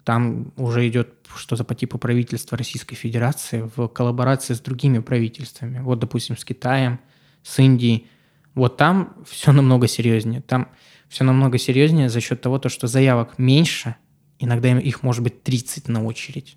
там 0.04 0.52
уже 0.56 0.88
идет 0.88 1.14
что-то 1.36 1.64
по 1.64 1.74
типу 1.74 1.98
правительства 1.98 2.58
Российской 2.58 2.96
Федерации 2.96 3.70
в 3.76 3.88
коллаборации 3.88 4.54
с 4.54 4.60
другими 4.60 4.98
правительствами. 4.98 5.80
Вот, 5.80 5.98
допустим, 5.98 6.36
с 6.36 6.44
Китаем, 6.44 7.00
с 7.42 7.58
Индией. 7.58 8.08
Вот 8.54 8.76
там 8.76 9.14
все 9.26 9.52
намного 9.52 9.86
серьезнее. 9.86 10.40
Там 10.40 10.68
все 11.08 11.24
намного 11.24 11.58
серьезнее 11.58 12.08
за 12.08 12.20
счет 12.20 12.40
того, 12.40 12.58
то, 12.58 12.68
что 12.68 12.86
заявок 12.86 13.38
меньше, 13.38 13.96
иногда 14.38 14.76
их 14.78 15.02
может 15.02 15.22
быть 15.22 15.42
30 15.42 15.88
на 15.88 16.04
очередь, 16.04 16.56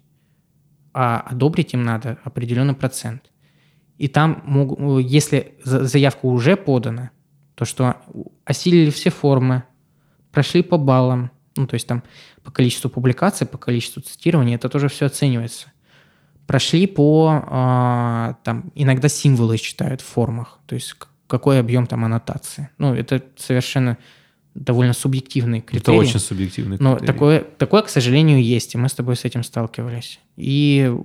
а 0.93 1.19
одобрить 1.19 1.73
им 1.73 1.83
надо 1.83 2.17
определенный 2.23 2.73
процент. 2.73 3.31
И 3.97 4.07
там, 4.07 4.75
если 4.99 5.57
заявка 5.63 6.25
уже 6.25 6.57
подана, 6.57 7.11
то 7.55 7.65
что 7.65 7.97
осилили 8.43 8.89
все 8.89 9.09
формы, 9.09 9.63
прошли 10.31 10.63
по 10.63 10.77
баллам, 10.77 11.31
ну, 11.55 11.67
то 11.67 11.75
есть 11.75 11.87
там 11.87 12.03
по 12.45 12.51
количеству 12.51 12.89
публикаций, 12.89 13.47
по 13.47 13.57
количеству 13.57 14.01
цитирований, 14.01 14.55
это 14.55 14.69
тоже 14.69 14.87
все 14.87 15.07
оценивается. 15.07 15.71
Прошли 16.47 16.85
по, 16.85 17.43
э, 17.43 18.33
там, 18.43 18.71
иногда 18.75 19.09
символы 19.09 19.57
читают 19.57 20.01
в 20.01 20.05
формах, 20.05 20.59
то 20.67 20.75
есть 20.75 20.95
какой 21.27 21.59
объем 21.59 21.87
там 21.87 22.05
аннотации. 22.05 22.69
Ну, 22.77 22.93
это 22.93 23.23
совершенно 23.35 23.97
довольно 24.53 24.93
субъективный 24.93 25.61
критерий. 25.61 25.97
Это 25.97 26.07
очень 26.07 26.19
субъективный 26.19 26.77
критерий. 26.77 26.99
Но 26.99 27.05
такое, 27.05 27.41
такое, 27.41 27.81
к 27.81 27.89
сожалению, 27.89 28.41
есть, 28.41 28.75
и 28.75 28.77
мы 28.77 28.89
с 28.89 28.93
тобой 28.93 29.15
с 29.15 29.25
этим 29.25 29.43
сталкивались. 29.43 30.19
И 30.37 30.95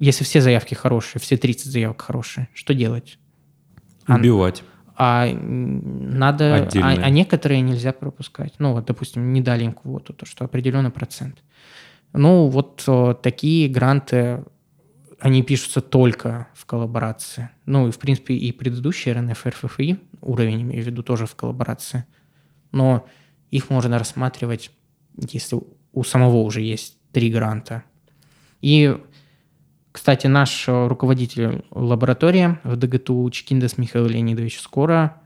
если 0.00 0.24
все 0.24 0.40
заявки 0.40 0.74
хорошие, 0.74 1.22
все 1.22 1.36
30 1.36 1.66
заявок 1.70 2.02
хорошие, 2.02 2.48
что 2.54 2.74
делать? 2.74 3.18
Убивать 4.08 4.64
а 5.00 5.28
надо, 5.32 6.68
а, 6.74 6.88
а 6.88 7.08
некоторые 7.08 7.60
нельзя 7.60 7.92
пропускать. 7.92 8.54
Ну 8.58 8.72
вот, 8.72 8.86
допустим, 8.86 9.32
не 9.32 9.40
дали 9.40 9.62
им 9.62 9.72
квоту, 9.72 10.12
то 10.12 10.26
что 10.26 10.44
определенный 10.44 10.90
процент. 10.90 11.44
Ну 12.12 12.48
вот 12.48 12.82
о, 12.88 13.14
такие 13.14 13.68
гранты, 13.68 14.44
они 15.20 15.44
пишутся 15.44 15.80
только 15.80 16.48
в 16.52 16.66
коллаборации. 16.66 17.50
Ну 17.64 17.86
и 17.86 17.92
в 17.92 17.98
принципе 18.00 18.34
и 18.34 18.50
предыдущие 18.50 19.14
РНФ, 19.14 19.46
РФФИ 19.46 20.00
уровень, 20.20 20.62
имею 20.62 20.82
в 20.82 20.86
виду, 20.86 21.04
тоже 21.04 21.26
в 21.26 21.36
коллаборации. 21.36 22.04
Но 22.72 23.06
их 23.52 23.70
можно 23.70 24.00
рассматривать, 24.00 24.72
если 25.16 25.60
у 25.92 26.02
самого 26.02 26.38
уже 26.38 26.60
есть 26.60 26.98
три 27.12 27.30
гранта. 27.30 27.84
И 28.62 28.98
кстати, 29.92 30.26
наш 30.26 30.68
э, 30.68 30.86
руководитель 30.86 31.64
лаборатории 31.70 32.58
в 32.64 32.76
ДГТУ 32.76 33.28
Чекиндас 33.30 33.78
Михаил 33.78 34.06
Леонидович 34.06 34.60
скоро, 34.60 35.20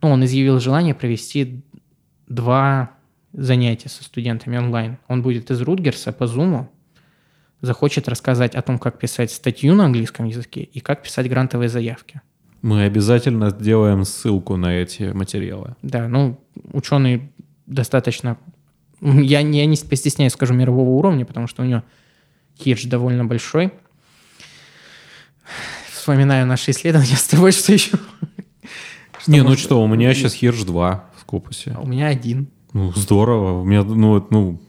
ну, 0.00 0.10
он 0.10 0.24
изъявил 0.24 0.60
желание 0.60 0.94
провести 0.94 1.62
два 2.28 2.90
занятия 3.32 3.88
со 3.88 4.04
студентами 4.04 4.58
онлайн. 4.58 4.98
Он 5.08 5.22
будет 5.22 5.50
из 5.50 5.60
Рутгерса 5.62 6.12
по 6.12 6.24
Zoom, 6.24 6.66
захочет 7.60 8.08
рассказать 8.08 8.54
о 8.54 8.62
том, 8.62 8.78
как 8.78 8.98
писать 8.98 9.30
статью 9.30 9.74
на 9.74 9.86
английском 9.86 10.26
языке 10.26 10.62
и 10.62 10.80
как 10.80 11.02
писать 11.02 11.28
грантовые 11.28 11.68
заявки. 11.68 12.20
Мы 12.60 12.84
обязательно 12.84 13.50
сделаем 13.50 14.04
ссылку 14.04 14.56
на 14.56 14.74
эти 14.74 15.04
материалы. 15.04 15.74
Да, 15.82 16.08
ну, 16.08 16.38
ученый 16.72 17.32
достаточно... 17.66 18.36
Я, 19.00 19.40
я 19.40 19.66
не 19.66 19.76
постесняюсь, 19.76 20.32
скажу, 20.32 20.54
мирового 20.54 20.90
уровня, 20.90 21.24
потому 21.24 21.48
что 21.48 21.62
у 21.62 21.64
него 21.64 21.82
Хирш 22.56 22.84
довольно 22.84 23.24
большой 23.24 23.72
вспоминаю 25.92 26.46
наши 26.46 26.70
исследования 26.70 27.16
с 27.16 27.26
тобой, 27.28 27.52
что 27.52 27.72
еще? 27.72 27.98
Не, 29.26 29.42
ну 29.42 29.56
что, 29.56 29.82
у 29.82 29.86
меня 29.86 30.14
сейчас 30.14 30.34
Хирш 30.34 30.62
2 30.62 31.04
в 31.16 31.24
Копусе. 31.24 31.74
А 31.76 31.80
у 31.80 31.86
меня 31.86 32.08
один. 32.08 32.48
Ну, 32.72 32.92
здорово. 32.92 33.60
У 33.60 33.64
меня, 33.64 33.84
ну, 33.84 34.26
ну, 34.30 34.60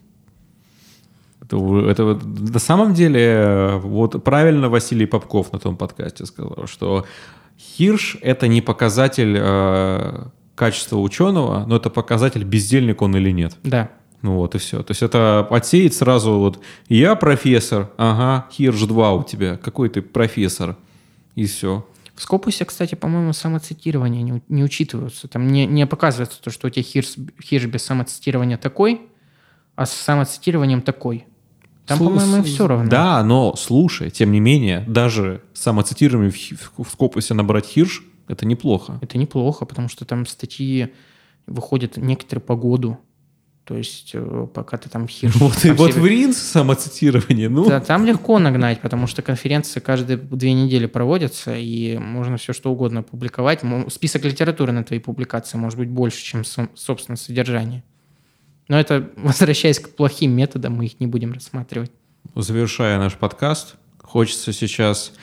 это, 1.41 1.57
это 1.89 2.27
на 2.27 2.59
самом 2.59 2.93
деле, 2.93 3.79
вот 3.81 4.23
правильно 4.23 4.69
Василий 4.69 5.05
Попков 5.05 5.51
на 5.53 5.59
том 5.59 5.77
подкасте 5.77 6.25
сказал, 6.25 6.67
что 6.67 7.05
Хирш— 7.57 8.17
это 8.21 8.47
не 8.47 8.61
показатель 8.61 9.35
э, 9.39 10.25
качества 10.55 10.97
ученого, 10.97 11.65
но 11.65 11.77
это 11.77 11.89
показатель, 11.89 12.43
бездельник 12.43 13.01
он 13.01 13.15
или 13.15 13.31
нет. 13.31 13.57
Да. 13.63 13.89
Ну 14.23 14.37
вот 14.37 14.55
и 14.55 14.57
все. 14.57 14.81
То 14.81 14.91
есть 14.91 15.03
это 15.03 15.47
отсеять 15.51 15.93
сразу 15.93 16.39
вот 16.39 16.59
«я 16.89 17.13
профессор», 17.15 17.91
ага, 17.97 18.47
Хирш 18.51 18.81
2 18.81 19.13
у 19.13 19.23
тебя, 19.23 19.57
какой 19.57 19.89
ты 19.89 20.01
профессор– 20.01 20.75
и 21.35 21.45
все. 21.45 21.85
В 22.15 22.21
Скопусе, 22.21 22.65
кстати, 22.65 22.95
по-моему, 22.95 23.33
самоцитирование 23.33 24.21
не, 24.21 24.41
не 24.47 24.63
учитываются. 24.63 25.27
Там 25.27 25.47
не, 25.47 25.65
не 25.65 25.87
показывается 25.87 26.41
то, 26.41 26.51
что 26.51 26.67
у 26.67 26.69
тебя 26.69 26.83
хирш, 26.83 27.15
хирш 27.41 27.65
без 27.65 27.83
самоцитирования 27.83 28.57
такой, 28.57 29.01
а 29.75 29.85
с 29.85 29.93
самоцитированием 29.93 30.81
такой. 30.81 31.25
Там, 31.87 31.99
Слу- 31.99 32.05
по-моему, 32.09 32.43
все 32.43 32.67
равно. 32.67 32.89
Да, 32.89 33.23
но 33.23 33.55
слушай, 33.55 34.11
тем 34.11 34.31
не 34.31 34.39
менее, 34.39 34.85
даже 34.87 35.41
самоцитируемый 35.53 36.29
в, 36.29 36.37
в, 36.37 36.83
в 36.83 36.89
Скопусе 36.89 37.33
набрать 37.33 37.65
хирш, 37.65 38.03
это 38.27 38.45
неплохо. 38.45 38.99
Это 39.01 39.17
неплохо, 39.17 39.65
потому 39.65 39.89
что 39.89 40.05
там 40.05 40.25
статьи 40.27 40.93
выходят 41.47 41.97
некоторые 41.97 42.43
по 42.43 42.55
году. 42.55 42.99
То 43.65 43.77
есть 43.77 44.11
э, 44.13 44.47
пока 44.53 44.77
ты 44.77 44.89
там 44.89 45.07
хер... 45.07 45.31
Вот, 45.35 45.63
и 45.65 45.71
вот 45.71 45.93
в 45.93 46.05
Ринс 46.05 46.37
самоцитирование, 46.37 47.49
ну... 47.49 47.65
Да, 47.65 47.79
там 47.79 48.05
легко 48.05 48.39
нагнать, 48.39 48.81
потому 48.81 49.07
что 49.07 49.21
конференции 49.21 49.79
каждые 49.79 50.17
две 50.17 50.53
недели 50.53 50.85
проводятся, 50.85 51.55
и 51.55 51.97
можно 51.97 52.37
все 52.37 52.51
что 52.51 52.71
угодно 52.71 53.03
публиковать. 53.03 53.61
Список 53.89 54.25
литературы 54.25 54.73
на 54.73 54.83
твоей 54.83 55.01
публикации 55.01 55.57
может 55.57 55.79
быть 55.79 55.89
больше, 55.89 56.23
чем, 56.23 56.43
собственно, 56.75 57.15
содержание. 57.15 57.83
Но 58.67 58.79
это, 58.79 59.09
возвращаясь 59.15 59.79
к 59.79 59.95
плохим 59.95 60.31
методам, 60.31 60.73
мы 60.73 60.85
их 60.85 60.99
не 60.99 61.07
будем 61.07 61.31
рассматривать. 61.31 61.91
Завершая 62.35 62.97
наш 62.97 63.13
подкаст, 63.13 63.75
хочется 64.01 64.51
сейчас 64.51 65.13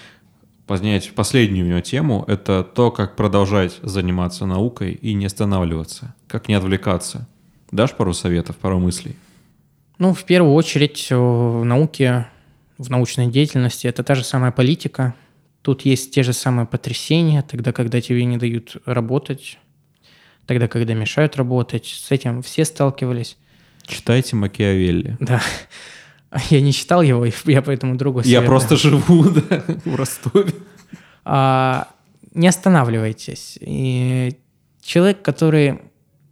поднять 0.66 1.12
последнюю 1.14 1.66
у 1.66 1.68
него 1.68 1.80
тему. 1.80 2.24
Это 2.26 2.62
то, 2.62 2.90
как 2.90 3.16
продолжать 3.16 3.78
заниматься 3.82 4.46
наукой 4.46 4.92
и 4.92 5.14
не 5.14 5.26
останавливаться, 5.26 6.14
как 6.26 6.48
не 6.48 6.54
отвлекаться. 6.54 7.26
Дашь 7.70 7.92
пару 7.92 8.12
советов, 8.14 8.56
пару 8.56 8.78
мыслей? 8.78 9.16
Ну, 9.98 10.12
в 10.12 10.24
первую 10.24 10.54
очередь, 10.54 11.08
э, 11.10 11.16
в 11.16 11.64
науке, 11.64 12.26
в 12.78 12.90
научной 12.90 13.28
деятельности 13.28 13.86
это 13.86 14.02
та 14.02 14.14
же 14.14 14.24
самая 14.24 14.50
политика. 14.50 15.14
Тут 15.62 15.82
есть 15.82 16.12
те 16.12 16.22
же 16.22 16.32
самые 16.32 16.66
потрясения, 16.66 17.42
тогда, 17.42 17.72
когда 17.72 18.00
тебе 18.00 18.24
не 18.24 18.38
дают 18.38 18.76
работать, 18.86 19.58
тогда, 20.46 20.68
когда 20.68 20.94
мешают 20.94 21.36
работать. 21.36 21.86
С 21.86 22.10
этим 22.10 22.42
все 22.42 22.64
сталкивались. 22.64 23.36
Читайте 23.86 24.36
Макиавелли. 24.36 25.16
Да. 25.20 25.42
Я 26.50 26.60
не 26.60 26.72
читал 26.72 27.02
его, 27.02 27.26
я 27.46 27.60
поэтому 27.60 27.96
другой 27.96 28.22
Я 28.24 28.42
просто 28.42 28.76
живу 28.76 29.24
да, 29.30 29.64
в 29.84 29.96
Ростове. 29.96 30.54
А, 31.24 31.88
не 32.32 32.46
останавливайтесь. 32.46 33.58
И 33.60 34.38
человек, 34.80 35.22
который 35.22 35.80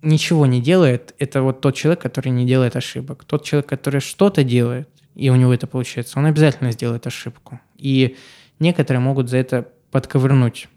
ничего 0.03 0.47
не 0.47 0.61
делает, 0.61 1.15
это 1.19 1.43
вот 1.43 1.61
тот 1.61 1.75
человек, 1.75 2.01
который 2.01 2.31
не 2.31 2.47
делает 2.47 2.77
ошибок. 2.77 3.25
Тот 3.25 3.45
человек, 3.45 3.69
который 3.69 4.01
что-то 4.01 4.45
делает, 4.45 4.89
и 5.15 5.31
у 5.31 5.37
него 5.37 5.53
это 5.53 5.67
получается, 5.67 6.19
он 6.19 6.27
обязательно 6.27 6.71
сделает 6.73 7.07
ошибку. 7.07 7.61
И 7.77 8.17
некоторые 8.59 9.01
могут 9.01 9.29
за 9.29 9.39
это 9.39 9.69
подковырнуть. 9.91 10.69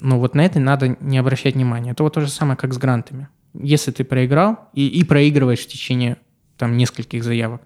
Но 0.00 0.18
вот 0.18 0.34
на 0.34 0.44
это 0.44 0.60
надо 0.60 0.96
не 1.00 1.18
обращать 1.18 1.54
внимания. 1.54 1.92
Это 1.92 2.02
вот 2.02 2.14
то 2.14 2.20
же 2.20 2.28
самое, 2.28 2.56
как 2.56 2.74
с 2.74 2.78
грантами. 2.78 3.28
Если 3.54 3.90
ты 3.90 4.04
проиграл 4.04 4.68
и, 4.74 4.86
и 4.86 5.02
проигрываешь 5.02 5.60
в 5.60 5.66
течение 5.66 6.18
там 6.56 6.76
нескольких 6.76 7.24
заявок, 7.24 7.62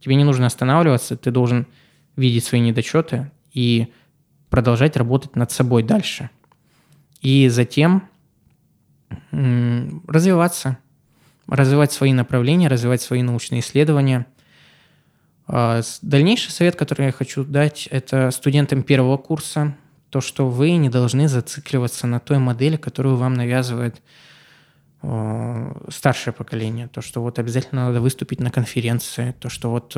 тебе 0.00 0.14
не 0.14 0.24
нужно 0.24 0.46
останавливаться, 0.46 1.16
ты 1.16 1.30
должен 1.30 1.66
видеть 2.16 2.44
свои 2.44 2.60
недочеты 2.60 3.30
и 3.52 3.92
продолжать 4.50 4.96
работать 4.96 5.34
над 5.34 5.50
собой 5.50 5.82
дальше. 5.82 6.30
И 7.22 7.48
затем 7.48 8.08
развиваться, 9.30 10.78
развивать 11.46 11.92
свои 11.92 12.12
направления, 12.12 12.68
развивать 12.68 13.02
свои 13.02 13.22
научные 13.22 13.60
исследования. 13.60 14.26
А, 15.46 15.80
дальнейший 16.02 16.50
совет, 16.50 16.76
который 16.76 17.06
я 17.06 17.12
хочу 17.12 17.44
дать, 17.44 17.88
это 17.90 18.30
студентам 18.30 18.82
первого 18.82 19.16
курса, 19.16 19.74
то, 20.10 20.20
что 20.20 20.48
вы 20.48 20.72
не 20.76 20.88
должны 20.88 21.28
зацикливаться 21.28 22.06
на 22.06 22.20
той 22.20 22.38
модели, 22.38 22.76
которую 22.76 23.16
вам 23.16 23.34
навязывает 23.34 24.00
старшее 25.88 26.32
поколение, 26.32 26.86
то, 26.86 27.02
что 27.02 27.20
вот 27.22 27.40
обязательно 27.40 27.86
надо 27.86 28.00
выступить 28.00 28.38
на 28.38 28.52
конференции, 28.52 29.34
то, 29.40 29.48
что 29.48 29.68
вот 29.68 29.96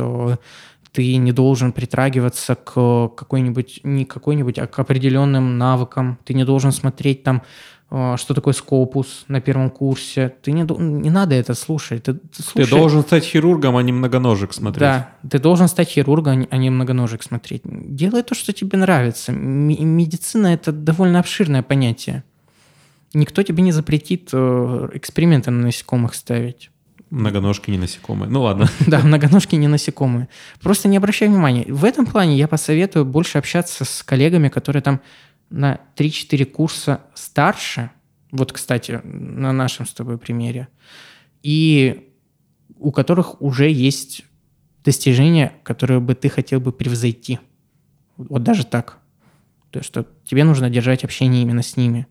ты 0.93 1.17
не 1.17 1.33
должен 1.33 1.73
притрагиваться 1.73 2.55
к 2.55 3.09
какой-нибудь, 3.09 3.81
не 3.83 4.05
какой-нибудь, 4.05 4.59
а 4.59 4.67
к 4.67 4.79
определенным 4.79 5.59
навыкам, 5.59 6.19
ты 6.25 6.35
не 6.35 6.45
должен 6.45 6.71
смотреть 6.71 7.25
там 7.25 7.43
а, 7.43 7.45
что 8.17 8.35
такое 8.35 8.55
скопус 8.55 9.25
на 9.29 9.41
первом 9.41 9.71
курсе. 9.71 10.35
Ты 10.43 10.53
не, 10.53 10.63
не 10.63 11.11
надо 11.11 11.35
это 11.35 11.55
слушать. 11.55 12.03
Ты, 12.03 12.15
ты, 12.15 12.43
слушай. 12.43 12.65
ты 12.65 12.71
должен 12.71 13.03
стать 13.03 13.25
хирургом, 13.25 13.77
а 13.77 13.83
не 13.83 13.93
многоножек 13.93 14.53
смотреть. 14.53 14.81
Да, 14.81 15.11
ты 15.29 15.39
должен 15.39 15.69
стать 15.69 15.89
хирургом, 15.89 16.49
а 16.51 16.57
не 16.57 16.71
многоножек 16.71 17.23
смотреть. 17.23 17.63
Делай 17.65 18.23
то, 18.23 18.35
что 18.35 18.53
тебе 18.53 18.79
нравится. 18.79 19.33
Медицина– 19.33 20.47
это 20.55 20.73
довольно 20.73 21.21
обширное 21.21 21.63
понятие. 21.63 22.25
Никто 23.13 23.45
тебе 23.45 23.63
не 23.63 23.71
запретит 23.71 24.31
э, 24.33 24.89
эксперименты 24.95 25.53
на 25.53 25.63
насекомых 25.63 26.15
ставить. 26.15 26.71
Многоножки 27.11 27.71
не 27.71 27.79
насекомые. 27.79 28.29
Ну 28.29 28.43
ладно. 28.43 28.69
Да, 28.89 28.99
многоножки 29.01 29.55
не 29.55 29.69
насекомые. 29.69 30.29
Просто 30.61 30.89
не 30.89 30.97
обращай 30.97 31.29
внимания. 31.29 31.65
В 31.69 31.85
этом 31.85 32.07
плане 32.07 32.37
я 32.37 32.49
посоветую 32.49 33.05
больше 33.05 33.39
общаться 33.39 33.85
с 33.85 34.03
коллегами, 34.03 34.49
которые 34.49 34.83
там 34.83 35.01
на 35.51 35.81
3-4 35.97 36.45
курса 36.47 37.01
старше, 37.15 37.91
вот, 38.31 38.53
кстати, 38.53 39.01
на 39.05 39.53
нашем 39.53 39.87
с 39.87 39.93
тобой 39.93 40.19
примере, 40.19 40.69
и 41.43 42.11
у 42.79 42.91
которых 42.91 43.41
уже 43.41 43.71
есть 43.71 44.25
достижения, 44.85 45.53
которые 45.63 46.01
бы 46.01 46.15
ты 46.15 46.29
хотел 46.29 46.61
бы 46.61 46.73
превзойти. 46.73 47.39
Вот 48.17 48.43
даже 48.43 48.65
так. 48.65 48.99
То 49.71 49.79
есть, 49.79 49.89
что 49.89 50.07
тебе 50.25 50.45
нужно 50.45 50.71
держать 50.71 51.05
общение 51.05 51.43
именно 51.43 51.63
с 51.63 51.77
ними, 51.77 52.07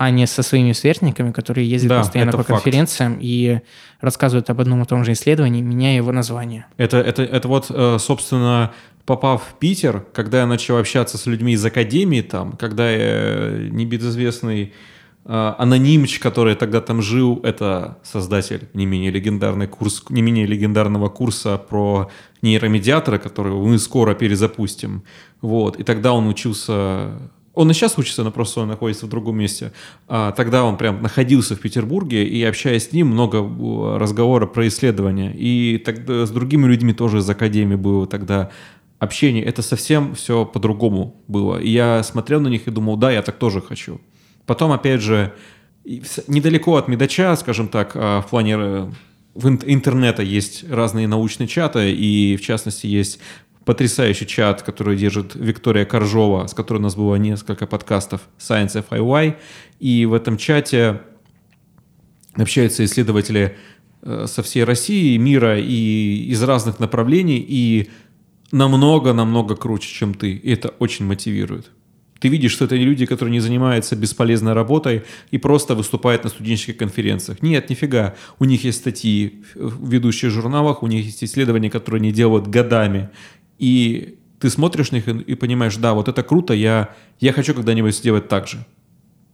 а 0.00 0.10
не 0.10 0.28
со 0.28 0.44
своими 0.44 0.70
сверстниками, 0.70 1.32
которые 1.32 1.68
ездят 1.68 1.88
да, 1.88 1.98
постоянно 1.98 2.30
по 2.30 2.38
факт. 2.38 2.50
конференциям 2.50 3.18
и 3.20 3.62
рассказывают 4.00 4.48
об 4.48 4.60
одном 4.60 4.82
и 4.82 4.86
том 4.86 5.04
же 5.04 5.10
исследовании, 5.10 5.60
меняя 5.60 5.96
его 5.96 6.12
название. 6.12 6.66
Это, 6.76 6.98
это, 6.98 7.24
это 7.24 7.48
вот, 7.48 7.66
э, 7.68 7.96
собственно, 7.98 8.72
попав 9.04 9.42
в 9.42 9.58
Питер, 9.58 10.04
когда 10.12 10.38
я 10.38 10.46
начал 10.46 10.78
общаться 10.78 11.18
с 11.18 11.26
людьми 11.26 11.54
из 11.54 11.64
академии 11.64 12.20
там, 12.20 12.52
когда 12.52 12.88
я 12.88 13.70
небезызвестный 13.70 14.72
э, 15.24 15.54
анонимч, 15.58 16.20
который 16.20 16.54
тогда 16.54 16.80
там 16.80 17.02
жил, 17.02 17.40
это 17.42 17.98
создатель 18.04 18.68
не 18.74 18.86
менее 18.86 19.10
легендарный 19.10 19.66
курс, 19.66 20.04
не 20.10 20.22
менее 20.22 20.46
легендарного 20.46 21.08
курса 21.08 21.58
про 21.58 22.08
нейромедиаторы, 22.40 23.18
который 23.18 23.52
мы 23.52 23.76
скоро 23.80 24.14
перезапустим. 24.14 25.02
Вот. 25.40 25.74
И 25.74 25.82
тогда 25.82 26.12
он 26.12 26.28
учился 26.28 27.18
он 27.58 27.68
и 27.72 27.74
сейчас 27.74 27.98
учится, 27.98 28.22
но 28.22 28.30
просто 28.30 28.60
он 28.60 28.68
находится 28.68 29.06
в 29.06 29.08
другом 29.08 29.36
месте. 29.36 29.72
А, 30.06 30.30
тогда 30.30 30.62
он 30.62 30.76
прям 30.76 31.02
находился 31.02 31.56
в 31.56 31.60
Петербурге, 31.60 32.24
и 32.24 32.44
общаясь 32.44 32.88
с 32.88 32.92
ним, 32.92 33.08
много 33.08 33.38
разговора 33.98 34.46
про 34.46 34.68
исследования. 34.68 35.34
И 35.34 35.78
тогда 35.78 36.24
с 36.24 36.30
другими 36.30 36.68
людьми 36.68 36.92
тоже 36.92 37.18
из 37.18 37.28
Академии 37.28 37.74
было 37.74 38.06
тогда 38.06 38.50
общение, 39.00 39.42
это 39.42 39.62
совсем 39.62 40.14
все 40.14 40.44
по-другому 40.44 41.20
было. 41.26 41.58
И 41.58 41.68
я 41.68 42.04
смотрел 42.04 42.40
на 42.40 42.46
них 42.46 42.68
и 42.68 42.70
думал, 42.70 42.96
да, 42.96 43.10
я 43.10 43.22
так 43.22 43.38
тоже 43.38 43.60
хочу. 43.60 44.00
Потом, 44.46 44.70
опять 44.70 45.00
же, 45.00 45.34
недалеко 46.28 46.76
от 46.76 46.86
Медача, 46.86 47.34
скажем 47.34 47.66
так, 47.66 47.90
а, 47.96 48.20
в 48.20 48.28
плане 48.28 48.54
э, 48.56 48.90
в 49.34 49.48
интернета 49.48 50.22
есть 50.22 50.64
разные 50.70 51.08
научные 51.08 51.48
чаты, 51.48 51.92
и 51.92 52.36
в 52.36 52.40
частности 52.40 52.86
есть 52.86 53.18
потрясающий 53.68 54.26
чат, 54.26 54.62
который 54.62 54.96
держит 54.96 55.34
Виктория 55.34 55.84
Коржова, 55.84 56.46
с 56.46 56.54
которой 56.54 56.78
у 56.78 56.80
нас 56.80 56.96
было 56.96 57.16
несколько 57.16 57.66
подкастов 57.66 58.22
Science 58.38 58.82
FIY, 58.88 59.34
и 59.78 60.06
в 60.06 60.14
этом 60.14 60.38
чате 60.38 61.02
общаются 62.32 62.82
исследователи 62.82 63.58
э, 64.00 64.24
со 64.26 64.42
всей 64.42 64.64
России, 64.64 65.18
мира 65.18 65.60
и 65.60 66.30
из 66.30 66.42
разных 66.42 66.80
направлений, 66.80 67.44
и 67.46 67.90
намного-намного 68.52 69.54
круче, 69.54 69.92
чем 69.92 70.14
ты. 70.14 70.32
И 70.32 70.50
это 70.50 70.68
очень 70.78 71.04
мотивирует. 71.04 71.70
Ты 72.20 72.28
видишь, 72.28 72.52
что 72.52 72.64
это 72.64 72.76
не 72.76 72.84
люди, 72.84 73.06
которые 73.06 73.32
не 73.32 73.40
занимаются 73.40 73.96
бесполезной 73.96 74.52
работой 74.52 75.04
и 75.30 75.38
просто 75.38 75.74
выступают 75.74 76.24
на 76.24 76.30
студенческих 76.30 76.76
конференциях. 76.76 77.42
Нет, 77.42 77.70
нифига. 77.70 78.16
У 78.38 78.44
них 78.44 78.64
есть 78.64 78.78
статьи 78.78 79.42
в 79.54 79.88
ведущих 79.88 80.30
журналах, 80.30 80.82
у 80.82 80.86
них 80.86 81.04
есть 81.04 81.22
исследования, 81.22 81.70
которые 81.70 82.00
они 82.00 82.12
делают 82.12 82.48
годами. 82.48 83.10
И 83.58 84.18
ты 84.40 84.50
смотришь 84.50 84.92
на 84.92 84.96
них 84.96 85.08
и 85.08 85.34
понимаешь, 85.34 85.76
да, 85.76 85.94
вот 85.94 86.08
это 86.08 86.22
круто, 86.22 86.54
я, 86.54 86.90
я 87.20 87.32
хочу 87.32 87.54
когда-нибудь 87.54 87.96
сделать 87.96 88.28
так 88.28 88.46
же. 88.46 88.64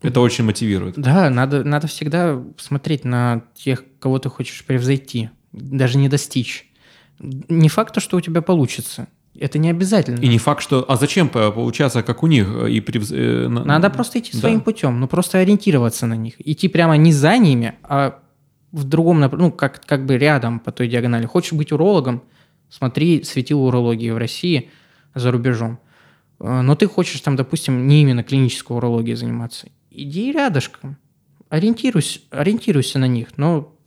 Это 0.03 0.21
очень 0.21 0.45
мотивирует. 0.45 0.97
Да, 0.97 1.31
надо, 1.31 1.65
надо 1.65 1.87
всегда 1.87 2.43
смотреть 2.59 3.05
на 3.05 3.45
тех, 3.55 3.85
кого 3.99 4.19
ты 4.19 4.29
хочешь 4.29 4.65
превзойти, 4.65 5.31
даже 5.53 5.99
не 5.99 6.09
достичь 6.09 6.71
не 7.19 7.69
факт, 7.69 8.01
что 8.01 8.17
у 8.17 8.21
тебя 8.21 8.43
получится. 8.43 9.09
Это 9.39 9.59
не 9.59 9.71
обязательно. 9.71 10.21
И 10.21 10.29
не 10.29 10.39
факт, 10.39 10.63
что... 10.63 10.85
А 10.89 10.97
зачем 10.97 11.29
получаться, 11.29 12.03
как 12.03 12.23
у 12.23 12.29
них? 12.29 12.49
И 12.69 12.81
превз... 12.81 13.11
Э, 13.11 13.49
Надо 13.49 13.91
просто 13.91 14.21
идти 14.21 14.31
да. 14.33 14.39
своим 14.39 14.61
путем, 14.61 15.01
ну 15.01 15.09
просто 15.09 15.39
ориентироваться 15.39 16.07
на 16.07 16.15
них. 16.15 16.35
Идти 16.39 16.69
прямо 16.69 16.97
не 16.97 17.13
за 17.13 17.37
ними, 17.37 17.75
а 17.83 18.21
в 18.71 18.85
другом, 18.85 19.21
ну 19.21 19.51
как, 19.51 19.85
как 19.85 20.07
бы 20.07 20.19
рядом 20.19 20.61
по 20.61 20.71
той 20.71 20.87
диагонали. 20.87 21.27
Хочешь 21.27 21.53
быть 21.53 21.73
урологом? 21.73 22.23
Смотри 22.77 23.23
светило 23.23 23.61
урологии 23.61 24.11
в 24.11 24.19
России 24.19 24.69
за 25.15 25.31
рубежом. 25.31 25.79
Э, 26.41 26.61
но 26.61 26.75
ты 26.75 26.89
хочешь 26.89 27.21
там, 27.21 27.37
допустим, 27.37 27.87
не 27.87 28.03
именно 28.03 28.25
клинической 28.25 28.77
урологией 28.77 29.15
заниматься. 29.15 29.69
Иди 29.93 30.33
рядышком. 30.33 30.97
Ориентируйся, 31.49 32.19
ориентируйся 32.31 32.99
на 32.99 33.07
них. 33.07 33.29
Но 33.37 33.79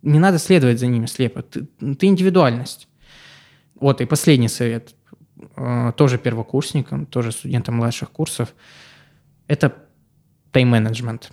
не 0.00 0.18
надо 0.18 0.38
следовать 0.38 0.80
за 0.80 0.86
ними 0.86 1.04
слепо. 1.04 1.42
Ты, 1.42 1.66
ты 1.94 2.06
индивидуальность. 2.06 2.88
Вот, 3.74 4.00
и 4.00 4.06
последний 4.06 4.48
совет. 4.48 4.94
Э, 5.58 5.92
тоже 5.94 6.16
первокурсникам, 6.16 7.04
тоже 7.04 7.32
студентам 7.32 7.76
младших 7.76 8.10
курсов. 8.10 8.54
Это 9.46 9.76
тайм-менеджмент. 10.52 11.32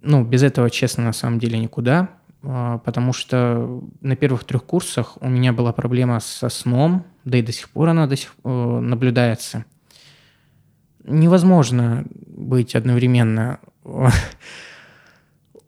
Ну, 0.00 0.24
без 0.24 0.42
этого, 0.42 0.68
честно, 0.68 1.04
на 1.04 1.12
самом 1.12 1.38
деле 1.38 1.60
никуда. 1.60 2.17
А, 2.42 2.78
потому 2.78 3.12
что 3.12 3.82
на 4.00 4.16
первых 4.16 4.44
трех 4.44 4.64
курсах 4.64 5.18
у 5.20 5.28
меня 5.28 5.52
была 5.52 5.72
проблема 5.72 6.20
со 6.20 6.48
сном, 6.48 7.04
да 7.24 7.38
и 7.38 7.42
до 7.42 7.52
сих 7.52 7.68
пор 7.70 7.88
она 7.88 8.06
до 8.06 8.16
сих 8.16 8.34
э, 8.44 8.48
наблюдается. 8.48 9.64
Невозможно 11.04 12.04
быть 12.12 12.74
одновременно 12.74 13.60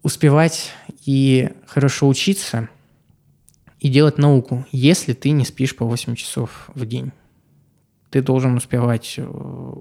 успевать 0.03 0.71
и 1.05 1.49
хорошо 1.67 2.07
учиться 2.07 2.69
и 3.79 3.89
делать 3.89 4.17
науку, 4.17 4.65
если 4.71 5.13
ты 5.13 5.31
не 5.31 5.43
спишь 5.43 5.75
по 5.75 5.85
8 5.85 6.15
часов 6.15 6.69
в 6.73 6.85
день. 6.85 7.11
Ты 8.11 8.21
должен 8.21 8.55
успевать 8.55 9.15
э, 9.17 9.73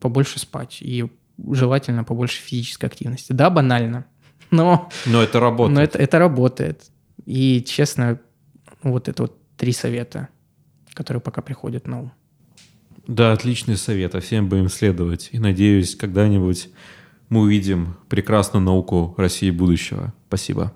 побольше 0.00 0.38
спать 0.38 0.78
и 0.80 1.10
желательно 1.50 2.04
побольше 2.04 2.40
физической 2.40 2.86
активности. 2.86 3.32
Да, 3.32 3.50
банально, 3.50 4.06
но... 4.50 4.88
Но 5.06 5.22
это 5.22 5.40
работает. 5.40 5.74
Но 5.74 5.82
это, 5.82 5.98
это 5.98 6.18
работает. 6.18 6.82
И, 7.26 7.62
честно, 7.66 8.20
вот 8.82 9.08
это 9.08 9.22
вот 9.22 9.36
три 9.56 9.72
совета, 9.72 10.28
которые 10.94 11.20
пока 11.20 11.42
приходят 11.42 11.86
на 11.86 12.00
ум. 12.00 12.12
Да, 13.06 13.32
отличный 13.32 13.76
совет, 13.76 14.14
а 14.14 14.20
всем 14.20 14.48
будем 14.48 14.68
следовать. 14.68 15.30
И 15.32 15.38
надеюсь, 15.38 15.96
когда-нибудь 15.96 16.70
мы 17.28 17.40
увидим 17.40 17.96
прекрасную 18.08 18.62
науку 18.62 19.14
России 19.16 19.50
будущего. 19.50 20.12
Спасибо. 20.28 20.72